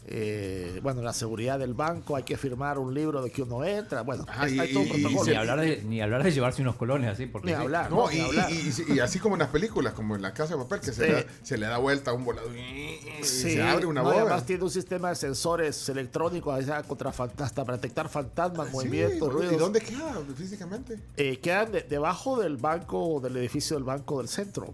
eh, 0.09 0.79
bueno, 0.81 1.01
la 1.01 1.11
seguridad 1.11 1.59
del 1.59 1.73
banco, 1.73 2.15
hay 2.15 2.23
que 2.23 2.37
firmar 2.37 2.79
un 2.79 2.93
libro 2.93 3.21
de 3.21 3.29
que 3.29 3.41
uno 3.41 3.63
entra, 3.65 4.03
bueno, 4.03 4.23
Ajá, 4.27 4.43
hay, 4.43 4.55
y- 4.55 4.59
hay 4.59 4.71
todo 4.73 4.83
un 4.83 4.87
y- 4.87 4.89
y 4.89 5.01
protocolo. 5.01 5.29
Ni 5.31 5.35
hablar, 5.37 5.59
de, 5.59 5.83
ni 5.83 6.01
hablar 6.01 6.23
de 6.23 6.31
llevarse 6.31 6.61
unos 6.61 6.75
colones 6.77 7.11
así, 7.11 7.25
porque 7.25 7.47
Ni 7.47 7.53
sí. 7.53 7.61
hablar, 7.61 7.89
No, 7.89 7.97
no, 8.05 8.11
y, 8.11 8.15
ni 8.15 8.21
hablar. 8.21 8.51
y- 8.51 8.55
y- 8.89 8.93
y 8.95 8.99
así 8.99 9.19
como 9.19 9.35
en 9.35 9.39
las 9.39 9.49
películas, 9.49 9.93
como 9.93 10.15
en 10.15 10.21
la 10.21 10.33
casa 10.33 10.55
de 10.55 10.63
papel, 10.63 10.79
que 10.79 10.93
se, 10.93 10.93
Sí. 10.93 11.01
le, 11.01 11.13
da- 11.13 11.25
se 11.43 11.57
le 11.57 11.65
da 11.67 11.77
vuelta 11.77 12.11
a 12.11 12.13
un 12.13 12.23
volador 12.23 12.55
y 12.55 12.97
Sí, 13.23 13.51
se 13.53 13.61
abre 13.61 13.85
una 13.85 14.01
no, 14.01 14.09
y 14.09 14.13
boda. 14.13 14.21
además 14.23 14.45
tiene 14.45 14.63
un 14.63 14.71
sistema 14.71 15.09
de 15.09 15.15
sensores 15.15 15.89
electrónicos 15.89 16.57
contra 16.87 17.09
hasta 17.09 17.65
para 17.65 17.77
detectar 17.77 18.07
fantasmas, 18.07 18.67
Sí, 18.67 18.73
movimientos, 18.73 19.27
¿y 19.27 19.31
ruidos. 19.31 19.59
dónde 19.59 19.81
queda 19.81 20.13
físicamente? 20.37 20.99
Eh, 21.17 21.37
quedan 21.39 21.71
de- 21.73 21.81
debajo 21.81 22.39
del 22.39 22.55
banco, 22.57 23.19
del 23.21 23.35
edificio 23.37 23.75
del 23.75 23.83
Banco 23.83 24.19
del 24.19 24.29
Centro. 24.29 24.73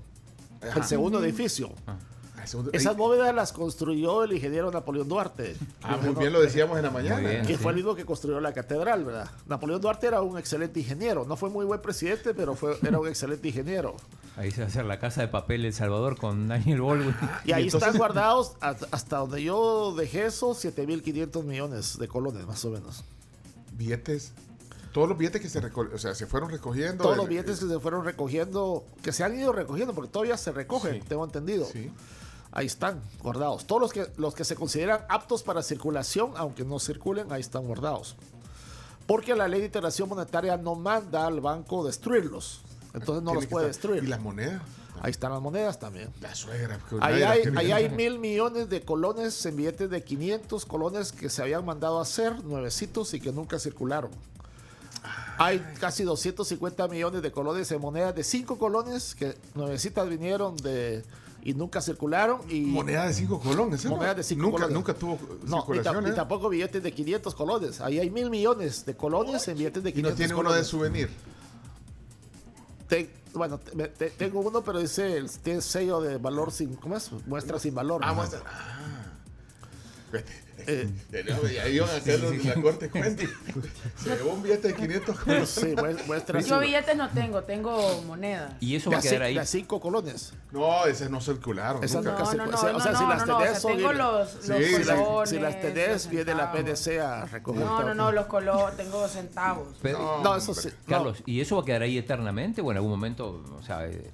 Ajá. 0.62 0.80
El 0.80 0.86
segundo 0.86 1.22
edificio. 1.24 1.72
Ah, 1.88 1.98
segundo- 1.98 2.13
Esas 2.72 2.96
bóvedas 2.98 3.34
las 3.34 3.54
construyó 3.54 4.24
el 4.24 4.34
ingeniero 4.34 4.72
Napoleón 4.72 5.08
Duarte. 5.10 5.56
ah, 5.82 5.98
muy 5.98 6.14
bien 6.16 6.34
lo 6.34 6.42
decíamos 6.42 6.78
en 6.78 6.84
la 6.84 6.90
mañana. 6.92 7.18
Bien. 7.30 7.46
que 7.46 7.56
Sí. 7.58 7.62
fue 7.64 7.72
el 7.72 7.78
mismo 7.78 7.96
que 7.96 8.06
construyó 8.06 8.40
la 8.40 8.54
catedral, 8.54 9.04
¿verdad? 9.06 9.30
Napoleón 9.48 9.82
Duarte 9.82 10.08
era 10.08 10.22
un 10.22 10.38
excelente 10.38 10.80
ingeniero. 10.80 11.26
No 11.26 11.36
fue 11.36 11.50
muy 11.50 11.66
buen 11.66 11.82
presidente, 11.82 12.34
pero 12.34 12.56
fue, 12.56 12.78
era 12.84 13.00
un 13.00 13.08
excelente 13.08 13.48
ingeniero. 13.48 13.96
Ahí 14.36 14.50
se 14.52 14.62
va 14.62 14.66
a 14.66 14.70
hacer 14.70 14.86
la 14.86 15.00
casa 15.00 15.22
de 15.22 15.28
papel 15.28 15.64
El 15.64 15.74
Salvador 15.74 16.18
con 16.18 16.48
Daniel 16.48 16.82
Baldwin. 16.82 17.16
Y 17.46 17.52
ahí 17.52 17.66
entonces- 17.66 17.88
están 17.88 17.98
guardados 18.00 18.54
hasta, 18.62 19.18
donde 19.18 19.44
yo 19.44 19.94
dejé 19.96 20.26
eso, 20.26 20.54
7.500 20.56 21.44
millones 21.44 21.98
de 22.00 22.08
colones, 22.08 22.46
más 22.48 22.64
o 22.66 22.72
menos. 22.72 23.04
Billetes, 23.78 24.34
todos 24.92 25.10
los 25.10 25.18
billetes 25.18 25.42
que 25.42 25.50
se 25.50 25.60
o 25.60 25.98
sea, 25.98 26.14
se 26.16 26.28
fueron 26.28 26.50
recogiendo. 26.50 27.04
Todos 27.04 27.14
el- 27.16 27.18
los 27.22 27.28
billetes 27.30 27.60
que 27.60 27.68
se 27.68 27.80
fueron 27.80 28.06
recogiendo, 28.06 28.84
que 29.02 29.12
se 29.12 29.24
han 29.24 29.38
ido 29.38 29.52
recogiendo, 29.52 29.94
porque 29.94 30.10
todavía 30.12 30.38
se 30.38 30.52
recogen, 30.52 30.96
Sí. 31.02 31.08
tengo 31.08 31.26
entendido. 31.26 31.66
Sí. 31.66 31.92
Ahí 32.56 32.68
están 32.68 33.02
guardados. 33.22 33.66
Todos 33.66 33.82
los 33.82 33.92
que, 33.94 34.08
los 34.18 34.36
que 34.36 34.44
se 34.46 34.56
consideran 34.56 35.02
aptos 35.10 35.42
para 35.44 35.64
circulación, 35.64 36.34
aunque 36.38 36.64
no 36.64 36.80
circulen, 36.80 37.32
ahí 37.32 37.42
están 37.42 37.66
guardados. 37.66 38.16
Porque 39.08 39.36
la 39.36 39.48
ley 39.48 39.60
de 39.60 39.66
integración 39.66 40.08
monetaria 40.08 40.56
no 40.56 40.76
manda 40.76 41.26
al 41.26 41.42
banco 41.42 41.84
destruirlos. 41.84 42.62
Entonces 42.94 43.24
no 43.24 43.34
los 43.34 43.48
puede 43.48 43.66
estar- 43.70 43.90
destruir. 43.92 44.04
Y 44.04 44.08
las 44.08 44.22
monedas. 44.22 44.62
Ahí 45.02 45.10
están 45.12 45.32
las 45.32 45.42
monedas 45.42 45.80
también. 45.80 46.10
La 46.22 46.36
suegra. 46.36 46.80
Ahí 47.02 47.72
hay 47.72 47.90
mil 47.90 48.20
millones 48.20 48.70
de 48.70 48.82
colones 48.84 49.44
en 49.48 49.56
billetes 49.58 49.90
de 49.90 50.04
500 50.04 50.66
colones 50.66 51.12
que 51.12 51.30
se 51.30 51.42
habían 51.42 51.66
mandado 51.66 51.98
a 52.00 52.04
hacer, 52.04 52.44
nuevecitos 52.44 53.14
y 53.16 53.20
que 53.20 53.32
nunca 53.32 53.58
circularon. 53.58 54.12
Hay 55.40 55.60
casi 55.80 56.04
250 56.04 56.88
millones 56.88 57.22
de 57.24 57.32
colones 57.32 57.70
en 57.72 57.82
monedas 57.82 58.16
de 58.16 58.24
5 58.24 58.58
colones 58.60 59.16
que 59.16 59.36
nuevecitas 59.56 60.08
vinieron 60.08 60.56
de 60.58 61.04
y 61.44 61.54
nunca 61.54 61.82
circularon. 61.82 62.42
Y 62.50 62.62
Moneda 62.62 63.06
de 63.08 63.14
5 63.14 63.40
colones. 63.40 63.84
¿eh? 63.86 63.90
Monedas 63.90 64.16
de 64.18 64.24
cinco 64.24 64.44
nunca, 64.44 64.54
colones. 64.68 64.74
Nunca 64.76 64.94
tuvo 64.94 65.20
no, 65.46 65.58
y, 65.58 65.60
circulación. 65.60 66.08
y 66.08 66.10
¿eh? 66.10 66.14
tampoco 66.14 66.50
billetes 66.50 66.82
de 66.82 66.92
500 66.94 67.36
colones. 67.36 67.82
Ahí 67.82 68.00
hay 68.00 68.10
mil 68.10 68.30
millones 68.30 68.86
de 68.86 68.96
colones 68.96 69.48
en 69.48 69.58
billetes 69.58 69.84
de 69.84 69.90
Y 69.90 69.94
500 69.94 70.12
no 70.12 70.18
tiene 70.18 70.34
uno 70.34 70.44
colones. 70.44 70.66
de 70.66 70.70
souvenir. 70.72 71.10
Te- 72.88 73.10
bueno, 73.34 73.58
te- 73.60 73.88
te- 73.88 74.10
tengo 74.12 74.42
uno, 74.42 74.62
pero 74.64 74.80
dice, 74.80 75.24
tiene 75.42 75.62
sello 75.62 76.00
de 76.02 76.18
valor 76.18 76.52
sin, 76.52 76.76
¿cómo 76.76 76.96
es? 76.96 77.12
Muestra 77.26 77.58
sin 77.60 77.74
valor. 77.74 78.02
Ah, 78.04 78.14
muestra. 78.14 78.42
Ah. 78.46 78.93
Eh, 80.66 80.90
ya 81.54 81.68
iban 81.68 81.90
a 81.90 81.96
hacer 81.96 82.20
los 82.20 82.32
de 82.32 82.44
la 82.44 82.54
corte 82.62 82.90
cuenta. 82.90 83.24
Se 83.98 84.16
llevó 84.16 84.34
un 84.34 84.44
billete 84.44 84.70
de 84.70 84.76
500 84.76 85.20
colones. 85.20 85.50
sí, 85.50 85.76
muestra 86.08 86.40
Yo 86.42 86.60
billetes 86.60 86.96
no 86.96 87.10
tengo, 87.10 87.42
tengo 87.44 88.02
monedas. 88.04 88.54
Y 88.60 88.76
eso 88.76 88.92
va 88.92 89.00
a 89.00 89.02
quedar 89.02 89.24
ahí. 89.24 89.38
a 89.38 89.46
cinco 89.46 89.80
colones. 89.82 90.34
No, 90.52 90.86
esas 90.86 91.10
no 91.10 91.20
circularon. 91.22 91.84
Esas 91.84 92.04
nunca. 92.06 92.20
No, 92.24 92.34
no, 92.34 92.46
no, 92.46 92.56
o 92.56 92.58
sea, 92.58 92.72
no, 92.72 92.78
no, 92.78 92.82
si 92.98 93.04
no, 93.04 93.10
las 93.10 93.28
no, 93.28 93.38
o 93.38 93.40
tenés, 93.42 93.62
sea, 93.62 93.76
tengo 93.76 93.94
los, 93.94 94.30
Sí, 94.30 94.48
los 94.50 94.58
si 94.60 94.84
las- 94.84 95.00
colones. 95.00 95.30
Si 95.30 95.40
las 95.40 95.62
tenés, 95.62 96.10
viene 96.10 96.36
la. 96.36 96.52
PDC 96.52 97.00
a 97.00 97.26
recoger. 97.26 97.66
No, 97.66 97.84
no, 97.84 97.94
no, 97.96 98.12
los 98.12 98.26
colores, 98.28 98.78
tengo 98.78 99.08
centavos. 99.08 99.68
Pero- 99.82 100.22
No, 100.24 100.36
eso 100.36 100.54
sí. 100.54 100.70
no. 100.88 100.98
Carlos, 100.98 101.24
¿y 101.26 101.42
eso 101.42 101.56
va 101.56 101.64
a 101.64 101.66
quedar 101.66 101.82
ahí 101.82 101.98
eternamente 101.98 102.62
o 102.62 102.70
en 102.72 102.78
algún 102.78 102.92
momento, 102.92 103.44
o 103.60 103.64
sea, 103.64 103.88
eh, 103.88 104.12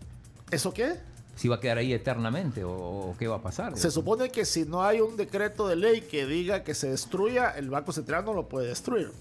¿Eso 0.52 0.74
qué? 0.74 0.96
Si 1.40 1.48
va 1.48 1.56
a 1.56 1.60
quedar 1.62 1.78
ahí 1.78 1.94
eternamente 1.94 2.66
o, 2.66 2.72
o 2.74 3.16
qué 3.18 3.28
va 3.30 3.38
a 3.38 3.42
pasar? 3.42 3.78
Se 3.78 3.90
supone 3.92 4.30
que 4.30 4.44
si 4.44 4.66
no 4.66 4.84
hay 4.84 5.00
un 5.00 5.16
decreto 5.16 5.70
de 5.70 5.78
ley 5.78 6.02
que 6.02 6.26
diga 6.26 6.66
que 6.66 6.74
se 6.76 6.90
destruya, 6.90 7.52
el 7.52 7.70
Banco 7.70 7.94
Central 7.94 8.26
no 8.26 8.34
lo 8.34 8.50
puede 8.50 8.68
destruir. 8.68 9.12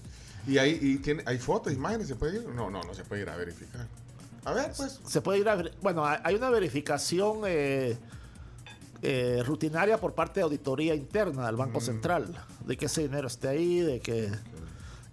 Y 0.45 0.57
ahí 0.57 0.77
y 0.81 0.97
tiene, 0.97 1.23
hay 1.25 1.37
fotos, 1.37 1.71
imágenes, 1.71 2.07
¿se 2.09 2.15
puede 2.15 2.37
ir? 2.37 2.49
No, 2.49 2.69
no, 2.69 2.81
no 2.83 2.93
se 2.93 3.05
puede 3.05 3.21
ir 3.21 3.29
a 3.29 3.37
verificar. 3.37 3.87
A 4.43 4.51
ver, 4.53 4.71
pues. 4.75 4.99
Se 5.07 5.21
puede 5.21 5.39
ir 5.39 5.47
a... 5.47 5.55
ver- 5.55 5.73
Bueno, 5.81 6.05
hay 6.05 6.17
hay 6.23 6.35
una 6.35 6.49
verificación 6.49 7.41
eh, 7.45 7.97
eh, 9.01 9.41
rutinaria 9.45 9.97
por 9.97 10.13
parte 10.13 10.41
de 10.41 10.43
auditoría 10.43 10.95
interna 10.95 11.45
del 11.45 11.55
Mm. 11.55 11.59
Banco 11.59 11.79
Central, 11.81 12.35
de 12.65 12.75
que 12.77 12.87
ese 12.87 13.01
dinero 13.03 13.27
esté 13.27 13.47
ahí, 13.47 13.79
de 13.79 14.01
que... 14.01 14.29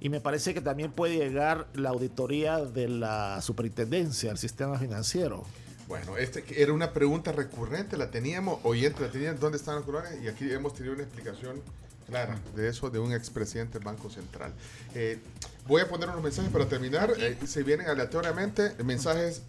Y 0.01 0.09
me 0.09 0.21
parece 0.21 0.55
que 0.55 0.61
también 0.61 0.91
puede 0.93 1.17
llegar 1.17 1.67
la 1.75 1.91
auditoría 1.91 2.59
de 2.59 2.89
la 2.89 3.41
superintendencia 3.43 4.29
del 4.31 4.39
sistema 4.39 4.77
financiero. 4.79 5.45
Bueno, 5.89 6.17
este 6.17 6.45
era 6.61 6.73
una 6.73 6.93
pregunta 6.93 7.33
recurrente, 7.33 7.97
la 7.97 8.11
teníamos, 8.11 8.59
oyentes 8.65 9.01
la 9.01 9.11
tenían, 9.11 9.39
¿dónde 9.39 9.59
están 9.59 9.77
los 9.77 9.85
colones? 9.85 10.21
Y 10.23 10.29
aquí 10.29 10.51
hemos 10.51 10.75
tenido 10.75 10.95
una 10.95 11.05
explicación 11.05 11.63
clara 12.07 12.39
de 12.55 12.69
eso 12.69 12.91
de 12.91 12.99
un 12.99 13.13
expresidente 13.13 13.79
del 13.79 13.85
Banco 13.85 14.11
Central. 14.11 14.53
Eh, 14.95 15.19
voy 15.67 15.83
a 15.83 15.89
poner 15.89 16.09
unos 16.09 16.23
mensajes 16.23 16.51
para 16.51 16.67
terminar. 16.69 17.13
Eh, 17.19 17.39
se 17.47 17.63
vienen 17.63 17.89
aleatoriamente 17.89 18.75
mensajes, 18.85 19.43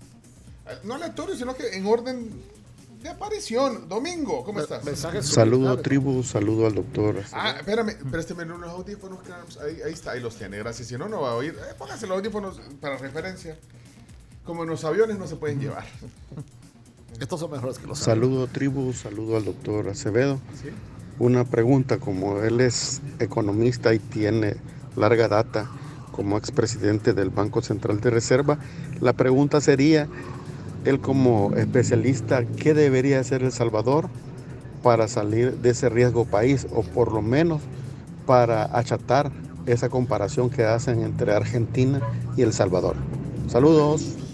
eh, 0.68 0.78
no 0.84 0.96
aleatorios, 0.96 1.40
sino 1.40 1.56
que 1.56 1.76
en 1.76 1.86
orden 1.86 2.30
de 3.02 3.10
aparición. 3.10 3.88
Domingo, 3.88 4.44
¿cómo 4.44 4.60
estás? 4.60 4.84
Mensajes 4.84 5.26
Saludo 5.28 5.80
tribu, 5.80 6.24
saludo 6.24 6.68
al 6.68 6.76
doctor. 6.76 7.24
Ah, 7.32 7.56
espérame, 7.58 7.96
présteme 8.12 8.44
unos 8.44 8.70
audífonos. 8.70 9.20
Ahí, 9.60 9.82
ahí 9.86 9.94
está, 9.94 10.12
ahí 10.12 10.20
los 10.20 10.36
tiene, 10.36 10.58
gracias. 10.58 10.88
Si 10.88 10.98
no, 10.98 11.08
no 11.08 11.22
va 11.22 11.32
a 11.32 11.36
oír. 11.36 11.56
Eh, 11.58 11.74
póngase 11.78 12.08
los 12.08 12.18
audífonos 12.18 12.60
para 12.80 12.98
referencia. 12.98 13.58
Como 14.48 14.64
en 14.64 14.70
los 14.70 14.86
aviones 14.86 15.20
no 15.20 15.28
se 15.28 15.36
pueden 15.36 15.60
llevar. 15.60 15.84
Estos 17.20 17.42
son 17.42 17.52
mejores 17.52 17.78
que 17.78 17.86
los 17.86 18.00
Saludo 18.00 18.48
tribu, 18.48 18.94
saludo 18.94 19.36
al 19.36 19.44
doctor 19.44 19.90
Acevedo. 19.90 20.40
¿Sí? 20.62 20.70
Una 21.20 21.44
pregunta, 21.44 21.98
como 21.98 22.40
él 22.40 22.62
es 22.62 23.02
economista 23.20 23.94
y 23.94 24.00
tiene 24.00 24.56
larga 24.96 25.28
data 25.28 25.70
como 26.14 26.38
expresidente 26.38 27.14
del 27.14 27.30
Banco 27.30 27.62
Central 27.62 28.00
de 28.00 28.10
Reserva, 28.10 28.58
la 29.02 29.14
pregunta 29.14 29.60
sería, 29.60 30.08
él 30.86 31.02
como 31.02 31.54
especialista, 31.56 32.46
¿qué 32.46 32.74
debería 32.74 33.20
hacer 33.20 33.44
El 33.44 33.52
Salvador 33.52 34.10
para 34.82 35.10
salir 35.10 35.58
de 35.58 35.72
ese 35.72 35.90
riesgo 35.90 36.24
país 36.24 36.68
o 36.74 36.84
por 36.84 37.12
lo 37.12 37.22
menos 37.22 37.62
para 38.26 38.78
achatar 38.78 39.30
esa 39.66 39.90
comparación 39.90 40.50
que 40.50 40.64
hacen 40.64 41.02
entre 41.02 41.34
Argentina 41.34 42.00
y 42.38 42.44
El 42.44 42.54
Salvador? 42.54 42.96
Saludos. 43.48 44.27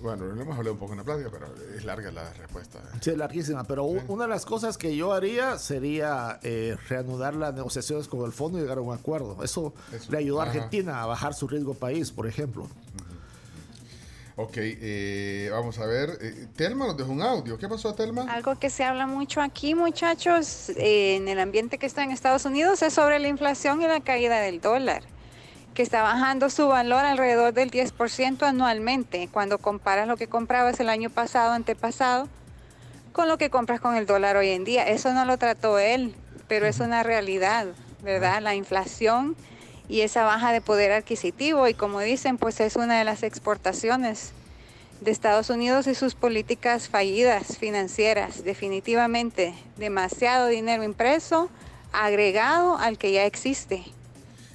Bueno, 0.00 0.26
lo 0.26 0.40
hemos 0.40 0.56
hablado 0.56 0.74
un 0.74 0.78
poco 0.78 0.92
en 0.92 0.98
la 0.98 1.04
plática, 1.04 1.28
pero 1.32 1.46
es 1.76 1.84
larga 1.84 2.12
la 2.12 2.32
respuesta. 2.34 2.78
Sí, 3.00 3.16
larguísima, 3.16 3.64
pero 3.64 3.84
una 3.84 4.24
de 4.24 4.30
las 4.30 4.46
cosas 4.46 4.78
que 4.78 4.94
yo 4.96 5.12
haría 5.12 5.58
sería 5.58 6.38
eh, 6.42 6.76
reanudar 6.88 7.34
las 7.34 7.52
negociaciones 7.54 8.06
con 8.06 8.24
el 8.24 8.32
fondo 8.32 8.58
y 8.58 8.62
llegar 8.62 8.78
a 8.78 8.80
un 8.80 8.94
acuerdo. 8.94 9.42
Eso, 9.42 9.74
Eso. 9.92 10.10
le 10.12 10.18
ayudó 10.18 10.40
a 10.40 10.44
Ajá. 10.44 10.52
Argentina 10.52 11.02
a 11.02 11.06
bajar 11.06 11.34
su 11.34 11.48
riesgo 11.48 11.74
país, 11.74 12.12
por 12.12 12.26
ejemplo. 12.28 12.68
Ok, 14.36 14.52
eh, 14.56 15.48
vamos 15.50 15.80
a 15.80 15.86
ver. 15.86 16.16
Eh, 16.20 16.46
Telma 16.54 16.86
nos 16.86 16.96
dejó 16.96 17.10
un 17.10 17.22
audio. 17.22 17.58
¿Qué 17.58 17.66
pasó, 17.68 17.92
Telma? 17.94 18.22
Algo 18.32 18.56
que 18.56 18.70
se 18.70 18.84
habla 18.84 19.04
mucho 19.08 19.40
aquí, 19.40 19.74
muchachos, 19.74 20.68
eh, 20.76 21.16
en 21.16 21.26
el 21.26 21.40
ambiente 21.40 21.76
que 21.78 21.86
está 21.86 22.04
en 22.04 22.12
Estados 22.12 22.44
Unidos 22.44 22.80
es 22.82 22.94
sobre 22.94 23.18
la 23.18 23.26
inflación 23.26 23.82
y 23.82 23.88
la 23.88 23.98
caída 23.98 24.38
del 24.38 24.60
dólar, 24.60 25.02
que 25.78 25.84
está 25.84 26.02
bajando 26.02 26.50
su 26.50 26.66
valor 26.66 27.04
alrededor 27.04 27.54
del 27.54 27.70
10% 27.70 28.42
anualmente 28.42 29.28
cuando 29.30 29.58
comparas 29.58 30.08
lo 30.08 30.16
que 30.16 30.26
comprabas 30.26 30.80
el 30.80 30.88
año 30.88 31.08
pasado, 31.08 31.52
antepasado, 31.52 32.28
con 33.12 33.28
lo 33.28 33.38
que 33.38 33.48
compras 33.48 33.80
con 33.80 33.94
el 33.94 34.04
dólar 34.04 34.36
hoy 34.36 34.48
en 34.48 34.64
día. 34.64 34.88
Eso 34.88 35.12
no 35.12 35.24
lo 35.24 35.38
trató 35.38 35.78
él, 35.78 36.16
pero 36.48 36.66
es 36.66 36.80
una 36.80 37.04
realidad, 37.04 37.68
¿verdad? 38.02 38.42
La 38.42 38.56
inflación 38.56 39.36
y 39.88 40.00
esa 40.00 40.24
baja 40.24 40.50
de 40.50 40.60
poder 40.60 40.90
adquisitivo 40.90 41.68
y 41.68 41.74
como 41.74 42.00
dicen, 42.00 42.38
pues 42.38 42.58
es 42.58 42.74
una 42.74 42.98
de 42.98 43.04
las 43.04 43.22
exportaciones 43.22 44.32
de 45.00 45.12
Estados 45.12 45.48
Unidos 45.48 45.86
y 45.86 45.94
sus 45.94 46.16
políticas 46.16 46.88
fallidas 46.88 47.56
financieras. 47.56 48.42
Definitivamente 48.42 49.54
demasiado 49.76 50.48
dinero 50.48 50.82
impreso 50.82 51.50
agregado 51.92 52.78
al 52.78 52.98
que 52.98 53.12
ya 53.12 53.26
existe. 53.26 53.84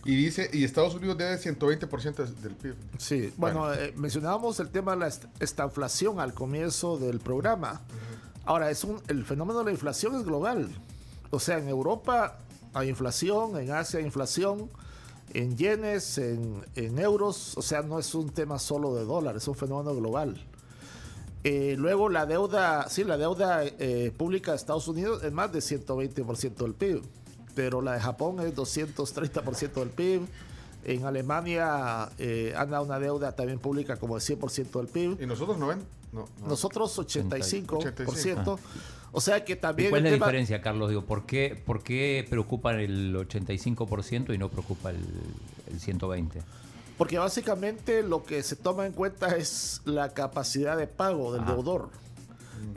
Y 0.06 0.16
dice, 0.16 0.50
y 0.52 0.64
Estados 0.66 0.96
Unidos 0.96 1.18
debe 1.18 1.38
120% 1.40 2.16
del 2.42 2.56
PIB. 2.56 2.76
Sí, 2.98 3.34
bueno, 3.38 3.74
eh, 3.74 3.94
mencionábamos 3.96 4.60
el 4.60 4.70
tema 4.70 4.92
de 4.94 4.98
la 5.00 5.08
est- 5.08 5.26
estanflación 5.40 6.20
al 6.20 6.34
comienzo 6.34 6.98
del 6.98 7.20
programa. 7.20 7.82
Ahora, 8.46 8.70
es 8.70 8.84
un, 8.84 9.02
el 9.08 9.24
fenómeno 9.24 9.60
de 9.60 9.66
la 9.66 9.72
inflación 9.72 10.16
es 10.16 10.26
global. 10.26 10.68
O 11.32 11.40
sea, 11.40 11.58
en 11.58 11.70
Europa 11.70 12.38
hay 12.74 12.90
inflación, 12.90 13.58
en 13.58 13.72
Asia 13.72 14.00
hay 14.00 14.06
inflación, 14.06 14.70
en 15.34 15.56
yenes, 15.58 16.18
en, 16.18 16.62
en 16.76 17.00
euros. 17.00 17.58
O 17.58 17.62
sea, 17.62 17.82
no 17.82 17.98
es 17.98 18.14
un 18.14 18.30
tema 18.30 18.60
solo 18.60 18.94
de 18.96 19.06
dólares, 19.06 19.44
es 19.44 19.48
un 19.48 19.56
fenómeno 19.56 19.96
global. 19.96 20.36
Eh, 21.46 21.76
luego 21.78 22.10
la 22.10 22.26
deuda, 22.26 22.88
sí, 22.90 23.04
la 23.04 23.18
deuda 23.18 23.64
eh, 23.66 24.12
pública 24.18 24.52
de 24.52 24.58
Estados 24.58 24.88
Unidos 24.88 25.24
es 25.24 25.32
más 25.32 25.52
de 25.52 25.60
120% 25.60 26.56
del 26.56 26.74
PIB. 26.74 27.02
Pero 27.56 27.82
la 27.82 27.94
de 27.94 28.00
Japón 28.00 28.40
es 28.40 28.56
230% 28.56 29.74
del 29.74 29.90
PIB. 29.90 30.22
En 30.86 31.06
Alemania 31.06 32.10
eh, 32.18 32.54
anda 32.58 32.82
una 32.82 33.00
deuda 33.00 33.32
también 33.34 33.60
pública 33.60 33.96
como 33.98 34.18
el 34.18 34.22
100% 34.22 34.72
del 34.72 34.88
PIB. 34.88 35.22
¿Y 35.22 35.26
nosotros 35.26 35.58
no 35.58 35.68
ven? 35.68 35.80
No, 36.12 36.26
no. 36.42 36.48
Nosotros 36.48 36.98
85%. 36.98 37.74
85. 37.78 38.60
O 39.16 39.22
sea 39.22 39.46
que 39.46 39.54
¿Y 39.54 39.56
también... 39.56 39.90
cuál 39.92 40.06
es 40.06 40.12
la 40.12 40.16
tema- 40.18 40.26
diferencia, 40.28 40.62
Carlos? 40.62 40.90
Digo, 40.90 41.04
¿por 41.04 41.26
qué, 41.26 41.62
¿Por 41.66 41.84
qué 41.84 42.26
preocupa 42.30 42.74
el 42.74 43.16
85% 43.16 44.34
y 44.34 44.38
no 44.38 44.50
preocupa 44.50 44.90
el, 44.90 44.98
el 45.68 45.80
120%? 45.80 46.42
Porque 46.98 47.18
básicamente 47.18 48.04
lo 48.04 48.24
que 48.24 48.44
se 48.44 48.56
toma 48.56 48.86
en 48.86 48.92
cuenta 48.94 49.36
es 49.36 49.82
la 49.86 50.14
capacidad 50.14 50.78
de 50.78 50.88
pago 50.88 51.34
del 51.34 51.46
deudor. 51.46 51.90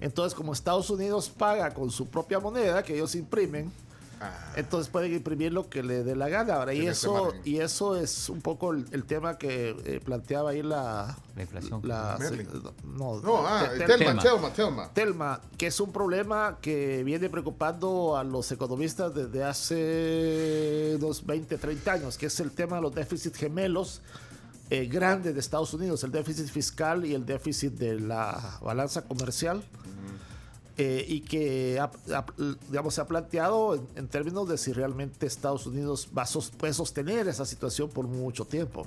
Entonces, 0.00 0.34
como 0.34 0.52
Estados 0.52 0.90
Unidos 0.90 1.28
paga 1.28 1.72
con 1.72 1.90
su 1.90 2.06
propia 2.08 2.40
moneda 2.40 2.82
que 2.82 2.94
ellos 2.94 3.14
imprimen, 3.14 3.70
Ah, 4.18 4.55
entonces 4.56 4.90
pueden 4.90 5.12
imprimir 5.12 5.52
lo 5.52 5.68
que 5.68 5.82
le 5.82 6.02
dé 6.02 6.16
la 6.16 6.28
gana. 6.30 6.55
Ahora, 6.55 6.72
y 6.72 6.86
eso, 6.86 7.34
y 7.44 7.59
eso 7.59 7.97
es 7.97 8.30
un 8.30 8.40
poco 8.40 8.72
el, 8.72 8.86
el 8.93 9.05
tema 9.05 9.36
que 9.36 9.76
eh, 9.84 10.01
planteaba 10.02 10.51
ahí 10.51 10.62
la... 10.62 11.16
La 11.34 11.43
inflación. 11.43 11.82
la 11.84 12.16
no, 12.84 13.20
no, 13.20 13.47
ah, 13.47 13.68
Te- 13.76 13.84
Telma, 13.84 13.97
Telma. 13.97 14.22
Telma, 14.22 14.52
Telma. 14.52 14.93
Telma, 14.94 15.40
que 15.59 15.66
es 15.66 15.78
un 15.80 15.93
problema 15.93 16.59
que 16.62 17.05
viene 17.05 17.28
preocupando 17.28 18.16
a 18.16 18.24
los 18.24 18.51
economistas 18.52 19.14
desde 19.14 19.44
hace 19.44 20.97
unos 20.98 21.24
20, 21.26 21.59
30 21.59 21.93
años, 21.93 22.16
que 22.16 22.26
es 22.26 22.40
el 22.40 22.52
tema 22.52 22.76
de 22.76 22.82
los 22.82 22.94
déficits 22.94 23.36
gemelos 23.36 24.01
eh, 24.70 24.86
grandes 24.86 25.34
de 25.34 25.40
Estados 25.40 25.74
Unidos, 25.74 26.02
el 26.05 26.10
déficit 26.10 26.47
fiscal 26.48 27.05
y 27.05 27.14
el 27.14 27.26
déficit 27.26 27.74
de 27.74 28.01
la 28.01 28.59
balanza 28.62 29.02
comercial. 29.02 29.62
Eh, 30.78 31.04
y 31.08 31.20
que 31.20 31.78
ha- 31.80 31.90
ha- 32.14 32.26
digamos, 32.68 32.94
se 32.94 33.00
ha 33.00 33.06
planteado 33.06 33.74
en, 33.76 33.86
en 33.96 34.08
términos 34.08 34.48
de 34.48 34.58
si 34.58 34.72
realmente 34.72 35.26
Estados 35.26 35.66
Unidos 35.66 36.08
va 36.16 36.22
a 36.22 36.26
sos- 36.26 36.50
puede 36.50 36.72
sostener 36.74 37.28
esa 37.28 37.44
situación 37.46 37.88
por 37.88 38.06
mucho 38.06 38.44
tiempo. 38.44 38.86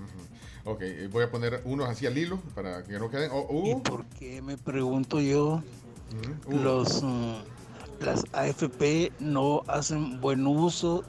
Ok, 0.65 0.81
eh, 0.81 1.09
voy 1.11 1.23
a 1.23 1.31
poner 1.31 1.61
unos 1.65 1.89
así 1.89 2.05
al 2.05 2.17
hilo 2.17 2.39
para 2.53 2.83
que 2.83 2.99
no 2.99 3.09
queden. 3.09 3.31
Oh, 3.33 3.63
¿Y 3.65 3.75
por 3.75 4.05
qué 4.05 4.41
me 4.41 4.57
pregunto 4.57 5.19
yo? 5.19 5.63
uh, 6.47 6.55
Los, 6.57 7.01
mm, 7.01 7.33
las 8.01 8.23
AFP 8.33 9.11
no 9.19 9.63
hacen 9.67 10.21
buen 10.21 10.45
uso 10.45 11.03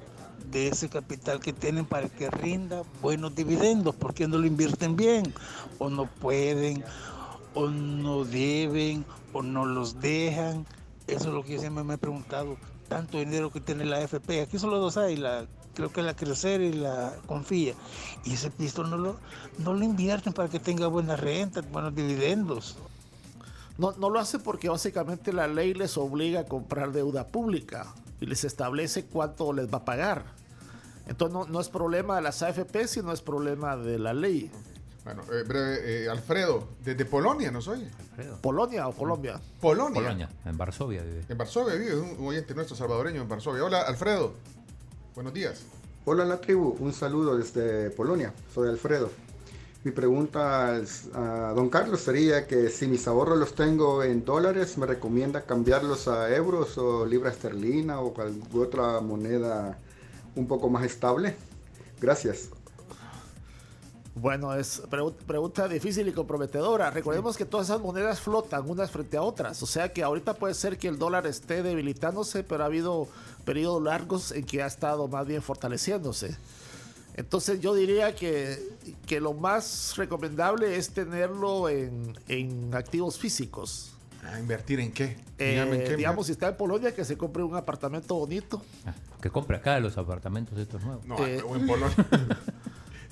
de 0.51 0.69
ese 0.69 0.89
capital 0.89 1.41
que 1.41 1.53
tienen 1.53 1.85
para 1.85 2.09
que 2.09 2.31
rinda 2.31 2.83
buenos 3.03 3.35
dividendos. 3.35 3.95
¿Por 3.95 4.15
qué 4.15 4.27
no 4.27 4.39
lo 4.39 4.47
invierten 4.47 4.97
bien? 4.97 5.33
O 5.79 5.91
no 5.91 6.07
pueden, 6.07 6.83
o 7.55 7.69
no 7.69 8.25
deben, 8.25 9.05
o 9.33 9.43
no 9.43 9.67
los 9.67 10.01
dejan. 10.01 10.67
Eso 11.07 11.29
es 11.29 11.35
lo 11.35 11.43
que 11.43 11.55
yo 11.55 11.61
siempre 11.61 11.85
me 11.85 11.95
he 11.95 11.99
preguntado. 11.99 12.57
Tanto 12.89 13.19
dinero 13.19 13.51
que 13.51 13.61
tiene 13.61 13.85
la 13.85 13.99
AFP. 13.99 14.43
Aquí 14.43 14.59
solo 14.59 14.79
dos 14.79 14.97
hay, 14.97 15.17
la, 15.17 15.47
creo 15.75 15.93
que 15.93 16.03
la 16.03 16.15
Crecer 16.15 16.61
y 16.61 16.73
la 16.73 17.15
Confía. 17.27 17.75
Y 18.25 18.35
ese 18.35 18.51
pisto 18.51 18.85
no 18.85 18.97
lo, 18.97 19.17
no 19.59 19.75
lo 19.75 19.85
invierten 19.85 20.33
para 20.33 20.49
que 20.49 20.61
tenga 20.61 20.87
buenas 20.89 21.21
rentas, 21.21 21.71
buenos 21.71 21.95
dividendos. 21.95 22.77
No, 23.79 23.93
no 23.93 24.11
lo 24.11 24.19
hace 24.19 24.39
porque 24.39 24.69
básicamente 24.69 25.33
la 25.33 25.49
ley 25.49 25.73
les 25.75 25.97
obliga 25.97 26.41
a 26.41 26.45
comprar 26.45 26.93
deuda 26.93 27.27
pública 27.27 27.95
y 28.21 28.27
les 28.27 28.45
establece 28.45 29.07
cuánto 29.07 29.53
les 29.53 29.73
va 29.73 29.79
a 29.79 29.85
pagar. 29.85 30.25
Entonces 31.07 31.33
no, 31.33 31.47
no 31.47 31.61
es 31.61 31.69
problema 31.69 32.17
de 32.17 32.23
las 32.23 32.43
AFP, 32.43 32.87
sino 32.87 33.13
es 33.13 33.23
problema 33.23 33.77
de 33.77 33.99
la 33.99 34.13
ley. 34.13 34.51
Bueno, 35.15 35.33
eh, 35.33 35.43
breve, 35.45 36.05
eh, 36.05 36.09
Alfredo, 36.09 36.69
desde 36.85 37.05
Polonia, 37.05 37.51
¿no 37.51 37.61
soy? 37.61 37.87
Alfredo. 37.99 38.39
Polonia 38.41 38.89
o 38.89 38.93
Colombia. 38.93 39.41
Polonia. 39.61 40.01
Polonia, 40.03 40.29
en 40.45 40.57
Varsovia 40.57 41.03
vive. 41.03 41.23
En 41.29 41.39
Varsovia 41.39 41.75
vive, 41.75 41.97
un, 41.99 42.17
un 42.19 42.27
oyente 42.29 42.55
nuestro 42.55 42.77
salvadoreño 42.77 43.23
en 43.23 43.29
Varsovia. 43.29 43.65
Hola, 43.65 43.83
Alfredo. 43.83 44.35
Buenos 45.15 45.33
días. 45.35 45.63
Hola 46.05 46.25
la 46.25 46.41
tribu, 46.41 46.77
un 46.81 46.93
saludo 46.93 47.37
desde 47.37 47.91
Polonia, 47.91 48.33
soy 48.55 48.69
Alfredo. 48.69 49.11
Mi 49.85 49.91
pregunta 49.93 50.69
al- 50.77 50.87
a 51.15 51.53
don 51.55 51.69
Carlos 51.71 52.01
sería 52.01 52.47
que 52.47 52.69
si 52.69 52.87
mis 52.87 53.07
ahorros 53.09 53.39
los 53.39 53.55
tengo 53.55 54.03
en 54.03 54.25
dólares, 54.25 54.77
¿me 54.79 54.87
recomienda 54.87 55.43
cambiarlos 55.43 56.07
a 56.09 56.35
euros 56.35 56.77
o 56.79 57.05
libra 57.07 57.31
esterlina 57.31 58.01
o 58.01 58.13
cualquier 58.15 58.63
otra 58.63 59.01
moneda 59.01 59.79
un 60.37 60.47
poco 60.47 60.69
más 60.71 60.85
estable? 60.85 61.35
Gracias. 62.01 62.49
Bueno, 64.15 64.53
es 64.55 64.83
pregu- 64.91 65.15
pregunta 65.15 65.69
difícil 65.69 66.09
y 66.09 66.13
comprometedora. 66.13 66.91
Recordemos 66.91 67.37
que 67.37 67.45
todas 67.45 67.69
esas 67.69 67.81
monedas 67.81 68.21
flotan 68.21 68.69
unas 68.69 68.91
frente 68.91 69.17
a 69.17 69.23
otras. 69.23 69.63
O 69.63 69.67
sea 69.67 69.93
que 69.93 70.03
ahorita 70.03 70.35
puede 70.35 70.55
ser 70.55 70.79
que 70.79 70.89
el 70.89 70.99
dólar 70.99 71.27
esté 71.27 71.63
debilitándose, 71.63 72.43
pero 72.43 72.65
ha 72.65 72.67
habido 72.67 73.09
periodos 73.45 73.83
largos 73.83 74.33
en 74.33 74.45
que 74.45 74.63
ha 74.63 74.67
estado 74.67 75.07
más 75.09 75.27
bien 75.27 75.43
fortaleciéndose. 75.43 76.37
Entonces 77.15 77.61
yo 77.61 77.75
diría 77.75 78.15
que, 78.15 78.59
que 79.07 79.21
lo 79.21 79.33
más 79.33 79.95
recomendable 79.97 80.77
es 80.77 80.91
tenerlo 80.91 81.69
en, 81.69 82.17
en 82.29 82.75
activos 82.75 83.19
físicos. 83.19 83.93
Ah, 84.25 84.39
¿Invertir 84.39 84.81
en 84.81 84.93
qué? 84.93 85.17
Eh, 85.39 85.51
Dígame 85.53 85.77
en 85.77 85.85
qué. 85.85 85.97
digamos, 85.97 86.27
si 86.27 86.33
está 86.33 86.49
en 86.49 86.57
Polonia, 86.57 86.95
que 86.95 87.05
se 87.05 87.17
compre 87.17 87.43
un 87.43 87.55
apartamento 87.57 88.15
bonito. 88.17 88.61
Ah, 88.87 88.93
que 89.21 89.31
compre 89.31 89.57
acá 89.57 89.79
los 89.81 89.97
apartamentos 89.99 90.59
estos 90.59 90.83
nuevos. 90.83 91.07
No, 91.07 91.25
eh, 91.27 91.41
o 91.43 91.55
en 91.57 91.67
Polonia. 91.67 91.95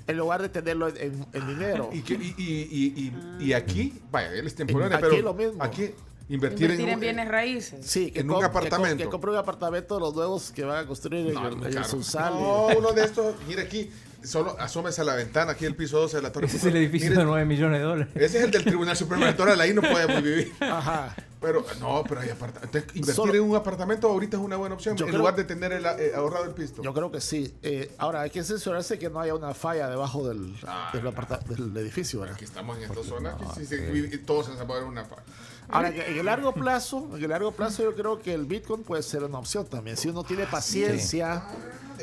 En 0.09 0.17
lugar 0.17 0.43
de 0.43 0.49
tenerlo 0.49 0.89
en, 0.89 1.25
dinero. 1.47 1.91
¿Y, 1.93 2.01
qué- 2.03 2.15
y, 2.15 2.35
y, 2.39 2.53
y, 2.73 3.13
y, 3.41 3.45
y 3.49 3.53
aquí, 3.53 4.01
vaya, 4.11 4.33
él 4.33 4.47
está 4.47 4.63
en 4.63 4.69
Polonia, 4.69 4.97
Aquí 4.97 5.07
pero 5.11 5.23
lo 5.23 5.35
mismo. 5.35 5.63
aquí 5.63 5.91
invertir, 6.31 6.63
Invertir 6.71 6.89
en 6.89 6.95
un- 6.95 7.01
bienes 7.01 7.29
raíces. 7.29 7.87
Sí, 7.87 8.11
que 8.11 8.21
en 8.21 8.31
un 8.31 8.39
que 8.41 8.45
apartamento. 8.47 9.05
Que, 9.05 9.11
compre 9.11 9.31
un 9.31 9.37
apartamento 9.37 9.95
de 9.97 10.01
los 10.01 10.15
nuevos 10.15 10.51
que 10.51 10.65
van 10.65 10.85
a 10.85 10.87
construir 10.87 11.33
No, 11.33 11.41
en, 11.41 11.47
el- 11.47 11.61
no, 11.61 11.67
en. 11.67 12.01
No, 12.41 12.67
uno 12.79 12.93
de 12.93 13.05
estos, 13.05 13.35
mire 13.47 13.63
aquí, 13.63 13.91
solo 14.23 14.57
asómese 14.59 15.01
a 15.01 15.05
la 15.05 15.15
ventana, 15.15 15.53
aquí 15.53 15.65
el 15.65 15.75
piso 15.77 15.99
12 16.01 16.17
de 16.17 16.23
la 16.23 16.33
Torre. 16.33 16.47
Ese 16.47 16.57
es 16.59 16.65
el 16.65 16.77
edificio 16.77 17.11
Mire, 17.11 17.21
de 17.21 17.27
9 17.27 17.45
millones 17.45 17.79
de 17.81 17.85
dólares. 17.85 18.13
Ese 18.15 18.39
es 18.39 18.45
el 18.45 18.51
del 18.51 18.65
Tribunal 18.65 18.97
Supremo 18.97 19.25
Electoral, 19.25 19.61
ahí 19.61 19.73
no 19.75 19.83
podemos 19.83 20.23
vivir. 20.23 20.53
Ajá. 20.61 21.15
Pero, 21.41 21.65
no, 21.79 22.03
pero 22.09 22.21
hay 22.21 22.31
apartamentos. 22.31 22.83
Invertir 22.97 23.15
Solo- 23.15 23.33
en 23.33 23.43
un 23.43 23.55
apartamento 23.55 24.09
ahorita 24.09 24.37
es 24.37 24.43
una 24.43 24.57
buena 24.57 24.75
opción, 24.75 24.97
en 24.99 25.05
creo- 25.07 25.19
lugar 25.19 25.37
de 25.37 25.45
tener 25.45 25.71
el, 25.73 25.87
eh, 25.87 26.11
ahorrado 26.17 26.45
el 26.47 26.51
pisto. 26.51 26.83
Yo 26.83 26.93
creo 26.93 27.13
que 27.13 27.21
sí. 27.21 27.55
Eh, 27.63 27.93
ahora, 27.99 28.23
hay 28.23 28.31
que 28.31 28.43
censurarse 28.43 28.99
que 28.99 29.09
no 29.09 29.21
haya 29.21 29.37
una 29.37 29.55
falla 29.55 29.89
debajo 29.89 30.27
del, 30.29 30.57
Ah, 30.67 30.91
del, 30.93 31.07
aparta- 31.07 31.39
del 31.49 31.77
edificio. 31.77 32.19
¿verdad? 32.21 32.35
Aquí 32.35 32.45
estamos 32.45 32.77
en 32.79 32.83
esta 32.91 33.05
zona, 33.05 33.37
no, 33.41 33.55
que 33.55 33.61
sí, 33.61 33.67
sí, 33.67 33.77
sí. 33.77 33.83
vive- 33.93 34.19
todos 34.19 34.47
se 34.47 34.53
van 34.65 34.83
a 34.83 34.87
una 34.87 35.05
fa- 35.05 35.23
Ahora, 35.71 35.91
en 35.91 36.19
el 36.19 36.25
largo 36.27 36.53
plazo, 36.55 37.09
en 37.15 37.23
el 37.23 37.29
largo 37.29 37.53
plazo 37.53 37.85
yo 37.85 37.95
creo 37.95 38.19
que 38.19 38.35
el 38.35 38.47
Bitcoin 38.47 38.83
puede 38.83 39.03
ser 39.05 39.23
una 39.23 39.39
opción 39.39 39.65
también. 39.67 39.97
Si 39.97 40.09
uno 40.09 40.25
tiene 40.25 40.45
paciencia 40.47 41.45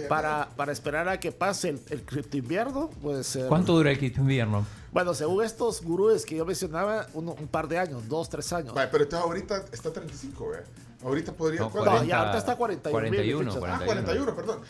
para, 0.09 0.49
para 0.55 0.71
esperar 0.71 1.07
a 1.09 1.19
que 1.19 1.31
pase 1.31 1.69
el, 1.69 1.81
el 1.89 2.03
cripto 2.03 2.37
invierno, 2.37 2.89
puede 3.01 3.23
ser. 3.23 3.47
¿Cuánto 3.47 3.73
dura 3.73 3.91
el 3.91 3.99
quito 3.99 4.21
invierno? 4.21 4.65
Bueno, 4.91 5.13
según 5.13 5.43
estos 5.43 5.81
gurúes 5.81 6.25
que 6.25 6.35
yo 6.35 6.45
mencionaba, 6.45 7.07
un 7.13 7.47
par 7.49 7.67
de 7.67 7.77
años, 7.77 8.07
dos, 8.07 8.29
tres 8.29 8.51
años. 8.53 8.73
Vale, 8.73 8.89
pero 8.91 9.03
entonces 9.03 9.25
ahorita 9.25 9.65
está 9.71 9.91
35, 9.91 10.49
¿ve? 10.49 10.57
Ahorita 11.03 11.33
podría. 11.33 11.59
No, 11.59 11.69
¿cuánto? 11.69 11.91
No, 11.91 12.03
ya 12.03 12.19
ahorita 12.19 12.37
está 12.37 12.55
41 12.55 13.01
mil 13.01 13.09
41, 13.09 13.51
fichas. 13.51 13.63
Ah, 13.63 13.81
41. 13.85 13.85
41, 13.85 14.35
perdón. 14.35 14.61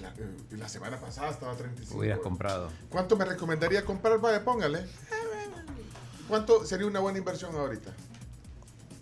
La, 0.00 0.08
eh, 0.10 0.56
la 0.56 0.68
semana 0.68 0.98
pasada 0.98 1.30
estaba 1.30 1.54
35. 1.54 1.98
Hubieras 1.98 2.20
comprado. 2.20 2.68
¿Cuánto 2.90 3.16
me 3.16 3.24
recomendaría 3.24 3.84
comprar? 3.84 4.18
Vaya, 4.20 4.44
póngale. 4.44 4.86
¿Cuánto 6.28 6.64
sería 6.66 6.86
una 6.86 7.00
buena 7.00 7.18
inversión 7.18 7.54
ahorita? 7.54 7.92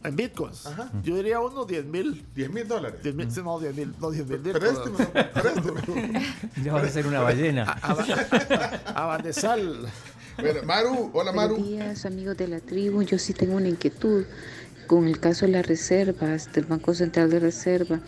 En 0.04 0.16
Bitcoins. 0.16 0.66
Ajá. 0.66 0.90
Yo 1.02 1.16
diría 1.16 1.40
unos 1.40 1.66
10 1.66 1.86
mil. 1.86 2.26
10 2.34 2.50
mil 2.50 2.68
dólares. 2.68 3.00
10 3.02 3.14
mil, 3.14 3.32
sí, 3.32 3.40
no, 3.42 3.58
10 3.58 3.74
mil, 3.74 3.94
no, 3.98 4.10
10 4.10 4.26
mil. 4.28 4.38
Présteme, 4.38 5.06
présteme. 5.06 6.26
Ya 6.62 6.74
vas 6.74 6.84
a 6.84 6.88
ser 6.90 7.06
una 7.06 7.20
ballena. 7.20 7.64
A 7.72 9.06
Bandesal. 9.06 9.88
Bueno, 10.38 10.62
Maru, 10.64 11.10
hola 11.14 11.32
Maru. 11.32 11.54
Buenos 11.54 11.70
días, 11.70 12.04
amigos 12.04 12.36
de 12.36 12.48
la 12.48 12.60
tribu. 12.60 13.02
Yo 13.02 13.18
sí 13.18 13.32
tengo 13.32 13.56
una 13.56 13.68
inquietud 13.68 14.24
con 14.86 15.06
el 15.06 15.18
caso 15.20 15.46
de 15.46 15.52
las 15.52 15.66
reservas 15.66 16.52
del 16.52 16.66
Banco 16.66 16.92
Central 16.92 17.30
de 17.30 17.40
Reserva 17.40 18.00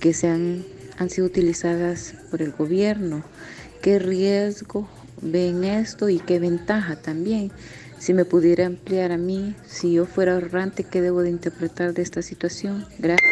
que 0.00 0.14
se 0.14 0.28
han, 0.28 0.64
han 0.96 1.10
sido 1.10 1.26
utilizadas 1.26 2.14
por 2.30 2.40
el 2.40 2.52
gobierno. 2.52 3.22
¿Qué 3.82 3.98
riesgo 3.98 4.88
ven 5.20 5.64
esto 5.64 6.08
y 6.08 6.18
qué 6.18 6.38
ventaja 6.38 6.96
también? 6.96 7.52
Si 7.98 8.14
me 8.14 8.24
pudiera 8.24 8.66
ampliar 8.66 9.10
a 9.12 9.16
mí, 9.16 9.56
si 9.66 9.94
yo 9.94 10.06
fuera 10.06 10.34
ahorrante, 10.34 10.84
¿qué 10.84 11.00
debo 11.00 11.22
de 11.22 11.30
interpretar 11.30 11.92
de 11.94 12.02
esta 12.02 12.22
situación? 12.22 12.86
Gracias. 12.98 13.30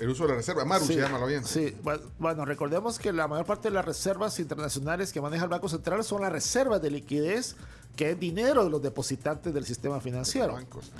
El 0.00 0.08
uso 0.10 0.24
de 0.24 0.30
la 0.30 0.34
reserva. 0.36 0.64
Maru 0.66 0.84
Sí, 0.84 0.94
se 0.94 1.00
llama 1.00 1.18
lo 1.18 1.26
bien. 1.26 1.44
Sí, 1.44 1.74
bueno, 2.18 2.44
recordemos 2.44 2.98
que 2.98 3.12
la 3.12 3.26
mayor 3.26 3.46
parte 3.46 3.68
de 3.68 3.74
las 3.74 3.84
reservas 3.84 4.38
internacionales 4.38 5.12
que 5.12 5.20
maneja 5.20 5.44
el 5.44 5.50
Banco 5.50 5.68
Central 5.68 6.04
son 6.04 6.20
las 6.22 6.30
reservas 6.32 6.82
de 6.82 6.90
liquidez, 6.90 7.56
que 7.96 8.10
es 8.10 8.20
dinero 8.20 8.64
de 8.64 8.70
los 8.70 8.82
depositantes 8.82 9.54
del 9.54 9.64
sistema 9.64 10.00
financiero. 10.00 10.52
Bancos. 10.52 10.90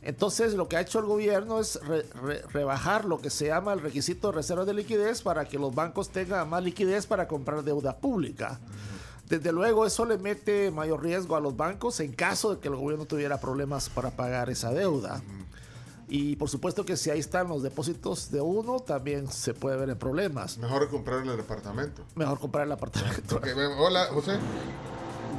Entonces, 0.00 0.54
lo 0.54 0.68
que 0.68 0.76
ha 0.76 0.80
hecho 0.80 0.98
el 0.98 1.06
gobierno 1.06 1.60
es 1.60 1.78
re- 1.82 2.06
re- 2.22 2.42
rebajar 2.52 3.04
lo 3.04 3.18
que 3.20 3.30
se 3.30 3.46
llama 3.48 3.72
el 3.72 3.80
requisito 3.80 4.28
de 4.30 4.36
reservas 4.36 4.66
de 4.66 4.74
liquidez 4.74 5.22
para 5.22 5.44
que 5.46 5.58
los 5.58 5.74
bancos 5.74 6.10
tengan 6.10 6.48
más 6.48 6.62
liquidez 6.62 7.06
para 7.06 7.26
comprar 7.28 7.62
deuda 7.64 7.96
pública. 7.98 8.58
Desde 9.28 9.52
luego, 9.52 9.86
eso 9.86 10.04
le 10.04 10.18
mete 10.18 10.70
mayor 10.70 11.02
riesgo 11.02 11.34
a 11.36 11.40
los 11.40 11.56
bancos 11.56 12.00
en 12.00 12.12
caso 12.12 12.54
de 12.54 12.60
que 12.60 12.68
el 12.68 12.76
gobierno 12.76 13.06
tuviera 13.06 13.38
problemas 13.40 13.88
para 13.88 14.10
pagar 14.10 14.50
esa 14.50 14.70
deuda. 14.72 15.22
Y 16.08 16.36
por 16.36 16.50
supuesto 16.50 16.84
que 16.84 16.96
si 16.98 17.10
ahí 17.10 17.18
están 17.18 17.48
los 17.48 17.62
depósitos 17.62 18.30
de 18.30 18.42
uno, 18.42 18.78
también 18.80 19.26
se 19.28 19.54
puede 19.54 19.78
ver 19.78 19.88
en 19.88 19.98
problemas. 19.98 20.58
Mejor 20.58 20.90
comprar 20.90 21.22
el 21.26 21.36
departamento. 21.36 22.02
Mejor 22.14 22.38
comprar 22.38 22.66
el 22.66 22.72
apartamento. 22.72 23.40
Hola, 23.78 24.06
José. 24.12 24.32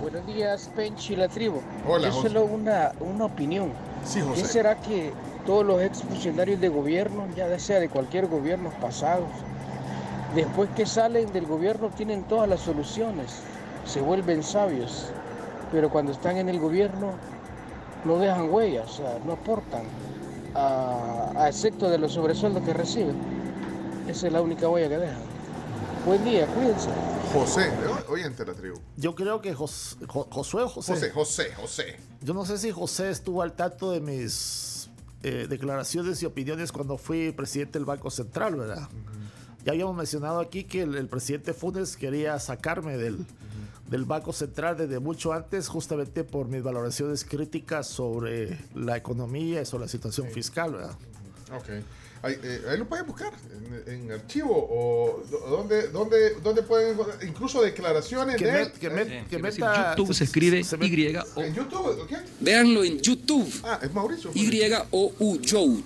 Buenos 0.02 0.26
días, 0.26 0.70
Penchi 0.76 1.14
y 1.14 1.16
la 1.18 1.30
tribu. 1.30 1.62
Hola, 1.88 2.10
Yo 2.10 2.14
José. 2.16 2.28
solo 2.30 2.45
una, 2.45 2.91
una 2.99 3.26
opinión. 3.26 3.72
Sí, 4.03 4.20
¿Qué 4.20 4.26
José. 4.26 4.45
será 4.45 4.82
que 4.82 5.14
todos 5.45 5.64
los 5.64 5.80
exfuncionarios 5.82 6.60
de 6.60 6.70
gobierno, 6.70 7.28
ya 7.36 7.57
sea 7.60 7.80
de 7.80 7.88
cualquier 7.88 8.26
gobierno 8.28 8.72
pasados, 8.82 9.30
después 10.34 10.70
que 10.76 10.86
salen 10.88 11.32
del 11.32 11.45
gobierno 11.45 11.90
tienen 11.90 12.24
todas 12.24 12.49
las 12.49 12.62
soluciones, 12.62 13.32
se 13.86 14.02
vuelven 14.02 14.44
sabios, 14.44 15.06
pero 15.72 15.90
cuando 15.90 16.12
están 16.12 16.38
en 16.38 16.49
el 16.49 16.60
gobierno 16.60 17.14
no 18.03 18.18
dejan 18.20 18.49
huellas, 18.49 18.90
o 18.91 18.94
sea, 18.98 19.20
no 19.26 19.34
aportan, 19.34 19.84
a, 20.53 21.32
a 21.36 21.49
excepto 21.49 21.90
de 21.90 21.98
los 21.98 22.14
sobresueldos 22.14 22.64
que 22.64 22.74
reciben. 22.74 23.16
Esa 24.07 24.28
es 24.28 24.34
la 24.34 24.41
única 24.41 24.70
huella 24.70 24.88
que 24.90 24.98
dejan. 24.98 25.22
Buen 26.06 26.24
día, 26.24 26.45
cuídense. 26.48 26.90
José, 27.34 27.70
oyente 28.07 28.45
de 28.45 28.52
la 28.52 28.57
tribu. 28.57 28.78
Yo 28.95 29.16
creo 29.16 29.41
que 29.41 29.53
Jos- 29.53 29.98
Jo- 30.07 30.28
Josué 30.32 30.64
o 30.64 30.70
José. 30.70 30.94
José, 30.94 31.12
José, 31.12 31.53
José. 31.56 31.98
Yo 32.22 32.34
no 32.34 32.45
sé 32.45 32.57
si 32.60 32.72
José 32.72 33.10
estuvo 33.10 33.41
al 33.41 33.53
tanto 33.53 33.91
de 33.91 33.99
mis 33.99 34.90
eh, 35.24 35.48
declaraciones 35.49 36.22
y 36.22 36.26
opiniones 36.28 36.72
cuando 36.72 36.98
fui 36.98 37.32
presidente 37.32 37.80
del 37.80 37.86
Banco 37.86 38.10
Central, 38.12 38.56
¿verdad? 38.56 38.88
Ya 39.66 39.72
habíamos 39.72 39.95
mencionado 39.95 40.40
aquí 40.40 40.64
que 40.64 40.84
el, 40.84 40.95
el 40.95 41.07
presidente 41.10 41.53
Funes 41.53 41.98
quería 41.98 42.40
sacarme 42.40 42.95
del, 42.98 43.26
del 43.90 44.06
Banco 44.06 44.34
Central 44.34 44.78
desde 44.78 44.99
mucho 44.99 45.32
antes, 45.34 45.68
justamente 45.68 46.24
por 46.24 46.48
mis 46.48 46.64
valoraciones 46.64 47.24
críticas 47.24 47.88
sobre 47.88 48.57
la 48.74 48.98
economía 48.98 49.62
y 49.62 49.66
sobre 49.66 49.86
la 49.86 49.88
situación 49.90 50.30
fiscal, 50.32 50.74
¿verdad? 50.74 50.98
Ok. 51.56 51.70
Ahí, 52.24 52.36
eh, 52.41 52.62
ahí 52.72 52.78
lo 52.80 52.88
pueden 52.90 53.06
buscar 53.06 53.32
en, 53.86 53.94
en 54.06 54.12
archivo 54.12 54.49
o 54.52 55.24
donde, 55.48 55.90
donde, 55.90 56.34
donde 56.41 56.64
pueden 56.64 56.94
encontrar 56.94 57.24
incluso 57.24 57.62
declaraciones 57.62 58.38
Que 58.38 58.45
de 58.45 58.52
met- 58.66 58.72
que 58.72 58.88
Eh, 58.88 58.90
met- 58.90 59.28
que 59.28 59.36
es 59.36 59.41
decir, 59.44 59.64
meta- 59.64 59.95
YouTube 59.95 60.14
se 60.16 60.24
escribe 60.24 60.64
se 60.64 60.76
met- 60.80 60.90
Y 60.90 61.16
o 61.36 61.44
¿En 61.44 61.53
YouTube? 61.53 62.07
¿Qué? 62.07 62.16
Véanlo 62.40 62.84
en 62.84 62.98
YouTube. 62.99 63.48
Ah, 63.64 63.80
es 63.84 63.94
Mauricio. 63.94 64.32
Y 64.34 64.49
O 64.91 65.14
U 65.20 65.40
Joe. 65.48 65.84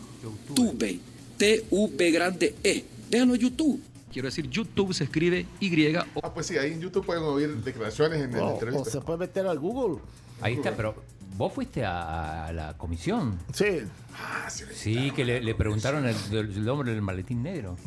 Tube. 0.55 0.99
T 1.37 1.65
U 1.71 1.89
B 1.93 2.11
grande 2.11 2.55
E. 2.63 2.85
Véanlo 3.09 3.35
en 3.35 3.41
YouTube. 3.41 3.81
Quiero 4.11 4.27
decir, 4.27 4.49
YouTube 4.49 4.93
se 4.93 5.03
escribe 5.05 5.45
Y 5.59 5.95
O. 5.97 6.01
Ah, 6.23 6.33
pues 6.33 6.47
sí, 6.47 6.57
ahí 6.57 6.73
en 6.73 6.81
YouTube 6.81 7.05
pueden 7.05 7.23
oír 7.23 7.55
declaraciones 7.63 8.21
en, 8.21 8.33
en 8.35 8.39
O, 8.41 8.57
o 8.75 8.85
se 8.85 9.01
puede 9.01 9.19
meter 9.19 9.45
al 9.47 9.59
Google. 9.59 10.01
Ahí 10.41 10.55
está, 10.55 10.75
pero 10.75 10.95
vos 11.37 11.53
fuiste 11.53 11.85
a, 11.85 12.45
a 12.47 12.53
la 12.53 12.77
comisión. 12.77 13.37
Sí. 13.53 13.81
Ah, 14.15 14.49
Sí, 14.49 15.11
que 15.11 15.23
le, 15.25 15.41
le 15.41 15.55
preguntaron 15.55 16.05
el, 16.05 16.15
el- 16.31 16.37
el 16.51 16.65
nombre 16.65 16.91
del 16.91 17.01
maletín 17.01 17.43
negro. 17.43 17.77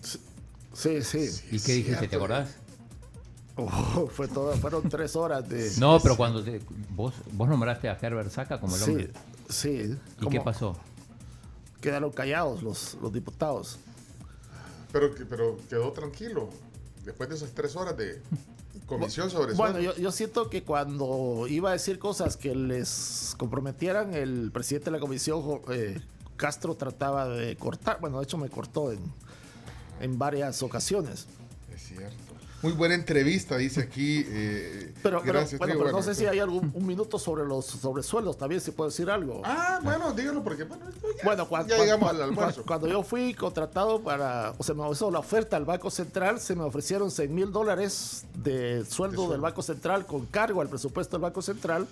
Sí, 0.73 1.03
sí. 1.03 1.29
¿Y 1.51 1.61
qué 1.61 1.73
dijiste? 1.75 2.09
¿Te 2.09 2.17
acordás? 2.17 2.57
Oh, 3.57 4.09
fue 4.11 4.29
todo, 4.29 4.57
fueron 4.57 4.89
tres 4.89 5.15
horas 5.15 5.47
de... 5.47 5.71
No, 5.79 6.01
pero 6.01 6.17
cuando 6.17 6.43
te- 6.43 6.61
vos, 6.91 7.13
vos 7.33 7.49
nombraste 7.49 7.89
a 7.91 7.99
Herbert 8.01 8.31
Saca 8.31 8.59
como 8.59 8.77
el 8.77 8.83
Sí, 8.83 8.91
hombre. 8.91 9.11
sí. 9.51 9.97
¿Y 10.23 10.27
qué 10.29 10.41
pasó? 10.41 10.75
Quedaron 11.83 12.11
callados 12.13 12.63
los, 12.63 12.97
los 13.03 13.13
diputados. 13.13 13.79
Pero, 14.93 15.11
pero 15.29 15.59
quedó 15.69 15.93
tranquilo 15.93 16.51
después 17.05 17.29
de 17.29 17.37
esas 17.37 17.53
tres 17.53 17.75
horas 17.77 17.97
de 17.97 18.21
comisión 18.87 19.31
sobre 19.31 19.55
Bueno, 19.55 19.81
yo, 19.81 19.95
yo 19.97 20.13
siento 20.13 20.51
que 20.51 20.63
cuando 20.63 21.47
iba 21.49 21.71
a 21.71 21.73
decir 21.73 21.99
cosas 21.99 22.37
que 22.37 22.55
les 22.55 23.35
comprometieran, 23.39 24.15
el 24.15 24.51
presidente 24.53 24.87
de 24.87 24.91
la 24.93 25.01
comisión, 25.01 25.63
eh, 25.71 26.01
Castro, 26.37 26.75
trataba 26.75 27.29
de 27.29 27.57
cortar. 27.57 28.01
Bueno, 28.01 28.19
de 28.19 28.25
hecho 28.25 28.39
me 28.39 28.49
cortó 28.49 28.93
en, 28.93 29.01
en 30.01 30.19
varias 30.19 30.63
ocasiones. 30.63 31.27
Es 31.75 31.83
cierto. 31.83 32.32
Muy 32.63 32.73
buena 32.73 32.95
entrevista, 32.95 33.57
dice 33.57 33.81
aquí. 33.81 34.25
eh, 34.29 34.93
Pero, 35.03 35.21
pero, 35.21 35.33
gracias, 35.33 35.59
bueno, 35.59 35.73
Trigo. 35.73 35.85
pero 35.85 35.93
no 35.93 35.99
Bueno, 35.99 36.15
sé 36.15 36.19
si 36.21 36.27
hay 36.27 36.39
algún 36.39 36.71
un 36.75 36.87
minuto 36.87 37.19
sobre 37.19 37.45
los 37.45 37.67
sobresueldos. 37.67 38.39
También 38.39 38.61
se 38.61 38.71
puede 38.73 38.91
decir 38.91 39.11
algo. 39.11 39.43
Ah, 39.45 39.81
bueno, 39.83 40.13
dígalo 40.13 40.45
porque 40.45 40.65
bueno, 40.65 40.85
ya, 40.91 41.25
Bueno, 41.25 41.49
cuan- 41.49 41.67
ya 41.67 41.75
cuan- 41.77 41.87
llegamos 41.87 42.09
cuan- 42.11 42.17
al 42.17 42.23
almuerzo. 42.23 42.63
Cuando 42.65 42.87
yo 42.87 43.03
fui 43.03 43.35
contratado 43.35 44.01
para, 44.01 44.55
o 44.59 44.63
sea, 44.63 44.75
me 44.77 44.89
hizo 44.91 45.11
la 45.11 45.19
oferta 45.19 45.57
al 45.57 45.65
Banco 45.65 45.91
Central, 45.91 46.39
se 46.41 46.55
me 46.55 46.63
ofrecieron 46.63 47.11
6 47.11 47.29
mil 47.31 47.51
dólares 47.51 48.25
de 48.35 48.85
sueldo 48.85 49.29
del 49.31 49.41
Banco 49.41 49.63
Central 49.63 50.07
con 50.07 50.27
cargo 50.27 50.61
al 50.61 50.69
presupuesto 50.69 51.17
del 51.17 51.23
Banco 51.23 51.43
Central 51.43 51.87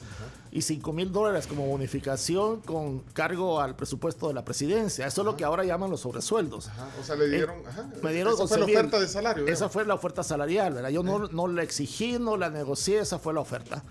y 0.52 0.62
5 0.62 0.92
mil 0.92 1.10
dólares 1.12 1.46
como 1.46 1.66
bonificación 1.66 2.60
con 2.60 3.00
cargo 3.12 3.60
al 3.60 3.74
presupuesto 3.74 4.28
de 4.28 4.34
la 4.34 4.44
presidencia. 4.44 5.06
Eso 5.06 5.22
es 5.22 5.24
lo 5.24 5.36
que 5.36 5.44
ahora 5.44 5.64
llaman 5.64 5.90
los 5.90 6.00
sobresueldos. 6.00 6.68
Ajá, 6.68 6.88
o 7.00 7.04
sea, 7.04 7.16
le 7.16 7.28
dieron. 7.28 7.56
Eh, 7.58 7.98
me 8.02 8.12
dieron 8.12 8.34
esa 8.34 8.46
fue 8.46 8.58
la 8.58 8.66
12,000. 8.66 8.76
oferta 8.78 9.00
de 9.00 9.08
salario. 9.08 9.44
Esa 9.44 9.52
digamos. 9.54 9.72
fue 9.72 9.84
la 9.84 9.94
oferta 9.94 10.22
salarial, 10.22 10.59
¿verdad? 10.68 10.90
Yo 10.90 11.02
no, 11.02 11.28
no 11.28 11.46
la 11.48 11.62
exigí, 11.62 12.18
no 12.18 12.36
la 12.36 12.50
negocié, 12.50 12.98
esa 12.98 13.18
fue 13.18 13.32
la 13.32 13.40
oferta. 13.40 13.82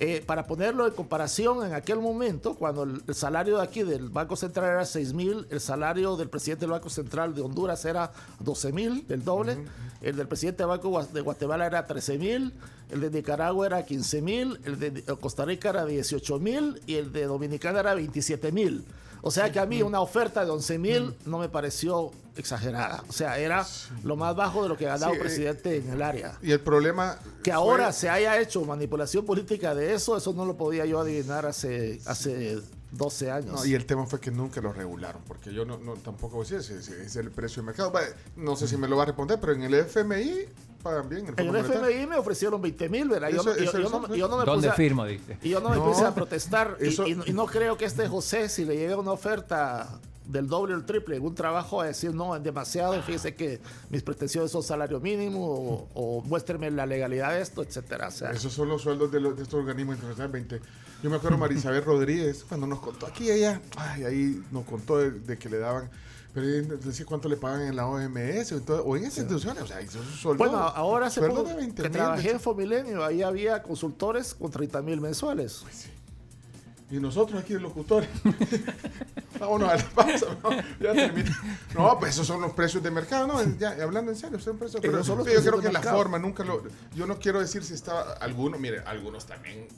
Eh, 0.00 0.22
para 0.24 0.46
ponerlo 0.46 0.86
en 0.86 0.92
comparación, 0.94 1.66
en 1.66 1.74
aquel 1.74 1.98
momento, 1.98 2.54
cuando 2.54 2.84
el, 2.84 3.02
el 3.04 3.14
salario 3.16 3.56
de 3.56 3.64
aquí 3.64 3.82
del 3.82 4.10
Banco 4.10 4.36
Central 4.36 4.70
era 4.70 4.84
6 4.84 5.12
mil, 5.12 5.48
el 5.50 5.60
salario 5.60 6.16
del 6.16 6.28
presidente 6.28 6.60
del 6.60 6.70
Banco 6.70 6.88
Central 6.88 7.34
de 7.34 7.42
Honduras 7.42 7.84
era 7.84 8.12
12 8.38 8.72
mil, 8.72 9.04
el 9.08 9.24
doble. 9.24 9.58
El 10.00 10.14
del 10.14 10.28
presidente 10.28 10.62
del 10.62 10.68
Banco 10.68 11.02
de 11.02 11.20
Guatemala 11.20 11.66
era 11.66 11.84
13 11.84 12.16
mil, 12.16 12.54
el 12.90 13.00
de 13.00 13.10
Nicaragua 13.10 13.66
era 13.66 13.84
15 13.84 14.22
mil, 14.22 14.60
el 14.64 14.78
de 14.78 15.02
Costa 15.20 15.44
Rica 15.44 15.70
era 15.70 15.84
18 15.84 16.38
mil 16.38 16.80
y 16.86 16.94
el 16.94 17.12
de 17.12 17.24
Dominicana 17.24 17.80
era 17.80 17.94
27 17.94 18.52
mil. 18.52 18.84
O 19.22 19.30
sea 19.30 19.50
que 19.52 19.58
a 19.58 19.66
mí 19.66 19.82
una 19.82 20.00
oferta 20.00 20.44
de 20.44 20.50
11 20.50 20.78
mil 20.78 21.14
no 21.26 21.38
me 21.38 21.48
pareció 21.48 22.10
exagerada. 22.36 23.02
O 23.08 23.12
sea, 23.12 23.38
era 23.38 23.66
lo 24.04 24.16
más 24.16 24.34
bajo 24.36 24.62
de 24.62 24.68
lo 24.68 24.76
que 24.76 24.84
ganaba 24.84 25.06
Sí, 25.12 25.12
un 25.12 25.16
eh, 25.16 25.20
presidente 25.20 25.76
en 25.76 25.90
el 25.90 26.02
área. 26.02 26.38
Y 26.40 26.52
el 26.52 26.60
problema. 26.60 27.18
Que 27.42 27.50
fue- 27.50 27.52
ahora 27.52 27.92
se 27.92 28.08
haya 28.08 28.38
hecho 28.40 28.64
manipulación 28.64 29.24
política 29.26 29.74
de 29.74 29.94
eso, 29.94 30.16
eso 30.16 30.32
no 30.32 30.44
lo 30.44 30.56
podía 30.56 30.84
yo 30.86 31.00
adivinar 31.00 31.46
hace, 31.46 32.00
hace 32.06 32.60
12 32.90 33.30
años. 33.30 33.52
No, 33.52 33.66
y 33.66 33.74
el 33.74 33.84
tema 33.86 34.06
fue 34.06 34.20
que 34.20 34.30
nunca 34.30 34.60
lo 34.60 34.72
regularon, 34.72 35.22
porque 35.26 35.52
yo 35.52 35.64
no, 35.64 35.78
no 35.78 35.94
tampoco 35.94 36.36
voy 36.36 36.46
a 36.46 36.56
decir 36.56 36.82
si, 36.82 36.92
es 36.92 37.16
el 37.16 37.30
precio 37.30 37.62
de 37.62 37.66
mercado. 37.66 37.92
No 38.36 38.56
sé 38.56 38.66
si 38.68 38.76
me 38.76 38.88
lo 38.88 38.96
va 38.96 39.02
a 39.02 39.06
responder, 39.06 39.38
pero 39.40 39.52
en 39.52 39.62
el 39.62 39.74
FMI 39.74 40.44
pagan 40.82 41.08
bien. 41.08 41.26
en 41.26 41.34
Fondo 41.36 41.42
el 41.42 41.48
Monetario. 41.64 41.86
FMI 41.88 42.06
me 42.06 42.16
ofrecieron 42.16 42.62
20 42.62 42.88
mil, 42.88 43.08
¿verdad? 43.08 43.28
Yo, 43.30 43.40
Eso- 43.40 43.50
no- 43.50 43.56
yo- 43.56 43.62
eso- 43.64 43.78
yo 43.78 43.86
eso- 43.88 44.00
no, 44.00 44.14
yo 44.14 44.28
no 44.28 44.36
me 44.38 44.44
¿Dónde 44.44 44.68
puse 44.68 44.68
a- 44.68 44.72
firmo? 44.74 45.04
Dice. 45.04 45.36
Y 45.42 45.50
yo 45.50 45.60
no 45.60 45.68
me 45.70 45.76
No, 45.76 45.84
puse 45.84 46.04
a 46.04 46.14
protestar. 46.14 46.76
y- 46.80 46.88
eso- 46.88 47.06
y, 47.06 47.18
y 47.26 47.32
no 47.32 47.46
creo 47.46 47.76
que 47.76 47.84
este 47.84 48.08
José, 48.08 48.48
si 48.48 48.64
le 48.64 48.76
llega 48.76 48.96
una 48.96 49.12
oferta 49.12 50.00
del 50.24 50.46
doble 50.46 50.74
o 50.74 50.76
el 50.76 50.84
triple 50.84 51.16
en 51.16 51.24
un 51.24 51.34
trabajo, 51.34 51.80
a 51.80 51.86
decir 51.86 52.14
no, 52.14 52.36
es 52.36 52.42
demasiado, 52.42 53.00
fíjese 53.02 53.34
que 53.34 53.60
mis 53.90 54.02
pretensiones 54.02 54.50
son 54.50 54.62
salario 54.62 55.00
mínimo 55.00 55.40
o, 55.46 55.88
o 55.94 56.20
muéstreme 56.22 56.70
la 56.70 56.84
legalidad 56.86 57.32
de 57.32 57.40
esto, 57.40 57.62
etcétera. 57.62 58.08
O 58.08 58.10
sea, 58.10 58.30
Esos 58.30 58.52
son 58.52 58.68
los 58.68 58.82
sueldos 58.82 59.10
de, 59.10 59.20
los- 59.20 59.36
de 59.36 59.42
estos 59.42 59.58
organismos 59.60 59.96
internacionales. 59.96 60.32
20. 60.32 60.60
Yo 61.02 61.10
me 61.10 61.16
acuerdo 61.16 61.38
Marisabel 61.38 61.84
Rodríguez, 61.84 62.44
cuando 62.48 62.66
nos 62.66 62.80
contó 62.80 63.06
aquí 63.06 63.30
ella, 63.30 63.60
ay, 63.76 64.04
ahí 64.04 64.42
nos 64.50 64.64
contó 64.64 64.98
de, 64.98 65.10
de 65.12 65.38
que 65.38 65.48
le 65.48 65.58
daban, 65.58 65.88
pero 66.34 66.46
decía 66.46 67.06
cuánto 67.06 67.28
le 67.28 67.36
pagan 67.36 67.62
en 67.62 67.76
la 67.76 67.86
OMS 67.86 68.52
o 68.52 68.56
en, 68.56 68.64
todo- 68.64 68.84
o 68.84 68.96
en 68.96 69.04
esas 69.04 69.18
instituciones. 69.18 69.62
O 69.62 69.66
sea, 69.66 69.80
bueno, 70.34 70.58
ahora 70.58 71.08
se 71.10 71.20
sueldos 71.20 71.40
pudo, 71.40 71.48
de 71.50 71.54
20 71.56 71.82
que 71.82 71.90
trabajé 71.90 72.30
en 72.32 72.40
Fomilenio, 72.40 73.04
ahí 73.04 73.22
había 73.22 73.62
consultores 73.62 74.34
con 74.34 74.50
30 74.50 74.82
mil 74.82 75.00
mensuales. 75.00 75.64
Y 76.90 76.98
nosotros 77.00 77.38
aquí 77.42 77.52
locutores. 77.54 78.08
Vámonos 79.38 79.68
a 79.70 79.76
la 79.76 79.84
pausa. 79.90 80.26
¿no? 80.42 80.50
Ya 80.80 80.94
termina. 80.94 81.38
No, 81.74 81.98
pues 81.98 82.12
esos 82.14 82.26
son 82.26 82.40
los 82.40 82.52
precios 82.52 82.82
de 82.82 82.90
mercado, 82.90 83.26
¿no? 83.26 83.42
Ya, 83.58 83.76
hablando 83.82 84.10
en 84.10 84.16
serio, 84.16 84.38
son 84.40 84.56
precios. 84.56 84.80
Pero 84.80 84.94
Esos 84.94 85.06
son 85.06 85.18
los 85.18 85.26
yo 85.26 85.38
creo 85.42 85.58
que 85.60 85.66
la 85.66 85.80
mercado. 85.80 85.96
forma, 85.98 86.18
nunca 86.18 86.44
lo. 86.44 86.62
Yo 86.96 87.06
no 87.06 87.18
quiero 87.18 87.40
decir 87.40 87.62
si 87.62 87.74
estaba. 87.74 88.12
Algunos, 88.14 88.58
mire, 88.58 88.80
algunos 88.86 89.26
también 89.26 89.68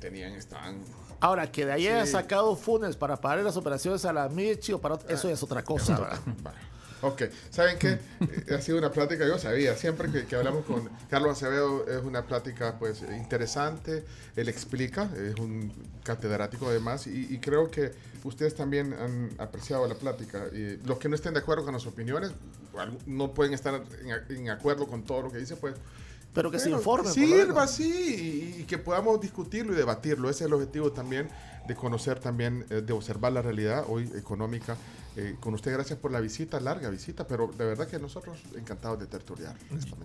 tenían, 0.00 0.32
estaban. 0.34 0.80
Ahora, 1.20 1.50
que 1.52 1.66
de 1.66 1.72
ahí 1.72 1.86
haya 1.88 2.06
Sí. 2.06 2.12
sacado 2.12 2.56
Funes 2.56 2.96
para 2.96 3.20
pagar 3.20 3.44
las 3.44 3.56
operaciones 3.56 4.04
a 4.04 4.12
la 4.12 4.28
Michi 4.28 4.72
o 4.72 4.80
para 4.80 4.94
ot- 4.96 5.10
eso 5.10 5.28
ya 5.28 5.34
es 5.34 5.42
otra 5.42 5.62
cosa. 5.62 5.98
¿verdad? 5.98 6.18
Ok, 7.02 7.22
¿saben 7.50 7.78
qué? 7.78 7.98
Eh, 8.20 8.54
ha 8.54 8.60
sido 8.60 8.76
una 8.76 8.90
plática, 8.92 9.26
yo 9.26 9.38
sabía, 9.38 9.74
siempre 9.74 10.10
que, 10.12 10.26
que 10.26 10.36
hablamos 10.36 10.66
con 10.66 10.86
Carlos 11.08 11.32
Acevedo 11.32 11.86
es 11.88 12.04
una 12.04 12.26
plática 12.26 12.78
pues 12.78 13.00
interesante, 13.02 14.04
él 14.36 14.48
explica, 14.50 15.08
es 15.16 15.34
un 15.36 15.72
catedrático 16.04 16.68
además 16.68 17.06
y, 17.06 17.26
y 17.34 17.38
creo 17.38 17.70
que 17.70 17.92
ustedes 18.24 18.54
también 18.54 18.92
han 18.92 19.30
apreciado 19.38 19.86
la 19.88 19.94
plática. 19.94 20.44
Y 20.52 20.76
los 20.86 20.98
que 20.98 21.08
no 21.08 21.14
estén 21.14 21.32
de 21.32 21.40
acuerdo 21.40 21.64
con 21.64 21.72
las 21.72 21.86
opiniones, 21.86 22.32
no 23.06 23.32
pueden 23.32 23.54
estar 23.54 23.82
en, 24.02 24.36
en 24.36 24.50
acuerdo 24.50 24.86
con 24.86 25.02
todo 25.02 25.22
lo 25.22 25.30
que 25.30 25.38
dice, 25.38 25.56
pues... 25.56 25.74
Pero 26.32 26.50
que 26.50 26.58
se 26.58 26.70
lo 26.70 26.80
Sirva, 27.04 27.66
sí, 27.66 28.54
y, 28.56 28.62
y 28.62 28.64
que 28.64 28.78
podamos 28.78 29.20
discutirlo 29.20 29.72
y 29.72 29.76
debatirlo. 29.76 30.30
Ese 30.30 30.44
es 30.44 30.46
el 30.46 30.54
objetivo 30.54 30.92
también 30.92 31.28
de 31.66 31.74
conocer 31.74 32.18
también, 32.18 32.66
eh, 32.70 32.82
de 32.82 32.92
observar 32.92 33.32
la 33.32 33.42
realidad 33.42 33.84
hoy 33.88 34.10
económica 34.16 34.76
eh, 35.16 35.36
con 35.40 35.54
usted. 35.54 35.72
Gracias 35.72 35.98
por 35.98 36.10
la 36.12 36.20
visita, 36.20 36.60
larga 36.60 36.88
visita, 36.90 37.26
pero 37.26 37.48
de 37.48 37.64
verdad 37.64 37.86
que 37.88 37.98
nosotros 37.98 38.38
encantados 38.56 38.98
de 39.00 39.06
tertuliar. 39.06 39.54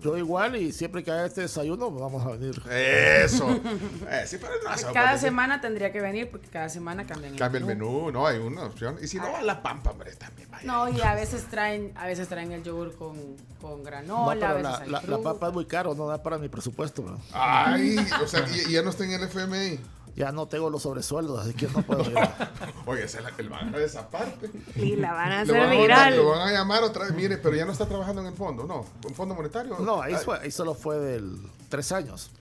Yo 0.02 0.18
igual 0.18 0.56
y 0.56 0.72
siempre 0.72 1.04
que 1.04 1.12
haya 1.12 1.26
este 1.26 1.42
desayuno 1.42 1.92
vamos 1.92 2.26
a 2.26 2.32
venir. 2.32 2.62
Eso. 2.72 3.48
Eh, 4.10 4.24
sí, 4.28 4.38
pero 4.40 4.54
no, 4.64 4.94
Cada 4.94 5.18
semana 5.18 5.60
tendría 5.62 5.92
que 5.92 6.00
venir 6.00 6.30
porque 6.30 6.48
cada 6.48 6.70
semana 6.70 7.06
cambian 7.06 7.34
el 7.34 7.40
Cambia 7.40 7.60
el 7.60 7.66
menú. 7.66 7.92
menú, 8.06 8.12
no 8.12 8.28
hay 8.28 8.38
una 8.38 8.64
opción. 8.66 8.98
Y 9.02 9.08
si 9.08 9.18
no, 9.18 9.36
a 9.36 9.42
la 9.42 9.62
pampa, 9.64 9.92
hombre, 9.92 10.16
también 10.16 10.50
vaya. 10.52 10.66
No, 10.66 10.88
y 10.90 11.02
a 11.02 11.16
veces 11.16 11.46
traen, 11.46 11.92
a 11.96 12.06
veces 12.06 12.28
traen 12.28 12.52
el 12.52 12.64
yogur 12.64 12.96
con, 12.96 13.18
con 13.62 13.80
No, 13.80 13.84
granola, 13.84 14.50
a 14.50 14.54
veces 14.54 14.64
la, 14.64 14.78
hay 14.80 14.90
la- 14.90 14.92
la 14.92 15.02
fruta. 15.02 15.24
papa 15.34 15.48
es 15.48 15.54
muy 15.54 15.66
caro, 15.66 15.96
no 15.96 16.08
da 16.08 16.22
para 16.22 16.38
mi 16.38 16.50
presupuesto. 16.50 17.02
¿no? 17.04 17.20
Ay, 17.34 17.98
o 18.24 18.28
sea, 18.28 18.46
y, 18.56 18.70
y 18.70 18.74
ya 18.74 18.82
no 18.84 18.90
está 18.92 19.04
en 19.06 19.12
el 19.12 19.24
FMI. 19.24 19.80
Ya 20.16 20.32
no 20.32 20.48
tengo 20.48 20.70
los 20.70 20.84
sobresueldos, 20.84 21.40
así 21.42 21.54
que 21.54 21.68
no 21.68 21.82
puedo 21.82 22.02
ir. 22.10 22.18
Oye, 22.86 23.04
esa 23.04 23.18
es 23.18 23.24
la, 23.26 23.34
el 23.38 23.50
van 23.50 23.76
a 23.76 23.78
esa 23.80 24.10
parte. 24.10 24.50
Y 24.76 24.96
la 24.96 25.12
van 25.14 25.32
a 25.32 25.44
Lo 25.44 25.54
hacer 25.54 25.60
van, 25.68 25.70
a, 25.78 25.82
viral. 25.82 26.16
lo 26.16 26.30
van 26.30 26.48
a 26.48 26.52
llamar 26.54 26.84
otra 26.84 27.04
vez. 27.06 27.14
Mire, 27.14 27.38
pero 27.38 27.56
ya 27.56 27.66
no 27.66 27.74
está 27.74 27.86
trabajando 27.86 28.22
en 28.22 28.28
el 28.28 28.34
fondo, 28.34 28.64
¿no? 28.64 28.86
¿En 29.08 29.14
fondo 29.14 29.36
monetario? 29.36 29.78
No, 29.80 30.02
ahí, 30.02 30.14
Ay, 30.14 30.24
fue, 30.24 30.40
ahí 30.40 30.52
solo 30.52 30.74
fue 30.74 30.98
del 31.00 31.38
tres 31.68 31.92
años. 31.92 32.32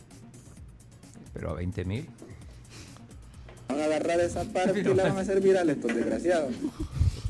Pero 1.33 1.51
a 1.51 1.55
20 1.55 1.85
mil. 1.85 2.09
Van 3.69 3.81
a 3.81 3.85
agarrar 3.87 4.21
esa 4.21 4.45
parte 4.45 4.79
y 4.79 4.85
la 4.85 5.03
van 5.05 5.19
a 5.19 5.21
hacer 5.23 5.41
viral 5.41 5.69
estos 5.69 5.93
desgraciados. 5.93 6.53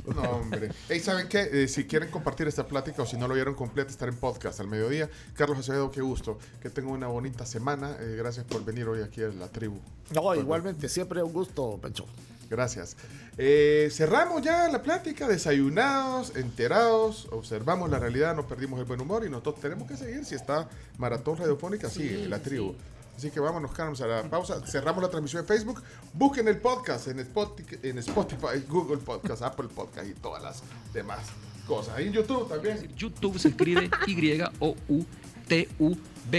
No, 0.06 0.22
hombre. 0.22 0.70
Hey, 0.88 1.00
¿saben 1.00 1.28
qué? 1.28 1.48
Eh, 1.50 1.68
si 1.68 1.84
quieren 1.84 2.10
compartir 2.10 2.46
esta 2.46 2.66
plática 2.66 3.02
o 3.02 3.06
si 3.06 3.16
no 3.16 3.26
lo 3.26 3.34
vieron 3.34 3.54
completa, 3.54 3.90
estar 3.90 4.08
en 4.08 4.16
podcast 4.16 4.60
al 4.60 4.68
mediodía. 4.68 5.08
Carlos 5.34 5.58
Acevedo, 5.58 5.90
qué 5.90 6.02
gusto. 6.02 6.38
Que 6.62 6.70
tengan 6.70 6.92
una 6.92 7.06
bonita 7.06 7.46
semana. 7.46 7.96
Eh, 8.00 8.14
gracias 8.16 8.44
por 8.44 8.64
venir 8.64 8.86
hoy 8.86 9.02
aquí 9.02 9.22
a 9.22 9.28
la 9.28 9.48
tribu. 9.48 9.80
No, 10.14 10.34
igualmente, 10.34 10.88
siempre 10.88 11.22
un 11.22 11.32
gusto, 11.32 11.78
Pencho. 11.80 12.06
Gracias. 12.50 12.96
Eh, 13.38 13.88
cerramos 13.90 14.42
ya 14.42 14.68
la 14.68 14.82
plática, 14.82 15.26
desayunados, 15.26 16.36
enterados, 16.36 17.26
observamos 17.32 17.90
la 17.90 17.98
realidad, 17.98 18.36
no 18.36 18.46
perdimos 18.46 18.78
el 18.78 18.84
buen 18.84 19.00
humor 19.00 19.24
y 19.24 19.30
nosotros 19.30 19.60
tenemos 19.60 19.88
que 19.88 19.96
seguir. 19.96 20.24
Si 20.24 20.34
está 20.34 20.68
Maratón 20.98 21.38
Radiofónica, 21.38 21.88
sigue 21.88 22.28
la 22.28 22.38
tribu. 22.40 22.74
Así 23.16 23.30
que 23.30 23.40
vámonos, 23.40 23.72
Carlos, 23.72 24.00
a 24.00 24.06
la 24.06 24.22
pausa. 24.24 24.60
Cerramos 24.66 25.02
la 25.02 25.08
transmisión 25.08 25.42
de 25.42 25.48
Facebook. 25.48 25.82
Busquen 26.12 26.48
el 26.48 26.58
podcast 26.58 27.08
en 27.08 27.20
Spotify, 27.20 27.78
en 27.82 27.98
Spotify 27.98 28.60
Google 28.68 28.98
Podcast, 28.98 29.42
Apple 29.42 29.68
Podcast 29.68 30.08
y 30.08 30.14
todas 30.14 30.42
las 30.42 30.62
demás 30.92 31.20
cosas. 31.66 31.96
Ahí 31.96 32.08
en 32.08 32.12
YouTube 32.12 32.48
también. 32.48 32.92
YouTube 32.96 33.38
se 33.38 33.48
escribe 33.48 33.88
Y-O-U-T-U-B 34.06 35.22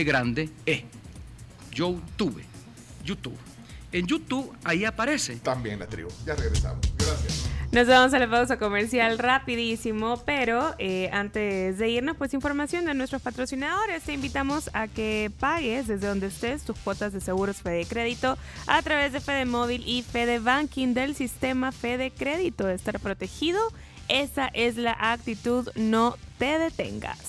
grande 0.04 0.50
E. 0.66 0.86
YouTube. 1.72 2.42
YouTube. 3.04 3.38
En 3.92 4.08
YouTube 4.08 4.52
ahí 4.64 4.84
aparece. 4.84 5.38
También 5.38 5.80
la 5.80 5.88
tribu. 5.88 6.10
Ya 6.26 6.36
regresamos. 6.36 6.80
Gracias. 6.98 7.50
Nos 7.76 7.88
vamos 7.88 8.14
a 8.14 8.20
la 8.20 8.30
pausa 8.30 8.56
comercial 8.56 9.20
rapidísimo, 9.20 10.24
pero 10.26 10.74
eh, 10.80 11.10
antes 11.12 11.78
de 11.78 11.90
irnos, 11.90 12.16
pues 12.16 12.34
información 12.34 12.86
de 12.86 12.94
nuestros 12.94 13.22
patrocinadores. 13.22 14.02
Te 14.02 14.14
invitamos 14.14 14.70
a 14.72 14.88
que 14.88 15.30
pagues 15.42 15.88
desde 15.88 16.08
donde 16.08 16.28
estés 16.28 16.64
tus 16.64 16.78
cuotas 16.78 17.12
de 17.12 17.20
seguros 17.20 17.58
Fede 17.58 17.86
Crédito 17.86 18.38
a 18.66 18.82
través 18.82 19.12
de 19.12 19.20
Fede 19.20 19.44
Móvil 19.44 19.84
y 19.86 20.04
Fede 20.04 20.40
Banking 20.40 20.94
del 20.94 21.16
sistema 21.16 21.74
Fede 21.74 22.12
Crédito. 22.12 22.70
Estar 22.70 22.98
protegido, 23.02 23.60
esa 24.08 24.48
es 24.54 24.78
la 24.78 24.96
actitud, 24.98 25.68
no 25.76 26.16
te 26.38 26.58
detengas. 26.58 27.20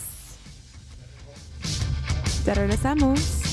Te 2.44 2.54
regresamos. 2.54 3.45